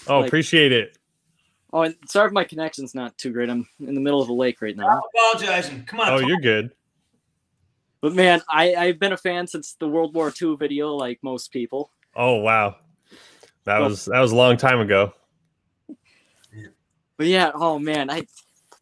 Oh, 0.07 0.19
like, 0.19 0.27
appreciate 0.27 0.71
it. 0.71 0.98
Oh, 1.71 1.83
and 1.83 1.95
sorry 2.07 2.27
if 2.27 2.33
my 2.33 2.43
connection's 2.43 2.95
not 2.95 3.17
too 3.17 3.31
great. 3.31 3.49
I'm 3.49 3.67
in 3.79 3.93
the 3.93 4.01
middle 4.01 4.21
of 4.21 4.29
a 4.29 4.33
lake 4.33 4.61
right 4.61 4.75
now. 4.75 4.87
I'm 4.87 5.01
apologizing. 5.15 5.85
Come 5.85 5.99
on. 5.99 6.09
Oh, 6.09 6.19
you're 6.19 6.39
good. 6.39 6.71
But 8.01 8.13
man, 8.13 8.41
I, 8.49 8.75
I've 8.75 8.99
been 8.99 9.13
a 9.13 9.17
fan 9.17 9.45
since 9.45 9.73
the 9.73 9.87
World 9.87 10.15
War 10.15 10.33
II 10.41 10.55
video, 10.55 10.95
like 10.95 11.19
most 11.21 11.51
people. 11.51 11.91
Oh 12.15 12.37
wow. 12.37 12.77
That 13.65 13.79
was 13.79 14.05
that 14.05 14.19
was 14.19 14.31
a 14.31 14.35
long 14.35 14.57
time 14.57 14.79
ago. 14.79 15.13
But 17.17 17.27
yeah, 17.27 17.51
oh 17.53 17.77
man, 17.77 18.09
I 18.09 18.23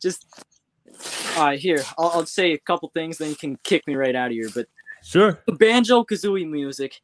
just 0.02 0.26
uh 1.36 1.58
here, 1.58 1.84
I'll, 1.98 2.10
I'll 2.10 2.26
say 2.26 2.54
a 2.54 2.60
couple 2.60 2.90
things, 2.94 3.18
then 3.18 3.30
you 3.30 3.36
can 3.36 3.58
kick 3.64 3.86
me 3.88 3.96
right 3.96 4.16
out 4.16 4.28
of 4.28 4.34
here. 4.34 4.50
But 4.54 4.68
sure. 5.04 5.42
The 5.48 5.54
banjo 5.54 6.04
kazooie 6.04 6.48
music 6.48 7.02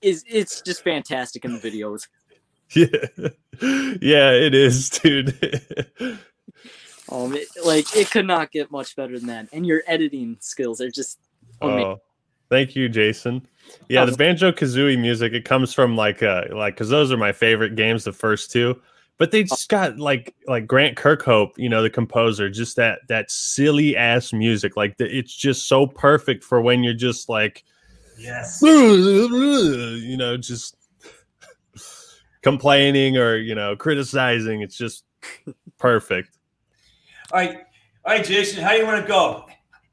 is 0.00 0.24
it's 0.28 0.62
just 0.62 0.84
fantastic 0.84 1.44
in 1.44 1.52
the 1.52 1.58
videos. 1.58 2.06
Yeah, 2.74 3.28
yeah, 4.02 4.32
it 4.32 4.54
is, 4.54 4.90
dude. 4.90 5.28
um, 7.10 7.34
it, 7.34 7.48
like 7.64 7.96
it 7.96 8.10
could 8.10 8.26
not 8.26 8.50
get 8.50 8.70
much 8.70 8.96
better 8.96 9.18
than 9.18 9.28
that, 9.28 9.48
and 9.52 9.64
your 9.64 9.82
editing 9.86 10.36
skills 10.40 10.80
are 10.80 10.90
just. 10.90 11.18
Amazing. 11.62 11.86
Oh, 11.86 12.00
thank 12.50 12.76
you, 12.76 12.88
Jason. 12.88 13.46
Yeah, 13.88 14.04
the 14.04 14.16
banjo 14.16 14.52
kazooie 14.52 14.98
music 14.98 15.32
it 15.32 15.44
comes 15.44 15.72
from 15.72 15.96
like 15.96 16.22
uh 16.22 16.44
like 16.52 16.74
because 16.74 16.88
those 16.88 17.12
are 17.12 17.16
my 17.16 17.32
favorite 17.32 17.76
games, 17.76 18.04
the 18.04 18.12
first 18.12 18.50
two. 18.50 18.80
But 19.18 19.30
they 19.30 19.44
just 19.44 19.68
got 19.68 19.98
like 19.98 20.34
like 20.46 20.66
Grant 20.66 20.96
Kirkhope, 20.98 21.52
you 21.56 21.68
know, 21.68 21.82
the 21.82 21.90
composer, 21.90 22.50
just 22.50 22.76
that 22.76 22.98
that 23.08 23.30
silly 23.30 23.96
ass 23.96 24.32
music. 24.32 24.76
Like 24.76 24.98
the, 24.98 25.06
it's 25.16 25.34
just 25.34 25.68
so 25.68 25.86
perfect 25.86 26.44
for 26.44 26.60
when 26.60 26.84
you're 26.84 26.92
just 26.92 27.28
like, 27.28 27.64
yes, 28.18 28.60
you 28.62 30.16
know, 30.18 30.36
just 30.36 30.75
complaining 32.46 33.16
or 33.16 33.34
you 33.34 33.56
know 33.56 33.74
criticizing. 33.74 34.60
It's 34.62 34.78
just 34.78 35.02
perfect. 35.78 36.38
All 37.32 37.40
right, 37.40 37.56
all 38.04 38.14
right, 38.14 38.24
Jason, 38.24 38.62
how 38.62 38.70
do 38.70 38.76
you 38.76 38.86
want 38.86 39.02
to 39.02 39.08
go? 39.08 39.46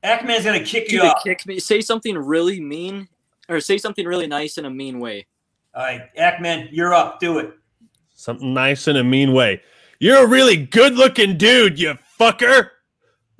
Act 0.03 0.23
Man's 0.23 0.45
gonna 0.45 0.63
kick 0.63 0.91
you 0.91 1.01
off. 1.01 1.23
Kick 1.23 1.47
me. 1.47 1.59
Say 1.59 1.81
something 1.81 2.15
really 2.15 2.61
mean, 2.61 3.07
or 3.49 3.59
say 3.59 3.79
something 3.79 4.05
really 4.05 4.27
nice 4.27 4.59
in 4.59 4.65
a 4.65 4.69
mean 4.69 4.99
way. 4.99 5.25
All 5.73 5.81
right, 5.81 6.01
Act 6.15 6.43
Man, 6.43 6.69
you're 6.71 6.93
up. 6.93 7.19
Do 7.19 7.39
it. 7.39 7.53
Something 8.13 8.53
nice 8.53 8.87
in 8.87 8.97
a 8.97 9.03
mean 9.03 9.33
way. 9.33 9.63
You're 9.97 10.23
a 10.23 10.27
really 10.27 10.57
good 10.57 10.93
looking 10.93 11.37
dude, 11.39 11.79
you 11.79 11.97
fucker. 12.19 12.69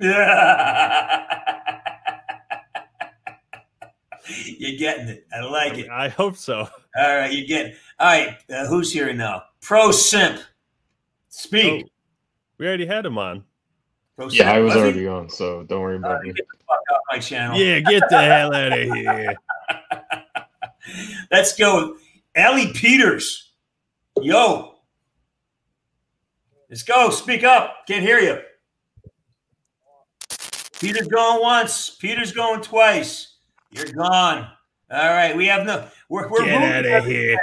you're 4.44 4.78
getting 4.78 5.08
it. 5.08 5.26
I 5.32 5.40
like 5.44 5.78
it. 5.78 5.88
I 5.90 6.08
hope 6.08 6.36
so. 6.36 6.68
All 6.96 7.16
right, 7.16 7.32
you're 7.32 7.46
getting. 7.46 7.74
All 7.98 8.06
right, 8.06 8.36
uh, 8.50 8.66
who's 8.66 8.92
here 8.92 9.12
now? 9.12 9.44
Pro 9.60 9.90
simp. 9.92 10.40
Speak. 11.28 11.86
We 12.58 12.66
already 12.66 12.86
had 12.86 13.04
him 13.04 13.18
on. 13.18 13.44
yeah, 14.30 14.52
I 14.52 14.60
was, 14.60 14.74
was 14.74 14.82
already 14.82 15.06
on, 15.08 15.28
so 15.28 15.64
don't 15.64 15.80
worry 15.80 15.96
about 15.96 16.20
uh, 16.20 16.22
me. 16.22 16.32
Get 16.32 16.46
the 16.48 16.58
fuck 16.66 16.80
off 16.92 17.00
my 17.10 17.18
channel. 17.18 17.58
Yeah, 17.58 17.80
get 17.80 18.02
the 18.08 18.18
hell 18.18 18.54
out 18.54 18.72
of 18.72 18.94
here. 18.94 19.34
Let's 21.30 21.56
go. 21.56 21.96
Ellie 22.34 22.72
Peters. 22.72 23.52
Yo. 24.20 24.76
Let's 26.70 26.82
go. 26.82 27.10
Speak 27.10 27.42
up. 27.44 27.86
Can't 27.88 28.02
hear 28.02 28.18
you. 28.18 28.40
Peter's 30.80 31.08
going 31.08 31.40
once. 31.40 31.90
Peter's 31.90 32.32
going 32.32 32.60
twice. 32.60 33.33
You're 33.74 33.86
gone. 33.86 34.48
All 34.90 35.10
right. 35.10 35.36
We 35.36 35.46
have 35.46 35.66
no. 35.66 35.88
We're, 36.08 36.28
we're 36.28 36.44
Get 36.44 36.86
out 36.86 36.98
of 36.98 37.06
here. 37.06 37.36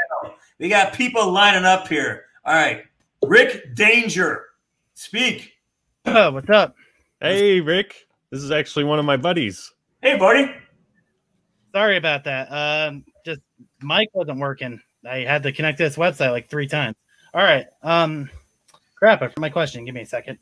We 0.60 0.70
got 0.70 0.94
people 0.94 1.30
lining 1.30 1.66
up 1.66 1.88
here. 1.88 2.26
All 2.46 2.54
right. 2.54 2.84
Rick 3.26 3.76
Danger. 3.76 4.46
Speak. 4.94 5.52
Oh, 6.06 6.32
what's 6.32 6.50
up? 6.50 6.76
Hey, 7.20 7.60
Rick. 7.60 8.08
This 8.30 8.42
is 8.42 8.52
actually 8.52 8.86
one 8.86 8.98
of 8.98 9.06
my 9.06 9.18
buddies. 9.18 9.74
Hey, 10.02 10.18
buddy. 10.18 10.52
Sorry 11.74 11.98
about 11.98 12.24
that. 12.24 12.48
Um, 12.52 13.04
just 13.26 13.42
mic 13.82 14.10
wasn't 14.14 14.40
working. 14.40 14.82
I 15.08 15.20
had 15.20 15.44
to 15.44 15.52
connect 15.52 15.80
to 15.80 15.84
this 15.84 15.98
website 15.98 16.32
like 16.32 16.50
three 16.50 16.68
times. 16.68 16.96
All 17.34 17.44
right. 17.44 17.66
Um, 17.84 18.30
crap. 18.96 19.22
I 19.22 19.28
forgot 19.28 19.42
my 19.42 19.50
question. 19.50 19.84
Give 19.84 19.96
me 19.96 20.02
a 20.02 20.06
second. 20.06 20.38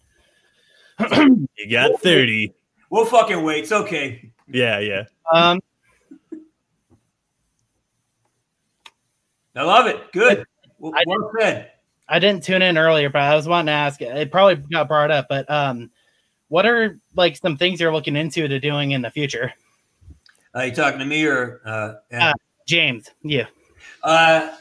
you 0.99 1.47
got 1.71 1.99
thirty. 2.01 2.53
We'll 2.89 3.05
fucking 3.05 3.43
wait. 3.43 3.63
It's 3.63 3.71
okay. 3.71 4.31
Yeah, 4.47 4.79
yeah. 4.79 5.03
Um, 5.31 5.59
I 9.55 9.63
love 9.63 9.87
it. 9.87 10.11
Good. 10.11 10.45
Well, 10.77 10.93
I, 10.95 11.03
well 11.05 11.31
said. 11.39 11.71
I 12.07 12.19
didn't 12.19 12.43
tune 12.43 12.61
in 12.61 12.77
earlier, 12.77 13.09
but 13.09 13.21
I 13.21 13.35
was 13.35 13.47
wanting 13.47 13.67
to 13.67 13.71
ask. 13.73 14.01
It 14.01 14.31
probably 14.31 14.55
got 14.55 14.87
brought 14.87 15.11
up, 15.11 15.27
but 15.29 15.49
um, 15.49 15.91
what 16.47 16.65
are 16.65 16.99
like 17.15 17.37
some 17.37 17.55
things 17.55 17.79
you're 17.79 17.93
looking 17.93 18.15
into 18.15 18.47
to 18.47 18.59
doing 18.59 18.91
in 18.91 19.01
the 19.01 19.11
future? 19.11 19.53
Are 20.55 20.65
you 20.65 20.73
talking 20.73 20.99
to 20.99 21.05
me 21.05 21.25
or 21.25 21.61
uh, 21.63 21.93
uh 22.11 22.33
James? 22.67 23.09
Yeah. 23.21 23.45
Uh, 24.03 24.51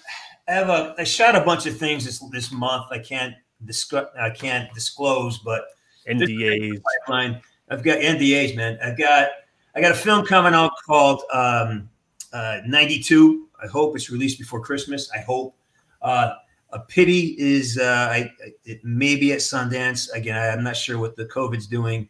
I 0.46 0.52
have 0.52 0.68
a. 0.68 0.94
I 0.98 1.04
shot 1.04 1.34
a 1.34 1.40
bunch 1.40 1.66
of 1.66 1.76
things 1.76 2.04
this 2.04 2.18
this 2.30 2.52
month. 2.52 2.86
I 2.90 2.98
can't 2.98 3.34
discuss. 3.64 4.06
I 4.18 4.30
can't 4.30 4.72
disclose, 4.74 5.38
but 5.38 5.64
NDAs. 6.06 6.80
Pipeline. 7.06 7.40
I've 7.70 7.82
got 7.82 7.98
NDAs, 7.98 8.56
man. 8.56 8.78
I've 8.82 8.98
got. 8.98 9.30
I 9.74 9.80
got 9.80 9.92
a 9.92 9.94
film 9.94 10.26
coming 10.26 10.54
out 10.54 10.72
called 10.86 11.22
um, 11.32 11.88
uh, 12.32 12.60
92. 12.66 13.47
I 13.62 13.66
hope 13.66 13.96
it's 13.96 14.10
released 14.10 14.38
before 14.38 14.60
Christmas. 14.60 15.10
I 15.12 15.18
hope. 15.18 15.54
Uh, 16.00 16.34
a 16.70 16.80
pity 16.80 17.34
is 17.38 17.78
uh, 17.78 18.08
I, 18.10 18.30
it 18.64 18.84
may 18.84 19.16
be 19.16 19.32
at 19.32 19.38
Sundance 19.38 20.12
again. 20.12 20.36
I'm 20.36 20.62
not 20.62 20.76
sure 20.76 20.98
what 20.98 21.16
the 21.16 21.24
COVID's 21.24 21.66
doing. 21.66 22.08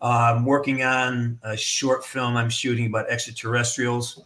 Uh, 0.00 0.34
I'm 0.34 0.44
working 0.44 0.82
on 0.82 1.38
a 1.44 1.56
short 1.56 2.04
film 2.04 2.36
I'm 2.36 2.50
shooting 2.50 2.86
about 2.86 3.08
extraterrestrials, 3.08 4.24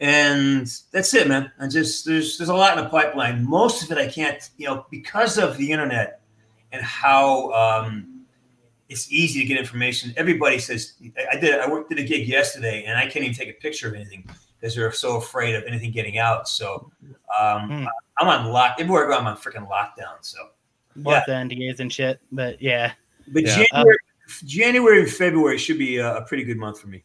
and 0.00 0.70
that's 0.92 1.14
it, 1.14 1.26
man. 1.26 1.50
I 1.58 1.68
just 1.68 2.04
there's 2.04 2.36
there's 2.36 2.50
a 2.50 2.54
lot 2.54 2.76
in 2.76 2.84
the 2.84 2.90
pipeline. 2.90 3.48
Most 3.48 3.82
of 3.82 3.90
it 3.90 3.96
I 3.96 4.08
can't, 4.08 4.50
you 4.58 4.66
know, 4.66 4.84
because 4.90 5.38
of 5.38 5.56
the 5.56 5.72
internet 5.72 6.20
and 6.72 6.82
how 6.82 7.50
um, 7.52 8.26
it's 8.90 9.10
easy 9.10 9.40
to 9.40 9.46
get 9.46 9.56
information. 9.56 10.12
Everybody 10.18 10.58
says 10.58 10.94
I 11.32 11.36
did. 11.36 11.58
I 11.58 11.70
worked 11.70 11.88
did 11.88 11.98
a 11.98 12.04
gig 12.04 12.28
yesterday, 12.28 12.84
and 12.84 12.98
I 12.98 13.06
can't 13.06 13.24
even 13.24 13.34
take 13.34 13.48
a 13.48 13.58
picture 13.58 13.88
of 13.88 13.94
anything 13.94 14.28
because 14.60 14.74
they're 14.74 14.92
so 14.92 15.16
afraid 15.16 15.54
of 15.54 15.64
anything 15.64 15.90
getting 15.90 16.18
out. 16.18 16.48
So 16.48 16.90
um, 17.38 17.70
mm. 17.70 17.86
I'm 18.18 18.28
on 18.28 18.46
lock. 18.52 18.76
Everywhere 18.78 19.06
I 19.06 19.14
go, 19.14 19.18
I'm 19.18 19.26
on 19.26 19.36
freaking 19.36 19.68
lockdown. 19.68 20.16
So 20.20 20.38
yeah. 20.96 21.22
the 21.26 21.32
NDAs 21.32 21.80
and 21.80 21.92
shit. 21.92 22.20
But 22.32 22.60
yeah. 22.60 22.92
But 23.28 23.44
yeah. 23.44 23.64
January, 23.64 23.98
um, 24.26 24.34
January 24.44 25.00
and 25.00 25.10
February 25.10 25.58
should 25.58 25.78
be 25.78 25.98
a, 25.98 26.16
a, 26.16 26.22
pretty 26.22 26.44
good 26.44 26.56
month 26.56 26.80
for 26.80 26.88
me. 26.88 27.04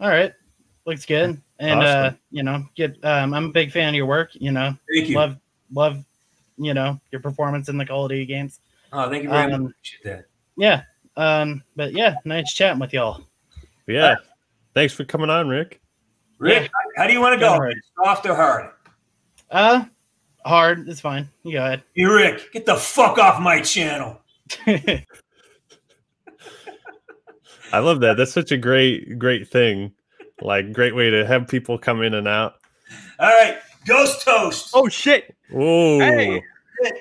All 0.00 0.08
right, 0.08 0.32
looks 0.86 1.04
good. 1.04 1.40
And 1.58 1.80
awesome. 1.80 2.14
uh, 2.14 2.16
you 2.30 2.42
know, 2.42 2.64
get. 2.74 2.96
Um, 3.04 3.34
I'm 3.34 3.46
a 3.46 3.52
big 3.52 3.70
fan 3.70 3.90
of 3.90 3.94
your 3.94 4.06
work. 4.06 4.30
You 4.32 4.52
know, 4.52 4.74
thank 4.94 5.08
you. 5.08 5.16
Love, 5.16 5.36
love, 5.72 6.04
you 6.56 6.72
know, 6.72 6.98
your 7.10 7.20
performance 7.20 7.68
in 7.68 7.76
the 7.76 7.84
Call 7.84 8.04
of 8.04 8.10
Duty 8.10 8.24
games. 8.24 8.60
Oh, 8.92 9.10
thank 9.10 9.24
you 9.24 9.28
very 9.28 9.52
um, 9.52 9.64
much. 9.64 9.72
Appreciate 9.72 10.04
that. 10.04 10.26
Yeah. 10.56 10.82
Um, 11.16 11.62
but 11.76 11.92
yeah, 11.92 12.14
nice 12.24 12.52
chatting 12.54 12.80
with 12.80 12.92
y'all. 12.92 13.22
Yeah. 13.86 14.16
Thanks 14.74 14.94
for 14.94 15.04
coming 15.04 15.30
on, 15.30 15.48
Rick. 15.48 15.79
Rick, 16.40 16.62
yeah. 16.62 16.68
how 16.96 17.06
do 17.06 17.12
you 17.12 17.20
want 17.20 17.34
to 17.34 17.38
go? 17.38 17.70
Soft 18.02 18.24
or 18.24 18.34
hard? 18.34 18.70
Uh, 19.50 19.84
hard. 20.44 20.88
It's 20.88 21.00
fine. 21.00 21.28
You 21.42 21.52
go 21.52 21.58
ahead. 21.58 21.82
Hey, 21.94 22.04
Rick, 22.04 22.50
get 22.52 22.64
the 22.64 22.76
fuck 22.76 23.18
off 23.18 23.40
my 23.42 23.60
channel. 23.60 24.22
I 24.66 25.04
love 27.74 28.00
that. 28.00 28.16
That's 28.16 28.32
such 28.32 28.52
a 28.52 28.56
great, 28.56 29.18
great 29.18 29.48
thing. 29.48 29.92
Like, 30.40 30.72
great 30.72 30.96
way 30.96 31.10
to 31.10 31.26
have 31.26 31.46
people 31.46 31.78
come 31.78 32.02
in 32.02 32.14
and 32.14 32.26
out. 32.26 32.54
All 33.18 33.28
right, 33.28 33.58
ghost 33.86 34.22
toast. 34.24 34.70
Oh 34.72 34.88
shit! 34.88 35.36
Oh, 35.54 36.00
hey, 36.00 36.42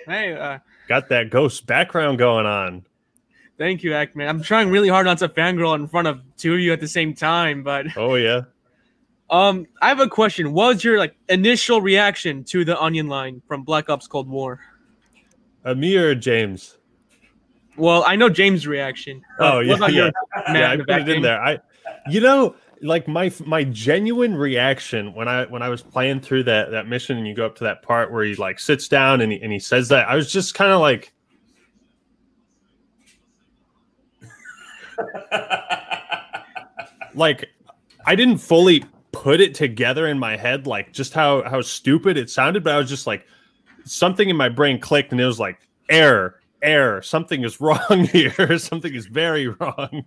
hey, 0.05 0.33
uh, 0.33 0.59
got 0.89 1.07
that 1.09 1.29
ghost 1.29 1.65
background 1.65 2.17
going 2.17 2.45
on. 2.45 2.85
Thank 3.57 3.83
you, 3.83 3.93
Act 3.93 4.17
Man. 4.17 4.27
I'm 4.27 4.43
trying 4.43 4.69
really 4.69 4.89
hard 4.89 5.05
not 5.05 5.19
to 5.19 5.29
fangirl 5.29 5.75
in 5.75 5.87
front 5.87 6.09
of 6.09 6.21
two 6.35 6.55
of 6.55 6.59
you 6.59 6.73
at 6.73 6.81
the 6.81 6.87
same 6.89 7.13
time, 7.13 7.63
but 7.63 7.85
oh 7.95 8.15
yeah. 8.15 8.41
Um, 9.29 9.67
I 9.81 9.89
have 9.89 9.99
a 9.99 10.07
question. 10.07 10.53
What 10.53 10.75
was 10.75 10.83
your 10.83 10.97
like 10.97 11.15
initial 11.27 11.81
reaction 11.81 12.43
to 12.45 12.65
the 12.65 12.79
onion 12.81 13.07
line 13.07 13.41
from 13.47 13.63
Black 13.63 13.89
Ops 13.89 14.07
Cold 14.07 14.27
War? 14.27 14.59
Uh, 15.63 15.75
me 15.75 15.95
or 15.97 16.15
James? 16.15 16.77
Well, 17.77 18.03
I 18.05 18.15
know 18.15 18.29
James' 18.29 18.65
reaction. 18.65 19.21
Oh 19.39 19.59
yeah, 19.59 19.87
yeah. 19.87 20.09
yeah 20.51 20.71
I 20.71 20.77
put 20.77 20.89
it 20.89 21.09
in 21.09 21.21
there. 21.21 21.41
I, 21.41 21.59
you 22.09 22.21
know, 22.21 22.55
like 22.81 23.07
my 23.07 23.31
my 23.45 23.63
genuine 23.63 24.35
reaction 24.35 25.13
when 25.13 25.27
I 25.27 25.45
when 25.45 25.61
I 25.61 25.69
was 25.69 25.81
playing 25.83 26.21
through 26.21 26.43
that 26.43 26.71
that 26.71 26.87
mission 26.87 27.17
and 27.17 27.27
you 27.27 27.35
go 27.35 27.45
up 27.45 27.55
to 27.57 27.65
that 27.65 27.83
part 27.83 28.11
where 28.11 28.23
he 28.23 28.35
like 28.35 28.59
sits 28.59 28.87
down 28.87 29.21
and 29.21 29.31
he, 29.31 29.39
and 29.41 29.51
he 29.51 29.59
says 29.59 29.89
that 29.89 30.07
I 30.07 30.15
was 30.15 30.31
just 30.31 30.55
kind 30.55 30.71
of 30.71 30.81
like. 30.81 31.13
like 37.15 37.47
I 38.05 38.15
didn't 38.15 38.39
fully 38.39 38.83
put 39.19 39.41
it 39.41 39.53
together 39.53 40.07
in 40.07 40.17
my 40.17 40.37
head, 40.37 40.65
like 40.65 40.93
just 40.93 41.13
how 41.13 41.43
how 41.43 41.61
stupid 41.61 42.15
it 42.17 42.29
sounded, 42.29 42.63
but 42.63 42.73
I 42.73 42.77
was 42.77 42.87
just 42.87 43.05
like, 43.05 43.25
something 43.83 44.29
in 44.29 44.37
my 44.37 44.47
brain 44.47 44.79
clicked, 44.79 45.11
and 45.11 45.19
it 45.19 45.25
was 45.25 45.39
like 45.39 45.59
error, 45.89 46.39
error, 46.61 47.01
something 47.01 47.43
is 47.43 47.59
wrong 47.61 48.05
here, 48.11 48.57
something 48.57 48.93
is 48.93 49.07
very 49.07 49.47
wrong. 49.47 50.05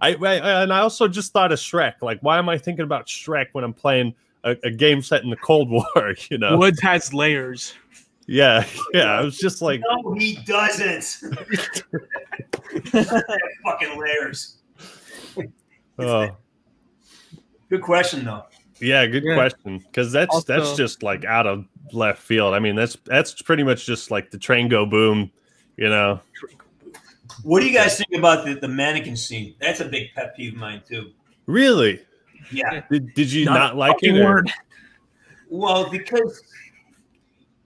I, 0.00 0.14
I, 0.14 0.62
and 0.62 0.72
I 0.72 0.78
also 0.78 1.08
just 1.08 1.32
thought 1.32 1.50
of 1.50 1.58
Shrek. 1.58 1.94
Like, 2.00 2.20
why 2.20 2.38
am 2.38 2.48
I 2.48 2.56
thinking 2.56 2.84
about 2.84 3.06
Shrek 3.06 3.46
when 3.50 3.64
I'm 3.64 3.74
playing 3.74 4.14
a, 4.44 4.56
a 4.62 4.70
game 4.70 5.02
set 5.02 5.24
in 5.24 5.30
the 5.30 5.36
Cold 5.36 5.68
War? 5.68 6.14
You 6.30 6.38
know, 6.38 6.56
Woods 6.56 6.80
has 6.82 7.12
layers. 7.12 7.74
Yeah, 8.28 8.64
yeah. 8.92 9.12
I 9.12 9.22
was 9.22 9.38
just 9.38 9.60
like, 9.60 9.80
no, 9.80 10.12
he 10.12 10.36
doesn't. 10.44 11.02
fucking 13.64 13.98
layers. 13.98 14.58
Oh, 15.98 16.36
Good 17.68 17.82
question, 17.82 18.24
though. 18.24 18.44
Yeah, 18.80 19.06
good 19.06 19.24
yeah. 19.24 19.34
question. 19.34 19.78
Because 19.78 20.12
that's 20.12 20.34
also, 20.34 20.52
that's 20.52 20.76
just 20.76 21.02
like 21.02 21.24
out 21.24 21.46
of 21.46 21.64
left 21.92 22.20
field. 22.20 22.54
I 22.54 22.58
mean, 22.58 22.76
that's 22.76 22.96
that's 23.06 23.40
pretty 23.42 23.62
much 23.62 23.86
just 23.86 24.10
like 24.10 24.30
the 24.30 24.38
train 24.38 24.68
go 24.68 24.86
boom, 24.86 25.30
you 25.76 25.88
know. 25.88 26.20
What 27.42 27.60
do 27.60 27.66
you 27.66 27.74
guys 27.74 27.96
think 27.96 28.12
about 28.18 28.44
the, 28.44 28.54
the 28.54 28.68
mannequin 28.68 29.16
scene? 29.16 29.54
That's 29.60 29.80
a 29.80 29.84
big 29.86 30.14
pet 30.14 30.36
peeve 30.36 30.52
of 30.52 30.58
mine 30.58 30.82
too. 30.86 31.12
Really? 31.46 32.02
Yeah. 32.50 32.82
Did, 32.90 33.14
did 33.14 33.32
you 33.32 33.44
not, 33.44 33.54
not 33.54 33.76
like 33.76 33.96
it? 34.02 34.12
Word. 34.12 34.50
Well, 35.48 35.90
because 35.90 36.42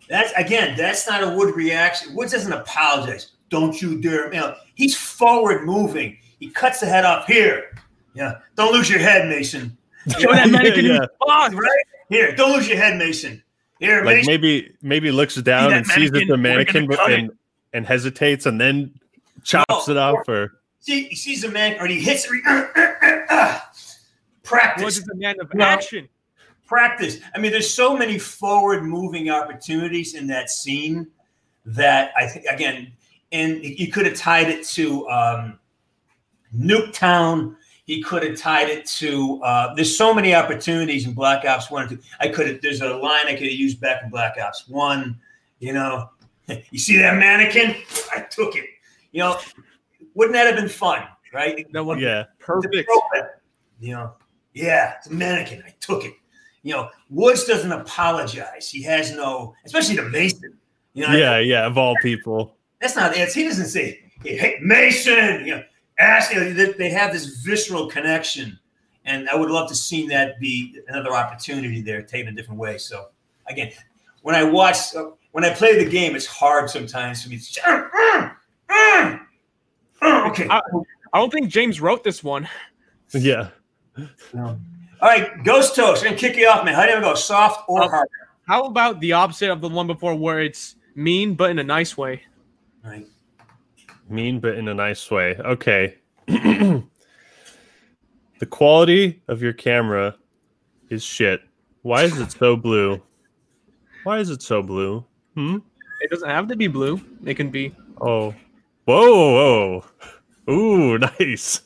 that's 0.08 0.32
again, 0.32 0.76
that's 0.76 1.06
not 1.06 1.22
a 1.22 1.36
Wood 1.36 1.54
reaction. 1.54 2.14
Wood 2.14 2.30
doesn't 2.30 2.52
apologize. 2.52 3.32
Don't 3.48 3.80
you 3.82 4.00
dare! 4.00 4.32
You 4.32 4.40
know, 4.40 4.54
he's 4.74 4.96
forward 4.96 5.64
moving. 5.64 6.18
He 6.38 6.50
cuts 6.50 6.80
the 6.80 6.86
head 6.86 7.04
off 7.04 7.26
here. 7.26 7.76
Yeah. 8.14 8.38
Don't 8.56 8.72
lose 8.72 8.88
your 8.88 9.00
head, 9.00 9.28
Mason. 9.28 9.76
Show 10.18 10.32
that 10.32 10.50
mannequin 10.50 10.86
yeah, 10.86 11.06
yeah. 11.26 11.48
right 11.52 11.84
here. 12.08 12.34
Don't 12.34 12.52
lose 12.52 12.68
your 12.68 12.78
head, 12.78 12.98
Mason. 12.98 13.42
Here, 13.80 14.04
like 14.04 14.16
Mason. 14.16 14.32
maybe 14.32 14.74
maybe 14.82 15.10
looks 15.10 15.34
down 15.36 15.72
and 15.72 15.86
sees 15.86 16.10
it's 16.12 16.30
a 16.30 16.36
mannequin, 16.36 16.86
but 16.86 17.10
and, 17.10 17.30
and 17.72 17.86
hesitates 17.86 18.46
and 18.46 18.60
then 18.60 18.94
chops 19.42 19.88
no, 19.88 19.92
it 19.92 19.96
off. 19.96 20.28
Or 20.28 20.60
see, 20.80 21.04
he 21.04 21.16
sees 21.16 21.44
a 21.44 21.50
man, 21.50 21.78
or 21.80 21.86
he 21.86 22.00
hits. 22.00 22.28
Uh, 22.30 22.66
uh, 22.76 22.84
uh, 23.02 23.20
uh, 23.30 23.60
practice. 24.42 24.84
What 24.84 24.92
is 24.92 25.08
a 25.08 25.14
man 25.16 25.36
of 25.40 25.50
action? 25.60 26.08
Practice. 26.66 27.18
I 27.34 27.38
mean, 27.38 27.52
there's 27.52 27.72
so 27.72 27.96
many 27.96 28.18
forward-moving 28.18 29.28
opportunities 29.28 30.14
in 30.14 30.26
that 30.28 30.50
scene 30.50 31.08
that 31.66 32.12
I 32.16 32.26
think 32.26 32.46
again, 32.46 32.92
and 33.32 33.62
you 33.64 33.90
could 33.90 34.06
have 34.06 34.16
tied 34.16 34.48
it 34.48 34.64
to 34.68 35.08
um, 35.08 35.58
Nuketown 36.56 37.56
he 37.90 38.00
could 38.00 38.22
have 38.22 38.38
tied 38.38 38.68
it 38.68 38.86
to. 38.86 39.42
Uh, 39.42 39.74
there's 39.74 39.96
so 39.96 40.14
many 40.14 40.32
opportunities 40.32 41.06
in 41.06 41.12
Black 41.12 41.44
Ops 41.44 41.72
One 41.72 41.88
Two. 41.88 41.98
I 42.20 42.28
could 42.28 42.46
have. 42.46 42.62
There's 42.62 42.82
a 42.82 42.94
line 42.94 43.26
I 43.26 43.32
could 43.32 43.48
have 43.48 43.52
used 43.52 43.80
back 43.80 44.04
in 44.04 44.10
Black 44.10 44.36
Ops 44.40 44.68
One. 44.68 45.18
You 45.58 45.72
know, 45.72 46.08
you 46.70 46.78
see 46.78 46.96
that 46.98 47.16
mannequin? 47.16 47.74
I 48.14 48.20
took 48.20 48.54
it. 48.54 48.66
You 49.10 49.24
know, 49.24 49.40
wouldn't 50.14 50.34
that 50.34 50.46
have 50.46 50.54
been 50.54 50.68
fun, 50.68 51.02
right? 51.34 51.66
That 51.72 51.82
would 51.82 51.98
yeah, 51.98 52.26
perfect. 52.38 52.88
You 53.80 53.94
know, 53.94 54.12
yeah, 54.54 54.94
it's 54.98 55.08
a 55.08 55.12
mannequin. 55.12 55.64
I 55.66 55.74
took 55.80 56.04
it. 56.04 56.14
You 56.62 56.74
know, 56.74 56.90
Woods 57.08 57.44
doesn't 57.44 57.72
apologize. 57.72 58.70
He 58.70 58.84
has 58.84 59.12
no, 59.12 59.52
especially 59.66 59.96
to 59.96 60.04
Mason. 60.10 60.56
You 60.94 61.08
know, 61.08 61.16
yeah, 61.16 61.32
I 61.32 61.40
yeah, 61.40 61.66
of 61.66 61.76
all 61.76 61.96
people. 62.02 62.54
That's 62.80 62.94
not 62.94 63.16
it. 63.16 63.32
He 63.32 63.42
doesn't 63.42 63.66
say, 63.66 63.98
"Hey, 64.22 64.58
Mason," 64.62 65.44
you 65.44 65.56
know, 65.56 65.62
ask. 66.00 66.32
You 66.32 66.40
know, 66.40 66.72
they 66.72 66.90
have 66.90 67.12
this 67.12 67.26
visceral 67.42 67.86
connection, 67.86 68.58
and 69.04 69.28
I 69.28 69.36
would 69.36 69.50
love 69.50 69.68
to 69.68 69.74
see 69.74 70.08
that 70.08 70.40
be 70.40 70.80
another 70.88 71.12
opportunity 71.12 71.80
there, 71.80 72.02
taken 72.02 72.32
a 72.32 72.36
different 72.36 72.58
way. 72.58 72.78
So, 72.78 73.08
again, 73.46 73.72
when 74.22 74.34
I 74.34 74.44
watch, 74.44 74.94
uh, 74.94 75.10
when 75.32 75.44
I 75.44 75.50
play 75.50 75.82
the 75.82 75.88
game, 75.88 76.16
it's 76.16 76.26
hard 76.26 76.68
sometimes 76.70 77.22
for 77.22 77.30
me. 77.30 77.38
To, 77.38 77.60
uh, 77.68 78.30
uh, 80.02 80.28
okay. 80.30 80.48
I, 80.48 80.60
I, 81.12 81.18
don't 81.18 81.32
think 81.32 81.48
James 81.48 81.80
wrote 81.80 82.04
this 82.04 82.24
one. 82.24 82.48
Yeah. 83.12 83.48
No. 84.32 84.58
All 85.02 85.08
right, 85.08 85.42
Ghost 85.44 85.74
Toast. 85.74 86.02
I'm 86.02 86.10
gonna 86.10 86.18
kick 86.18 86.36
you 86.36 86.46
off, 86.46 86.64
man. 86.64 86.74
How 86.74 86.86
do 86.86 86.92
you 86.92 87.00
go, 87.00 87.14
soft 87.14 87.64
or 87.68 87.82
uh, 87.82 87.88
hard? 87.88 88.08
How 88.46 88.64
about 88.64 89.00
the 89.00 89.12
opposite 89.12 89.50
of 89.50 89.60
the 89.60 89.68
one 89.68 89.86
before, 89.86 90.14
where 90.14 90.40
it's 90.40 90.76
mean 90.94 91.34
but 91.34 91.50
in 91.50 91.58
a 91.58 91.64
nice 91.64 91.96
way? 91.96 92.22
Right. 92.84 93.06
Mean 94.10 94.40
but 94.40 94.56
in 94.56 94.68
a 94.68 94.74
nice 94.74 95.10
way. 95.10 95.36
Okay. 95.36 95.94
the 96.26 96.82
quality 98.48 99.22
of 99.28 99.40
your 99.40 99.52
camera 99.52 100.16
is 100.90 101.04
shit. 101.04 101.42
Why 101.82 102.02
is 102.02 102.18
it 102.18 102.32
so 102.32 102.56
blue? 102.56 103.00
Why 104.04 104.18
is 104.18 104.30
it 104.30 104.42
so 104.42 104.62
blue? 104.62 105.04
Hmm. 105.34 105.58
It 106.00 106.10
doesn't 106.10 106.28
have 106.28 106.48
to 106.48 106.56
be 106.56 106.66
blue. 106.66 107.00
It 107.24 107.34
can 107.34 107.50
be. 107.50 107.74
Oh. 108.00 108.34
Whoa! 108.84 109.82
Whoa! 110.46 110.52
Ooh, 110.52 110.98
nice. 111.20 111.60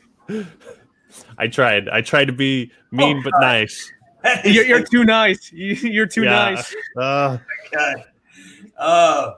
I 1.39 1.49
tried. 1.49 1.89
I 1.89 2.03
tried 2.03 2.27
to 2.27 2.33
be 2.33 2.71
mean 2.91 3.19
oh, 3.19 3.23
but 3.25 3.33
nice. 3.41 3.91
You're, 4.45 4.65
you're, 4.65 4.83
too 4.83 5.05
nice. 5.05 5.53
You're 5.53 6.07
too 6.07 6.25
yeah. 6.25 6.31
nice. 6.31 6.75
Uh, 6.97 7.37
God. 7.71 8.05
Uh, 8.79 9.33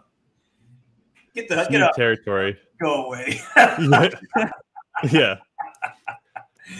get 1.34 1.48
the 1.48 1.66
get 1.68 1.82
up. 1.82 1.96
territory. 1.96 2.56
Go 2.80 3.06
away. 3.06 3.40
yeah. 3.56 4.08
yeah. 5.10 5.36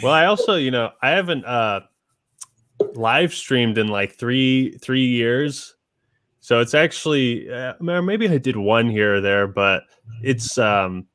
Well, 0.02 0.12
I 0.12 0.26
also, 0.26 0.56
you 0.56 0.70
know, 0.70 0.90
I 1.02 1.10
haven't 1.10 1.44
uh 1.44 1.80
live 2.94 3.32
streamed 3.32 3.78
in 3.78 3.88
like 3.88 4.14
three 4.14 4.76
three 4.78 5.06
years, 5.06 5.76
so 6.40 6.60
it's 6.60 6.74
actually 6.74 7.50
uh, 7.52 7.74
maybe 7.80 8.28
I 8.28 8.38
did 8.38 8.56
one 8.56 8.88
here 8.88 9.16
or 9.16 9.20
there, 9.20 9.46
but 9.46 9.84
it's 10.22 10.58
um 10.58 11.06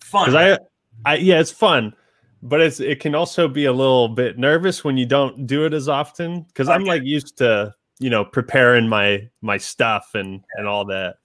fun. 0.00 0.26
Because 0.26 0.58
I, 1.04 1.10
I 1.10 1.16
yeah, 1.16 1.40
it's 1.40 1.52
fun 1.52 1.94
but 2.42 2.60
it's 2.60 2.80
it 2.80 3.00
can 3.00 3.14
also 3.14 3.48
be 3.48 3.66
a 3.66 3.72
little 3.72 4.08
bit 4.08 4.38
nervous 4.38 4.82
when 4.82 4.96
you 4.96 5.06
don't 5.06 5.46
do 5.46 5.66
it 5.66 5.74
as 5.74 5.88
often 5.88 6.42
because. 6.42 6.68
I'm 6.68 6.84
like 6.84 7.02
used 7.04 7.36
to 7.38 7.74
you 7.98 8.10
know 8.10 8.24
preparing 8.24 8.88
my 8.88 9.28
my 9.42 9.58
stuff 9.58 10.10
and 10.14 10.42
and 10.56 10.66
all 10.66 10.84
that. 10.86 11.16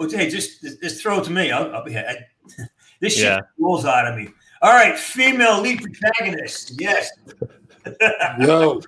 Well, 0.00 0.08
hey, 0.08 0.30
just 0.30 0.62
just 0.62 1.02
throw 1.02 1.18
it 1.18 1.24
to 1.24 1.30
me. 1.30 1.50
I'll, 1.50 1.74
I'll 1.74 1.84
be. 1.84 1.94
I, 1.94 2.24
this 3.00 3.16
shit 3.16 3.24
yeah. 3.24 3.40
rolls 3.58 3.84
out 3.84 4.06
of 4.06 4.16
me. 4.16 4.28
All 4.62 4.72
right, 4.72 4.98
female 4.98 5.60
lead 5.60 5.82
protagonist. 5.82 6.80
Yes. 6.80 7.10
Yo. 8.40 8.80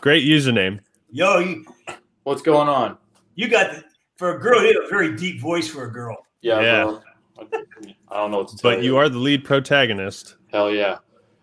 Great 0.00 0.24
username. 0.24 0.78
Yo, 1.10 1.40
you, 1.40 1.64
what's 2.22 2.40
going 2.40 2.68
on? 2.68 2.96
You 3.34 3.48
got 3.48 3.72
the, 3.72 3.84
for 4.14 4.36
a 4.36 4.38
girl. 4.38 4.62
You 4.62 4.80
have 4.80 4.84
a 4.84 4.88
very 4.88 5.16
deep 5.16 5.40
voice 5.40 5.66
for 5.66 5.86
a 5.86 5.92
girl. 5.92 6.24
Yeah. 6.40 6.60
yeah. 6.60 6.98
I 8.08 8.16
don't 8.18 8.30
know 8.30 8.38
what 8.38 8.48
to 8.50 8.56
tell 8.56 8.70
But 8.70 8.78
you. 8.78 8.92
you 8.92 8.96
are 8.96 9.08
the 9.08 9.18
lead 9.18 9.44
protagonist. 9.44 10.36
Hell 10.52 10.70
yeah. 10.70 10.98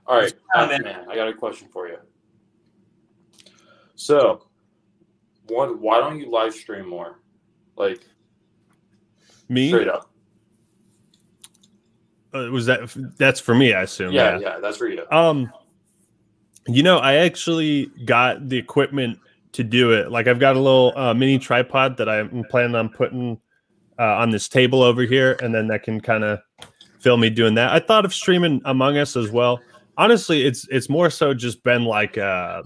All 0.05 0.19
right, 0.19 0.33
man, 0.55 1.05
I 1.09 1.15
got 1.15 1.27
a 1.27 1.33
question 1.33 1.67
for 1.73 1.89
you. 1.89 1.97
So, 3.95 4.47
what? 5.47 5.77
Why 5.81 5.99
don't 5.99 6.17
you 6.17 6.31
live 6.31 6.53
stream 6.53 6.87
more? 6.87 7.19
Like 7.75 8.05
me, 9.49 9.69
straight 9.69 9.87
up. 9.87 10.09
Uh, 12.33 12.49
was 12.51 12.65
that 12.65 12.79
that's 13.17 13.39
for 13.39 13.55
me? 13.55 13.73
I 13.73 13.83
assume. 13.83 14.11
Yeah, 14.11 14.37
yeah, 14.37 14.39
yeah, 14.39 14.59
that's 14.59 14.77
for 14.77 14.87
you. 14.87 15.05
Um, 15.11 15.51
you 16.67 16.83
know, 16.83 16.97
I 16.97 17.15
actually 17.15 17.87
got 18.05 18.49
the 18.49 18.57
equipment 18.57 19.19
to 19.53 19.63
do 19.63 19.93
it. 19.93 20.11
Like, 20.11 20.27
I've 20.27 20.39
got 20.39 20.55
a 20.55 20.59
little 20.59 20.93
uh, 20.95 21.13
mini 21.13 21.39
tripod 21.39 21.97
that 21.97 22.09
I'm 22.09 22.43
planning 22.49 22.75
on 22.75 22.89
putting 22.89 23.39
uh, 23.97 24.03
on 24.17 24.29
this 24.29 24.47
table 24.47 24.83
over 24.83 25.03
here, 25.03 25.37
and 25.41 25.55
then 25.55 25.67
that 25.67 25.83
can 25.83 25.99
kind 26.01 26.23
of 26.23 26.39
film 26.99 27.21
me 27.21 27.29
doing 27.29 27.55
that. 27.55 27.71
I 27.71 27.79
thought 27.79 28.05
of 28.05 28.13
streaming 28.13 28.61
Among 28.65 28.97
Us 28.97 29.15
as 29.15 29.31
well. 29.31 29.59
Honestly, 29.97 30.45
it's 30.45 30.67
it's 30.69 30.89
more 30.89 31.09
so 31.09 31.33
just 31.33 31.63
been 31.63 31.85
like 31.85 32.17
uh 32.17 32.63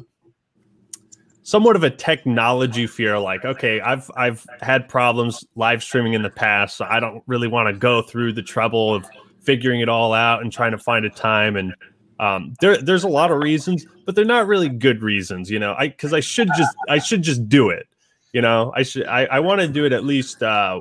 somewhat 1.52 1.76
of 1.76 1.84
a 1.84 1.90
technology 1.90 2.88
fear 2.88 3.20
like 3.20 3.44
okay 3.44 3.82
i've 3.82 4.10
i've 4.16 4.46
had 4.62 4.88
problems 4.88 5.44
live 5.56 5.84
streaming 5.84 6.14
in 6.14 6.22
the 6.22 6.30
past 6.30 6.78
so 6.78 6.86
i 6.90 6.98
don't 6.98 7.22
really 7.28 7.48
want 7.48 7.68
to 7.68 7.74
go 7.78 8.02
through 8.02 8.32
the 8.32 8.42
trouble 8.42 8.96
of 8.96 9.06
figuring 9.42 9.82
it 9.82 9.90
all 9.90 10.14
out 10.14 10.42
and 10.42 10.54
trying 10.54 10.72
to 10.72 10.78
find 10.78 11.04
a 11.04 11.10
time 11.10 11.58
and 11.58 11.76
um, 12.20 12.54
there 12.62 12.78
there's 12.78 13.04
a 13.04 13.10
lot 13.10 13.32
of 13.32 13.40
reasons 13.40 13.86
but 14.06 14.16
they're 14.16 14.24
not 14.24 14.48
really 14.48 14.70
good 14.70 15.02
reasons 15.02 15.50
you 15.52 15.60
know 15.60 15.76
i 15.78 15.90
because 15.90 16.14
i 16.14 16.20
should 16.20 16.48
just 16.56 16.74
i 16.88 16.98
should 16.98 17.22
just 17.22 17.50
do 17.50 17.70
it 17.70 17.88
you 18.32 18.42
know 18.42 18.72
i 18.76 18.84
should 18.84 19.06
i, 19.08 19.26
I 19.26 19.40
want 19.40 19.60
to 19.60 19.68
do 19.68 19.86
it 19.86 19.92
at 19.92 20.06
least 20.06 20.42
uh, 20.42 20.80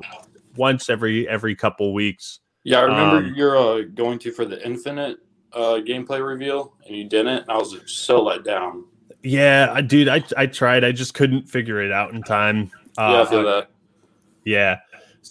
once 0.55 0.89
every 0.89 1.27
every 1.27 1.55
couple 1.55 1.93
weeks 1.93 2.39
yeah, 2.63 2.79
I 2.79 2.81
remember 2.83 3.17
um, 3.17 3.33
you're 3.35 3.57
uh, 3.57 3.81
going 3.93 4.19
to 4.19 4.31
for 4.31 4.45
the 4.45 4.63
Infinite 4.63 5.17
uh, 5.51 5.79
gameplay 5.83 6.25
reveal, 6.25 6.75
and 6.85 6.95
you 6.95 7.05
didn't. 7.05 7.39
And 7.39 7.49
I 7.49 7.57
was 7.57 7.75
so 7.87 8.21
let 8.21 8.43
down. 8.43 8.85
Yeah, 9.23 9.71
I 9.71 9.81
dude, 9.81 10.07
I 10.07 10.23
I 10.35 10.47
tried. 10.47 10.83
I 10.83 10.91
just 10.91 11.13
couldn't 11.13 11.47
figure 11.47 11.81
it 11.81 11.91
out 11.91 12.13
in 12.13 12.23
time. 12.23 12.71
Uh, 12.97 13.11
yeah, 13.13 13.21
I 13.21 13.25
feel 13.25 13.43
that. 13.43 13.69
Yeah, 14.45 14.79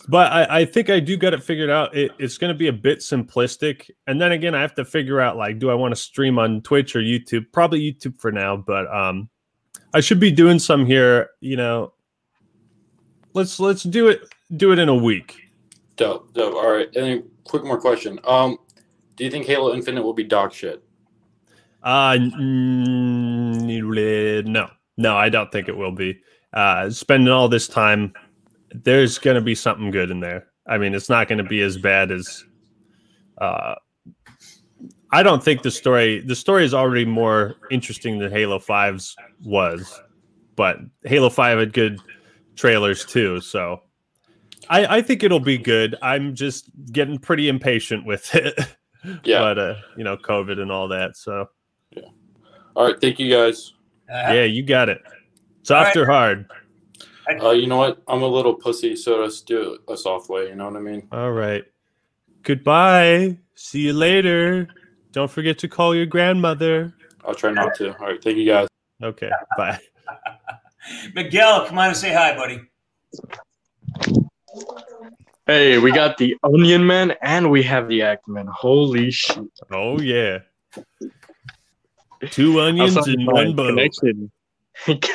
but 0.09 0.33
I, 0.33 0.61
I 0.61 0.65
think 0.65 0.91
I 0.91 1.01
do 1.01 1.17
got 1.17 1.35
it 1.35 1.43
figured 1.43 1.71
out. 1.71 1.97
It, 1.97 2.12
it's 2.19 2.39
going 2.39 2.53
to 2.53 2.59
be 2.59 2.69
a 2.69 2.73
bit 2.73 3.01
simplistic, 3.01 3.91
and 4.07 4.21
then 4.21 4.33
again, 4.33 4.55
I 4.55 4.61
have 4.61 4.75
to 4.77 4.85
figure 4.85 5.21
out 5.21 5.37
like, 5.37 5.59
do 5.59 5.71
I 5.71 5.75
want 5.75 5.93
to 5.93 6.01
stream 6.01 6.39
on 6.39 6.62
Twitch 6.62 6.95
or 6.95 7.01
YouTube? 7.01 7.47
Probably 7.53 7.81
YouTube 7.81 8.19
for 8.19 8.31
now, 8.31 8.57
but 8.57 8.87
um, 8.95 9.29
I 9.93 10.01
should 10.01 10.21
be 10.21 10.31
doing 10.31 10.59
some 10.61 10.87
here. 10.87 11.31
You 11.41 11.57
know, 11.57 11.93
let's 13.35 13.59
let's 13.59 13.83
do 13.83 14.09
it 14.09 14.23
do 14.57 14.73
it 14.73 14.79
in 14.79 14.89
a 14.89 14.95
week. 14.95 15.37
Dope, 15.97 16.33
dope. 16.33 16.55
All 16.55 16.71
right, 16.71 16.87
and 16.95 17.05
then 17.05 17.25
quick 17.45 17.65
more 17.65 17.81
question. 17.81 18.21
Um, 18.25 18.59
do 19.17 19.25
you 19.25 19.31
think 19.31 19.47
Halo 19.47 19.75
Infinite 19.75 20.03
will 20.03 20.15
be 20.15 20.25
dog 20.25 20.53
shit? 20.53 20.83
Uh, 21.82 22.19
no, 22.20 23.61
no, 24.97 25.16
I 25.16 25.28
don't 25.28 25.51
think 25.51 25.69
it 25.69 25.77
will 25.77 25.93
be. 25.93 26.20
Uh, 26.52 26.90
spending 26.90 27.32
all 27.32 27.48
this 27.48 27.69
time, 27.69 28.12
there's 28.73 29.19
going 29.19 29.36
to 29.36 29.40
be 29.40 29.55
something 29.55 29.90
good 29.90 30.11
in 30.11 30.20
there. 30.20 30.48
I 30.66 30.78
mean, 30.78 30.94
it's 30.94 31.09
not 31.09 31.28
going 31.28 31.39
to 31.39 31.44
be 31.44 31.62
as 31.62 31.78
bad 31.78 32.11
as. 32.11 32.44
Uh, 33.39 33.77
I 35.12 35.23
don't 35.23 35.43
think 35.43 35.62
the 35.62 35.70
story. 35.70 36.20
The 36.20 36.36
story 36.36 36.65
is 36.65 36.74
already 36.74 37.05
more 37.05 37.57
interesting 37.70 38.19
than 38.19 38.31
Halo 38.31 38.59
5's 38.59 39.16
was, 39.43 40.01
but 40.57 40.78
Halo 41.05 41.31
Five 41.31 41.59
had 41.59 41.73
good 41.73 41.98
trailers 42.57 43.05
too. 43.05 43.40
So 43.40 43.81
I, 44.69 44.98
I 44.98 45.02
think 45.02 45.23
it'll 45.23 45.40
be 45.40 45.59
good. 45.59 45.97
I'm 46.02 46.35
just 46.35 46.70
getting 46.93 47.19
pretty 47.19 47.48
impatient 47.48 48.05
with 48.05 48.35
it. 48.35 48.55
Yeah. 49.24 49.39
but 49.40 49.59
uh, 49.59 49.74
you 49.97 50.05
know, 50.05 50.16
COVID 50.19 50.61
and 50.61 50.70
all 50.70 50.89
that. 50.89 51.16
So. 51.16 51.48
All 52.76 52.86
right. 52.86 53.01
Thank 53.01 53.18
you 53.18 53.30
guys. 53.30 53.72
Uh, 54.09 54.32
yeah, 54.32 54.44
you 54.44 54.62
got 54.62 54.88
it. 54.88 55.01
Soft 55.62 55.97
right. 55.97 56.02
or 56.02 56.06
hard? 56.06 56.51
Uh, 57.40 57.51
you 57.51 57.66
know 57.66 57.76
what? 57.76 58.02
I'm 58.09 58.22
a 58.22 58.26
little 58.26 58.55
pussy, 58.55 58.97
so 58.97 59.20
let's 59.20 59.40
do 59.40 59.74
it 59.74 59.80
a 59.92 59.97
soft 59.97 60.28
way. 60.28 60.48
You 60.48 60.56
know 60.56 60.66
what 60.66 60.76
I 60.76 60.80
mean? 60.80 61.06
All 61.12 61.32
right. 61.32 61.64
Goodbye. 62.42 63.38
See 63.55 63.80
you 63.80 63.92
later. 63.92 64.68
Don't 65.12 65.30
forget 65.30 65.59
to 65.59 65.68
call 65.68 65.94
your 65.94 66.06
grandmother. 66.06 66.94
I'll 67.24 67.34
try 67.34 67.52
not 67.52 67.74
to. 67.76 67.97
All 67.98 68.06
right. 68.06 68.22
Thank 68.22 68.38
you 68.38 68.47
guys. 68.47 68.68
Okay. 69.02 69.30
Bye. 69.56 69.78
Miguel, 71.14 71.66
come 71.66 71.78
on 71.78 71.88
and 71.88 71.97
say 71.97 72.12
hi, 72.12 72.34
buddy. 72.36 72.60
Hey, 75.47 75.78
we 75.78 75.90
got 75.90 76.16
the 76.16 76.36
Onion 76.42 76.86
Man 76.86 77.14
and 77.22 77.51
we 77.51 77.62
have 77.64 77.88
the 77.88 78.02
act 78.02 78.28
Man. 78.28 78.47
Holy 78.47 79.10
shit! 79.10 79.51
Oh 79.72 80.01
yeah, 80.01 80.38
two 82.30 82.60
onions 82.60 83.06
in 83.09 83.26
one 83.26 83.55
bowl. 83.55 83.68
Connection. 83.68 84.30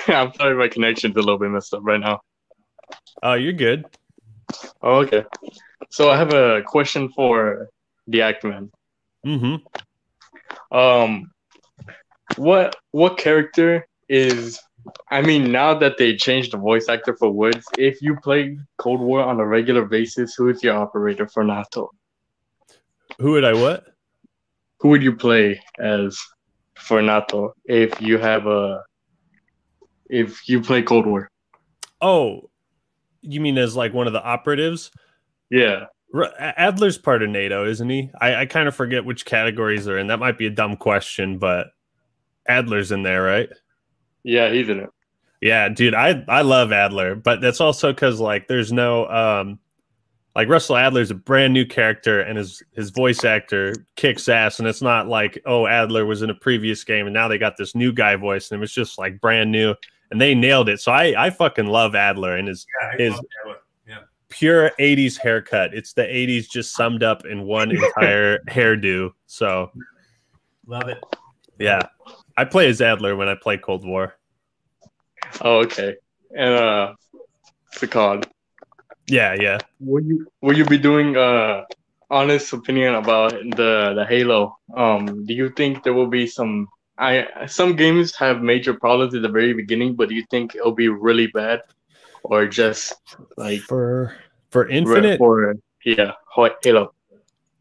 I'm 0.08 0.34
sorry, 0.34 0.56
my 0.58 0.68
connection's 0.68 1.16
a 1.16 1.20
little 1.20 1.40
bit 1.40 1.50
messed 1.50 1.74
up 1.74 1.82
right 1.84 2.00
now. 2.00 2.22
Oh, 3.24 3.34
you're 3.34 3.54
good. 3.54 3.86
Oh, 4.82 4.98
okay. 5.00 5.26
So 5.90 6.10
I 6.10 6.18
have 6.18 6.34
a 6.34 6.62
question 6.66 7.10
for 7.10 7.70
the 8.08 8.22
act 8.22 8.44
Man. 8.44 8.72
Mm-hmm. 9.26 10.78
Um, 10.78 11.32
what 12.38 12.76
what 12.92 13.18
character 13.18 13.88
is 14.08 14.60
I 15.10 15.22
mean, 15.22 15.52
now 15.52 15.74
that 15.80 15.98
they 15.98 16.16
changed 16.16 16.54
the 16.54 16.58
voice 16.58 16.88
actor 16.90 17.16
for 17.16 17.32
Woods, 17.32 17.66
if 17.78 18.02
you 18.02 18.18
play 18.22 18.58
Cold 18.78 19.02
War 19.02 19.24
on 19.24 19.40
a 19.40 19.46
regular 19.46 19.86
basis, 19.86 20.36
who 20.36 20.50
is 20.50 20.62
your 20.64 20.76
operator 20.76 21.28
for 21.28 21.44
NATO? 21.44 21.92
Who 23.20 23.32
would 23.32 23.46
I 23.46 23.54
what? 23.54 23.86
Who 24.80 24.90
would 24.90 25.02
you 25.02 25.16
play 25.16 25.62
as 25.80 26.20
for 26.78 27.02
NATO 27.02 27.54
if 27.66 28.00
you 28.02 28.18
have 28.18 28.48
a 28.48 28.84
if 30.10 30.48
you 30.48 30.62
play 30.62 30.82
Cold 30.82 31.06
War? 31.06 31.30
Oh, 32.02 32.50
you 33.22 33.42
mean 33.42 33.58
as 33.58 33.76
like 33.76 33.94
one 33.94 34.08
of 34.08 34.14
the 34.14 34.24
operatives? 34.24 34.92
Yeah. 35.50 35.86
Adler's 36.40 36.98
part 36.98 37.24
of 37.24 37.30
NATO, 37.30 37.66
isn't 37.66 37.90
he? 37.90 38.10
I, 38.22 38.36
I 38.36 38.46
kind 38.46 38.68
of 38.68 38.76
forget 38.76 39.04
which 39.04 39.26
categories 39.26 39.88
are 39.88 39.98
in. 39.98 40.08
That 40.08 40.20
might 40.20 40.38
be 40.38 40.46
a 40.46 40.52
dumb 40.52 40.78
question, 40.78 41.40
but 41.40 41.68
Adler's 42.48 42.92
in 42.92 43.04
there, 43.04 43.24
right? 43.24 43.50
Yeah, 44.24 44.52
he's 44.52 44.70
in 44.70 44.80
it. 44.80 44.90
Yeah, 45.42 45.70
dude, 45.70 45.94
I 45.94 46.24
I 46.28 46.42
love 46.42 46.72
Adler, 46.72 47.16
but 47.16 47.42
that's 47.42 47.62
also 47.62 47.92
because 47.92 48.20
like 48.20 48.48
there's 48.48 48.72
no 48.72 49.08
um 49.08 49.60
like 50.36 50.50
Russell 50.50 50.76
Adler's 50.76 51.12
a 51.12 51.16
brand 51.16 51.54
new 51.54 51.66
character 51.66 52.20
and 52.20 52.38
his 52.38 52.62
his 52.74 52.90
voice 52.90 53.24
actor 53.24 53.74
kicks 53.96 54.28
ass 54.28 54.60
and 54.60 54.68
it's 54.68 54.82
not 54.82 55.08
like 55.08 55.42
oh 55.46 55.66
Adler 55.66 56.06
was 56.06 56.22
in 56.22 56.30
a 56.30 56.36
previous 56.36 56.84
game 56.84 57.08
and 57.08 57.14
now 57.14 57.28
they 57.28 57.38
got 57.38 57.58
this 57.58 57.74
new 57.74 57.94
guy 57.94 58.16
voice 58.16 58.52
and 58.52 58.58
it 58.58 58.60
was 58.60 58.74
just 58.74 58.98
like 58.98 59.20
brand 59.22 59.52
new 59.52 59.74
and 60.12 60.20
they 60.20 60.36
nailed 60.36 60.70
it. 60.70 60.80
So 60.82 60.92
I 60.92 61.26
I 61.26 61.30
fucking 61.30 61.68
love 61.68 61.96
Adler 61.96 62.36
and 62.36 62.48
his 62.48 62.68
yeah, 62.82 62.98
his 62.98 63.22
yeah. 63.88 64.00
pure 64.30 64.72
80s 64.78 65.18
haircut. 65.18 65.74
It's 65.74 65.94
the 65.94 66.04
80s 66.04 66.50
just 66.50 66.76
summed 66.76 67.02
up 67.02 67.26
in 67.26 67.44
one 67.44 67.72
entire 67.72 68.40
hairdo. 68.50 69.12
So 69.26 69.72
love 70.68 70.90
it. 70.90 71.02
Yeah. 71.60 71.82
I 72.38 72.44
play 72.44 72.68
as 72.68 72.82
Adler 72.82 73.16
when 73.16 73.30
I 73.30 73.36
play 73.36 73.58
Cold 73.58 73.86
War. 73.86 74.18
Oh, 75.42 75.60
okay. 75.62 75.96
And 76.38 76.54
uh 76.54 76.94
Sakad. 77.74 78.26
Yeah, 79.08 79.36
yeah. 79.40 79.60
Will 79.80 80.04
you 80.04 80.28
will 80.42 80.58
you 80.58 80.66
be 80.66 80.78
doing 80.78 81.16
uh 81.16 81.64
honest 82.10 82.54
opinion 82.54 82.96
about 82.96 83.32
the 83.32 83.94
the 83.96 84.06
Halo? 84.08 84.58
Um 84.76 85.26
do 85.26 85.34
you 85.34 85.50
think 85.50 85.84
there 85.84 85.94
will 85.94 86.08
be 86.08 86.28
some 86.28 86.68
I 86.98 87.46
some 87.48 87.76
games 87.76 88.16
have 88.16 88.42
major 88.42 88.74
problems 88.74 89.14
at 89.14 89.22
the 89.22 89.30
very 89.30 89.54
beginning, 89.54 89.96
but 89.96 90.10
do 90.10 90.16
you 90.16 90.26
think 90.32 90.56
it'll 90.56 90.72
be 90.72 90.88
really 90.88 91.28
bad? 91.28 91.62
Or 92.24 92.48
just 92.48 92.94
like 93.38 93.60
for 93.62 94.16
for 94.50 94.68
Infinite 94.68 95.20
or 95.22 95.56
yeah, 95.84 96.14
Halo. 96.64 96.94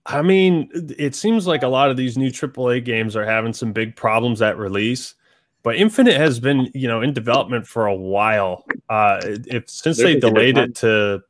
I 0.06 0.22
mean, 0.22 0.70
it 0.98 1.14
seems 1.14 1.46
like 1.46 1.62
a 1.62 1.68
lot 1.68 1.90
of 1.90 1.96
these 1.96 2.18
new 2.18 2.30
AAA 2.30 2.84
games 2.84 3.16
are 3.16 3.24
having 3.24 3.54
some 3.54 3.72
big 3.72 3.96
problems 3.96 4.42
at 4.42 4.58
release, 4.58 5.14
but 5.62 5.76
Infinite 5.76 6.16
has 6.16 6.38
been, 6.40 6.70
you 6.74 6.88
know, 6.88 7.00
in 7.00 7.14
development 7.14 7.66
for 7.66 7.86
a 7.86 7.94
while. 7.94 8.64
Uh, 8.88 9.18
if 9.24 9.68
since 9.68 9.96
they 9.96 10.20
delayed 10.20 10.58
it 10.58 10.74
to, 10.76 11.22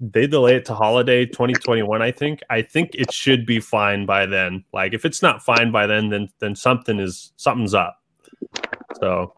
they 0.00 0.26
delay 0.26 0.54
it 0.54 0.64
to 0.66 0.74
holiday 0.74 1.26
2021, 1.26 2.00
I 2.00 2.12
think. 2.12 2.40
I 2.48 2.62
think 2.62 2.94
it 2.94 3.12
should 3.12 3.44
be 3.44 3.60
fine 3.60 4.06
by 4.06 4.26
then. 4.26 4.64
Like, 4.72 4.94
if 4.94 5.04
it's 5.04 5.22
not 5.22 5.42
fine 5.42 5.72
by 5.72 5.86
then, 5.86 6.08
then 6.08 6.28
then 6.38 6.54
something 6.54 6.98
is 7.00 7.32
something's 7.36 7.74
up. 7.74 8.00
So, 9.00 9.34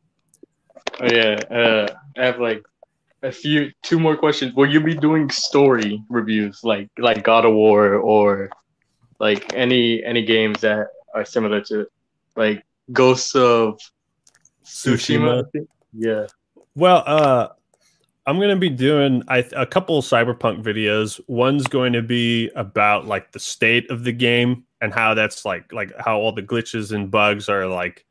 oh, 1.00 1.06
yeah, 1.06 1.40
uh, 1.50 1.94
I 2.18 2.24
have 2.24 2.40
like 2.40 2.62
a 3.22 3.32
few 3.32 3.70
two 3.82 3.98
more 3.98 4.16
questions. 4.16 4.54
Will 4.54 4.70
you 4.70 4.80
be 4.80 4.94
doing 4.94 5.30
story 5.30 6.02
reviews 6.08 6.60
like 6.62 6.88
like 6.98 7.24
God 7.24 7.44
of 7.44 7.54
War 7.54 7.94
or 7.94 8.50
like 9.18 9.54
any 9.54 10.04
any 10.04 10.24
games 10.24 10.60
that 10.60 10.88
are 11.14 11.24
similar 11.24 11.60
to 11.62 11.86
like 12.36 12.64
Ghosts 12.92 13.34
of 13.34 13.78
Tsushima. 14.64 15.44
Tsushima. 15.44 15.66
Yeah. 15.92 16.26
Well, 16.74 17.02
uh 17.06 17.48
I'm 18.26 18.36
going 18.36 18.50
to 18.50 18.56
be 18.56 18.70
doing 18.70 19.22
I, 19.28 19.38
a 19.56 19.66
couple 19.66 20.00
cyberpunk 20.02 20.62
videos. 20.62 21.20
One's 21.26 21.66
going 21.66 21.92
to 21.94 22.02
be 22.02 22.50
about 22.54 23.06
like 23.06 23.32
the 23.32 23.40
state 23.40 23.90
of 23.90 24.04
the 24.04 24.12
game 24.12 24.64
and 24.80 24.92
how 24.92 25.14
that's 25.14 25.44
like 25.44 25.72
like 25.72 25.92
how 25.98 26.18
all 26.18 26.32
the 26.32 26.42
glitches 26.42 26.92
and 26.92 27.10
bugs 27.10 27.48
are 27.48 27.66
like 27.66 28.04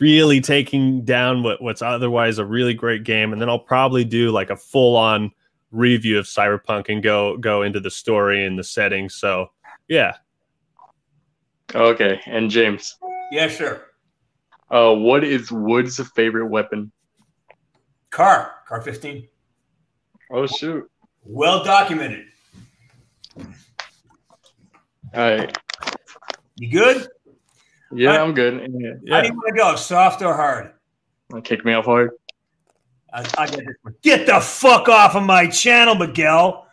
really 0.00 0.40
taking 0.40 1.04
down 1.04 1.42
what, 1.42 1.60
what's 1.60 1.82
otherwise 1.82 2.38
a 2.38 2.44
really 2.44 2.74
great 2.74 3.04
game 3.04 3.32
and 3.32 3.40
then 3.40 3.48
I'll 3.48 3.58
probably 3.58 4.04
do 4.04 4.30
like 4.30 4.50
a 4.50 4.56
full 4.56 4.96
on 4.96 5.30
review 5.70 6.18
of 6.18 6.26
cyberpunk 6.26 6.88
and 6.88 7.02
go 7.02 7.36
go 7.36 7.62
into 7.62 7.80
the 7.80 7.90
story 7.90 8.44
and 8.44 8.58
the 8.58 8.64
setting. 8.64 9.08
So, 9.08 9.50
yeah, 9.88 10.16
Okay, 11.74 12.20
and 12.26 12.50
James. 12.50 12.98
Yeah, 13.30 13.48
sure. 13.48 13.86
Uh, 14.70 14.94
what 14.94 15.24
is 15.24 15.50
Wood's 15.50 16.00
favorite 16.10 16.48
weapon? 16.48 16.92
Car, 18.10 18.52
car 18.68 18.82
fifteen. 18.82 19.28
Oh 20.32 20.46
shoot! 20.46 20.90
Well 21.24 21.62
documented. 21.62 22.24
All 25.14 25.20
right. 25.20 25.58
You 26.56 26.70
good? 26.70 27.06
Yeah, 27.92 28.12
I, 28.12 28.22
am 28.22 28.32
good. 28.32 28.66
Yeah. 29.04 29.14
How 29.14 29.20
do 29.20 29.28
you 29.28 29.34
want 29.34 29.54
to 29.54 29.54
go? 29.54 29.76
Soft 29.76 30.22
or 30.22 30.34
hard? 30.34 30.72
Kick 31.44 31.64
me 31.66 31.74
off 31.74 31.84
hard. 31.84 32.12
I, 33.12 33.26
I 33.36 33.46
get, 33.46 33.64
get 34.02 34.26
the 34.26 34.40
fuck 34.40 34.88
off 34.88 35.14
of 35.14 35.22
my 35.22 35.46
channel, 35.48 35.94
Miguel. 35.94 36.66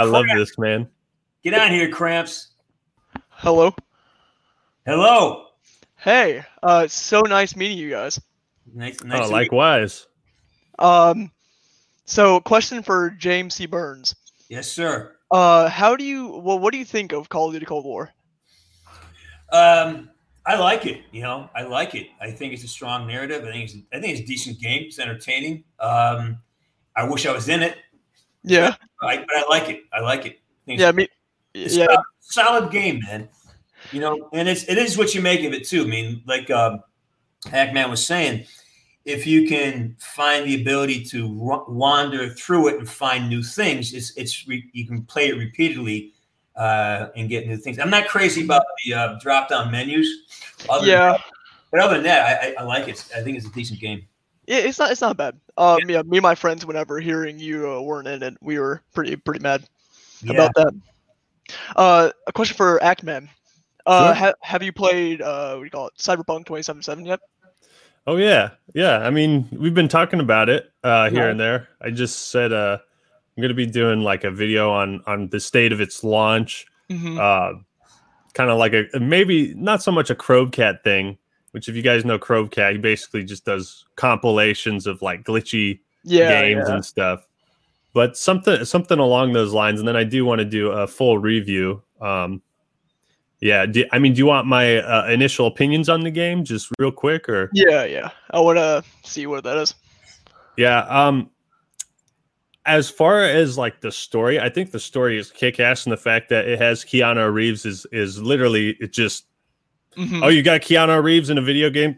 I 0.00 0.02
love 0.04 0.24
this 0.34 0.56
man. 0.58 0.88
Get 1.44 1.52
out 1.52 1.70
here, 1.70 1.90
Cramps. 1.90 2.52
Hello. 3.28 3.74
Hello. 4.86 5.48
Hey, 5.96 6.44
uh, 6.62 6.88
so 6.88 7.20
nice 7.20 7.54
meeting 7.56 7.76
you 7.76 7.90
guys. 7.90 8.18
Nice, 8.76 9.02
nice. 9.02 9.28
Oh, 9.28 9.30
likewise. 9.30 10.06
Um, 10.78 11.30
so 12.04 12.40
question 12.40 12.82
for 12.82 13.08
James 13.08 13.54
C. 13.54 13.64
Burns. 13.64 14.14
Yes, 14.50 14.70
sir. 14.70 15.16
Uh, 15.30 15.70
how 15.70 15.96
do 15.96 16.04
you? 16.04 16.28
Well, 16.28 16.58
what 16.58 16.72
do 16.72 16.78
you 16.78 16.84
think 16.84 17.12
of 17.12 17.30
Call 17.30 17.48
of 17.48 17.54
Duty 17.54 17.64
Cold 17.64 17.86
War? 17.86 18.12
Um, 19.50 20.10
I 20.44 20.58
like 20.58 20.84
it. 20.84 21.00
You 21.10 21.22
know, 21.22 21.48
I 21.56 21.62
like 21.62 21.94
it. 21.94 22.08
I 22.20 22.30
think 22.30 22.52
it's 22.52 22.64
a 22.64 22.68
strong 22.68 23.06
narrative. 23.06 23.44
I 23.44 23.50
think 23.50 23.64
it's, 23.64 23.76
I 23.94 23.98
think 23.98 24.12
it's 24.12 24.20
a 24.20 24.26
decent 24.26 24.60
game. 24.60 24.84
It's 24.84 24.98
entertaining. 24.98 25.64
Um, 25.80 26.38
I 26.94 27.08
wish 27.08 27.24
I 27.24 27.32
was 27.32 27.48
in 27.48 27.62
it. 27.62 27.78
Yeah. 28.44 28.74
I, 29.00 29.16
but 29.16 29.36
I 29.36 29.44
like 29.48 29.70
it. 29.70 29.84
I 29.90 30.00
like 30.00 30.26
it. 30.26 30.38
I 30.68 30.72
yeah, 30.72 30.92
me, 30.92 31.08
it's 31.54 31.76
yeah. 31.76 31.86
solid 32.20 32.70
game, 32.70 33.00
man. 33.06 33.30
You 33.90 34.00
know, 34.00 34.28
and 34.34 34.48
it's 34.48 34.64
it 34.64 34.76
is 34.76 34.98
what 34.98 35.14
you 35.14 35.22
make 35.22 35.44
of 35.44 35.54
it 35.54 35.66
too. 35.66 35.84
I 35.84 35.86
mean, 35.86 36.22
like 36.26 36.50
um, 36.50 36.82
Act 37.52 37.72
Man 37.72 37.88
was 37.90 38.04
saying, 38.04 38.44
if 39.06 39.24
you 39.24 39.46
can 39.46 39.96
find 40.00 40.44
the 40.44 40.60
ability 40.60 41.04
to 41.04 41.28
wander 41.68 42.28
through 42.28 42.68
it 42.68 42.78
and 42.78 42.88
find 42.88 43.28
new 43.28 43.42
things, 43.42 43.94
it's 43.94 44.14
it's 44.16 44.46
re- 44.48 44.68
you 44.72 44.84
can 44.84 45.04
play 45.04 45.28
it 45.28 45.38
repeatedly 45.38 46.12
uh, 46.56 47.08
and 47.14 47.28
get 47.28 47.46
new 47.46 47.56
things. 47.56 47.78
I'm 47.78 47.88
not 47.88 48.08
crazy 48.08 48.44
about 48.44 48.64
the 48.84 48.94
uh, 48.94 49.18
drop 49.20 49.48
down 49.48 49.70
menus. 49.70 50.08
yeah, 50.82 51.12
that, 51.12 51.20
but 51.70 51.80
other 51.80 51.94
than 51.94 52.02
that, 52.02 52.42
I, 52.42 52.48
I, 52.48 52.54
I, 52.58 52.62
like 52.64 52.88
it. 52.88 53.06
I 53.16 53.22
think 53.22 53.36
it's 53.36 53.46
a 53.46 53.52
decent 53.52 53.78
game. 53.78 54.02
Yeah, 54.48 54.58
it's 54.58 54.78
not 54.78 54.90
it's 54.90 55.00
not 55.00 55.16
bad. 55.16 55.38
Um, 55.56 55.78
yeah, 55.86 55.96
yeah 55.96 56.02
me 56.02 56.18
and 56.18 56.22
my 56.22 56.34
friends, 56.34 56.66
whenever 56.66 56.98
hearing 56.98 57.38
you 57.38 57.70
uh, 57.70 57.80
weren't 57.80 58.08
in 58.08 58.24
it, 58.24 58.36
we 58.42 58.58
were 58.58 58.82
pretty 58.92 59.14
pretty 59.14 59.40
mad 59.40 59.68
yeah. 60.22 60.32
about 60.32 60.54
that. 60.56 60.74
Uh, 61.76 62.10
a 62.26 62.32
question 62.32 62.56
for 62.56 62.82
Act 62.82 63.04
Man. 63.04 63.30
Uh, 63.86 64.06
sure. 64.06 64.14
ha- 64.14 64.34
have 64.40 64.64
you 64.64 64.72
played 64.72 65.22
uh, 65.22 65.54
what 65.54 65.60
do 65.60 65.64
you 65.64 65.70
call 65.70 65.86
it, 65.86 65.94
Cyberpunk 65.96 66.46
2077 66.46 67.06
yet? 67.06 67.20
Oh 68.06 68.16
yeah, 68.16 68.50
yeah. 68.74 68.98
I 68.98 69.10
mean, 69.10 69.48
we've 69.52 69.74
been 69.74 69.88
talking 69.88 70.20
about 70.20 70.48
it 70.48 70.72
uh, 70.84 71.10
here 71.10 71.28
and 71.28 71.40
there. 71.40 71.68
I 71.80 71.90
just 71.90 72.30
said 72.30 72.52
uh, 72.52 72.78
I'm 73.36 73.40
going 73.40 73.48
to 73.48 73.54
be 73.54 73.66
doing 73.66 74.00
like 74.00 74.24
a 74.24 74.30
video 74.30 74.70
on 74.70 75.02
on 75.06 75.28
the 75.28 75.40
state 75.40 75.72
of 75.72 75.80
its 75.80 76.04
launch. 76.04 76.66
Mm-hmm. 76.90 77.18
Uh, 77.18 77.60
kind 78.34 78.50
of 78.50 78.58
like 78.58 78.74
a 78.74 79.00
maybe 79.00 79.54
not 79.54 79.82
so 79.82 79.90
much 79.90 80.10
a 80.10 80.14
Cat 80.52 80.84
thing, 80.84 81.18
which 81.50 81.68
if 81.68 81.74
you 81.74 81.82
guys 81.82 82.04
know 82.04 82.18
Cat, 82.18 82.72
he 82.72 82.78
basically 82.78 83.24
just 83.24 83.44
does 83.44 83.84
compilations 83.96 84.86
of 84.86 85.02
like 85.02 85.24
glitchy 85.24 85.80
yeah, 86.04 86.42
games 86.42 86.64
yeah. 86.68 86.74
and 86.74 86.84
stuff 86.84 87.26
but 87.96 88.14
something 88.14 88.62
something 88.66 88.98
along 88.98 89.32
those 89.32 89.54
lines. 89.54 89.80
And 89.80 89.88
then 89.88 89.96
I 89.96 90.04
do 90.04 90.26
want 90.26 90.40
to 90.40 90.44
do 90.44 90.70
a 90.70 90.86
full 90.86 91.16
review. 91.16 91.82
Um, 91.98 92.42
yeah, 93.40 93.66
do, 93.66 93.84
I 93.92 93.98
mean, 93.98 94.14
do 94.14 94.18
you 94.18 94.26
want 94.26 94.46
my 94.46 94.78
uh, 94.78 95.06
initial 95.08 95.46
opinions 95.46 95.88
on 95.88 96.00
the 96.00 96.10
game, 96.10 96.44
just 96.44 96.70
real 96.78 96.92
quick, 96.92 97.28
or? 97.28 97.50
Yeah, 97.52 97.84
yeah, 97.84 98.10
I 98.30 98.40
want 98.40 98.58
to 98.58 98.82
see 99.04 99.26
what 99.26 99.44
that 99.44 99.58
is. 99.58 99.74
Yeah, 100.56 100.80
um, 100.88 101.30
as 102.64 102.88
far 102.88 103.22
as 103.22 103.58
like 103.58 103.80
the 103.80 103.92
story, 103.92 104.40
I 104.40 104.48
think 104.48 104.70
the 104.70 104.80
story 104.80 105.18
is 105.18 105.30
kick 105.30 105.60
ass, 105.60 105.84
and 105.84 105.92
the 105.92 105.98
fact 105.98 106.30
that 106.30 106.48
it 106.48 106.58
has 106.58 106.82
Keanu 106.82 107.32
Reeves 107.32 107.66
is 107.66 107.86
is 107.92 108.20
literally 108.20 108.76
it 108.80 108.92
just. 108.92 109.26
Mm-hmm. 109.96 110.22
Oh, 110.22 110.28
you 110.28 110.42
got 110.42 110.60
Keanu 110.60 111.02
Reeves 111.02 111.30
in 111.30 111.38
a 111.38 111.42
video 111.42 111.70
game. 111.70 111.96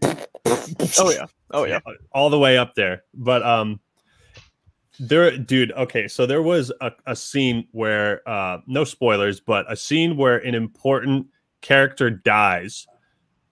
oh 0.98 1.10
yeah, 1.10 1.26
oh 1.52 1.64
yeah, 1.64 1.80
all 2.12 2.30
the 2.30 2.38
way 2.38 2.58
up 2.58 2.74
there. 2.74 3.04
But 3.14 3.44
um, 3.44 3.80
there, 4.98 5.36
dude. 5.36 5.72
Okay, 5.72 6.08
so 6.08 6.26
there 6.26 6.42
was 6.42 6.72
a, 6.80 6.92
a 7.06 7.16
scene 7.16 7.66
where, 7.72 8.26
uh, 8.28 8.58
no 8.66 8.84
spoilers, 8.84 9.40
but 9.40 9.70
a 9.70 9.76
scene 9.76 10.16
where 10.16 10.38
an 10.38 10.54
important 10.54 11.26
character 11.60 12.10
dies, 12.10 12.86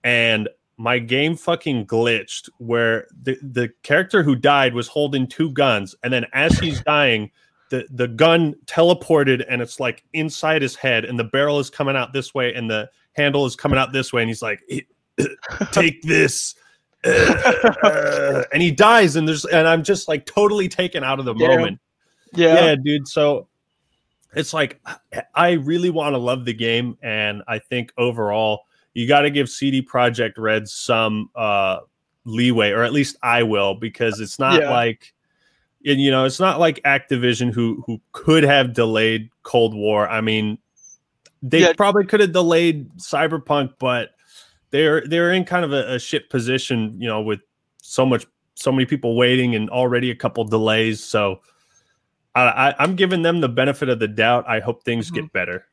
and 0.03 0.49
my 0.77 0.99
game 0.99 1.35
fucking 1.35 1.85
glitched 1.87 2.49
where 2.59 3.07
the 3.23 3.37
the 3.41 3.69
character 3.83 4.23
who 4.23 4.35
died 4.35 4.73
was 4.73 4.87
holding 4.87 5.27
two 5.27 5.51
guns, 5.51 5.95
and 6.03 6.13
then 6.13 6.25
as 6.33 6.57
he's 6.59 6.81
dying, 6.85 7.31
the 7.69 7.85
the 7.89 8.07
gun 8.07 8.55
teleported 8.65 9.43
and 9.49 9.61
it's 9.61 9.79
like 9.79 10.03
inside 10.13 10.61
his 10.61 10.75
head, 10.75 11.05
and 11.05 11.19
the 11.19 11.23
barrel 11.23 11.59
is 11.59 11.69
coming 11.69 11.95
out 11.95 12.13
this 12.13 12.33
way, 12.33 12.53
and 12.53 12.69
the 12.69 12.89
handle 13.13 13.45
is 13.45 13.55
coming 13.55 13.79
out 13.79 13.91
this 13.91 14.13
way, 14.13 14.21
and 14.21 14.29
he's 14.29 14.41
like, 14.41 14.61
"Take 15.71 16.01
this." 16.03 16.55
And 17.03 18.61
he 18.61 18.71
dies 18.71 19.15
and 19.15 19.27
there's 19.27 19.45
and 19.45 19.67
i'm 19.67 19.83
just 19.83 20.07
like 20.07 20.25
totally 20.25 20.67
taken 20.67 21.03
out 21.03 21.19
of 21.19 21.25
the 21.25 21.35
Yeah. 21.35 21.47
moment 21.47 21.79
Yeah. 22.33 22.53
yeah 22.65 22.75
dude 22.75 23.07
so 23.07 23.47
it's 24.35 24.53
like 24.53 24.81
i 25.35 25.51
really 25.51 25.89
want 25.89 26.13
to 26.13 26.17
love 26.17 26.45
the 26.45 26.53
game 26.53 26.97
and 27.01 27.43
i 27.47 27.59
think 27.59 27.93
overall 27.97 28.61
you 28.93 29.07
got 29.07 29.21
to 29.21 29.29
give 29.29 29.47
CD 29.49 29.81
Projekt 29.83 30.33
Red 30.37 30.67
some 30.67 31.29
uh 31.35 31.79
leeway 32.25 32.71
or 32.71 32.83
at 32.83 32.91
least 32.93 33.15
i 33.23 33.43
will 33.43 33.75
because 33.75 34.19
it's 34.19 34.39
not 34.39 34.61
Yeah. 34.61 34.69
like 34.71 35.13
and 35.85 36.01
you 36.01 36.11
know 36.11 36.25
it's 36.25 36.39
not 36.39 36.59
like 36.59 36.81
activision 36.83 37.53
who 37.53 37.83
who 37.85 38.01
could 38.11 38.43
have 38.43 38.73
delayed 38.73 39.29
cold 39.43 39.73
war 39.73 40.07
i 40.09 40.19
mean 40.21 40.57
they 41.43 41.61
Yeah. 41.61 41.73
probably 41.73 42.05
could 42.05 42.19
have 42.19 42.33
delayed 42.33 42.89
cyberpunk 42.97 43.73
but 43.79 44.09
they're 44.71 45.05
they're 45.07 45.31
in 45.31 45.45
kind 45.45 45.63
of 45.65 45.73
a, 45.73 45.95
a 45.95 45.99
shit 45.99 46.29
position 46.29 46.95
you 46.99 47.07
know 47.07 47.21
with 47.21 47.39
so 47.81 48.05
much 48.05 48.25
so 48.55 48.71
many 48.71 48.85
people 48.85 49.15
waiting 49.15 49.55
and 49.55 49.69
already 49.69 50.11
a 50.11 50.15
couple 50.15 50.43
delays 50.43 51.03
so 51.03 51.39
I, 52.35 52.69
I 52.69 52.75
i'm 52.79 52.95
giving 52.95 53.21
them 53.21 53.39
the 53.41 53.49
benefit 53.49 53.89
of 53.89 53.99
the 53.99 54.07
doubt 54.07 54.45
i 54.47 54.59
hope 54.59 54.83
things 54.83 55.09
get 55.11 55.31
better 55.33 55.65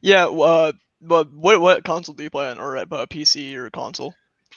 Yeah. 0.00 0.26
Uh, 0.26 0.72
but 1.00 1.32
what 1.32 1.60
what 1.60 1.84
console 1.84 2.14
do 2.14 2.22
you 2.22 2.30
play 2.30 2.48
on, 2.50 2.58
or 2.58 2.76
uh, 2.76 2.84
PC 2.86 3.54
or 3.56 3.70
console? 3.70 4.14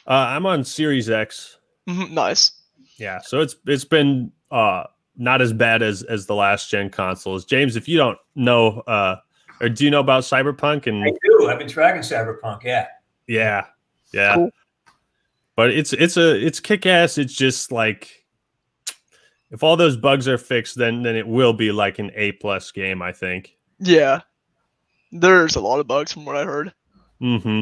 uh, 0.08 0.12
i'm 0.14 0.46
on 0.46 0.64
series 0.64 1.10
x 1.10 1.58
Mhm, 1.88 2.12
Nice. 2.12 2.52
yeah 2.98 3.20
so 3.20 3.42
it's 3.42 3.56
it's 3.66 3.86
been 3.86 4.32
uh 4.52 4.84
not 5.18 5.42
as 5.42 5.54
bad 5.54 5.82
as 5.82 6.04
as 6.04 6.26
the 6.28 6.36
last 6.36 6.70
gen 6.70 6.90
consoles 6.90 7.46
james 7.46 7.76
if 7.76 7.88
you 7.88 7.98
don't 7.98 8.18
know 8.36 8.82
uh 8.88 9.16
or 9.62 9.70
do 9.70 9.86
you 9.86 9.90
know 9.92 10.02
about 10.02 10.24
cyberpunk 10.24 10.86
and 10.88 11.04
I 11.04 11.12
do. 11.24 11.48
I've 11.48 11.58
been 11.60 11.68
tracking 11.70 12.02
Cyberpunk. 12.02 12.64
Yeah. 12.64 12.88
Yeah, 13.28 13.66
yeah. 14.14 14.36
Cool. 14.36 14.52
But 15.56 15.72
it's 15.72 15.94
it's 15.94 16.18
a 16.18 16.36
it's 16.36 16.60
kick 16.60 16.86
ass. 16.86 17.18
It's 17.18 17.34
just 17.34 17.72
like 17.72 18.26
if 19.52 19.64
all 19.64 19.78
those 19.78 19.96
bugs 19.98 20.28
are 20.28 20.38
fixed, 20.38 20.76
then 20.78 21.02
then 21.02 21.16
it 21.16 21.28
will 21.28 21.54
be 21.54 21.72
like 21.72 22.00
an 22.00 22.12
A 22.16 22.34
plus 22.34 22.72
game. 22.72 23.02
I 23.02 23.12
think. 23.12 23.56
Yeah. 23.80 24.22
There's 25.12 25.56
a 25.56 25.62
lot 25.62 25.80
of 25.80 25.88
bugs 25.88 26.12
from 26.12 26.26
what 26.26 26.36
I 26.36 26.44
heard. 26.44 26.74
Mm-hmm. 27.22 27.62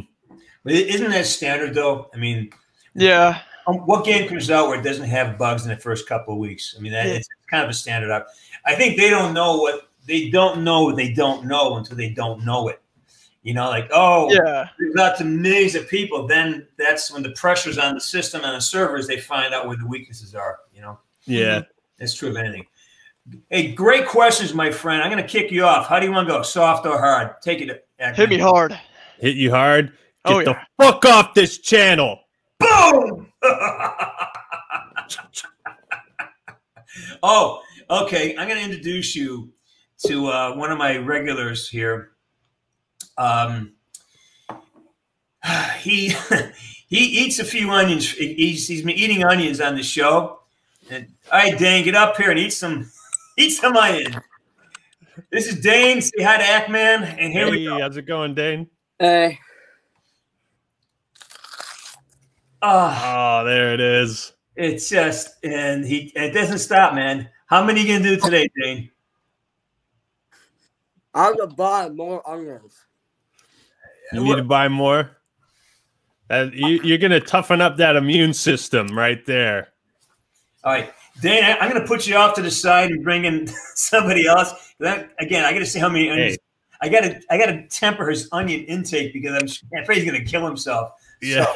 But 0.64 0.73
isn't 0.73 1.11
that 1.11 1.26
standard 1.26 1.76
though? 1.76 2.10
I 2.14 2.18
mean, 2.18 2.49
Yeah. 2.95 3.41
um, 3.68 3.77
what 3.85 4.06
game 4.06 4.27
comes 4.27 4.49
out 4.49 4.69
where 4.69 4.80
it 4.80 4.84
doesn't 4.84 5.07
have 5.07 5.38
bugs 5.38 5.64
in 5.64 5.69
the 5.69 5.77
first 5.77 6.07
couple 6.07 6.34
of 6.34 6.40
weeks? 6.40 6.73
I 6.77 6.81
mean, 6.81 6.94
that, 6.94 7.06
Yeah. 7.06 7.14
it's 7.14 7.27
kind 7.49 7.64
of 7.64 7.69
a 7.69 7.73
standard 7.73 8.10
up. 8.11 8.27
I 8.65 8.73
think 8.76 8.98
they 8.98 9.10
don't 9.10 9.34
know 9.34 9.57
what 9.57 9.90
they 10.07 10.30
don't 10.30 10.64
know. 10.64 10.91
They 10.95 11.14
don't 11.14 11.45
know 11.45 11.76
until 11.77 11.95
they 11.98 12.10
don't 12.10 12.44
know 12.44 12.69
it. 12.69 12.81
You 13.44 13.53
know, 13.53 13.70
like 13.70 13.90
oh, 13.91 14.32
Yeah. 14.34 14.70
there's 14.80 14.95
out 14.95 15.18
to 15.18 15.26
millions 15.26 15.76
of 15.76 15.88
people. 15.90 16.26
Then 16.28 16.65
that's 16.78 17.11
when 17.11 17.22
the 17.24 17.32
pressure's 17.32 17.78
on 17.78 17.94
the 17.94 18.02
system 18.02 18.41
and 18.44 18.56
the 18.56 18.61
servers. 18.61 19.06
They 19.06 19.20
find 19.20 19.53
out 19.53 19.68
where 19.68 19.76
the 19.78 19.86
weaknesses 19.86 20.34
are. 20.34 20.60
You 20.74 20.82
know, 20.82 20.99
Yeah. 21.26 21.61
That's 21.99 22.14
true 22.14 22.30
of 22.30 22.38
anything. 22.38 22.65
Hey, 23.49 23.72
great 23.74 24.07
questions, 24.07 24.53
my 24.53 24.70
friend. 24.72 25.02
I'm 25.02 25.10
going 25.11 25.22
to 25.22 25.28
kick 25.30 25.52
you 25.52 25.64
off. 25.64 25.88
How 25.88 25.99
do 25.99 26.06
you 26.06 26.11
want 26.11 26.28
to 26.28 26.34
go, 26.34 26.41
soft 26.41 26.86
or 26.86 26.98
hard? 26.99 27.41
Take 27.41 27.61
it. 27.61 27.88
Hit 27.98 28.30
me 28.30 28.38
hard. 28.38 28.78
Hit 29.20 29.36
you 29.36 29.49
hard. 29.52 29.94
Get 30.26 30.34
Oh, 30.34 30.44
the 30.44 30.57
fuck 30.82 31.06
off 31.06 31.34
this 31.34 31.57
channel. 31.60 32.20
Boom! 32.60 33.32
oh, 37.24 37.61
okay. 37.90 38.36
I'm 38.38 38.48
going 38.48 38.60
to 38.60 38.64
introduce 38.65 39.15
you 39.15 39.52
to 40.07 40.28
uh, 40.28 40.56
one 40.56 40.72
of 40.72 40.78
my 40.78 40.98
regulars 40.98 41.70
here. 41.70 42.12
Um, 43.18 43.73
he 45.80 46.10
he 46.88 46.98
eats 46.98 47.40
a 47.40 47.45
few 47.45 47.69
onions. 47.72 48.10
He's, 48.11 48.68
he's 48.68 48.81
been 48.81 48.95
eating 48.95 49.23
onions 49.23 49.61
on 49.61 49.76
the 49.76 49.84
show. 49.84 50.40
And 50.90 51.07
all 51.31 51.40
right, 51.40 51.57
Dane, 51.57 51.84
get 51.84 51.95
up 51.95 52.18
here 52.18 52.30
and 52.31 52.40
eat 52.40 52.52
some 52.52 52.91
eat 53.38 53.52
some 53.52 53.76
onion. 53.76 54.15
This 55.31 55.48
is 55.48 55.60
Dane. 55.61 56.02
Say 56.02 56.23
hi 56.23 56.38
to 56.38 56.44
Act 56.44 56.69
Man. 56.69 57.03
And 57.03 57.31
here 57.31 57.49
we 57.49 57.60
Hey, 57.60 57.65
go. 57.65 57.80
how's 57.80 57.98
it 57.98 58.06
going, 58.07 58.34
Dane? 58.34 58.68
Hey. 58.99 59.40
Ah. 62.61 63.41
Oh, 63.41 63.45
there 63.45 63.73
it 63.73 63.80
is. 63.80 64.31
It's 64.56 64.88
just, 64.90 65.44
and 65.44 65.84
he 65.85 66.11
it 66.15 66.34
doesn't 66.34 66.60
stop, 66.60 66.94
man. 66.94 67.30
How 67.48 67.64
many 67.64 67.81
you 67.81 67.88
gonna 67.88 68.03
do 68.03 68.18
today, 68.18 68.48
Dane? 68.61 68.90
I'm 71.14 71.35
gonna 71.35 71.53
buy 71.53 71.90
more 71.90 72.27
onions. 72.27 72.76
You 74.11 74.23
need 74.23 74.35
to 74.35 74.43
buy 74.43 74.67
more. 74.67 75.17
Uh, 76.30 76.47
you, 76.53 76.81
you're 76.84 76.97
gonna 76.97 77.19
toughen 77.19 77.61
up 77.61 77.77
that 77.77 77.95
immune 77.95 78.34
system 78.34 78.88
right 78.97 79.25
there. 79.25 79.69
All 80.63 80.71
right, 80.73 80.91
Dan, 81.21 81.43
I- 81.43 81.57
I'm 81.59 81.71
gonna 81.71 81.85
put 81.85 82.07
you 82.07 82.15
off 82.15 82.34
to 82.35 82.41
the 82.41 82.51
side 82.51 82.89
and 82.91 83.03
bring 83.03 83.25
in 83.25 83.47
somebody 83.75 84.25
else. 84.27 84.73
That, 84.80 85.09
again, 85.19 85.45
I 85.45 85.53
gotta 85.53 85.65
see 85.65 85.80
how 85.80 85.89
many 85.89 86.09
onions. 86.09 86.34
Hey. 86.34 86.38
I 86.81 86.89
gotta, 86.89 87.21
I 87.30 87.38
gotta 87.38 87.65
temper 87.69 88.09
his 88.09 88.27
onion 88.31 88.65
intake 88.65 89.13
because 89.13 89.59
I'm 89.71 89.81
afraid 89.81 89.99
he's 90.01 90.05
gonna 90.11 90.23
kill 90.25 90.45
himself. 90.45 90.91
Yeah. 91.21 91.45
So, 91.45 91.49
all 91.51 91.55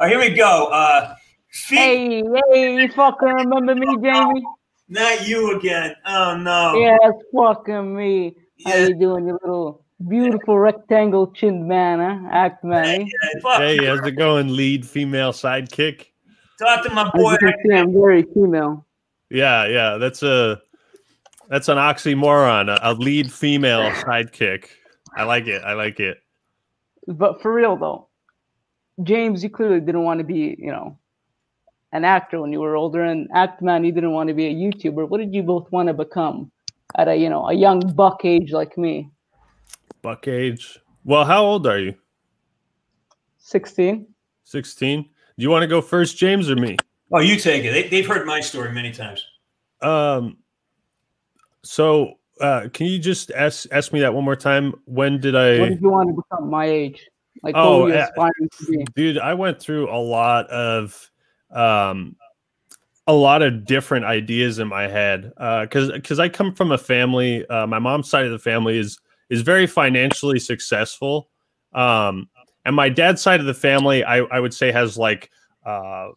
right, 0.00 0.10
here 0.10 0.20
we 0.20 0.30
go. 0.30 0.66
Uh, 0.66 1.14
feet, 1.50 1.76
Hey, 1.78 2.22
hey, 2.52 2.74
you 2.76 2.88
fucking 2.92 3.28
remember 3.28 3.74
me, 3.74 3.86
Jamie? 4.02 4.44
not 4.88 5.26
you 5.26 5.56
again. 5.56 5.94
Oh 6.06 6.36
no. 6.36 6.74
Yeah, 6.78 6.96
it's 7.02 7.22
fucking 7.34 7.96
me. 7.96 8.36
How 8.66 8.74
you 8.76 8.94
doing, 8.98 9.26
you 9.26 9.38
little 9.42 9.79
beautiful 10.08 10.58
rectangle 10.58 11.32
chinned 11.32 11.66
man, 11.66 11.98
huh? 11.98 12.28
Act 12.30 12.64
man. 12.64 13.02
eh? 13.02 13.06
Hey, 13.58 13.84
how's 13.84 14.06
it 14.06 14.12
going, 14.12 14.54
lead 14.54 14.86
female 14.86 15.32
sidekick? 15.32 16.06
Talk 16.58 16.84
to 16.84 16.90
my 16.90 17.06
As 17.06 17.10
boy. 17.14 17.32
you 17.32 17.38
can 17.38 17.54
see, 17.66 17.74
I'm 17.74 17.92
very 17.92 18.22
female. 18.34 18.86
Yeah, 19.30 19.66
yeah, 19.66 19.96
that's 19.96 20.22
a 20.22 20.60
that's 21.48 21.68
an 21.68 21.78
oxymoron. 21.78 22.68
A, 22.68 22.90
a 22.90 22.92
lead 22.94 23.32
female 23.32 23.90
sidekick. 23.92 24.66
I 25.16 25.24
like 25.24 25.46
it. 25.46 25.62
I 25.64 25.72
like 25.72 26.00
it. 26.00 26.18
But 27.06 27.40
for 27.40 27.52
real 27.52 27.76
though, 27.76 28.08
James, 29.02 29.42
you 29.42 29.50
clearly 29.50 29.80
didn't 29.80 30.04
want 30.04 30.18
to 30.18 30.24
be, 30.24 30.56
you 30.58 30.70
know, 30.70 30.98
an 31.92 32.04
actor 32.04 32.40
when 32.40 32.52
you 32.52 32.60
were 32.60 32.76
older, 32.76 33.02
and 33.02 33.28
Act 33.34 33.62
Man, 33.62 33.84
you 33.84 33.92
didn't 33.92 34.12
want 34.12 34.28
to 34.28 34.34
be 34.34 34.46
a 34.46 34.54
YouTuber. 34.54 35.08
What 35.08 35.18
did 35.18 35.34
you 35.34 35.42
both 35.42 35.70
want 35.72 35.88
to 35.88 35.94
become 35.94 36.50
at 36.96 37.08
a, 37.08 37.16
you 37.16 37.28
know, 37.30 37.48
a 37.48 37.54
young 37.54 37.80
buck 37.94 38.24
age 38.24 38.52
like 38.52 38.76
me? 38.76 39.10
Buck 40.02 40.28
age. 40.28 40.78
Well, 41.04 41.24
how 41.24 41.44
old 41.44 41.66
are 41.66 41.78
you? 41.78 41.94
16. 43.38 44.06
16. 44.44 45.02
Do 45.02 45.08
you 45.36 45.50
want 45.50 45.62
to 45.62 45.66
go 45.66 45.80
first, 45.80 46.16
James, 46.16 46.50
or 46.50 46.56
me? 46.56 46.76
Oh, 47.12 47.20
you 47.20 47.36
take 47.36 47.64
it. 47.64 47.72
They, 47.72 47.88
they've 47.88 48.06
heard 48.06 48.26
my 48.26 48.40
story 48.40 48.72
many 48.72 48.92
times. 48.92 49.24
Um 49.80 50.36
so 51.62 52.14
uh 52.40 52.68
can 52.72 52.86
you 52.86 52.98
just 52.98 53.30
ask 53.32 53.66
ask 53.72 53.92
me 53.92 54.00
that 54.00 54.12
one 54.12 54.24
more 54.24 54.36
time? 54.36 54.74
When 54.84 55.20
did 55.20 55.34
What 55.34 55.42
I 55.42 55.68
did 55.70 55.80
you 55.80 55.90
want 55.90 56.08
to 56.10 56.14
become 56.14 56.50
my 56.50 56.66
age? 56.66 57.08
Like, 57.42 57.54
Oh, 57.56 57.80
what 57.80 57.88
you 57.88 57.94
yeah. 57.94 58.08
to 58.08 58.66
be? 58.66 58.84
dude 58.94 59.18
i 59.18 59.32
went 59.32 59.58
through 59.58 59.90
a 59.90 59.96
lot 59.96 60.46
of 60.48 61.10
um 61.50 62.14
a 63.06 63.12
lot 63.14 63.40
of 63.40 63.64
different 63.64 64.04
ideas 64.04 64.58
in 64.58 64.68
my 64.68 64.82
head 64.86 65.32
uh 65.38 65.62
because 65.62 65.90
because 65.92 66.18
i 66.18 66.28
come 66.28 66.54
from 66.54 66.72
a 66.72 66.78
family 66.78 67.46
uh 67.48 67.66
my 67.66 67.78
mom's 67.78 68.08
side 68.10 68.26
of 68.26 68.32
the 68.32 68.38
family 68.38 68.76
is 68.78 68.98
is 69.30 69.42
very 69.42 69.66
financially 69.66 70.38
successful 70.38 71.30
um 71.72 72.28
and 72.64 72.76
my 72.76 72.88
dad's 72.88 73.22
side 73.22 73.40
of 73.40 73.46
the 73.46 73.54
family 73.54 74.04
i 74.04 74.18
i 74.18 74.38
would 74.38 74.52
say 74.52 74.70
has 74.70 74.98
like 74.98 75.30
uh 75.64 76.08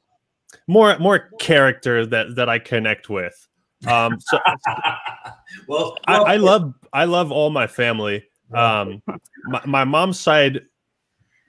more 0.68 0.98
more 1.00 1.30
character 1.40 2.06
that 2.06 2.36
that 2.36 2.50
i 2.50 2.60
connect 2.60 3.10
with 3.10 3.48
um 3.88 4.20
so 4.20 4.40
well, 5.68 5.98
I, 6.08 6.18
I 6.18 6.36
love 6.38 6.74
I 6.92 7.06
love 7.06 7.32
all 7.32 7.50
my 7.50 7.68
family. 7.68 8.24
Um, 8.54 9.02
my, 9.46 9.62
my 9.66 9.84
mom's 9.84 10.20
side, 10.20 10.62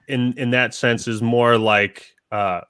in 0.09 0.35
in 0.39 0.51
that 0.51 0.75
sense, 0.75 1.07
is 1.09 1.23
more 1.23 1.59
like 1.59 2.07
uh, 2.33 2.63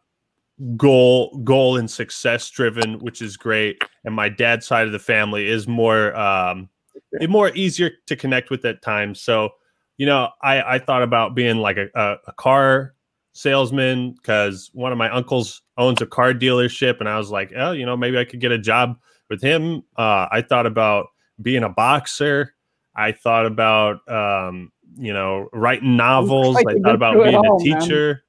goal 0.77 1.41
goal 1.45 1.77
and 1.77 1.91
success 1.91 2.51
driven, 2.51 2.99
which 2.99 3.23
is 3.23 3.37
great. 3.37 3.83
And 4.05 4.15
my 4.15 4.29
dad's 4.29 4.67
side 4.67 4.87
of 4.87 4.93
the 4.93 4.99
family 4.99 5.49
is 5.49 5.67
more 5.67 6.17
um, 6.17 6.69
it 7.13 7.31
more 7.31 7.51
easier 7.55 7.91
to 8.07 8.17
connect 8.17 8.51
with 8.51 8.65
at 8.65 8.83
times. 8.83 9.21
So, 9.21 9.51
you 9.97 10.07
know, 10.07 10.31
I 10.43 10.75
I 10.75 10.79
thought 10.79 11.03
about 11.03 11.35
being 11.35 11.59
like 11.59 11.77
a, 11.77 11.89
a, 11.95 12.17
a 12.29 12.33
car 12.33 12.95
salesman 13.33 14.13
because 14.13 14.71
one 14.73 14.93
of 14.93 14.99
my 14.99 15.11
uncles 15.11 15.63
owns 15.77 16.01
a 16.01 16.07
car 16.07 16.33
dealership, 16.33 17.01
and 17.01 17.09
I 17.09 17.19
was 17.19 17.31
like, 17.31 17.53
oh, 17.57 17.73
you 17.73 17.87
know, 17.87 17.97
maybe 17.97 18.19
I 18.19 18.25
could 18.25 18.41
get 18.41 18.53
a 18.53 18.59
job 18.59 18.99
with 19.29 19.43
him. 19.43 19.83
Uh, 19.97 20.29
I 20.31 20.43
thought 20.43 20.67
about 20.67 21.09
being 21.43 21.63
a 21.63 21.69
boxer. 21.69 22.55
I 22.97 23.13
thought 23.13 23.47
about 23.47 24.09
um, 24.09 24.73
you 24.97 25.13
know 25.13 25.49
writing 25.53 25.97
novels. 25.97 26.57
I 26.57 26.75
thought 26.75 26.95
about 26.95 27.23
being 27.23 27.35
a 27.35 27.39
all, 27.39 27.65
man. 27.65 27.81
teacher. 27.81 28.25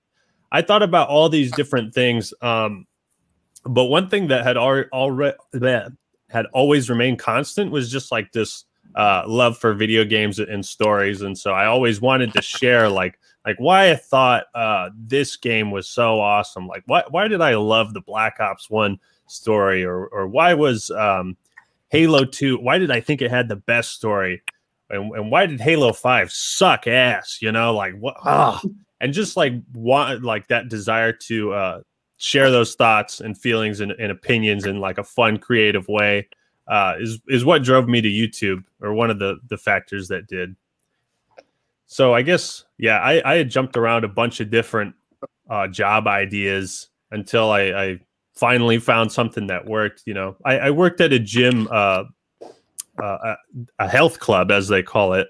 I 0.52 0.62
thought 0.62 0.84
about 0.84 1.10
all 1.10 1.30
these 1.30 1.52
different 1.52 1.94
things. 1.94 2.34
Um, 2.42 2.88
but 3.66 3.86
one 3.86 4.10
thing 4.10 4.28
that 4.28 4.46
had 4.46 4.58
already 4.58 4.90
already 4.92 5.38
that 5.54 5.92
had 6.36 6.48
always 6.48 6.90
remained 6.90 7.18
constant 7.18 7.72
was 7.72 7.90
just 7.90 8.12
like 8.12 8.32
this 8.34 8.66
uh, 8.96 9.24
love 9.26 9.58
for 9.58 9.74
video 9.74 10.04
games 10.04 10.38
and 10.38 10.66
stories, 10.66 11.22
and 11.22 11.38
so 11.38 11.52
I 11.52 11.66
always 11.66 12.02
wanted 12.02 12.34
to 12.34 12.42
share 12.42 12.90
like 12.90 13.18
like 13.46 13.56
why 13.58 13.92
I 13.92 13.96
thought 13.96 14.46
uh, 14.54 14.90
this 14.98 15.38
game 15.38 15.72
was 15.72 15.88
so 15.88 16.20
awesome. 16.20 16.68
Like 16.68 16.84
why 16.88 17.04
why 17.10 17.30
did 17.30 17.42
I 17.42 17.56
love 17.56 17.94
the 17.94 18.02
Black 18.02 18.40
Ops 18.42 18.70
One 18.70 19.00
story, 19.28 19.86
or 19.86 20.08
or 20.08 20.28
why 20.28 20.54
was 20.54 20.92
um, 20.92 21.38
Halo 21.90 22.26
Two? 22.26 22.58
Why 22.60 22.78
did 22.78 22.92
I 22.92 23.00
think 23.00 23.22
it 23.22 23.32
had 23.32 23.48
the 23.48 23.56
best 23.56 23.92
story? 23.92 24.44
And, 24.90 25.16
and 25.16 25.32
why 25.32 25.46
did 25.46 25.62
Halo 25.62 25.94
Five 25.94 26.32
suck 26.32 26.86
ass? 26.86 27.40
You 27.42 27.54
know, 27.54 27.74
like 27.74 27.96
what? 27.98 28.18
Ah, 28.24 28.62
and 29.00 29.14
just 29.14 29.38
like 29.38 29.54
want 29.74 30.24
like 30.24 30.50
that 30.50 30.68
desire 30.68 31.14
to 31.14 31.54
uh, 31.54 31.82
share 32.18 32.50
those 32.52 32.76
thoughts 32.76 33.20
and 33.20 33.38
feelings 33.38 33.80
and, 33.80 33.92
and 33.94 34.12
opinions 34.12 34.66
in 34.66 34.80
like 34.80 34.98
a 34.98 35.04
fun, 35.04 35.38
creative 35.38 35.88
way 35.88 36.28
uh, 36.68 36.96
is 37.00 37.20
is 37.28 37.46
what 37.46 37.64
drove 37.64 37.88
me 37.88 38.02
to 38.02 38.10
YouTube, 38.10 38.64
or 38.82 38.94
one 38.94 39.10
of 39.10 39.20
the 39.20 39.38
the 39.50 39.58
factors 39.58 40.08
that 40.08 40.28
did. 40.28 40.56
So 41.88 42.14
I 42.14 42.24
guess 42.24 42.66
yeah, 42.78 43.00
I, 43.00 43.22
I 43.24 43.36
had 43.36 43.50
jumped 43.50 43.78
around 43.78 44.04
a 44.04 44.08
bunch 44.08 44.40
of 44.40 44.50
different 44.50 44.96
uh, 45.50 45.68
job 45.68 46.08
ideas 46.08 46.90
until 47.12 47.52
I, 47.52 47.62
I 47.62 48.00
finally 48.34 48.80
found 48.80 49.12
something 49.12 49.48
that 49.48 49.66
worked. 49.66 50.04
You 50.06 50.16
know, 50.16 50.36
I, 50.44 50.58
I 50.58 50.72
worked 50.72 51.02
at 51.02 51.14
a 51.14 51.20
gym, 51.20 51.68
uh, 51.70 52.06
uh, 53.02 53.36
a 53.78 53.88
health 53.88 54.20
club 54.20 54.50
as 54.52 54.68
they 54.68 54.82
call 54.82 55.14
it, 55.14 55.28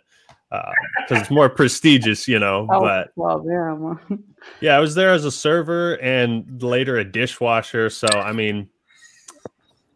because 0.97 1.17
uh, 1.17 1.21
it's 1.21 1.31
more 1.31 1.49
prestigious, 1.49 2.27
you 2.27 2.39
know. 2.39 2.67
Oh, 2.69 2.79
but 2.79 3.11
well, 3.15 3.43
yeah, 3.47 4.17
yeah, 4.61 4.77
I 4.77 4.79
was 4.79 4.95
there 4.95 5.11
as 5.11 5.25
a 5.25 5.31
server 5.31 5.95
and 5.95 6.61
later 6.61 6.97
a 6.97 7.03
dishwasher. 7.03 7.89
So 7.89 8.07
I 8.07 8.31
mean, 8.31 8.69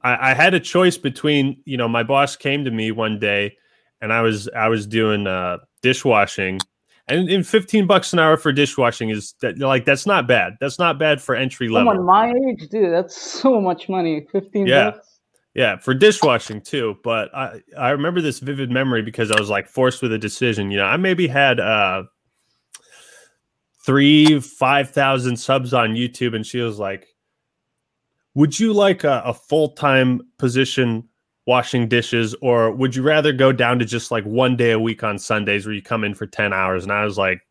I, 0.03 0.31
I, 0.31 0.34
had 0.34 0.53
a 0.53 0.60
choice 0.60 0.98
between, 0.98 1.61
you 1.65 1.77
know, 1.77 1.88
my 1.88 2.03
boss 2.03 2.36
came 2.36 2.64
to 2.65 2.72
me 2.72 2.91
one 2.91 3.19
day, 3.19 3.57
and 4.02 4.14
I 4.14 4.22
was 4.22 4.49
I 4.56 4.68
was 4.69 4.88
doing 4.88 5.27
uh, 5.27 5.57
dishwashing, 5.81 6.60
and 7.07 7.30
in 7.30 7.44
15 7.44 7.88
bucks 7.88 8.14
an 8.14 8.19
hour 8.19 8.38
for 8.38 8.52
dishwashing 8.52 9.10
is 9.10 9.34
that 9.41 9.57
like 9.60 9.86
that's 9.86 10.06
not 10.06 10.27
bad. 10.27 10.53
That's 10.60 10.80
not 10.80 10.99
bad 10.99 11.22
for 11.22 11.36
entry 11.36 11.69
level. 11.69 11.91
Someone 11.91 12.06
my 12.06 12.34
age, 12.49 12.69
dude, 12.69 12.94
that's 12.94 13.19
so 13.19 13.60
much 13.60 13.90
money. 13.90 14.27
15 14.31 14.68
yeah. 14.68 14.91
bucks. 14.91 15.18
Yeah, 15.55 15.77
for 15.77 15.93
dishwashing 15.93 16.61
too. 16.61 16.97
But 17.03 17.34
I 17.35 17.61
I 17.77 17.89
remember 17.89 18.21
this 18.21 18.39
vivid 18.39 18.71
memory 18.71 19.01
because 19.01 19.31
I 19.31 19.39
was 19.39 19.49
like 19.49 19.67
forced 19.67 20.01
with 20.01 20.13
a 20.13 20.17
decision. 20.17 20.71
You 20.71 20.77
know, 20.77 20.85
I 20.85 20.97
maybe 20.97 21.27
had 21.27 21.59
uh 21.59 22.03
three, 23.85 24.39
five 24.39 24.91
thousand 24.91 25.38
subs 25.38 25.73
on 25.73 25.91
YouTube, 25.91 26.35
and 26.35 26.45
she 26.45 26.59
was 26.59 26.77
like, 26.80 27.07
Would 28.35 28.59
you 28.59 28.73
like 28.73 29.03
a, 29.03 29.23
a 29.26 29.34
full 29.34 29.69
time 29.69 30.21
position 30.38 31.09
washing 31.49 31.88
dishes, 31.88 32.35
or 32.41 32.71
would 32.71 32.95
you 32.95 33.01
rather 33.01 33.34
go 33.34 33.51
down 33.51 33.80
to 33.80 33.85
just 33.85 34.11
like 34.11 34.23
one 34.23 34.55
day 34.55 34.69
a 34.69 34.80
week 34.80 35.03
on 35.03 35.17
Sundays 35.17 35.65
where 35.65 35.73
you 35.73 35.81
come 35.81 36.03
in 36.03 36.13
for 36.13 36.27
10 36.27 36.53
hours? 36.53 36.84
And 36.84 36.91
I 36.91 37.03
was 37.03 37.17
like, 37.17 37.41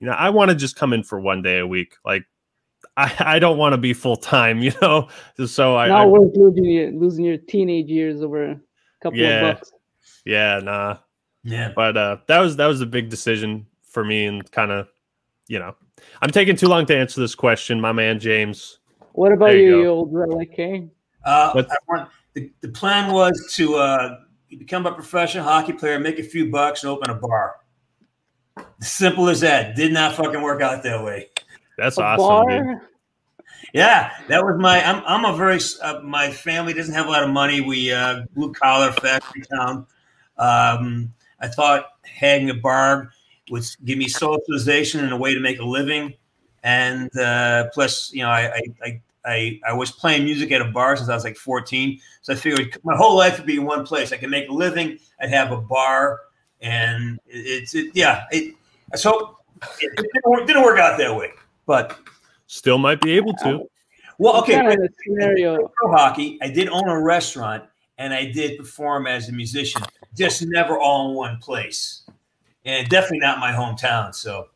you 0.00 0.08
know, 0.08 0.14
I 0.14 0.30
want 0.30 0.50
to 0.50 0.56
just 0.56 0.74
come 0.74 0.92
in 0.92 1.04
for 1.04 1.20
one 1.20 1.42
day 1.42 1.58
a 1.60 1.66
week. 1.66 1.94
Like 2.04 2.24
I, 2.96 3.14
I 3.20 3.38
don't 3.38 3.58
want 3.58 3.72
to 3.72 3.78
be 3.78 3.92
full 3.92 4.16
time, 4.16 4.60
you 4.60 4.72
know. 4.82 5.08
So 5.46 5.76
I 5.76 5.88
not 5.88 6.10
worth 6.10 6.36
losing 6.36 6.64
your 6.64 6.90
losing 6.92 7.24
your 7.24 7.36
teenage 7.36 7.88
years 7.88 8.22
over 8.22 8.50
a 8.50 8.60
couple 9.02 9.18
yeah, 9.18 9.48
of 9.48 9.56
bucks. 9.56 9.72
Yeah, 10.24 10.60
nah. 10.62 10.98
Yeah. 11.42 11.72
But 11.74 11.96
uh 11.96 12.18
that 12.28 12.40
was 12.40 12.56
that 12.56 12.66
was 12.66 12.80
a 12.80 12.86
big 12.86 13.08
decision 13.08 13.66
for 13.82 14.04
me 14.04 14.26
and 14.26 14.48
kind 14.52 14.70
of 14.70 14.88
you 15.48 15.58
know 15.58 15.74
I'm 16.22 16.30
taking 16.30 16.56
too 16.56 16.68
long 16.68 16.86
to 16.86 16.96
answer 16.96 17.20
this 17.20 17.34
question, 17.34 17.80
my 17.80 17.92
man 17.92 18.20
James. 18.20 18.78
What 19.12 19.32
about 19.32 19.54
you, 19.54 19.80
you, 19.80 19.86
old 19.86 20.12
relic? 20.12 20.54
Eh? 20.58 20.82
Uh, 21.24 21.52
I 21.56 21.76
want, 21.88 22.08
the, 22.34 22.52
the 22.60 22.68
plan 22.68 23.12
was 23.12 23.52
to 23.54 23.74
uh, 23.74 24.18
become 24.48 24.86
a 24.86 24.92
professional 24.92 25.44
hockey 25.44 25.72
player, 25.72 25.98
make 25.98 26.18
a 26.18 26.22
few 26.22 26.50
bucks, 26.50 26.84
and 26.84 26.90
open 26.90 27.10
a 27.10 27.14
bar. 27.14 27.56
Simple 28.80 29.28
as 29.28 29.40
that. 29.40 29.74
Did 29.76 29.92
not 29.92 30.14
fucking 30.14 30.40
work 30.40 30.62
out 30.62 30.82
that 30.82 31.04
way. 31.04 31.28
That's 31.76 31.98
a 31.98 32.02
awesome, 32.02 32.66
dude. 32.66 32.80
Yeah, 33.72 34.12
that 34.28 34.44
was 34.44 34.56
my. 34.58 34.84
I'm. 34.84 35.02
I'm 35.06 35.24
a 35.24 35.36
very. 35.36 35.60
Uh, 35.82 36.00
my 36.02 36.30
family 36.30 36.72
doesn't 36.72 36.94
have 36.94 37.06
a 37.06 37.10
lot 37.10 37.22
of 37.22 37.30
money. 37.30 37.60
We 37.60 37.92
uh, 37.92 38.22
blue 38.34 38.52
collar 38.52 38.92
factory 38.92 39.42
town. 39.42 39.86
Um, 40.38 41.12
I 41.40 41.48
thought 41.48 41.86
having 42.02 42.50
a 42.50 42.54
bar 42.54 43.10
would 43.50 43.64
give 43.84 43.98
me 43.98 44.08
socialization 44.08 45.00
and 45.00 45.12
a 45.12 45.16
way 45.16 45.34
to 45.34 45.40
make 45.40 45.60
a 45.60 45.64
living, 45.64 46.14
and 46.62 47.16
uh, 47.16 47.68
plus, 47.72 48.12
you 48.12 48.22
know, 48.22 48.30
I, 48.30 48.60
I 48.82 49.00
I 49.24 49.60
I 49.66 49.72
was 49.72 49.90
playing 49.92 50.24
music 50.24 50.50
at 50.52 50.60
a 50.60 50.66
bar 50.66 50.96
since 50.96 51.08
I 51.08 51.14
was 51.14 51.24
like 51.24 51.36
14, 51.36 52.00
so 52.22 52.32
I 52.32 52.36
figured 52.36 52.76
my 52.82 52.96
whole 52.96 53.16
life 53.16 53.38
would 53.38 53.46
be 53.46 53.56
in 53.56 53.64
one 53.64 53.84
place. 53.84 54.12
I 54.12 54.16
can 54.16 54.30
make 54.30 54.48
a 54.48 54.52
living. 54.52 54.98
I'd 55.20 55.30
have 55.30 55.52
a 55.52 55.60
bar, 55.60 56.20
and 56.60 57.20
it's 57.26 57.74
it, 57.74 57.90
yeah. 57.94 58.24
It, 58.30 58.54
so 58.96 59.38
it 59.80 59.94
didn't, 59.96 60.46
didn't 60.46 60.62
work 60.62 60.78
out 60.78 60.98
that 60.98 61.14
way, 61.14 61.30
but 61.70 61.96
still 62.48 62.78
might 62.78 63.00
be 63.00 63.12
able 63.12 63.32
to. 63.34 63.64
Well, 64.18 64.40
okay. 64.40 64.54
Kind 64.54 64.82
of 64.82 64.92
scenario. 65.06 65.68
Pro 65.76 65.92
hockey. 65.92 66.36
I 66.42 66.48
did 66.48 66.68
own 66.68 66.88
a 66.88 67.00
restaurant, 67.00 67.62
and 67.96 68.12
I 68.12 68.24
did 68.24 68.58
perform 68.58 69.06
as 69.06 69.28
a 69.28 69.32
musician. 69.32 69.80
Just 70.16 70.44
never 70.44 70.76
all 70.76 71.10
in 71.10 71.14
one 71.14 71.38
place, 71.38 72.02
and 72.64 72.88
definitely 72.88 73.20
not 73.20 73.38
my 73.38 73.52
hometown. 73.52 74.12
So 74.12 74.48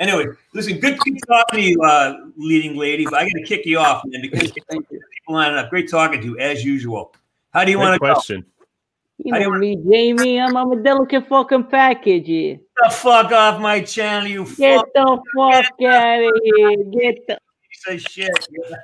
Anyway, 0.00 0.26
listen, 0.54 0.80
good, 0.80 0.98
good 0.98 1.18
talking 1.28 1.60
to 1.60 1.70
you, 1.70 1.80
uh, 1.82 2.16
leading 2.36 2.76
lady. 2.76 3.04
But 3.04 3.14
I 3.14 3.22
got 3.22 3.38
to 3.38 3.44
kick 3.44 3.64
you 3.64 3.78
off, 3.78 4.02
man, 4.06 4.22
because 4.22 4.50
people 4.50 4.90
lining 5.28 5.56
up. 5.56 5.70
Great 5.70 5.88
talking 5.88 6.20
to 6.20 6.26
you 6.26 6.38
as 6.40 6.64
usual. 6.64 7.14
How 7.52 7.64
do 7.64 7.70
you 7.70 7.78
want 7.78 7.94
to 7.94 7.98
question? 8.00 8.40
Go? 8.42 8.48
You 9.18 9.38
know 9.38 9.50
me, 9.52 9.76
Jamie. 9.76 10.40
I'm, 10.40 10.56
I'm 10.56 10.72
a 10.72 10.82
delicate 10.82 11.28
fucking 11.28 11.68
package 11.68 12.26
here. 12.26 12.58
Get 12.82 12.90
the 12.90 12.96
fuck 12.96 13.32
off 13.32 13.60
my 13.60 13.80
channel, 13.80 14.28
you 14.28 14.44
Get 14.56 14.76
fuck. 14.76 14.92
the 14.94 15.22
fuck 15.36 15.64
out 15.82 16.22
of 16.22 16.32
here. 16.42 16.76
Get 16.90 17.26
the 17.26 17.38
piece 17.86 17.86
of 17.88 18.00
shit. 18.00 18.30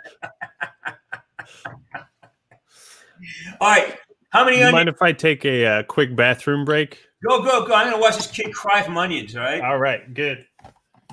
All 3.60 3.68
right. 3.70 3.98
How 4.30 4.44
many? 4.44 4.56
You 4.56 4.64
onions? 4.64 4.72
mind 4.72 4.88
if 4.88 5.02
I 5.02 5.12
take 5.12 5.44
a 5.44 5.66
uh, 5.66 5.82
quick 5.82 6.16
bathroom 6.16 6.64
break? 6.64 6.98
Go, 7.28 7.42
go, 7.42 7.66
go. 7.66 7.74
I'm 7.74 7.90
gonna 7.90 8.00
watch 8.00 8.16
this 8.16 8.26
kid 8.28 8.52
cry 8.52 8.82
from 8.82 8.96
onions. 8.96 9.36
All 9.36 9.42
right. 9.42 9.60
All 9.60 9.78
right. 9.78 10.12
Good. 10.12 10.44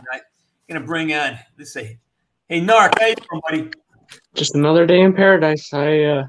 Right. 0.10 0.22
Gonna 0.70 0.86
bring 0.86 1.14
on. 1.14 1.38
Let's 1.58 1.74
say, 1.74 2.00
hey 2.48 2.62
Nark, 2.62 2.98
how 3.00 3.08
you 3.08 3.16
doing, 3.16 3.42
buddy? 3.50 3.72
Just 4.36 4.56
another 4.56 4.86
day 4.86 5.02
in 5.02 5.14
paradise. 5.14 5.74
I 5.74 6.04
uh, 6.04 6.28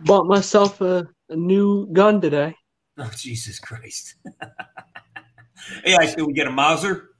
bought 0.00 0.26
myself 0.26 0.80
a, 0.80 1.06
a 1.28 1.36
new 1.36 1.86
gun 1.92 2.20
today. 2.20 2.54
Oh 2.98 3.10
Jesus 3.14 3.58
Christ! 3.58 4.16
hey, 5.84 5.96
I 5.96 6.06
said 6.06 6.22
we 6.22 6.32
get 6.32 6.46
a 6.46 6.50
Mauser. 6.50 7.10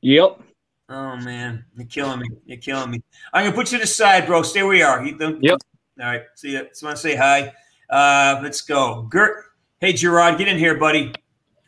Yep. 0.00 0.40
Oh 0.88 1.16
man, 1.16 1.64
you're 1.76 1.86
killing 1.86 2.20
me. 2.20 2.28
You're 2.44 2.58
killing 2.58 2.90
me. 2.90 3.02
I'm 3.32 3.44
gonna 3.44 3.54
put 3.54 3.72
you 3.72 3.78
to 3.78 3.84
the 3.84 3.88
side, 3.88 4.26
bro. 4.26 4.42
Stay 4.42 4.62
where 4.62 4.74
you 4.74 4.84
are. 4.84 5.04
You 5.04 5.16
don't, 5.16 5.42
yep. 5.42 5.58
All 6.00 6.06
right. 6.06 6.22
See 6.34 6.52
you. 6.52 6.64
Just 6.68 6.82
want 6.82 6.96
to 6.96 7.02
say 7.02 7.14
hi. 7.16 7.52
Uh, 7.88 8.40
let's 8.42 8.60
go. 8.62 9.02
Gert. 9.02 9.44
Hey, 9.80 9.92
Gerard, 9.92 10.38
get 10.38 10.48
in 10.48 10.58
here, 10.58 10.76
buddy. 10.76 11.12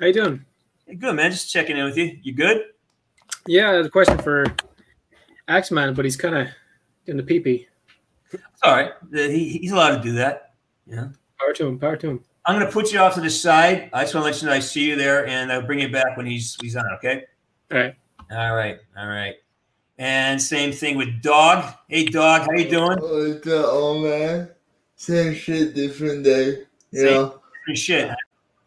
How 0.01 0.07
you 0.07 0.13
doing? 0.13 0.45
Hey, 0.87 0.95
good, 0.95 1.15
man. 1.15 1.31
Just 1.31 1.51
checking 1.51 1.77
in 1.77 1.85
with 1.85 1.97
you. 1.97 2.19
You 2.23 2.33
good? 2.33 2.65
Yeah, 3.47 3.73
there's 3.73 3.87
a 3.87 3.91
question 3.91 4.19
for 4.19 4.45
Act 5.49 5.71
Man, 5.71 5.95
but 5.95 6.05
he's 6.05 6.17
kind 6.17 6.35
of 6.35 6.49
in 7.07 7.17
the 7.17 7.23
pee 7.23 7.41
pee. 7.41 7.69
All 8.63 8.73
right. 8.73 8.93
He, 9.13 9.59
he's 9.59 9.73
allowed 9.73 9.97
to 9.97 10.03
do 10.03 10.13
that. 10.13 10.55
Yeah. 10.87 11.09
Power 11.39 11.53
to 11.55 11.67
him. 11.67 11.79
Power 11.79 11.97
to 11.97 12.11
him. 12.11 12.25
I'm 12.47 12.57
going 12.57 12.67
to 12.67 12.73
put 12.73 12.93
you 12.93 12.99
off 12.99 13.15
to 13.15 13.21
the 13.23 13.31
side. 13.31 13.89
I 13.93 14.03
just 14.03 14.15
want 14.15 14.25
to 14.25 14.31
let 14.31 14.43
you 14.43 14.49
know 14.49 14.55
I 14.55 14.59
see 14.61 14.87
you 14.87 14.97
there, 14.97 15.27
and 15.27 15.51
I'll 15.51 15.63
bring 15.63 15.81
you 15.81 15.89
back 15.89 16.17
when 16.17 16.27
he's 16.27 16.57
he's 16.61 16.77
on. 16.77 16.85
Okay. 16.97 17.25
All 17.73 17.79
right. 17.79 17.95
All 18.31 18.55
right. 18.55 18.79
All 18.99 19.09
right. 19.09 19.37
And 19.97 20.41
same 20.43 20.73
thing 20.73 20.97
with 20.97 21.23
Dog. 21.23 21.73
Hey, 21.89 22.05
Dog, 22.05 22.43
how 22.43 22.53
you 22.53 22.69
doing? 22.69 22.99
What's 23.01 23.47
up, 23.47 23.67
old 23.73 24.05
man? 24.05 24.51
Same 24.97 25.35
shit, 25.35 25.75
different 25.75 26.25
day. 26.25 26.65
You 26.91 27.01
Same 27.01 27.07
know. 27.07 27.41
Different 27.61 27.79
shit. 27.79 28.11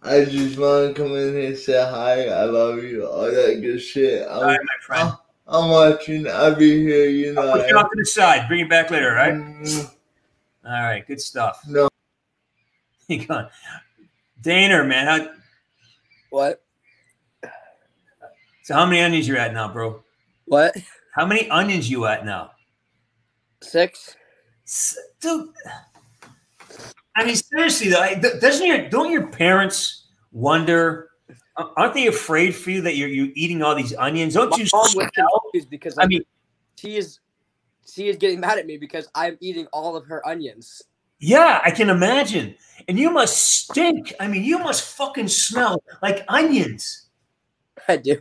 I 0.02 0.26
just 0.26 0.58
want 0.58 0.95
to 0.95 1.02
come 1.02 1.16
in 1.16 1.34
here 1.34 1.56
say 1.56 1.74
hi. 1.74 2.28
I 2.30 2.45
love 2.45 2.82
you. 2.84 3.06
All 3.06 3.30
that 3.30 3.60
good 3.62 3.80
shit. 3.80 4.26
I'm, 4.28 4.38
All 4.38 4.44
right, 4.44 4.60
my 4.60 4.86
friend. 4.86 5.10
I'm, 5.48 5.64
I'm 5.64 5.70
watching. 5.70 6.28
I'll 6.28 6.56
be 6.56 6.82
here. 6.82 7.10
You 7.10 7.34
know. 7.34 7.41
I'll 7.41 7.58
put 7.58 7.70
you 7.70 7.78
off 7.78 7.91
to 7.91 7.99
the 7.99 8.06
side. 8.06 8.48
Bring 8.48 8.62
it 8.62 8.70
back 8.70 8.90
later. 8.90 9.10
All 9.10 9.16
right. 9.16 9.34
Mm. 9.34 9.91
All 10.66 10.84
right. 10.84 11.06
Good 11.06 11.22
stuff. 11.22 11.62
No. 11.68 11.90
You 13.09 13.25
gone. 13.25 13.47
Daner, 14.41 14.85
man. 14.85 15.07
How, 15.07 15.29
what? 16.29 16.61
So 18.63 18.73
how 18.73 18.85
many 18.85 19.01
onions 19.01 19.27
you 19.29 19.38
at 19.38 19.53
now, 19.53 19.71
bro? 19.71 20.03
What? 20.45 20.75
How 21.15 21.25
many 21.25 21.49
onions 21.49 21.89
you 21.89 22.05
at 22.05 22.25
now? 22.25 22.51
Six. 23.61 24.17
Dude, 25.21 25.53
I 27.15 27.25
mean, 27.25 27.35
seriously 27.35 27.89
though, 27.89 28.39
doesn't 28.41 28.67
your 28.67 28.89
don't 28.89 29.09
your 29.09 29.27
parents 29.27 30.07
wonder 30.34 31.09
aren't 31.77 31.93
they 31.93 32.07
afraid 32.07 32.53
for 32.55 32.71
you 32.71 32.81
that 32.81 32.95
you're 32.95 33.07
you 33.07 33.31
eating 33.35 33.63
all 33.63 33.73
these 33.73 33.95
onions? 33.95 34.34
Don't 34.34 34.51
My 34.51 34.57
you 34.57 34.67
mom 34.73 34.91
was 35.53 35.65
because 35.65 35.97
I 35.97 36.01
like, 36.03 36.09
mean- 36.09 36.23
she 36.75 36.97
is 36.97 37.19
she 37.89 38.09
is 38.09 38.17
getting 38.17 38.39
mad 38.41 38.57
at 38.57 38.67
me 38.67 38.77
because 38.77 39.07
I'm 39.15 39.38
eating 39.39 39.65
all 39.67 39.95
of 39.95 40.05
her 40.05 40.25
onions. 40.27 40.84
Yeah, 41.19 41.61
I 41.64 41.72
can 41.72 41.89
imagine. 41.89 42.56
And 42.88 42.98
you 42.98 43.10
must 43.10 43.38
stink. 43.38 44.14
I 44.19 44.27
mean, 44.27 44.44
you 44.44 44.60
must 44.60 44.84
fucking 44.95 45.27
smell 45.27 45.81
like 46.02 46.23
onions. 46.30 47.07
I 47.88 47.98
do. 47.98 48.19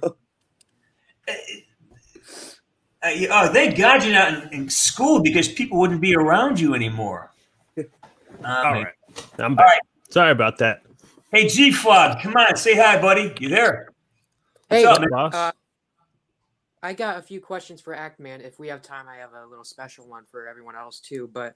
Uh, 3.05 3.09
you- 3.09 3.28
oh, 3.31 3.52
they 3.52 3.73
got 3.73 4.05
you 4.06 4.14
out 4.14 4.32
in, 4.32 4.48
in 4.62 4.70
school 4.70 5.20
because 5.23 5.48
people 5.48 5.78
wouldn't 5.78 6.01
be 6.01 6.14
around 6.16 6.59
you 6.60 6.74
anymore. 6.74 7.32
Um, 8.44 8.52
All 8.66 8.73
right. 8.74 8.94
I'm 9.39 9.55
back. 9.56 9.66
right. 9.66 9.81
Sorry 10.10 10.31
about 10.31 10.59
that. 10.59 10.82
Hey, 11.32 11.48
G 11.48 11.73
Flog, 11.73 12.20
come 12.20 12.35
on, 12.36 12.55
say 12.55 12.77
hi, 12.77 13.01
buddy. 13.01 13.32
You 13.40 13.48
there? 13.48 13.89
What's 14.68 14.82
Hey, 14.82 14.85
up, 14.85 15.01
man? 15.01 15.10
uh, 15.32 15.52
I 16.82 16.93
got 16.93 17.16
a 17.18 17.23
few 17.23 17.40
questions 17.40 17.81
for 17.81 17.94
Act 17.94 18.20
Man. 18.20 18.43
If 18.43 18.59
we 18.59 18.68
have 18.68 18.82
time, 18.82 19.06
I 19.09 19.16
have 19.16 19.32
a 19.32 19.47
little 19.47 19.64
special 19.64 20.06
one 20.06 20.24
for 20.31 20.47
everyone 20.48 20.77
else 20.77 21.01
too. 21.01 21.31
But 21.32 21.55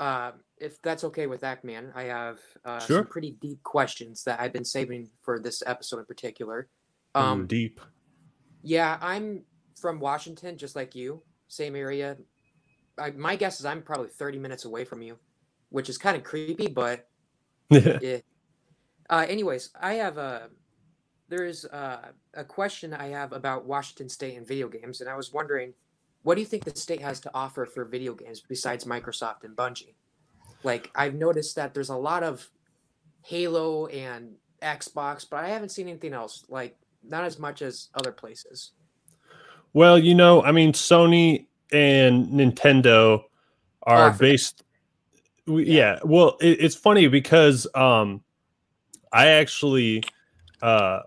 uh, 0.00 0.32
if 0.58 0.80
that's 0.82 1.04
okay 1.04 1.26
with 1.26 1.44
Act 1.44 1.64
Man, 1.64 1.92
I 1.94 2.04
have 2.04 2.38
uh, 2.64 2.78
Sure. 2.80 2.98
some 2.98 3.06
pretty 3.06 3.32
deep 3.40 3.62
questions 3.62 4.24
that 4.24 4.40
I've 4.40 4.52
been 4.52 4.64
saving 4.64 5.10
for 5.22 5.38
this 5.38 5.62
episode 5.66 6.00
in 6.00 6.06
particular. 6.06 6.68
Ooh, 7.16 7.20
Um, 7.20 7.46
deep. 7.46 7.80
yeah, 8.62 8.98
I'm 9.00 9.44
from 9.80 10.00
Washington, 10.00 10.56
just 10.56 10.76
like 10.76 10.94
you, 10.94 11.22
same 11.48 11.76
area. 11.76 12.16
I, 12.98 13.10
my 13.10 13.36
guess 13.36 13.60
is 13.60 13.66
I'm 13.66 13.82
probably 13.82 14.08
30 14.08 14.38
minutes 14.38 14.64
away 14.64 14.84
from 14.84 15.02
you, 15.02 15.18
which 15.68 15.88
is 15.88 15.98
kind 15.98 16.16
of 16.16 16.24
creepy, 16.24 16.66
but 16.68 17.08
yeah. 17.70 18.18
Uh, 19.08 19.24
anyways, 19.28 19.70
I 19.80 19.94
have 19.94 20.18
a 20.18 20.50
there's 21.28 21.64
uh, 21.64 22.12
a 22.34 22.44
question 22.44 22.94
I 22.94 23.08
have 23.08 23.32
about 23.32 23.66
Washington 23.66 24.08
State 24.08 24.36
and 24.36 24.46
video 24.46 24.68
games, 24.68 25.00
and 25.00 25.10
I 25.10 25.16
was 25.16 25.32
wondering, 25.32 25.74
what 26.26 26.34
do 26.34 26.40
you 26.40 26.46
think 26.46 26.64
the 26.64 26.74
state 26.74 27.00
has 27.00 27.20
to 27.20 27.30
offer 27.34 27.64
for 27.64 27.84
video 27.84 28.12
games 28.12 28.42
besides 28.48 28.84
Microsoft 28.84 29.44
and 29.44 29.54
Bungie? 29.54 29.94
Like, 30.64 30.90
I've 30.92 31.14
noticed 31.14 31.54
that 31.54 31.72
there's 31.72 31.88
a 31.88 31.96
lot 31.96 32.24
of 32.24 32.50
Halo 33.22 33.86
and 33.86 34.32
Xbox, 34.60 35.24
but 35.30 35.44
I 35.44 35.50
haven't 35.50 35.68
seen 35.68 35.88
anything 35.88 36.12
else. 36.12 36.44
Like, 36.48 36.76
not 37.08 37.22
as 37.22 37.38
much 37.38 37.62
as 37.62 37.90
other 37.94 38.10
places. 38.10 38.72
Well, 39.72 40.00
you 40.00 40.16
know, 40.16 40.42
I 40.42 40.50
mean, 40.50 40.72
Sony 40.72 41.46
and 41.70 42.26
Nintendo 42.26 43.22
are 43.84 44.12
based. 44.12 44.64
we- 45.46 45.66
Yeah. 45.66 46.00
Well, 46.04 46.38
it, 46.40 46.60
it's 46.60 46.74
funny 46.74 47.06
because 47.06 47.68
um, 47.76 48.20
I 49.12 49.28
actually, 49.28 50.02
uh, 50.60 51.02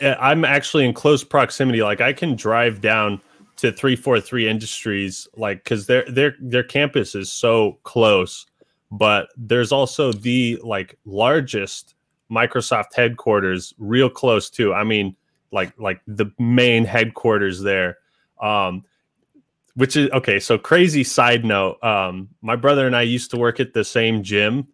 I'm 0.00 0.46
actually 0.46 0.86
in 0.86 0.94
close 0.94 1.22
proximity. 1.24 1.82
Like, 1.82 2.00
I 2.00 2.14
can 2.14 2.36
drive 2.36 2.80
down 2.80 3.20
to 3.60 3.72
three 3.72 3.96
four 3.96 4.20
three 4.20 4.48
Industries, 4.48 5.28
like, 5.36 5.64
because 5.64 5.86
their 5.86 6.04
their 6.10 6.34
their 6.40 6.62
campus 6.62 7.14
is 7.14 7.30
so 7.30 7.78
close. 7.82 8.46
But 8.90 9.28
there's 9.36 9.72
also 9.72 10.12
the 10.12 10.58
like 10.64 10.98
largest 11.04 11.94
Microsoft 12.30 12.94
headquarters, 12.94 13.74
real 13.78 14.10
close 14.10 14.50
too. 14.50 14.74
I 14.74 14.84
mean, 14.84 15.16
like 15.52 15.72
like 15.78 16.00
the 16.06 16.26
main 16.38 16.84
headquarters 16.84 17.60
there. 17.60 17.98
Um, 18.40 18.84
which 19.74 19.96
is 19.96 20.10
okay. 20.10 20.40
So 20.40 20.58
crazy 20.58 21.04
side 21.04 21.44
note. 21.44 21.82
Um, 21.82 22.28
my 22.42 22.56
brother 22.56 22.86
and 22.86 22.96
I 22.96 23.02
used 23.02 23.30
to 23.30 23.36
work 23.36 23.60
at 23.60 23.72
the 23.72 23.84
same 23.84 24.22
gym, 24.22 24.68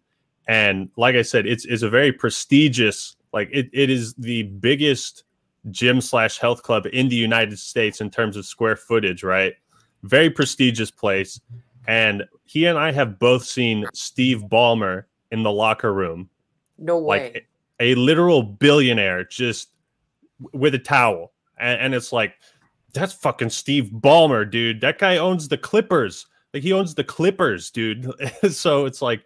and 0.47 0.89
like 0.97 1.15
I 1.15 1.21
said, 1.21 1.45
it's 1.45 1.65
it's 1.65 1.83
a 1.83 1.89
very 1.89 2.11
prestigious. 2.11 3.15
Like 3.33 3.49
it, 3.51 3.69
it 3.73 3.89
is 3.89 4.13
the 4.15 4.43
biggest 4.43 5.23
gym 5.71 6.01
slash 6.01 6.37
health 6.39 6.63
club 6.63 6.85
in 6.93 7.09
the 7.09 7.15
United 7.15 7.59
States 7.59 8.01
in 8.01 8.09
terms 8.09 8.37
of 8.37 8.45
square 8.45 8.75
footage. 8.75 9.23
Right, 9.23 9.53
very 10.03 10.29
prestigious 10.29 10.91
place. 10.91 11.39
And 11.87 12.23
he 12.45 12.65
and 12.65 12.77
I 12.77 12.91
have 12.91 13.17
both 13.19 13.43
seen 13.45 13.85
Steve 13.93 14.43
Ballmer 14.49 15.05
in 15.31 15.43
the 15.43 15.51
locker 15.51 15.93
room 15.93 16.29
No 16.77 16.97
way. 16.97 17.23
like 17.23 17.47
a, 17.79 17.91
a 17.91 17.95
literal 17.95 18.43
billionaire 18.43 19.23
just 19.25 19.69
with 20.53 20.73
a 20.75 20.79
towel 20.79 21.33
and, 21.57 21.81
and 21.81 21.95
it's 21.95 22.13
like 22.13 22.35
that's 22.93 23.13
fucking 23.13 23.49
steve 23.49 23.89
ballmer 23.93 24.49
dude 24.49 24.79
that 24.81 24.99
guy 24.99 25.17
owns 25.17 25.47
the 25.47 25.57
clippers 25.57 26.27
like 26.53 26.63
he 26.63 26.71
owns 26.71 26.95
the 26.95 27.03
clippers 27.03 27.71
dude 27.71 28.09
so 28.51 28.85
it's 28.85 29.01
like 29.01 29.23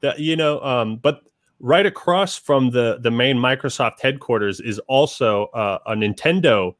that 0.00 0.18
you 0.18 0.36
know 0.36 0.60
um 0.62 0.96
but 0.96 1.22
right 1.58 1.86
across 1.86 2.36
from 2.36 2.70
the 2.70 2.98
the 3.00 3.10
main 3.10 3.36
microsoft 3.36 4.00
headquarters 4.00 4.60
is 4.60 4.78
also 4.80 5.46
uh, 5.46 5.78
a 5.86 5.94
nintendo 5.94 6.74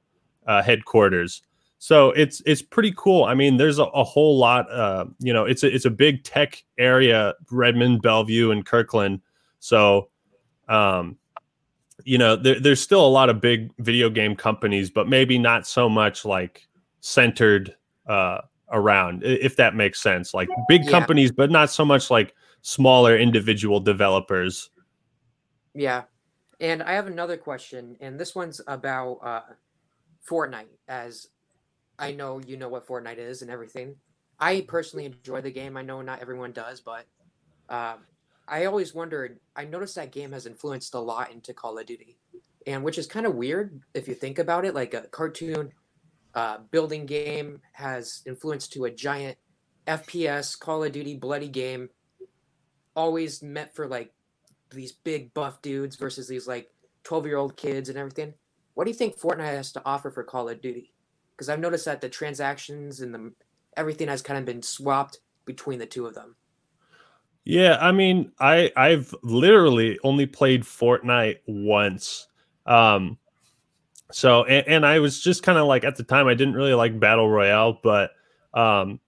uh, 0.46 0.62
headquarters. 0.62 1.42
So 1.78 2.10
it's 2.12 2.42
it's 2.46 2.62
pretty 2.62 2.92
cool. 2.96 3.24
I 3.24 3.34
mean 3.34 3.56
there's 3.56 3.78
a, 3.78 3.84
a 3.84 4.04
whole 4.04 4.38
lot 4.38 4.70
uh 4.70 5.06
you 5.18 5.32
know 5.32 5.44
it's 5.44 5.62
a 5.62 5.74
it's 5.74 5.84
a 5.84 5.90
big 5.90 6.24
tech 6.24 6.62
area 6.78 7.34
redmond 7.50 8.02
bellevue 8.02 8.50
and 8.50 8.64
kirkland. 8.64 9.20
So 9.60 10.08
um 10.68 11.16
you 12.04 12.18
know 12.18 12.36
there, 12.36 12.60
there's 12.60 12.80
still 12.80 13.04
a 13.04 13.08
lot 13.08 13.28
of 13.28 13.40
big 13.40 13.70
video 13.78 14.08
game 14.10 14.36
companies 14.36 14.90
but 14.90 15.08
maybe 15.08 15.38
not 15.38 15.66
so 15.66 15.88
much 15.88 16.24
like 16.24 16.66
centered 17.00 17.74
uh 18.08 18.40
around 18.72 19.22
if 19.24 19.56
that 19.56 19.74
makes 19.74 20.00
sense. 20.02 20.34
Like 20.34 20.48
big 20.68 20.84
Yeah. 20.84 20.90
companies 20.90 21.30
but 21.30 21.50
not 21.50 21.70
so 21.70 21.84
much 21.84 22.10
like 22.10 22.34
smaller 22.66 23.16
individual 23.16 23.78
developers 23.78 24.70
Yeah. 25.72 26.02
And 26.58 26.82
I 26.82 26.94
have 26.94 27.06
another 27.06 27.36
question, 27.36 27.96
and 28.00 28.18
this 28.18 28.34
one's 28.34 28.60
about 28.66 29.18
uh, 29.22 29.42
Fortnite, 30.28 30.72
as 30.88 31.28
I 31.98 32.12
know 32.12 32.40
you 32.44 32.56
know 32.56 32.70
what 32.70 32.88
Fortnite 32.88 33.18
is 33.18 33.42
and 33.42 33.50
everything. 33.50 33.94
I 34.40 34.62
personally 34.66 35.04
enjoy 35.04 35.42
the 35.42 35.50
game. 35.50 35.76
I 35.76 35.82
know 35.82 36.00
not 36.02 36.20
everyone 36.20 36.52
does, 36.52 36.80
but 36.80 37.04
um, 37.68 37.98
I 38.48 38.64
always 38.64 38.94
wondered. 38.94 39.38
I 39.54 39.64
noticed 39.64 39.94
that 39.96 40.12
game 40.12 40.32
has 40.32 40.46
influenced 40.46 40.94
a 40.94 40.98
lot 40.98 41.30
into 41.30 41.52
Call 41.52 41.78
of 41.78 41.86
Duty, 41.86 42.16
and 42.66 42.82
which 42.82 42.96
is 42.96 43.06
kind 43.06 43.26
of 43.26 43.34
weird 43.34 43.78
if 43.92 44.08
you 44.08 44.14
think 44.14 44.38
about 44.38 44.64
it. 44.64 44.74
Like 44.74 44.94
a 44.94 45.02
cartoon 45.02 45.72
uh, 46.34 46.58
building 46.70 47.04
game 47.04 47.60
has 47.72 48.22
influenced 48.24 48.72
to 48.72 48.86
a 48.86 48.90
giant 48.90 49.36
FPS 49.86 50.58
Call 50.58 50.84
of 50.84 50.92
Duty 50.92 51.16
bloody 51.16 51.48
game, 51.48 51.90
always 52.96 53.42
meant 53.42 53.74
for 53.74 53.86
like 53.86 54.12
these 54.70 54.92
big 54.92 55.32
buff 55.34 55.62
dudes 55.62 55.96
versus 55.96 56.26
these 56.26 56.48
like 56.48 56.70
12 57.04 57.26
year 57.26 57.36
old 57.36 57.56
kids 57.56 57.88
and 57.88 57.98
everything. 57.98 58.34
What 58.74 58.84
do 58.84 58.90
you 58.90 58.96
think 58.96 59.18
Fortnite 59.18 59.54
has 59.54 59.72
to 59.72 59.82
offer 59.84 60.10
for 60.10 60.24
Call 60.24 60.48
of 60.48 60.60
Duty? 60.60 60.92
Because 61.34 61.48
I've 61.48 61.60
noticed 61.60 61.84
that 61.84 62.00
the 62.00 62.08
transactions 62.08 63.00
and 63.00 63.14
the 63.14 63.32
everything 63.76 64.08
has 64.08 64.22
kind 64.22 64.38
of 64.38 64.44
been 64.44 64.62
swapped 64.62 65.20
between 65.44 65.78
the 65.78 65.86
two 65.86 66.06
of 66.06 66.14
them. 66.14 66.34
Yeah, 67.44 67.78
I 67.80 67.92
mean, 67.92 68.32
I 68.40 68.72
I've 68.76 69.14
literally 69.22 69.98
only 70.02 70.26
played 70.26 70.62
Fortnite 70.62 71.38
once. 71.46 72.28
Um 72.66 73.18
so 74.10 74.44
and, 74.44 74.66
and 74.66 74.86
I 74.86 74.98
was 74.98 75.20
just 75.20 75.42
kind 75.42 75.58
of 75.58 75.66
like 75.66 75.84
at 75.84 75.96
the 75.96 76.02
time 76.02 76.26
I 76.26 76.34
didn't 76.34 76.54
really 76.54 76.74
like 76.74 76.98
Battle 76.98 77.30
Royale, 77.30 77.78
but 77.82 78.10
um 78.52 79.00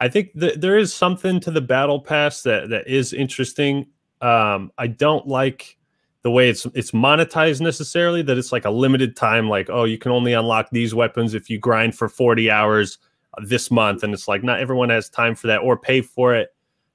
I 0.00 0.08
think 0.08 0.30
that 0.34 0.60
there 0.60 0.78
is 0.78 0.92
something 0.92 1.40
to 1.40 1.50
the 1.50 1.60
battle 1.60 2.00
pass 2.00 2.42
that 2.42 2.70
that 2.70 2.88
is 2.88 3.12
interesting. 3.12 3.86
Um 4.20 4.72
I 4.78 4.86
don't 4.86 5.26
like 5.26 5.78
the 6.22 6.30
way 6.30 6.48
it's 6.48 6.66
it's 6.74 6.90
monetized 6.90 7.60
necessarily 7.60 8.22
that 8.22 8.36
it's 8.36 8.52
like 8.52 8.64
a 8.64 8.70
limited 8.70 9.16
time 9.16 9.48
like 9.48 9.70
oh 9.70 9.84
you 9.84 9.96
can 9.96 10.12
only 10.12 10.34
unlock 10.34 10.68
these 10.70 10.94
weapons 10.94 11.32
if 11.32 11.48
you 11.48 11.58
grind 11.58 11.94
for 11.94 12.10
40 12.10 12.50
hours 12.50 12.98
this 13.44 13.70
month 13.70 14.02
and 14.02 14.12
it's 14.12 14.28
like 14.28 14.42
not 14.42 14.60
everyone 14.60 14.90
has 14.90 15.08
time 15.08 15.34
for 15.34 15.46
that 15.46 15.60
or 15.60 15.78
pay 15.78 16.02
for 16.02 16.34
it 16.34 16.50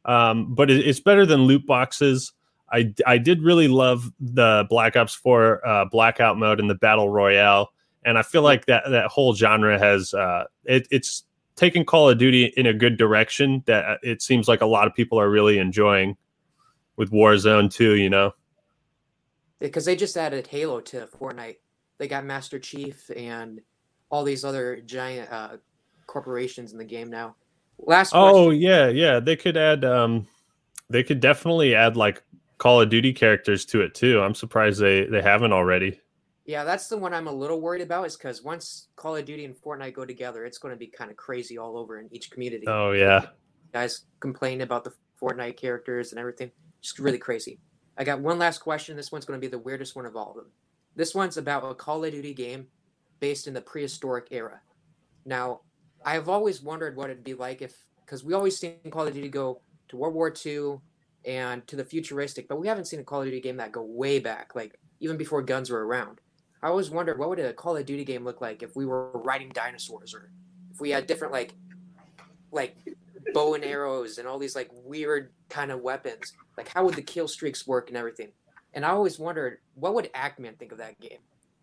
um, 0.06 0.54
but 0.54 0.70
it, 0.70 0.88
it's 0.88 1.00
better 1.00 1.26
than 1.26 1.42
loot 1.42 1.66
boxes. 1.66 2.32
I, 2.72 2.94
I 3.06 3.18
did 3.18 3.42
really 3.42 3.68
love 3.68 4.12
the 4.20 4.66
Black 4.70 4.96
Ops 4.96 5.16
4 5.16 5.68
uh, 5.68 5.86
blackout 5.86 6.38
mode 6.38 6.60
and 6.60 6.70
the 6.70 6.76
battle 6.76 7.10
royale, 7.10 7.72
and 8.04 8.18
I 8.18 8.22
feel 8.22 8.42
like 8.42 8.66
that 8.68 8.84
that 8.90 9.08
whole 9.08 9.36
genre 9.36 9.78
has 9.78 10.14
uh, 10.14 10.46
it, 10.64 10.88
it's 10.92 11.24
taken 11.56 11.86
Call 11.86 12.10
of 12.10 12.18
Duty 12.18 12.46
in 12.58 12.66
a 12.66 12.74
good 12.74 12.98
direction 12.98 13.64
that 13.66 13.86
uh, 13.86 13.98
it 14.04 14.22
seems 14.22 14.48
like 14.48 14.62
a 14.62 14.66
lot 14.66 14.88
of 14.88 14.94
people 14.94 15.20
are 15.20 15.30
really 15.30 15.58
enjoying 15.58 16.18
with 16.96 17.12
Warzone 17.12 17.72
too. 17.72 17.96
You 17.96 18.10
know, 18.10 18.34
Because 19.60 19.86
they 19.86 19.96
just 19.96 20.18
added 20.18 20.48
Halo 20.48 20.82
to 20.82 21.08
Fortnite. 21.08 21.58
They 21.98 22.08
got 22.08 22.26
Master 22.26 22.60
Chief 22.60 23.10
and 23.16 23.62
all 24.10 24.24
these 24.24 24.44
other 24.44 24.82
giant 24.82 25.32
uh, 25.32 25.58
corporations 26.08 26.72
in 26.72 26.78
the 26.78 26.86
game 26.86 27.10
now. 27.10 27.36
Last 27.78 28.14
oh 28.16 28.52
yeah, 28.52 28.88
yeah, 28.88 29.20
they 29.20 29.36
could 29.36 29.58
add 29.58 29.84
um, 29.84 30.28
they 30.90 31.04
could 31.04 31.20
definitely 31.20 31.76
add 31.76 31.98
like 31.98 32.24
Call 32.58 32.82
of 32.82 32.90
Duty 32.90 33.12
characters 33.14 33.66
to 33.66 33.82
it 33.82 33.94
too. 33.94 34.22
I'm 34.22 34.36
surprised 34.36 34.80
they 34.80 35.06
they 35.06 35.22
haven't 35.22 35.54
already. 35.54 36.00
Yeah, 36.46 36.64
that's 36.64 36.88
the 36.88 36.98
one 36.98 37.14
I'm 37.14 37.28
a 37.28 37.32
little 37.32 37.60
worried 37.60 37.82
about. 37.82 38.06
Is 38.06 38.16
because 38.16 38.44
once 38.44 38.90
Call 38.96 39.16
of 39.16 39.26
Duty 39.26 39.46
and 39.46 39.56
Fortnite 39.56 39.94
go 39.94 40.06
together, 40.06 40.46
it's 40.46 40.60
going 40.60 40.74
to 40.74 40.78
be 40.78 40.88
kind 40.88 41.10
of 41.10 41.18
crazy 41.18 41.58
all 41.58 41.78
over 41.78 42.00
in 42.00 42.08
each 42.12 42.30
community. 42.30 42.66
Oh 42.68 42.92
yeah. 42.92 43.28
Guys 43.74 44.06
complain 44.20 44.62
about 44.62 44.84
the 44.84 44.94
Fortnite 45.22 45.58
characters 45.58 46.12
and 46.12 46.20
everything. 46.20 46.52
Just 46.82 47.00
really 47.00 47.18
crazy. 47.18 47.60
I 47.98 48.04
got 48.04 48.20
one 48.20 48.38
last 48.38 48.60
question. 48.60 48.96
This 48.96 49.12
one's 49.12 49.26
going 49.26 49.40
to 49.40 49.46
be 49.46 49.50
the 49.50 49.58
weirdest 49.60 49.96
one 49.96 50.06
of 50.06 50.16
all 50.16 50.32
of 50.32 50.36
them. 50.36 50.52
this 50.96 51.16
one's 51.16 51.38
about 51.38 51.70
a 51.70 51.74
Call 51.74 52.04
of 52.04 52.12
Duty 52.12 52.34
game 52.34 52.68
based 53.20 53.48
in 53.48 53.54
the 53.54 53.62
prehistoric 53.62 54.28
era. 54.32 54.62
Now, 55.26 55.62
I've 56.06 56.30
always 56.30 56.62
wondered 56.62 56.96
what 56.96 57.10
it'd 57.10 57.24
be 57.24 57.34
like 57.34 57.62
if, 57.62 57.74
because 58.06 58.24
we 58.24 58.34
always 58.34 58.58
seen 58.58 58.76
Call 58.92 59.08
of 59.08 59.14
Duty 59.14 59.30
go 59.30 59.62
to 59.90 59.98
World 59.98 60.14
War 60.14 60.34
II 60.46 60.78
and 61.26 61.66
to 61.68 61.76
the 61.76 61.84
futuristic, 61.84 62.48
but 62.48 62.60
we 62.60 62.68
haven't 62.68 62.86
seen 62.86 63.00
a 63.00 63.04
Call 63.04 63.22
of 63.22 63.26
Duty 63.26 63.42
game 63.42 63.58
that 63.58 63.72
go 63.72 63.82
way 63.82 64.20
back, 64.20 64.56
like 64.56 64.78
even 65.00 65.18
before 65.18 65.42
guns 65.42 65.70
were 65.70 65.86
around. 65.86 66.22
I 66.66 66.70
always 66.70 66.90
wondered 66.90 67.20
what 67.20 67.30
would 67.30 67.38
a 67.38 67.54
Call 67.54 67.78
of 67.78 67.86
Duty 67.86 68.04
game 68.04 68.24
look 68.24 68.42
like 68.42 68.64
if 68.64 68.76
we 68.76 68.88
were 68.88 69.12
riding 69.12 69.50
dinosaurs 69.50 70.16
or 70.16 70.32
if 70.74 70.82
we 70.82 70.90
had 70.90 71.06
different 71.06 71.32
like 71.32 71.54
like 72.52 72.76
bow 73.36 73.54
and 73.54 73.64
arrows 73.64 74.18
and 74.18 74.28
all 74.28 74.40
these 74.40 74.56
like 74.56 74.72
weird 74.74 75.30
kind 75.48 75.72
of 75.72 75.82
weapons. 75.82 76.34
Like 76.58 76.68
how 76.68 76.84
would 76.84 76.96
the 76.96 77.04
kill 77.04 77.28
streaks 77.28 77.68
work 77.68 77.90
and 77.90 77.98
everything? 77.98 78.30
And 78.74 78.84
I 78.84 78.90
always 78.90 79.20
wondered 79.20 79.60
what 79.76 79.94
would 79.94 80.12
Actman 80.14 80.58
think 80.58 80.72
of 80.72 80.80
that 80.80 81.00
game? 81.00 81.20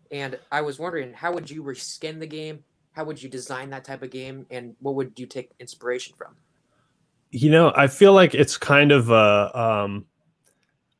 And 0.09 0.39
I 0.53 0.61
was 0.61 0.79
wondering 0.79 1.11
how 1.11 1.33
would 1.33 1.51
you 1.51 1.63
reskin 1.63 2.21
the 2.21 2.25
game? 2.25 2.63
How 2.93 3.03
would 3.03 3.21
you 3.21 3.27
design 3.27 3.71
that 3.71 3.83
type 3.83 4.03
of 4.03 4.09
game? 4.09 4.45
And 4.51 4.73
what 4.79 4.95
would 4.95 5.19
you 5.19 5.25
take 5.25 5.51
inspiration 5.59 6.15
from? 6.17 6.37
You 7.29 7.51
know, 7.51 7.73
I 7.75 7.87
feel 7.87 8.13
like 8.13 8.33
it's 8.33 8.55
kind 8.55 8.93
of 8.93 9.09
a 9.09 9.51
um 9.53 10.05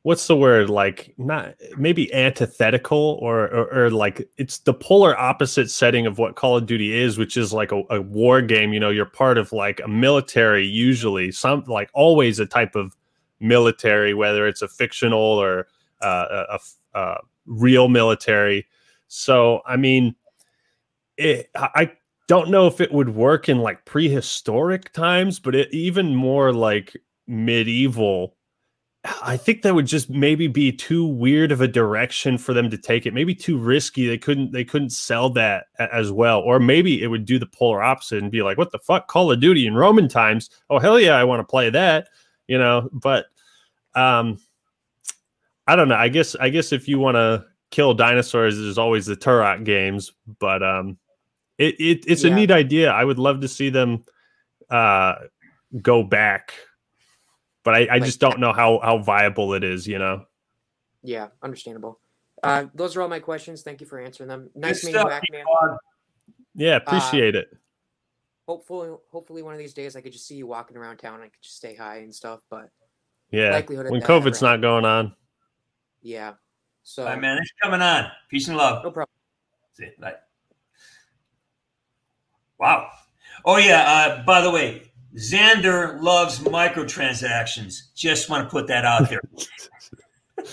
what's 0.04 0.26
the 0.26 0.36
word 0.36 0.68
like 0.68 1.14
not 1.16 1.54
maybe 1.78 2.12
antithetical 2.12 3.18
or, 3.22 3.48
or, 3.48 3.74
or 3.74 3.90
like 3.90 4.28
it's 4.36 4.58
the 4.58 4.74
polar 4.74 5.18
opposite 5.18 5.70
setting 5.70 6.06
of 6.06 6.18
what 6.18 6.36
call 6.36 6.58
of 6.58 6.66
duty 6.66 6.94
is 6.94 7.18
which 7.18 7.38
is 7.38 7.52
like 7.54 7.72
a, 7.72 7.82
a, 7.90 8.00
war 8.02 8.42
game 8.42 8.72
you 8.72 8.78
know 8.78 8.90
you're 8.90 9.06
part 9.06 9.38
of 9.38 9.50
like 9.50 9.80
a 9.82 9.88
military 9.88 10.64
usually 10.64 11.32
some 11.32 11.64
like 11.66 11.88
always 11.94 12.38
a 12.38 12.46
type 12.46 12.76
of 12.76 12.94
military 13.40 14.12
whether 14.12 14.46
it's 14.46 14.62
a 14.62 14.68
fictional 14.68 15.20
or 15.20 15.66
uh, 16.02 16.44
a, 16.50 16.98
a, 16.98 17.16
real 17.46 17.88
military. 17.88 18.66
So 19.08 19.62
i 19.66 19.76
mean 19.76 20.14
it, 21.16 21.48
i 21.54 21.90
don't 22.26 22.50
know 22.50 22.66
if 22.66 22.80
it 22.80 22.92
would 22.92 23.10
work 23.10 23.48
in 23.48 23.58
like 23.58 23.84
prehistoric 23.86 24.92
times 24.92 25.40
but 25.40 25.54
it, 25.54 25.72
even 25.72 26.14
more 26.14 26.52
like 26.52 26.94
medieval 27.26 28.33
I 29.22 29.36
think 29.36 29.62
that 29.62 29.74
would 29.74 29.86
just 29.86 30.08
maybe 30.08 30.46
be 30.46 30.72
too 30.72 31.06
weird 31.06 31.52
of 31.52 31.60
a 31.60 31.68
direction 31.68 32.38
for 32.38 32.54
them 32.54 32.70
to 32.70 32.78
take 32.78 33.04
it. 33.04 33.12
Maybe 33.12 33.34
too 33.34 33.58
risky. 33.58 34.06
They 34.06 34.16
couldn't 34.16 34.52
they 34.52 34.64
couldn't 34.64 34.90
sell 34.90 35.28
that 35.30 35.66
as 35.78 36.10
well. 36.10 36.40
Or 36.40 36.58
maybe 36.58 37.02
it 37.02 37.08
would 37.08 37.26
do 37.26 37.38
the 37.38 37.46
polar 37.46 37.82
opposite 37.82 38.22
and 38.22 38.32
be 38.32 38.42
like, 38.42 38.56
"What 38.56 38.72
the 38.72 38.78
fuck, 38.78 39.08
Call 39.08 39.30
of 39.30 39.40
Duty 39.40 39.66
in 39.66 39.74
Roman 39.74 40.08
times? 40.08 40.48
Oh 40.70 40.78
hell 40.78 40.98
yeah, 40.98 41.16
I 41.16 41.24
want 41.24 41.40
to 41.40 41.44
play 41.44 41.68
that." 41.70 42.08
You 42.48 42.58
know, 42.58 42.88
but 42.92 43.26
um 43.94 44.38
I 45.66 45.76
don't 45.76 45.88
know. 45.88 45.96
I 45.96 46.08
guess 46.08 46.34
I 46.36 46.48
guess 46.48 46.72
if 46.72 46.88
you 46.88 46.98
want 46.98 47.16
to 47.16 47.44
kill 47.70 47.92
dinosaurs, 47.92 48.56
there's 48.56 48.78
always 48.78 49.04
the 49.04 49.16
Turok 49.16 49.64
games, 49.64 50.12
but 50.38 50.62
um 50.62 50.96
it, 51.58 51.78
it 51.78 52.04
it's 52.06 52.24
yeah. 52.24 52.32
a 52.32 52.34
neat 52.34 52.50
idea. 52.50 52.90
I 52.90 53.04
would 53.04 53.18
love 53.18 53.42
to 53.42 53.48
see 53.48 53.68
them 53.68 54.04
uh 54.70 55.16
go 55.82 56.02
back 56.02 56.54
but 57.64 57.74
I, 57.74 57.86
I 57.86 57.94
like, 57.94 58.04
just 58.04 58.20
don't 58.20 58.38
know 58.38 58.52
how 58.52 58.80
how 58.82 58.98
viable 58.98 59.54
it 59.54 59.64
is. 59.64 59.86
You 59.86 59.98
know. 59.98 60.26
Yeah, 61.02 61.28
understandable. 61.42 61.98
Uh, 62.42 62.66
those 62.74 62.96
are 62.96 63.02
all 63.02 63.08
my 63.08 63.20
questions. 63.20 63.62
Thank 63.62 63.80
you 63.80 63.86
for 63.86 63.98
answering 63.98 64.28
them. 64.28 64.50
Nice 64.54 64.84
meeting 64.84 65.00
you 65.00 65.06
back, 65.06 65.22
man. 65.32 65.44
Yeah, 66.54 66.76
appreciate 66.76 67.34
uh, 67.34 67.40
it. 67.40 67.48
Hopefully, 68.46 68.94
hopefully 69.10 69.42
one 69.42 69.54
of 69.54 69.58
these 69.58 69.72
days 69.72 69.96
I 69.96 70.02
could 70.02 70.12
just 70.12 70.26
see 70.26 70.36
you 70.36 70.46
walking 70.46 70.76
around 70.76 70.98
town. 70.98 71.20
I 71.20 71.24
could 71.24 71.42
just 71.42 71.60
say 71.60 71.74
hi 71.74 71.98
and 71.98 72.14
stuff. 72.14 72.40
But 72.50 72.68
yeah, 73.30 73.50
likelihood 73.50 73.90
when 73.90 74.02
COVID's 74.02 74.42
not 74.42 74.60
going 74.60 74.84
on. 74.84 75.14
Yeah. 76.02 76.34
So, 76.82 77.02
All 77.02 77.08
right, 77.08 77.20
man, 77.20 77.38
thanks 77.38 77.50
for 77.58 77.70
coming 77.70 77.80
on. 77.80 78.10
Peace 78.28 78.48
and 78.48 78.58
love. 78.58 78.84
No 78.84 78.90
problem. 78.90 79.14
See 79.72 79.84
you. 79.84 79.92
Bye. 79.98 80.14
Wow. 82.58 82.90
Oh 83.46 83.56
yeah. 83.56 83.82
Uh, 83.82 84.24
by 84.24 84.42
the 84.42 84.50
way, 84.50 84.92
Xander 85.16 86.00
loves 86.02 86.40
microtransactions. 86.40 87.94
Just 87.94 88.28
want 88.28 88.44
to 88.44 88.50
put 88.50 88.66
that 88.66 88.84
out 88.84 89.08
there. 89.08 89.20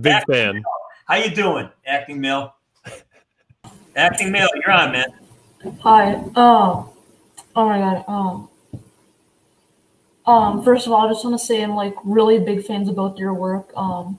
Big 0.00 0.12
Acting 0.12 0.34
fan. 0.34 0.54
Mill. 0.54 0.62
How 1.06 1.16
you 1.16 1.34
doing, 1.34 1.68
Acting 1.86 2.20
Mill? 2.20 2.54
Acting 3.96 4.30
Mill, 4.30 4.48
you're 4.54 4.70
on, 4.70 4.92
man. 4.92 5.06
Hi. 5.82 6.22
Oh, 6.36 6.92
Oh 7.54 7.66
my 7.68 7.78
god. 7.78 8.04
Um. 8.08 8.48
Um. 10.26 10.64
First 10.64 10.86
of 10.86 10.92
all, 10.92 11.06
I 11.06 11.10
just 11.10 11.24
want 11.24 11.38
to 11.38 11.44
say 11.44 11.62
I'm 11.62 11.74
like 11.74 11.94
really 12.04 12.38
big 12.38 12.64
fans 12.64 12.88
of 12.88 12.96
both 12.96 13.18
your 13.18 13.34
work. 13.34 13.70
Um. 13.76 14.18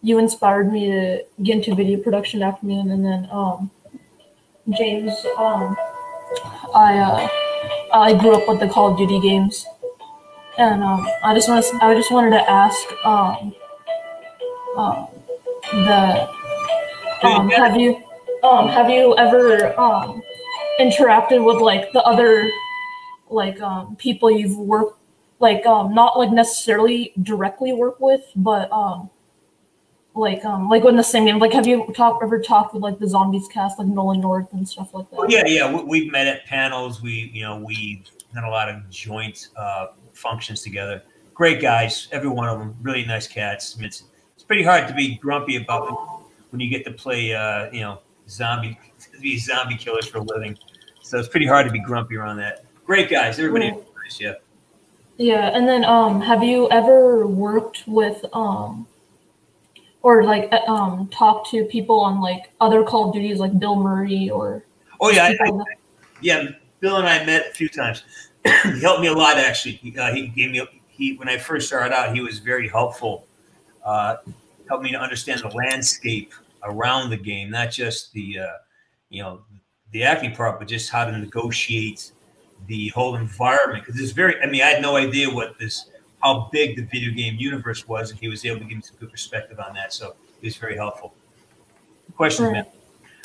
You 0.00 0.18
inspired 0.18 0.72
me 0.72 0.90
to 0.90 1.24
get 1.42 1.56
into 1.56 1.74
video 1.74 2.00
production 2.00 2.42
after 2.42 2.64
me, 2.64 2.78
and 2.78 3.04
then 3.04 3.28
um. 3.30 3.70
James. 4.76 5.12
Um. 5.36 5.76
I 6.74 6.98
uh 6.98 7.28
I 7.92 8.14
grew 8.14 8.34
up 8.34 8.48
with 8.48 8.60
the 8.60 8.68
Call 8.68 8.92
of 8.92 8.98
Duty 8.98 9.20
games, 9.20 9.64
and 10.58 10.82
um, 10.82 11.06
I 11.24 11.34
just 11.34 11.48
want 11.48 11.64
I 11.82 11.94
just 11.94 12.10
wanted 12.10 12.30
to 12.30 12.50
ask 12.50 12.78
um, 13.04 13.54
uh, 14.76 15.06
the 15.72 16.28
um, 17.26 17.48
have 17.50 17.76
you 17.76 18.02
um, 18.42 18.68
have 18.68 18.90
you 18.90 19.16
ever 19.16 19.78
um, 19.78 20.22
interacted 20.80 21.44
with 21.44 21.60
like 21.62 21.92
the 21.92 22.02
other 22.02 22.50
like 23.30 23.60
um, 23.60 23.96
people 23.96 24.30
you've 24.30 24.56
worked 24.56 24.98
like 25.40 25.64
um, 25.66 25.94
not 25.94 26.18
like 26.18 26.30
necessarily 26.30 27.12
directly 27.22 27.72
work 27.72 28.00
with, 28.00 28.22
but 28.36 28.70
um, 28.72 29.10
like 30.18 30.44
um 30.44 30.68
like 30.68 30.84
in 30.84 30.96
the 30.96 31.02
same 31.02 31.24
game 31.24 31.38
like 31.38 31.52
have 31.52 31.66
you 31.66 31.86
talked 31.94 32.22
ever 32.22 32.40
talked 32.40 32.74
with 32.74 32.82
like 32.82 32.98
the 32.98 33.08
zombies 33.08 33.46
cast 33.48 33.78
like 33.78 33.88
nolan 33.88 34.20
north 34.20 34.52
and 34.52 34.68
stuff 34.68 34.92
like 34.92 35.08
that? 35.10 35.16
Oh, 35.16 35.26
yeah 35.28 35.44
yeah 35.46 35.80
we, 35.80 36.04
have 36.04 36.12
met 36.12 36.26
at 36.26 36.44
panels 36.46 37.00
we 37.00 37.30
you 37.32 37.42
know 37.42 37.58
we've 37.58 38.08
done 38.34 38.44
a 38.44 38.50
lot 38.50 38.68
of 38.68 38.88
joint 38.90 39.48
uh, 39.56 39.88
functions 40.12 40.62
together. 40.62 41.02
Great 41.34 41.62
guys 41.62 42.08
every 42.12 42.28
one 42.28 42.48
of 42.48 42.58
them 42.58 42.76
really 42.82 43.04
nice 43.04 43.26
cats. 43.26 43.76
I 43.76 43.80
mean, 43.80 43.86
it's, 43.86 44.04
it's 44.34 44.42
pretty 44.42 44.64
hard 44.64 44.88
to 44.88 44.94
be 44.94 45.16
grumpy 45.16 45.56
about 45.56 46.24
when 46.50 46.60
you 46.60 46.68
get 46.68 46.84
to 46.84 46.92
play 46.92 47.32
uh 47.34 47.70
you 47.70 47.80
know 47.80 48.00
zombie 48.28 48.78
these 49.20 49.46
zombie 49.46 49.76
killers 49.76 50.06
for 50.06 50.18
a 50.18 50.22
living. 50.22 50.58
So 51.02 51.18
it's 51.18 51.28
pretty 51.28 51.46
hard 51.46 51.66
to 51.66 51.72
be 51.72 51.80
grumpy 51.80 52.16
around 52.16 52.36
that. 52.38 52.64
Great 52.84 53.08
guys 53.08 53.38
everybody 53.38 53.66
yeah. 53.66 53.74
nice 54.02 54.20
yeah. 54.20 54.34
Yeah 55.16 55.50
and 55.54 55.68
then 55.68 55.84
um 55.84 56.20
have 56.20 56.42
you 56.42 56.68
ever 56.70 57.26
worked 57.26 57.84
with 57.86 58.24
um 58.32 58.86
or 60.02 60.24
like 60.24 60.48
uh, 60.52 60.70
um 60.70 61.08
talk 61.08 61.48
to 61.50 61.64
people 61.66 62.00
on 62.00 62.20
like 62.20 62.50
other 62.60 62.82
Call 62.82 63.08
of 63.08 63.14
Duties 63.14 63.38
like 63.38 63.58
Bill 63.58 63.76
Murray 63.76 64.30
or 64.30 64.64
oh 65.00 65.10
yeah 65.10 65.24
I, 65.24 65.36
I, 65.44 65.50
yeah 66.20 66.48
Bill 66.80 66.96
and 66.96 67.08
I 67.08 67.24
met 67.24 67.48
a 67.50 67.54
few 67.54 67.68
times. 67.68 68.04
He 68.64 68.80
helped 68.80 69.00
me 69.00 69.08
a 69.08 69.12
lot 69.12 69.36
actually. 69.36 69.72
He, 69.72 69.98
uh, 69.98 70.14
he 70.14 70.28
gave 70.28 70.50
me 70.50 70.62
he 70.88 71.16
when 71.16 71.28
I 71.28 71.38
first 71.38 71.66
started 71.68 71.94
out 71.94 72.14
he 72.14 72.20
was 72.20 72.38
very 72.38 72.68
helpful 72.68 73.26
uh, 73.84 74.16
helped 74.68 74.84
me 74.84 74.92
to 74.92 74.98
understand 74.98 75.40
the 75.40 75.48
landscape 75.48 76.32
around 76.64 77.10
the 77.10 77.16
game 77.16 77.50
not 77.50 77.70
just 77.70 78.12
the 78.12 78.38
uh, 78.40 78.46
you 79.10 79.22
know 79.22 79.40
the 79.92 80.04
acting 80.04 80.34
part 80.34 80.58
but 80.58 80.68
just 80.68 80.90
how 80.90 81.04
to 81.04 81.16
negotiate 81.16 82.12
the 82.66 82.88
whole 82.88 83.14
environment 83.16 83.84
because 83.84 84.00
it's 84.00 84.12
very 84.12 84.40
I 84.42 84.46
mean 84.46 84.62
I 84.62 84.66
had 84.66 84.82
no 84.82 84.96
idea 84.96 85.30
what 85.30 85.58
this 85.58 85.86
how 86.22 86.48
big 86.52 86.76
the 86.76 86.82
video 86.82 87.12
game 87.12 87.36
universe 87.38 87.86
was, 87.86 88.10
and 88.10 88.18
he 88.18 88.28
was 88.28 88.44
able 88.44 88.58
to 88.58 88.64
give 88.64 88.76
me 88.76 88.82
some 88.82 88.96
good 88.98 89.10
perspective 89.10 89.58
on 89.60 89.74
that. 89.74 89.92
So 89.92 90.16
it 90.40 90.46
was 90.46 90.56
very 90.56 90.76
helpful. 90.76 91.14
Question, 92.16 92.52
man. 92.52 92.66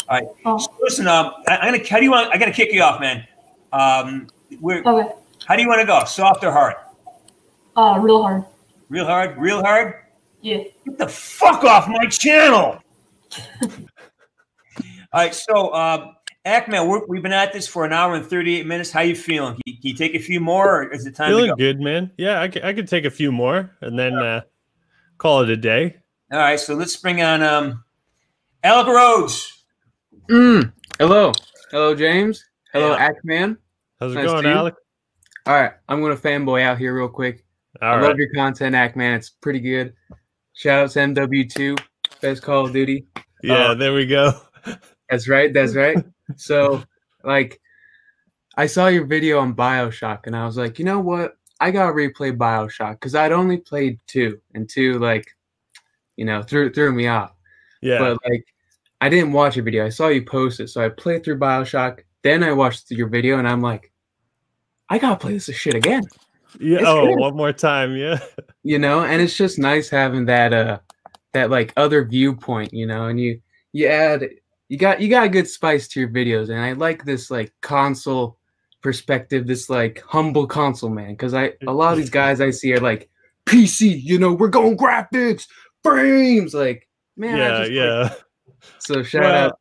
All 0.10 0.20
right. 0.20 0.28
Oh. 0.46 0.58
So 0.58 0.68
listen, 0.82 1.08
um, 1.08 1.34
I, 1.48 1.68
am 1.68 1.74
gonna. 1.74 1.88
How 1.90 1.98
do 1.98 2.04
you 2.04 2.12
want? 2.12 2.34
I 2.34 2.38
gotta 2.38 2.52
kick 2.52 2.72
you 2.74 2.82
off, 2.82 3.00
man. 3.00 3.26
Um, 3.72 4.28
we're, 4.60 4.84
okay. 4.84 5.16
How 5.46 5.56
do 5.56 5.62
you 5.62 5.68
want 5.68 5.82
to 5.82 5.88
go? 5.88 6.04
Soft 6.06 6.44
or 6.44 6.52
hard? 6.52 6.76
Uh, 7.76 7.98
real 8.00 8.22
hard. 8.22 8.46
Real 8.90 9.06
hard. 9.06 9.38
Real 9.38 9.62
hard. 9.62 9.96
Yeah. 10.42 10.64
Get 10.86 10.98
the 10.98 11.08
fuck 11.08 11.64
off 11.64 11.88
my 11.88 12.06
channel. 12.06 12.80
All 13.64 13.70
right. 15.14 15.34
So, 15.34 15.70
Act 16.46 16.68
Man, 16.68 16.90
we 17.08 17.18
have 17.18 17.24
been 17.24 17.32
at 17.32 17.54
this 17.54 17.68
for 17.68 17.86
an 17.86 17.94
hour 17.94 18.16
and 18.16 18.26
38 18.26 18.66
minutes. 18.66 18.92
How 18.92 19.00
you 19.00 19.16
feeling? 19.16 19.54
Can 19.54 19.62
you, 19.66 19.74
can 19.76 19.82
you 19.84 19.94
take 19.96 20.14
a 20.14 20.20
few 20.20 20.42
more 20.42 20.84
or 20.84 20.92
is 20.92 21.06
it 21.06 21.16
time 21.16 21.30
feeling 21.30 21.56
good, 21.56 21.80
man. 21.80 22.12
Yeah, 22.18 22.42
I 22.42 22.50
could, 22.50 22.66
I 22.66 22.74
could 22.74 22.88
take 22.88 23.06
a 23.06 23.10
few 23.10 23.32
more 23.32 23.72
and 23.80 23.98
then 23.98 24.14
uh, 24.16 24.42
call 25.18 25.42
it 25.42 25.50
a 25.50 25.56
day. 25.56 25.96
All 26.34 26.40
right, 26.40 26.60
so 26.60 26.76
let's 26.76 26.98
bring 26.98 27.22
on 27.22 27.42
um, 27.44 27.84
Alec 28.62 28.88
Rhodes. 28.88 29.64
Mm, 30.30 30.74
hello. 31.00 31.32
Hello, 31.72 31.96
James. 31.96 32.44
Hello, 32.74 32.92
yeah. 32.92 32.98
Act 32.98 33.24
Man. 33.24 33.58
How's 34.02 34.12
it 34.12 34.16
nice 34.16 34.26
going, 34.26 34.46
Alec? 34.46 34.76
All 35.46 35.54
right, 35.54 35.72
I'm 35.88 36.02
going 36.02 36.16
to 36.16 36.22
fanboy 36.22 36.64
out 36.64 36.78
here 36.78 36.94
real 36.94 37.08
quick. 37.08 37.46
All 37.82 37.88
I 37.88 37.96
right. 37.96 38.04
love 38.04 38.18
your 38.18 38.34
content, 38.34 38.76
Act 38.76 38.98
Man. 38.98 39.14
It's 39.14 39.30
pretty 39.30 39.62
good. 39.62 39.94
Shout 40.52 40.84
out 40.84 40.92
to 40.92 41.00
MW2, 41.00 41.80
best 42.20 42.42
Call 42.42 42.66
of 42.66 42.74
Duty. 42.74 43.08
Yeah, 43.42 43.54
uh, 43.54 43.76
there 43.76 43.94
we 43.94 44.06
go. 44.06 44.42
That's 45.10 45.30
right. 45.30 45.54
That's 45.54 45.74
right. 45.74 46.04
So, 46.36 46.84
like, 47.24 47.60
I 48.56 48.68
saw 48.68 48.88
your 48.88 49.06
video 49.06 49.40
on 49.40 49.56
Bioshock, 49.56 50.28
and 50.28 50.36
I 50.36 50.46
was 50.46 50.58
like, 50.58 50.80
you 50.80 50.86
know 50.86 51.00
what? 51.00 51.38
I 51.60 51.72
gotta 51.72 51.94
replay 51.94 52.36
Bioshock 52.36 52.94
because 52.94 53.16
I'd 53.16 53.32
only 53.32 53.58
played 53.58 54.00
two, 54.08 54.40
and 54.54 54.70
two, 54.70 55.00
like, 55.00 55.26
you 56.16 56.26
know, 56.26 56.42
threw 56.42 56.72
threw 56.72 56.92
me 56.92 57.08
off. 57.08 57.34
Yeah. 57.82 58.00
But 58.00 58.18
like, 58.30 58.46
I 59.02 59.10
didn't 59.10 59.34
watch 59.34 59.56
your 59.56 59.66
video. 59.66 59.86
I 59.86 59.90
saw 59.90 60.08
you 60.08 60.24
post 60.24 60.60
it, 60.60 60.70
so 60.70 60.84
I 60.84 60.90
played 60.90 61.24
through 61.24 61.40
Bioshock. 61.40 62.02
Then 62.24 62.44
I 62.44 62.54
watched 62.54 62.92
your 62.92 63.08
video, 63.08 63.40
and 63.40 63.48
I'm 63.48 63.62
like, 63.62 63.92
I 64.90 64.98
gotta 64.98 65.18
play 65.18 65.34
this 65.34 65.46
shit 65.56 65.76
again. 65.76 66.04
Yeah. 66.60 66.80
It's 66.80 66.88
oh, 66.88 67.08
good. 67.08 67.20
one 67.20 67.36
more 67.36 67.54
time. 67.54 67.96
Yeah. 67.96 68.20
you 68.64 68.80
know 68.80 69.04
and 69.04 69.22
it's 69.22 69.36
just 69.36 69.60
nice 69.60 69.90
having 69.90 70.26
that 70.26 70.54
uh 70.54 70.80
that 71.34 71.50
like 71.52 71.74
other 71.78 72.06
viewpoint 72.06 72.74
you 72.74 72.88
know 72.88 73.08
and 73.08 73.20
you 73.20 73.40
you 73.74 73.88
add 73.88 74.28
you 74.74 74.80
got 74.80 75.00
you 75.00 75.08
got 75.08 75.24
a 75.24 75.30
good 75.30 75.48
spice 75.48 75.88
to 75.88 76.00
your 76.00 76.10
videos 76.10 76.50
and 76.50 76.60
i 76.60 76.72
like 76.72 77.06
this 77.06 77.30
like 77.30 77.54
console 77.62 78.40
perspective 78.82 79.46
this 79.46 79.70
like 79.70 80.02
humble 80.02 80.48
console 80.48 80.90
man 80.90 81.12
because 81.12 81.36
i 81.36 81.52
a 81.68 81.72
lot 81.72 81.92
of 81.92 82.00
these 82.00 82.10
guys 82.10 82.42
i 82.42 82.50
see 82.50 82.74
are 82.74 82.80
like 82.80 83.08
pc 83.46 84.02
you 84.02 84.18
know 84.18 84.34
we're 84.34 84.48
going 84.48 84.76
graphics 84.76 85.46
frames 85.84 86.56
like 86.56 86.90
man 87.16 87.38
yeah. 87.38 87.50
just 87.50 87.62
like- 87.62 87.72
yeah. 87.72 88.14
so 88.80 89.04
shout 89.04 89.22
Well, 89.22 89.46
out 89.46 89.60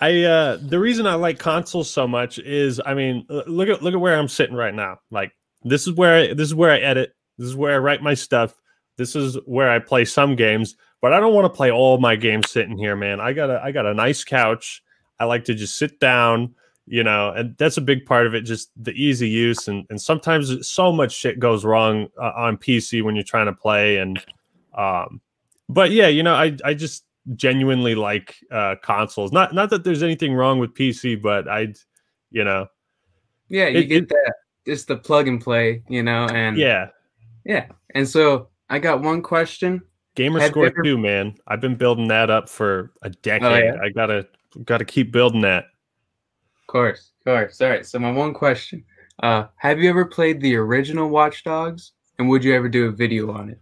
I 0.00 0.22
uh 0.22 0.58
the 0.60 0.78
reason 0.78 1.06
I 1.06 1.14
like 1.14 1.38
consoles 1.38 1.90
so 1.90 2.08
much 2.08 2.38
is 2.38 2.80
I 2.84 2.94
mean 2.94 3.26
look 3.28 3.68
at 3.68 3.82
look 3.82 3.94
at 3.94 4.00
where 4.00 4.18
I'm 4.18 4.28
sitting 4.28 4.56
right 4.56 4.74
now. 4.74 4.98
Like 5.10 5.32
this 5.62 5.86
is 5.86 5.92
where 5.94 6.16
I, 6.16 6.34
this 6.34 6.48
is 6.48 6.54
where 6.54 6.70
I 6.72 6.78
edit. 6.78 7.14
This 7.38 7.48
is 7.48 7.54
where 7.54 7.74
I 7.74 7.78
write 7.78 8.02
my 8.02 8.14
stuff. 8.14 8.54
This 8.96 9.14
is 9.14 9.36
where 9.46 9.70
I 9.70 9.78
play 9.78 10.04
some 10.04 10.36
games, 10.36 10.76
but 11.04 11.12
I 11.12 11.20
don't 11.20 11.34
want 11.34 11.44
to 11.44 11.54
play 11.54 11.70
all 11.70 11.98
my 11.98 12.16
games 12.16 12.50
sitting 12.50 12.78
here, 12.78 12.96
man. 12.96 13.20
I 13.20 13.34
got 13.34 13.50
a 13.50 13.60
I 13.62 13.72
got 13.72 13.84
a 13.84 13.92
nice 13.92 14.24
couch. 14.24 14.82
I 15.20 15.26
like 15.26 15.44
to 15.44 15.54
just 15.54 15.76
sit 15.76 16.00
down, 16.00 16.54
you 16.86 17.04
know, 17.04 17.28
and 17.28 17.54
that's 17.58 17.76
a 17.76 17.82
big 17.82 18.06
part 18.06 18.26
of 18.26 18.34
it. 18.34 18.40
Just 18.40 18.70
the 18.82 18.92
easy 18.92 19.28
use, 19.28 19.68
and 19.68 19.84
and 19.90 20.00
sometimes 20.00 20.66
so 20.66 20.90
much 20.90 21.12
shit 21.12 21.38
goes 21.38 21.62
wrong 21.62 22.08
uh, 22.18 22.32
on 22.34 22.56
PC 22.56 23.02
when 23.02 23.16
you're 23.16 23.22
trying 23.22 23.44
to 23.44 23.52
play, 23.52 23.98
and 23.98 24.18
um, 24.78 25.20
but 25.68 25.90
yeah, 25.90 26.08
you 26.08 26.22
know, 26.22 26.34
I 26.34 26.56
I 26.64 26.72
just 26.72 27.04
genuinely 27.34 27.94
like 27.94 28.36
uh 28.50 28.76
consoles. 28.82 29.30
Not 29.30 29.52
not 29.52 29.68
that 29.68 29.84
there's 29.84 30.02
anything 30.02 30.32
wrong 30.32 30.58
with 30.58 30.72
PC, 30.72 31.20
but 31.20 31.46
I, 31.48 31.74
you 32.30 32.44
know, 32.44 32.66
yeah 33.50 33.68
you 33.68 33.80
it- 33.80 33.88
get 33.88 34.02
it- 34.04 34.08
that 34.08 34.32
just 34.64 34.88
the 34.88 34.96
plug 34.96 35.28
and 35.28 35.42
play 35.42 35.82
you 35.90 36.02
know 36.02 36.24
and 36.28 36.56
yeah. 36.56 36.88
yeah 37.44 37.66
and 37.94 38.08
so 38.08 38.48
i 38.70 38.78
got 38.78 39.02
one 39.02 39.20
question 39.20 39.82
Gamer 40.14 40.40
Have 40.40 40.50
score 40.50 40.66
ever- 40.66 40.82
too, 40.82 40.96
man. 40.96 41.34
I've 41.46 41.60
been 41.60 41.74
building 41.74 42.08
that 42.08 42.30
up 42.30 42.48
for 42.48 42.92
a 43.02 43.10
decade. 43.10 43.44
Oh, 43.44 43.56
yeah? 43.56 43.76
I 43.82 43.88
gotta 43.88 44.26
gotta 44.64 44.84
keep 44.84 45.10
building 45.10 45.40
that. 45.40 45.64
Of 45.64 46.66
course, 46.68 47.12
of 47.20 47.24
course. 47.24 47.60
All 47.60 47.68
right. 47.68 47.84
So 47.84 47.98
my 47.98 48.12
one 48.12 48.32
question: 48.32 48.84
uh, 49.22 49.46
Have 49.56 49.80
you 49.80 49.90
ever 49.90 50.04
played 50.04 50.40
the 50.40 50.56
original 50.56 51.08
Watch 51.08 51.44
Dogs, 51.44 51.92
and 52.18 52.28
would 52.28 52.44
you 52.44 52.54
ever 52.54 52.68
do 52.68 52.86
a 52.86 52.92
video 52.92 53.32
on 53.32 53.50
it? 53.50 53.60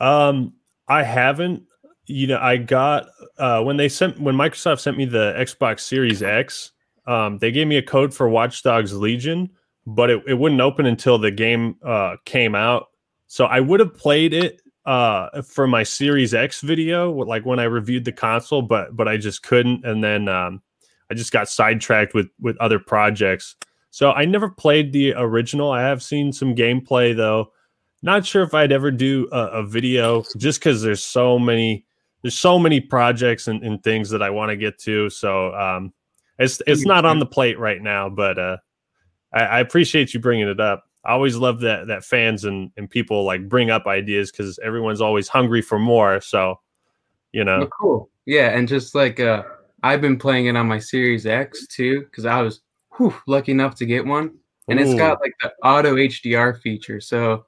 Um, 0.00 0.52
I 0.88 1.02
haven't. 1.02 1.64
You 2.06 2.26
know, 2.26 2.38
I 2.38 2.58
got 2.58 3.06
uh 3.38 3.62
when 3.62 3.76
they 3.76 3.88
sent 3.88 4.20
when 4.20 4.34
Microsoft 4.36 4.80
sent 4.80 4.96
me 4.96 5.06
the 5.06 5.34
Xbox 5.38 5.80
Series 5.80 6.22
X, 6.22 6.72
um, 7.06 7.38
they 7.38 7.50
gave 7.50 7.66
me 7.66 7.78
a 7.78 7.82
code 7.82 8.14
for 8.14 8.28
Watch 8.28 8.62
Dogs 8.62 8.92
Legion, 8.92 9.50
but 9.86 10.10
it, 10.10 10.22
it 10.26 10.34
wouldn't 10.34 10.60
open 10.60 10.86
until 10.86 11.18
the 11.18 11.30
game 11.30 11.76
uh 11.82 12.16
came 12.26 12.54
out. 12.54 12.88
So 13.26 13.46
I 13.46 13.60
would 13.60 13.80
have 13.80 13.94
played 13.96 14.34
it 14.34 14.60
uh 14.86 15.42
for 15.42 15.66
my 15.66 15.82
Series 15.82 16.34
X 16.34 16.60
video, 16.60 17.10
like 17.10 17.46
when 17.46 17.58
I 17.58 17.64
reviewed 17.64 18.04
the 18.04 18.12
console, 18.12 18.62
but 18.62 18.96
but 18.96 19.08
I 19.08 19.16
just 19.16 19.42
couldn't, 19.42 19.84
and 19.84 20.02
then 20.02 20.28
um 20.28 20.62
I 21.10 21.14
just 21.14 21.32
got 21.32 21.48
sidetracked 21.48 22.14
with 22.14 22.28
with 22.40 22.56
other 22.58 22.78
projects. 22.78 23.56
So 23.90 24.12
I 24.12 24.24
never 24.24 24.50
played 24.50 24.92
the 24.92 25.14
original. 25.14 25.70
I 25.70 25.82
have 25.82 26.02
seen 26.02 26.32
some 26.32 26.54
gameplay 26.54 27.16
though. 27.16 27.52
Not 28.02 28.26
sure 28.26 28.42
if 28.42 28.52
I'd 28.52 28.72
ever 28.72 28.90
do 28.90 29.28
a, 29.32 29.46
a 29.46 29.62
video 29.64 30.24
just 30.36 30.60
because 30.60 30.82
there's 30.82 31.02
so 31.02 31.38
many 31.38 31.86
there's 32.22 32.38
so 32.38 32.58
many 32.58 32.80
projects 32.80 33.48
and, 33.48 33.62
and 33.62 33.82
things 33.82 34.10
that 34.10 34.22
I 34.22 34.30
want 34.30 34.50
to 34.50 34.56
get 34.56 34.78
to. 34.80 35.08
So 35.10 35.54
um 35.54 35.92
it's 36.38 36.60
it's 36.66 36.84
not 36.84 37.04
on 37.04 37.20
the 37.20 37.26
plate 37.26 37.58
right 37.58 37.80
now, 37.80 38.08
but 38.08 38.38
uh 38.38 38.56
I, 39.32 39.40
I 39.44 39.60
appreciate 39.60 40.12
you 40.12 40.20
bringing 40.20 40.48
it 40.48 40.60
up. 40.60 40.84
I 41.06 41.12
always 41.12 41.36
love 41.36 41.60
that 41.60 41.86
that 41.88 42.04
fans 42.04 42.44
and, 42.44 42.70
and 42.76 42.88
people 42.88 43.24
like 43.24 43.48
bring 43.48 43.70
up 43.70 43.86
ideas 43.86 44.30
because 44.30 44.58
everyone's 44.60 45.00
always 45.00 45.28
hungry 45.28 45.62
for 45.62 45.78
more. 45.78 46.20
So 46.20 46.60
you 47.32 47.44
know, 47.44 47.62
Oh, 47.62 47.66
cool. 47.80 48.10
Yeah, 48.26 48.56
and 48.56 48.66
just 48.68 48.94
like 48.94 49.20
uh, 49.20 49.42
I've 49.82 50.00
been 50.00 50.18
playing 50.18 50.46
it 50.46 50.56
on 50.56 50.66
my 50.66 50.78
Series 50.78 51.26
X 51.26 51.66
too, 51.66 52.02
because 52.02 52.24
I 52.24 52.40
was 52.40 52.60
whew, 52.96 53.14
lucky 53.26 53.52
enough 53.52 53.74
to 53.76 53.86
get 53.86 54.06
one, 54.06 54.36
and 54.68 54.78
it's 54.80 54.94
got 54.94 55.20
like 55.20 55.34
the 55.42 55.52
auto 55.62 55.96
HDR 55.96 56.60
feature. 56.60 57.00
So 57.00 57.44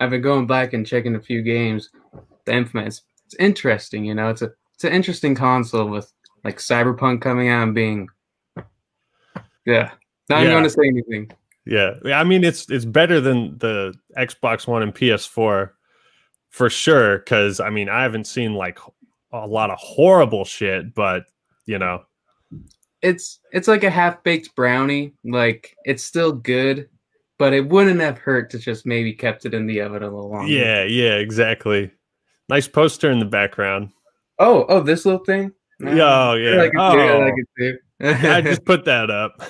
I've 0.00 0.10
been 0.10 0.20
going 0.22 0.46
back 0.46 0.72
and 0.74 0.86
checking 0.86 1.14
a 1.16 1.20
few 1.20 1.42
games. 1.42 1.90
The 2.44 2.52
Infamous. 2.54 3.02
It's 3.26 3.34
interesting, 3.38 4.04
you 4.04 4.14
know. 4.14 4.28
It's 4.28 4.42
a 4.42 4.50
it's 4.74 4.84
an 4.84 4.92
interesting 4.92 5.34
console 5.34 5.88
with 5.88 6.12
like 6.44 6.58
Cyberpunk 6.58 7.20
coming 7.20 7.48
out 7.48 7.62
and 7.62 7.74
being 7.74 8.08
yeah. 9.66 9.90
Not 10.28 10.40
even 10.40 10.48
Yeah. 10.48 10.52
going 10.52 10.64
to 10.64 10.70
say 10.70 10.86
anything. 10.86 11.30
Yeah, 11.68 11.94
I 12.14 12.24
mean 12.24 12.44
it's 12.44 12.70
it's 12.70 12.84
better 12.86 13.20
than 13.20 13.58
the 13.58 13.94
Xbox 14.16 14.66
One 14.66 14.82
and 14.82 14.94
PS4 14.94 15.70
for 16.50 16.70
sure. 16.70 17.18
Because 17.18 17.60
I 17.60 17.68
mean 17.70 17.88
I 17.90 18.02
haven't 18.02 18.26
seen 18.26 18.54
like 18.54 18.78
a 19.32 19.46
lot 19.46 19.70
of 19.70 19.78
horrible 19.78 20.44
shit, 20.46 20.94
but 20.94 21.24
you 21.66 21.78
know, 21.78 22.04
it's 23.02 23.40
it's 23.52 23.68
like 23.68 23.84
a 23.84 23.90
half 23.90 24.22
baked 24.22 24.54
brownie. 24.56 25.12
Like 25.24 25.76
it's 25.84 26.02
still 26.02 26.32
good, 26.32 26.88
but 27.38 27.52
it 27.52 27.68
wouldn't 27.68 28.00
have 28.00 28.16
hurt 28.16 28.48
to 28.50 28.58
just 28.58 28.86
maybe 28.86 29.12
kept 29.12 29.44
it 29.44 29.52
in 29.52 29.66
the 29.66 29.82
oven 29.82 30.02
a 30.02 30.06
little 30.06 30.30
longer. 30.30 30.50
yeah, 30.50 30.84
yeah, 30.84 31.16
exactly. 31.16 31.90
Nice 32.48 32.66
poster 32.66 33.10
in 33.10 33.18
the 33.18 33.26
background. 33.26 33.90
Oh, 34.38 34.64
oh, 34.70 34.80
this 34.80 35.04
little 35.04 35.22
thing. 35.24 35.52
Yeah, 35.80 36.30
oh, 36.30 36.34
yeah. 36.34 36.52
I 36.52 36.56
like 36.56 36.72
too. 36.72 36.78
I 36.80 37.08
Oh. 37.10 37.32
like. 38.00 38.24
I 38.24 38.40
just 38.40 38.64
put 38.64 38.86
that 38.86 39.10
up. 39.10 39.42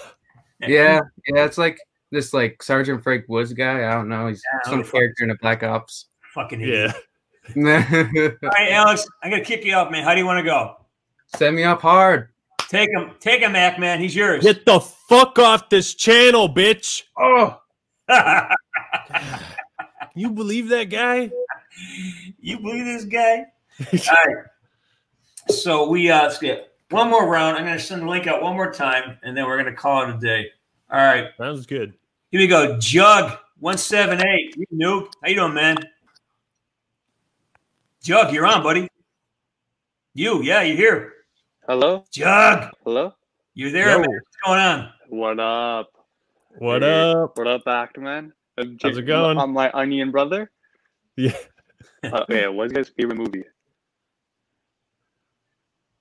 yeah, 0.66 1.00
yeah. 1.28 1.44
It's 1.44 1.58
like 1.58 1.78
this 2.10 2.32
like 2.32 2.62
Sergeant 2.62 3.02
Frank 3.02 3.24
Woods 3.28 3.52
guy. 3.52 3.88
I 3.88 3.92
don't 3.92 4.08
know. 4.08 4.28
He's 4.28 4.42
Yeah, 4.52 4.70
some 4.70 4.82
who 4.82 4.90
character 4.90 5.24
in 5.24 5.30
a 5.30 5.36
Black 5.36 5.62
Ops. 5.62 6.06
Fucking 6.34 6.60
idiot. 6.60 6.94
Yeah. 7.54 7.94
idiot. 7.94 8.38
All 8.42 8.48
right, 8.50 8.72
Alex, 8.72 9.06
I'm 9.22 9.30
gonna 9.30 9.44
kick 9.44 9.64
you 9.64 9.74
off, 9.74 9.90
man. 9.90 10.04
How 10.04 10.14
do 10.14 10.20
you 10.20 10.26
want 10.26 10.38
to 10.38 10.44
go? 10.44 10.76
Set 11.36 11.52
me 11.52 11.64
up 11.64 11.82
hard. 11.82 12.30
Take 12.68 12.90
him, 12.90 13.12
take 13.20 13.40
him, 13.40 13.52
Mac, 13.52 13.78
man. 13.78 14.00
He's 14.00 14.14
yours. 14.14 14.44
Get 14.44 14.66
the 14.66 14.80
fuck 14.80 15.38
off 15.38 15.68
this 15.70 15.94
channel, 15.94 16.48
bitch. 16.48 17.02
Oh, 17.18 17.60
you 20.14 20.30
believe 20.30 20.68
that 20.68 20.84
guy? 20.84 21.30
you 22.40 22.58
believe 22.58 22.84
this 22.84 23.04
guy? 23.04 23.44
All 23.80 23.98
right. 24.26 24.44
So 25.50 25.88
we 25.88 26.10
uh 26.10 26.24
let's 26.24 26.38
get 26.38 26.72
one 26.90 27.08
more 27.10 27.26
round. 27.28 27.56
I'm 27.56 27.64
gonna 27.64 27.78
send 27.78 28.02
the 28.02 28.06
link 28.06 28.26
out 28.26 28.42
one 28.42 28.54
more 28.54 28.72
time, 28.72 29.18
and 29.22 29.36
then 29.36 29.46
we're 29.46 29.56
gonna 29.58 29.74
call 29.76 30.02
it 30.02 30.14
a 30.14 30.18
day. 30.18 30.50
All 30.90 30.98
right. 30.98 31.28
Sounds 31.36 31.66
good. 31.66 31.94
Here 32.30 32.40
we 32.40 32.46
go. 32.46 32.78
Jug 32.78 33.38
one 33.58 33.78
seven 33.78 34.24
eight. 34.26 34.56
You 34.56 34.66
noob. 34.72 35.08
How 35.22 35.28
you 35.28 35.36
doing, 35.36 35.54
man? 35.54 35.76
Jug, 38.02 38.32
you're 38.32 38.46
on, 38.46 38.62
buddy. 38.62 38.88
You, 40.14 40.42
yeah, 40.42 40.62
you're 40.62 40.76
here. 40.76 41.12
Hello? 41.68 42.04
Jug, 42.10 42.70
Hello? 42.84 43.12
you're 43.54 43.70
there. 43.70 43.90
Yo. 43.90 43.98
man. 43.98 44.08
What's 44.08 44.36
going 44.44 44.60
on? 44.60 44.90
What 45.08 45.40
up? 45.40 45.90
What 46.58 46.82
Hey, 46.82 47.10
up? 47.12 47.36
What 47.36 47.46
up, 47.46 47.64
Actman? 47.66 48.32
I'm 48.56 48.78
How's 48.82 48.96
it 48.96 49.02
going? 49.02 49.38
I'm 49.38 49.52
my 49.52 49.70
onion 49.72 50.10
brother. 50.10 50.50
Yeah. 51.16 51.36
Uh, 52.04 52.24
yeah, 52.28 52.46
what's 52.46 52.72
your 52.72 52.84
guys' 52.84 52.92
favorite 52.96 53.18
movie? 53.18 53.42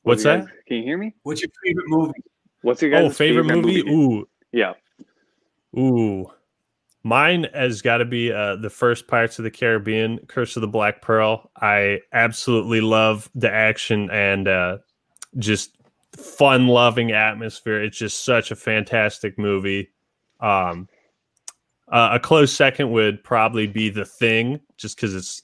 What's 0.03 0.23
you 0.23 0.30
that? 0.30 0.39
guys- 0.45 0.49
can 0.68 0.77
you 0.77 0.84
hear 0.84 0.97
me? 0.99 1.15
What's 1.23 1.41
your 1.41 1.49
favorite 1.65 1.85
movie? 1.88 2.14
What's 2.61 2.81
your 2.84 2.91
guys' 2.91 3.05
Oh, 3.05 3.09
favorite, 3.09 3.45
movie? 3.45 3.80
Ooh, 3.89 4.27
Yeah. 4.52 4.74
ooh. 5.78 6.32
Mine 7.03 7.48
has 7.53 7.82
got 7.82 7.98
to 7.98 8.06
be 8.06 8.34
uh, 8.34 8.57
the 8.57 8.69
first 8.69 9.07
Pirates 9.07 9.40
of 9.40 9.44
the 9.44 9.52
Caribbean, 9.52 10.19
Curse 10.28 10.57
of 10.57 10.61
the 10.61 10.68
Black 10.68 11.02
Pearl. 11.02 11.49
I 11.56 12.02
absolutely 12.11 12.82
love 12.82 13.30
the 13.34 13.49
action 13.49 14.10
and 14.11 14.48
uh, 14.48 14.78
just 15.38 15.78
fun-loving 16.18 17.11
atmosphere. 17.11 17.82
It's 17.82 17.98
just 17.98 18.26
such 18.26 18.52
a 18.52 18.56
fantastic 18.56 19.40
movie. 19.40 19.90
Um, 20.41 20.90
uh, 21.90 22.10
a 22.14 22.19
close 22.19 22.52
second 22.52 22.91
would 22.91 23.24
probably 23.24 23.68
be 23.68 23.90
The 23.90 24.03
Thing, 24.06 24.60
just 24.78 24.98
because 24.98 25.15
it's 25.15 25.44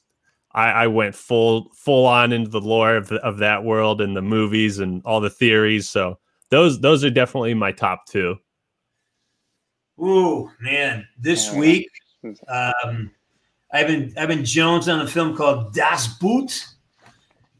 I, 0.53 0.71
I 0.71 0.87
went 0.87 1.15
full 1.15 1.69
full 1.73 2.05
on 2.05 2.31
into 2.31 2.49
the 2.49 2.61
lore 2.61 2.95
of 2.95 3.07
the, 3.07 3.15
of 3.17 3.37
that 3.39 3.63
world 3.63 4.01
and 4.01 4.15
the 4.15 4.21
movies 4.21 4.79
and 4.79 5.01
all 5.05 5.19
the 5.19 5.29
theories. 5.29 5.89
So 5.89 6.19
those 6.49 6.79
those 6.81 7.03
are 7.03 7.09
definitely 7.09 7.53
my 7.53 7.71
top 7.71 8.05
two. 8.07 8.35
Ooh, 9.99 10.49
man. 10.59 11.07
This 11.19 11.51
week, 11.53 11.89
um, 12.47 13.11
I've 13.71 13.87
been 13.87 14.13
I've 14.17 14.27
been 14.27 14.45
Jones 14.45 14.87
on 14.87 15.01
a 15.01 15.07
film 15.07 15.35
called 15.35 15.73
Das 15.73 16.07
Boot, 16.19 16.65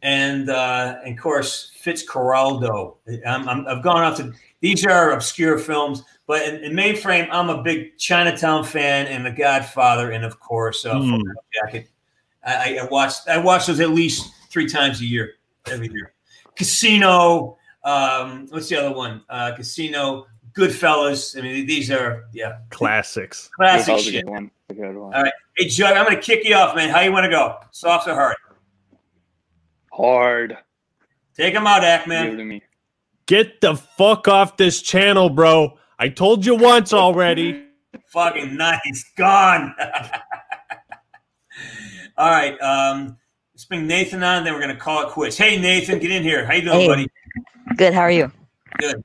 and 0.02 0.50
uh, 0.50 0.98
and 1.04 1.18
of 1.18 1.22
course 1.22 1.72
Fitzcarraldo. 1.84 2.98
I'm, 3.26 3.48
I'm, 3.48 3.68
I've 3.68 3.84
gone 3.84 4.04
off 4.04 4.18
to 4.18 4.34
these 4.62 4.86
are 4.86 5.12
obscure 5.12 5.58
films, 5.60 6.04
but 6.28 6.48
in, 6.48 6.64
in 6.64 6.74
mainframe, 6.74 7.28
I'm 7.32 7.50
a 7.50 7.62
big 7.62 7.98
Chinatown 7.98 8.64
fan 8.64 9.08
and 9.08 9.26
The 9.26 9.32
Godfather, 9.32 10.12
and 10.12 10.24
of 10.24 10.40
course, 10.40 10.86
uh. 10.86 10.94
Full 10.94 11.04
Metal 11.04 11.44
Jacket. 11.54 11.90
I, 12.46 12.80
I 12.82 12.86
watched 12.86 13.28
I 13.28 13.38
watch 13.38 13.68
those 13.68 13.80
at 13.80 13.90
least 13.90 14.32
three 14.50 14.68
times 14.68 15.02
a 15.02 15.06
year, 15.06 15.34
every 15.68 15.90
year. 15.92 16.14
Casino. 16.56 17.58
Um, 17.84 18.48
what's 18.50 18.70
the 18.70 18.78
other 18.78 18.96
one? 18.96 19.24
Uh, 19.30 19.54
Casino. 19.56 20.28
Goodfellas. 20.58 21.38
I 21.38 21.42
mean, 21.42 21.66
these 21.66 21.90
are 21.92 22.26
yeah 22.34 22.60
classics. 22.70 23.50
Classic 23.56 23.88
That 23.88 24.00
a 24.00 24.04
shit. 24.04 24.26
good 24.26 24.32
one. 24.32 24.52
A 24.70 24.74
good 24.74 24.96
one. 24.96 25.14
All 25.14 25.24
right, 25.24 25.34
hey 25.58 25.68
Jug, 25.68 25.96
I'm 25.98 26.06
gonna 26.06 26.20
kick 26.22 26.46
you 26.48 26.56
off, 26.56 26.76
man. 26.76 26.90
How 26.90 27.02
you 27.02 27.12
want 27.12 27.26
to 27.26 27.30
go? 27.32 27.58
Soft 27.72 28.08
or 28.08 28.14
hard? 28.14 28.36
Hard. 29.92 30.58
Take 31.36 31.54
him 31.54 31.66
out, 31.68 31.80
Give 31.80 31.86
Act 31.86 32.08
Man. 32.08 32.28
it 32.34 32.38
to 32.38 32.44
me. 32.46 32.62
Get 33.26 33.62
the 33.62 33.76
fuck 33.76 34.28
off 34.28 34.58
this 34.58 34.82
channel, 34.82 35.30
bro. 35.30 35.78
I 35.98 36.10
told 36.10 36.46
you 36.46 36.56
once 36.56 36.94
already. 36.94 37.66
Fucking 38.08 38.56
nice, 38.56 39.12
gone. 39.18 39.74
All 42.18 42.30
right, 42.30 42.60
um, 42.62 43.18
let's 43.54 43.66
bring 43.66 43.88
Nathan 43.88 44.22
on. 44.24 44.44
Then 44.44 44.54
we're 44.54 44.60
gonna 44.62 44.76
call 44.76 45.02
it 45.08 45.10
quits. 45.10 45.36
Hey, 45.38 45.60
Nathan, 45.60 45.98
get 46.00 46.12
in 46.12 46.22
here. 46.22 46.46
How 46.46 46.54
you 46.54 46.62
doing, 46.64 46.80
Hey. 46.82 46.88
buddy? 46.88 47.08
Good. 47.78 47.94
How 47.94 48.02
are 48.02 48.12
you? 48.12 48.32
Good. 48.80 49.04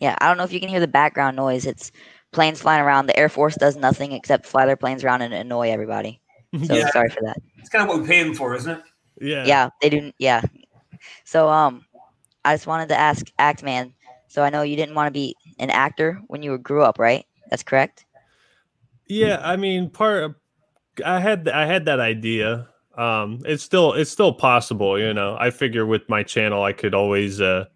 Yeah, 0.00 0.16
I 0.20 0.28
don't 0.28 0.36
know 0.36 0.44
if 0.44 0.52
you 0.52 0.60
can 0.60 0.68
hear 0.68 0.80
the 0.80 0.88
background 0.88 1.36
noise. 1.36 1.66
It's 1.66 1.90
planes 2.32 2.60
flying 2.60 2.82
around. 2.82 3.06
The 3.06 3.18
Air 3.18 3.28
Force 3.28 3.56
does 3.56 3.76
nothing 3.76 4.12
except 4.12 4.46
fly 4.46 4.66
their 4.66 4.76
planes 4.76 5.04
around 5.04 5.22
and 5.22 5.32
annoy 5.34 5.70
everybody. 5.70 6.20
So 6.66 6.74
Yeah. 6.74 6.90
sorry 6.90 7.10
for 7.10 7.20
that. 7.22 7.36
It's 7.58 7.68
kind 7.68 7.82
of 7.82 7.88
what 7.88 8.00
we 8.00 8.06
paid 8.06 8.26
him 8.26 8.34
for, 8.34 8.54
isn't 8.54 8.78
it? 8.78 8.82
Yeah. 9.20 9.44
Yeah, 9.44 9.70
they 9.82 9.90
do. 9.90 10.12
Yeah. 10.18 10.42
So 11.24 11.48
um, 11.48 11.84
I 12.44 12.54
just 12.54 12.66
wanted 12.66 12.88
to 12.90 12.98
ask 12.98 13.26
Act 13.38 13.62
Man. 13.62 13.92
So 14.28 14.42
I 14.42 14.50
know 14.50 14.62
you 14.62 14.76
didn't 14.76 14.94
want 14.94 15.08
to 15.08 15.10
be 15.12 15.34
an 15.58 15.70
actor 15.70 16.20
when 16.28 16.42
you 16.42 16.56
grew 16.58 16.82
up, 16.82 16.98
right? 16.98 17.24
That's 17.50 17.62
correct. 17.62 18.06
Yeah, 19.08 19.40
I 19.42 19.56
mean, 19.56 19.90
part 19.90 20.24
of, 20.24 20.34
I 21.04 21.20
had 21.20 21.48
I 21.48 21.66
had 21.66 21.84
that 21.86 22.00
idea. 22.00 22.68
Um, 22.96 23.40
it's 23.44 23.62
still 23.62 23.92
it's 23.92 24.10
still 24.10 24.32
possible, 24.32 24.98
you 24.98 25.12
know. 25.12 25.36
I 25.38 25.50
figure 25.50 25.84
with 25.86 26.08
my 26.08 26.22
channel, 26.22 26.62
I 26.62 26.72
could 26.72 26.94
always, 26.94 27.40
uh, 27.40 27.66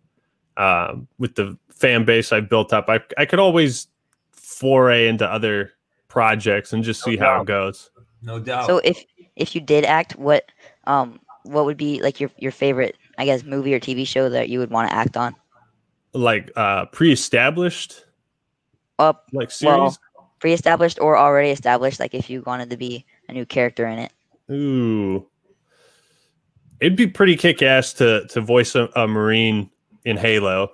um, 0.57 1.07
with 1.19 1.35
the 1.35 1.57
fan 1.81 2.05
base 2.05 2.33
I 2.33 2.41
built 2.41 2.73
up, 2.73 2.89
I 2.89 3.01
I 3.19 3.25
could 3.25 3.39
always 3.39 3.89
foray 4.33 5.09
into 5.09 5.27
other 5.27 5.73
projects 6.09 6.73
and 6.73 6.85
just 6.85 7.03
see 7.03 7.17
how 7.17 7.41
it 7.41 7.47
goes. 7.47 7.91
No 8.23 8.39
doubt. 8.39 8.67
So 8.67 8.79
if 8.79 9.03
if 9.37 9.55
you 9.55 9.61
did 9.61 9.85
act, 9.85 10.17
what 10.17 10.45
um 10.85 11.19
what 11.45 11.65
would 11.65 11.79
be 11.79 12.03
like 12.03 12.21
your 12.21 12.31
your 12.37 12.53
favorite 12.53 12.97
I 13.19 13.25
guess 13.25 13.45
movie 13.45 13.75
or 13.75 13.81
TV 13.81 14.07
show 14.07 14.29
that 14.29 14.49
you 14.49 14.59
would 14.59 14.71
want 14.71 14.89
to 14.91 14.95
act 14.95 15.17
on? 15.17 15.35
Like 16.13 16.51
uh, 16.57 16.87
pre-established, 16.87 18.05
Up 18.99 19.27
like 19.33 19.51
series. 19.51 19.77
well, 19.79 19.97
pre-established 20.41 20.99
or 21.01 21.17
already 21.17 21.51
established. 21.51 22.01
Like 22.01 22.15
if 22.15 22.29
you 22.29 22.43
wanted 22.47 22.69
to 22.71 22.77
be 22.77 23.07
a 23.29 23.33
new 23.33 23.47
character 23.47 23.87
in 23.87 24.01
it. 24.01 24.13
Ooh, 24.51 25.27
it'd 26.81 26.97
be 26.97 27.07
pretty 27.07 27.37
kick-ass 27.37 27.93
to 27.95 28.27
to 28.29 28.41
voice 28.41 28.75
a, 28.75 28.89
a 28.97 29.07
marine 29.07 29.71
in 30.05 30.17
Halo. 30.17 30.73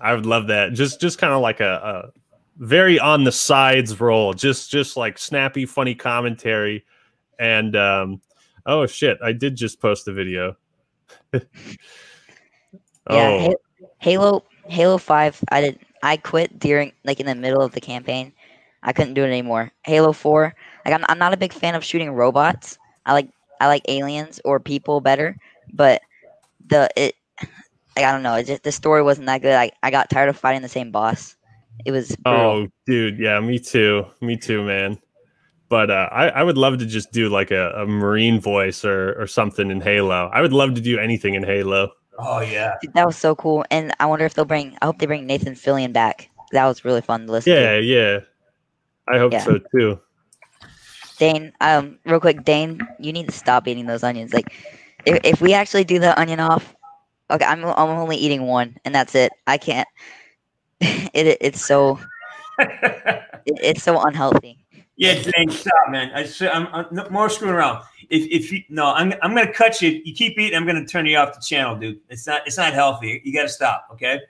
I 0.00 0.14
would 0.14 0.26
love 0.26 0.48
that. 0.48 0.72
Just 0.72 1.00
just 1.00 1.18
kind 1.18 1.32
of 1.32 1.40
like 1.40 1.60
a, 1.60 2.12
a 2.12 2.12
very 2.58 2.98
on 2.98 3.24
the 3.24 3.32
sides 3.32 4.00
role. 4.00 4.32
Just 4.32 4.70
just 4.70 4.96
like 4.96 5.18
snappy, 5.18 5.66
funny 5.66 5.94
commentary. 5.94 6.84
And 7.38 7.76
um, 7.76 8.20
oh 8.66 8.86
shit, 8.86 9.18
I 9.22 9.32
did 9.32 9.56
just 9.56 9.80
post 9.80 10.08
a 10.08 10.12
video. 10.12 10.56
Yeah, 13.10 13.28
oh, 13.28 13.38
Ha- 13.38 13.86
Halo 13.98 14.44
Halo 14.66 14.98
Five. 14.98 15.42
I 15.50 15.60
did. 15.60 15.78
I 16.02 16.16
quit 16.16 16.58
during 16.58 16.92
like 17.04 17.20
in 17.20 17.26
the 17.26 17.34
middle 17.34 17.62
of 17.62 17.72
the 17.72 17.80
campaign. 17.80 18.32
I 18.82 18.92
couldn't 18.92 19.14
do 19.14 19.22
it 19.22 19.28
anymore. 19.28 19.70
Halo 19.84 20.12
Four. 20.12 20.54
Like 20.84 20.94
I'm, 20.94 21.04
I'm 21.08 21.18
not 21.18 21.32
a 21.32 21.36
big 21.36 21.52
fan 21.52 21.74
of 21.74 21.84
shooting 21.84 22.10
robots. 22.10 22.78
I 23.04 23.12
like 23.12 23.28
I 23.60 23.68
like 23.68 23.82
aliens 23.88 24.40
or 24.44 24.60
people 24.60 25.00
better. 25.00 25.36
But 25.72 26.02
the 26.66 26.88
it. 26.96 27.14
Like, 27.96 28.04
I 28.04 28.12
don't 28.12 28.22
know. 28.22 28.34
It 28.34 28.46
just 28.46 28.62
the 28.62 28.72
story 28.72 29.02
wasn't 29.02 29.26
that 29.26 29.42
good. 29.42 29.54
I, 29.54 29.70
I 29.82 29.90
got 29.90 30.10
tired 30.10 30.28
of 30.28 30.36
fighting 30.36 30.62
the 30.62 30.68
same 30.68 30.90
boss. 30.90 31.36
It 31.84 31.92
was 31.92 32.14
brutal. 32.16 32.40
oh, 32.42 32.68
dude, 32.86 33.18
yeah, 33.18 33.38
me 33.40 33.58
too, 33.58 34.04
me 34.20 34.36
too, 34.36 34.62
man. 34.64 34.98
But 35.68 35.90
uh, 35.90 36.08
I, 36.12 36.28
I 36.28 36.42
would 36.42 36.56
love 36.56 36.78
to 36.78 36.86
just 36.86 37.10
do 37.12 37.28
like 37.28 37.50
a, 37.50 37.70
a 37.72 37.86
marine 37.86 38.40
voice 38.40 38.84
or, 38.84 39.20
or 39.20 39.26
something 39.26 39.70
in 39.70 39.80
Halo. 39.80 40.30
I 40.32 40.40
would 40.40 40.52
love 40.52 40.74
to 40.74 40.80
do 40.80 40.98
anything 40.98 41.34
in 41.34 41.42
Halo. 41.42 41.90
Oh 42.18 42.40
yeah. 42.40 42.74
Dude, 42.80 42.94
that 42.94 43.06
was 43.06 43.16
so 43.16 43.34
cool. 43.34 43.64
And 43.70 43.92
I 44.00 44.06
wonder 44.06 44.24
if 44.24 44.34
they'll 44.34 44.44
bring. 44.44 44.76
I 44.80 44.86
hope 44.86 44.98
they 44.98 45.06
bring 45.06 45.26
Nathan 45.26 45.54
Fillion 45.54 45.92
back. 45.92 46.30
That 46.52 46.66
was 46.66 46.84
really 46.84 47.00
fun 47.02 47.26
to 47.26 47.32
listen 47.32 47.52
to. 47.54 47.60
Yeah, 47.60 47.78
yeah. 47.78 48.20
I 49.08 49.18
hope 49.18 49.32
Yeah. 49.32 49.42
so 49.44 49.58
too. 49.74 50.00
Dane, 51.18 51.52
um, 51.60 51.98
real 52.04 52.20
quick, 52.20 52.44
Dane, 52.44 52.80
you 53.00 53.12
need 53.12 53.26
to 53.26 53.32
stop 53.32 53.66
eating 53.66 53.86
those 53.86 54.02
onions. 54.04 54.34
Like, 54.34 54.52
if, 55.06 55.18
if 55.24 55.40
we 55.40 55.54
actually 55.54 55.84
do 55.84 55.98
the 55.98 56.18
onion 56.20 56.40
off, 56.40 56.75
okay, 57.30 57.44
I'm 57.44 57.64
I'm 57.64 57.90
only 57.90 58.16
eating 58.16 58.42
one, 58.42 58.76
and 58.84 58.94
that's 58.94 59.14
it. 59.14 59.32
I 59.46 59.58
can't. 59.58 59.88
it, 60.80 61.26
it 61.26 61.38
it's 61.40 61.64
so 61.64 61.98
it, 62.58 63.24
it's 63.46 63.82
so 63.82 64.00
unhealthy. 64.00 64.58
Yeah, 64.96 65.22
Dane, 65.22 65.50
stop, 65.50 65.90
man. 65.90 66.10
I, 66.14 66.22
s- 66.22 66.40
I'm, 66.40 66.66
I'm 66.68 66.86
no 66.90 67.06
more 67.10 67.28
screwing 67.28 67.54
around. 67.54 67.84
If, 68.08 68.26
if 68.30 68.50
you 68.50 68.62
no, 68.70 68.92
I'm, 68.92 69.12
I'm 69.22 69.34
gonna 69.34 69.52
cut 69.52 69.82
you. 69.82 70.00
You 70.04 70.14
keep 70.14 70.38
eating, 70.38 70.56
I'm 70.56 70.66
gonna 70.66 70.86
turn 70.86 71.04
you 71.06 71.18
off 71.18 71.34
the 71.34 71.40
channel, 71.40 71.76
dude. 71.76 72.00
It's 72.08 72.26
not 72.26 72.46
it's 72.46 72.56
not 72.56 72.72
healthy. 72.72 73.20
You 73.24 73.32
got 73.32 73.42
to 73.42 73.48
stop, 73.48 73.88
okay? 73.92 74.20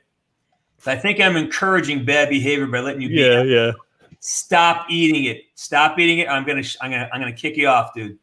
So 0.79 0.93
I 0.93 0.97
think 0.97 1.21
I'm 1.21 1.37
encouraging 1.37 2.05
bad 2.05 2.29
behavior 2.29 2.67
by 2.67 2.81
letting 2.81 3.03
you. 3.03 3.09
be 3.09 3.15
Yeah, 3.15 3.43
yeah. 3.43 3.73
Stop 4.21 4.87
eating 4.91 5.25
it. 5.25 5.43
Stop 5.55 5.99
eating 5.99 6.19
it. 6.19 6.29
I'm 6.29 6.45
gonna 6.45 6.65
I'm 6.81 6.91
gonna 6.91 7.09
I'm 7.13 7.21
gonna 7.21 7.33
kick 7.33 7.57
you 7.57 7.69
off, 7.69 7.95
dude. 7.95 8.19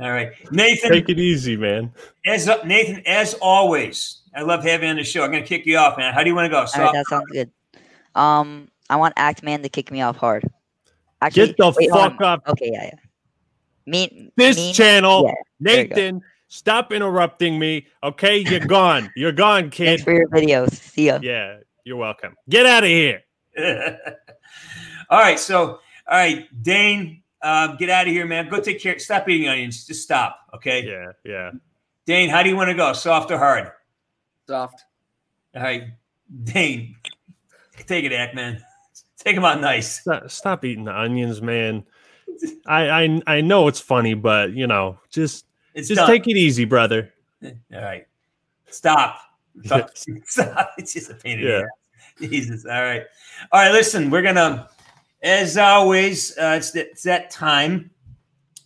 All 0.00 0.10
right, 0.10 0.32
Nathan. 0.50 0.90
Take 0.90 1.08
it 1.08 1.18
easy, 1.18 1.56
man. 1.56 1.92
As 2.24 2.48
Nathan, 2.64 3.02
as 3.06 3.34
always, 3.34 4.22
I 4.34 4.42
love 4.42 4.64
having 4.64 4.86
you 4.86 4.90
on 4.90 4.96
the 4.96 5.04
show. 5.04 5.22
I'm 5.22 5.30
gonna 5.30 5.44
kick 5.44 5.66
you 5.66 5.76
off, 5.76 5.98
man. 5.98 6.14
How 6.14 6.22
do 6.22 6.30
you 6.30 6.34
want 6.34 6.46
to 6.46 6.50
go? 6.50 6.58
All 6.58 6.64
right, 6.84 6.92
that 6.92 7.06
sounds 7.08 7.26
good. 7.30 7.50
Um, 8.14 8.68
I 8.88 8.96
want 8.96 9.14
Act 9.16 9.42
Man 9.42 9.62
to 9.62 9.68
kick 9.68 9.90
me 9.90 10.00
off 10.02 10.16
hard. 10.16 10.44
Actually, 11.20 11.48
Get 11.48 11.56
the 11.58 11.74
wait, 11.76 11.90
fuck 11.90 12.12
on. 12.20 12.22
up. 12.22 12.42
Okay, 12.48 12.70
yeah, 12.72 12.84
yeah. 12.84 12.90
Me, 13.86 14.30
This 14.36 14.56
me- 14.56 14.72
channel, 14.72 15.24
yeah, 15.26 15.34
there 15.60 15.82
you 15.82 15.88
go. 15.88 15.94
Nathan, 15.96 16.22
stop 16.48 16.92
interrupting 16.92 17.58
me. 17.58 17.86
Okay, 18.02 18.38
you're 18.38 18.60
gone. 18.60 19.10
You're 19.16 19.32
gone, 19.32 19.70
kid. 19.70 19.86
Thanks 19.86 20.02
for 20.04 20.12
your 20.14 20.28
videos. 20.28 20.70
See 20.72 21.06
ya. 21.06 21.18
Yeah, 21.22 21.58
you're 21.84 21.96
welcome. 21.96 22.34
Get 22.48 22.64
out 22.66 22.82
of 22.84 22.88
here. 22.88 23.22
all 25.10 25.18
right, 25.18 25.38
so 25.38 25.80
all 26.08 26.18
right, 26.18 26.46
Dane, 26.62 27.21
um, 27.42 27.76
get 27.76 27.90
out 27.90 28.06
of 28.06 28.12
here, 28.12 28.26
man. 28.26 28.48
Go 28.48 28.60
take 28.60 28.80
care. 28.80 28.98
Stop 28.98 29.28
eating 29.28 29.48
onions. 29.48 29.86
Just 29.86 30.02
stop, 30.02 30.38
okay? 30.54 30.84
Yeah, 30.84 31.12
yeah. 31.24 31.50
Dane, 32.06 32.28
how 32.30 32.42
do 32.42 32.48
you 32.48 32.56
want 32.56 32.68
to 32.70 32.74
go? 32.74 32.92
Soft 32.92 33.30
or 33.30 33.38
hard? 33.38 33.70
Soft. 34.46 34.84
All 35.54 35.62
right, 35.62 35.84
Dane, 36.44 36.96
take 37.86 38.04
it, 38.04 38.12
Act 38.12 38.34
man. 38.34 38.62
Take 39.18 39.36
him 39.36 39.44
out 39.44 39.60
nice. 39.60 40.00
Stop, 40.00 40.30
stop 40.30 40.64
eating 40.64 40.84
the 40.84 40.98
onions, 40.98 41.40
man. 41.42 41.84
I, 42.66 42.88
I 43.04 43.22
I 43.26 43.40
know 43.40 43.68
it's 43.68 43.78
funny, 43.80 44.14
but 44.14 44.52
you 44.52 44.66
know, 44.66 44.98
just 45.10 45.44
It's 45.74 45.88
just 45.88 45.98
done. 45.98 46.08
take 46.08 46.26
it 46.26 46.36
easy, 46.36 46.64
brother. 46.64 47.12
All 47.44 47.52
right, 47.72 48.06
stop. 48.70 49.18
Stop. 50.24 50.70
It's 50.78 50.94
just 50.94 51.10
a 51.10 51.14
pain 51.14 51.38
in 51.38 51.44
Yeah. 51.46 51.62
the 52.18 52.24
ass. 52.24 52.30
Jesus. 52.30 52.64
All 52.64 52.80
right. 52.80 53.02
All 53.52 53.60
right. 53.60 53.70
Listen, 53.70 54.08
we're 54.10 54.22
gonna, 54.22 54.66
as 55.22 55.56
always, 55.56 56.36
uh, 56.36 56.54
it's, 56.58 56.72
that, 56.72 56.88
it's 56.90 57.02
that 57.04 57.30
time 57.30 57.90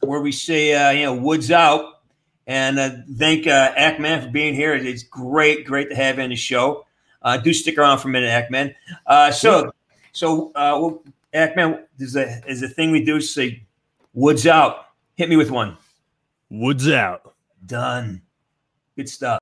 where 0.00 0.20
we 0.20 0.32
say, 0.32 0.74
uh, 0.74 0.90
you 0.90 1.04
know, 1.04 1.14
woods 1.14 1.50
out, 1.50 2.00
and 2.46 2.78
uh, 2.78 2.90
thank 3.18 3.46
uh, 3.46 3.72
Act 3.76 4.00
Man 4.00 4.22
for 4.22 4.30
being 4.30 4.54
here. 4.54 4.74
It's 4.74 5.02
great, 5.02 5.66
great 5.66 5.90
to 5.90 5.96
have 5.96 6.18
you 6.18 6.24
on 6.24 6.30
the 6.30 6.36
show. 6.36 6.86
Uh, 7.22 7.36
do 7.36 7.52
stick 7.52 7.76
around 7.76 7.98
for 7.98 8.08
a 8.08 8.10
minute, 8.10 8.30
Act 8.30 8.50
Man. 8.50 8.74
Uh, 9.06 9.32
so, 9.32 9.72
so, 10.12 10.48
uh, 10.54 10.78
well, 10.80 11.02
Act 11.34 11.56
Man, 11.56 11.84
there's 11.98 12.16
a 12.16 12.42
is 12.46 12.62
a 12.62 12.68
thing 12.68 12.92
we 12.92 13.04
do. 13.04 13.20
Say, 13.20 13.62
woods 14.14 14.46
out. 14.46 14.86
Hit 15.16 15.28
me 15.28 15.36
with 15.36 15.50
one. 15.50 15.76
Woods 16.50 16.88
out. 16.88 17.34
Done. 17.66 18.22
Good 18.96 19.08
stuff. 19.08 19.34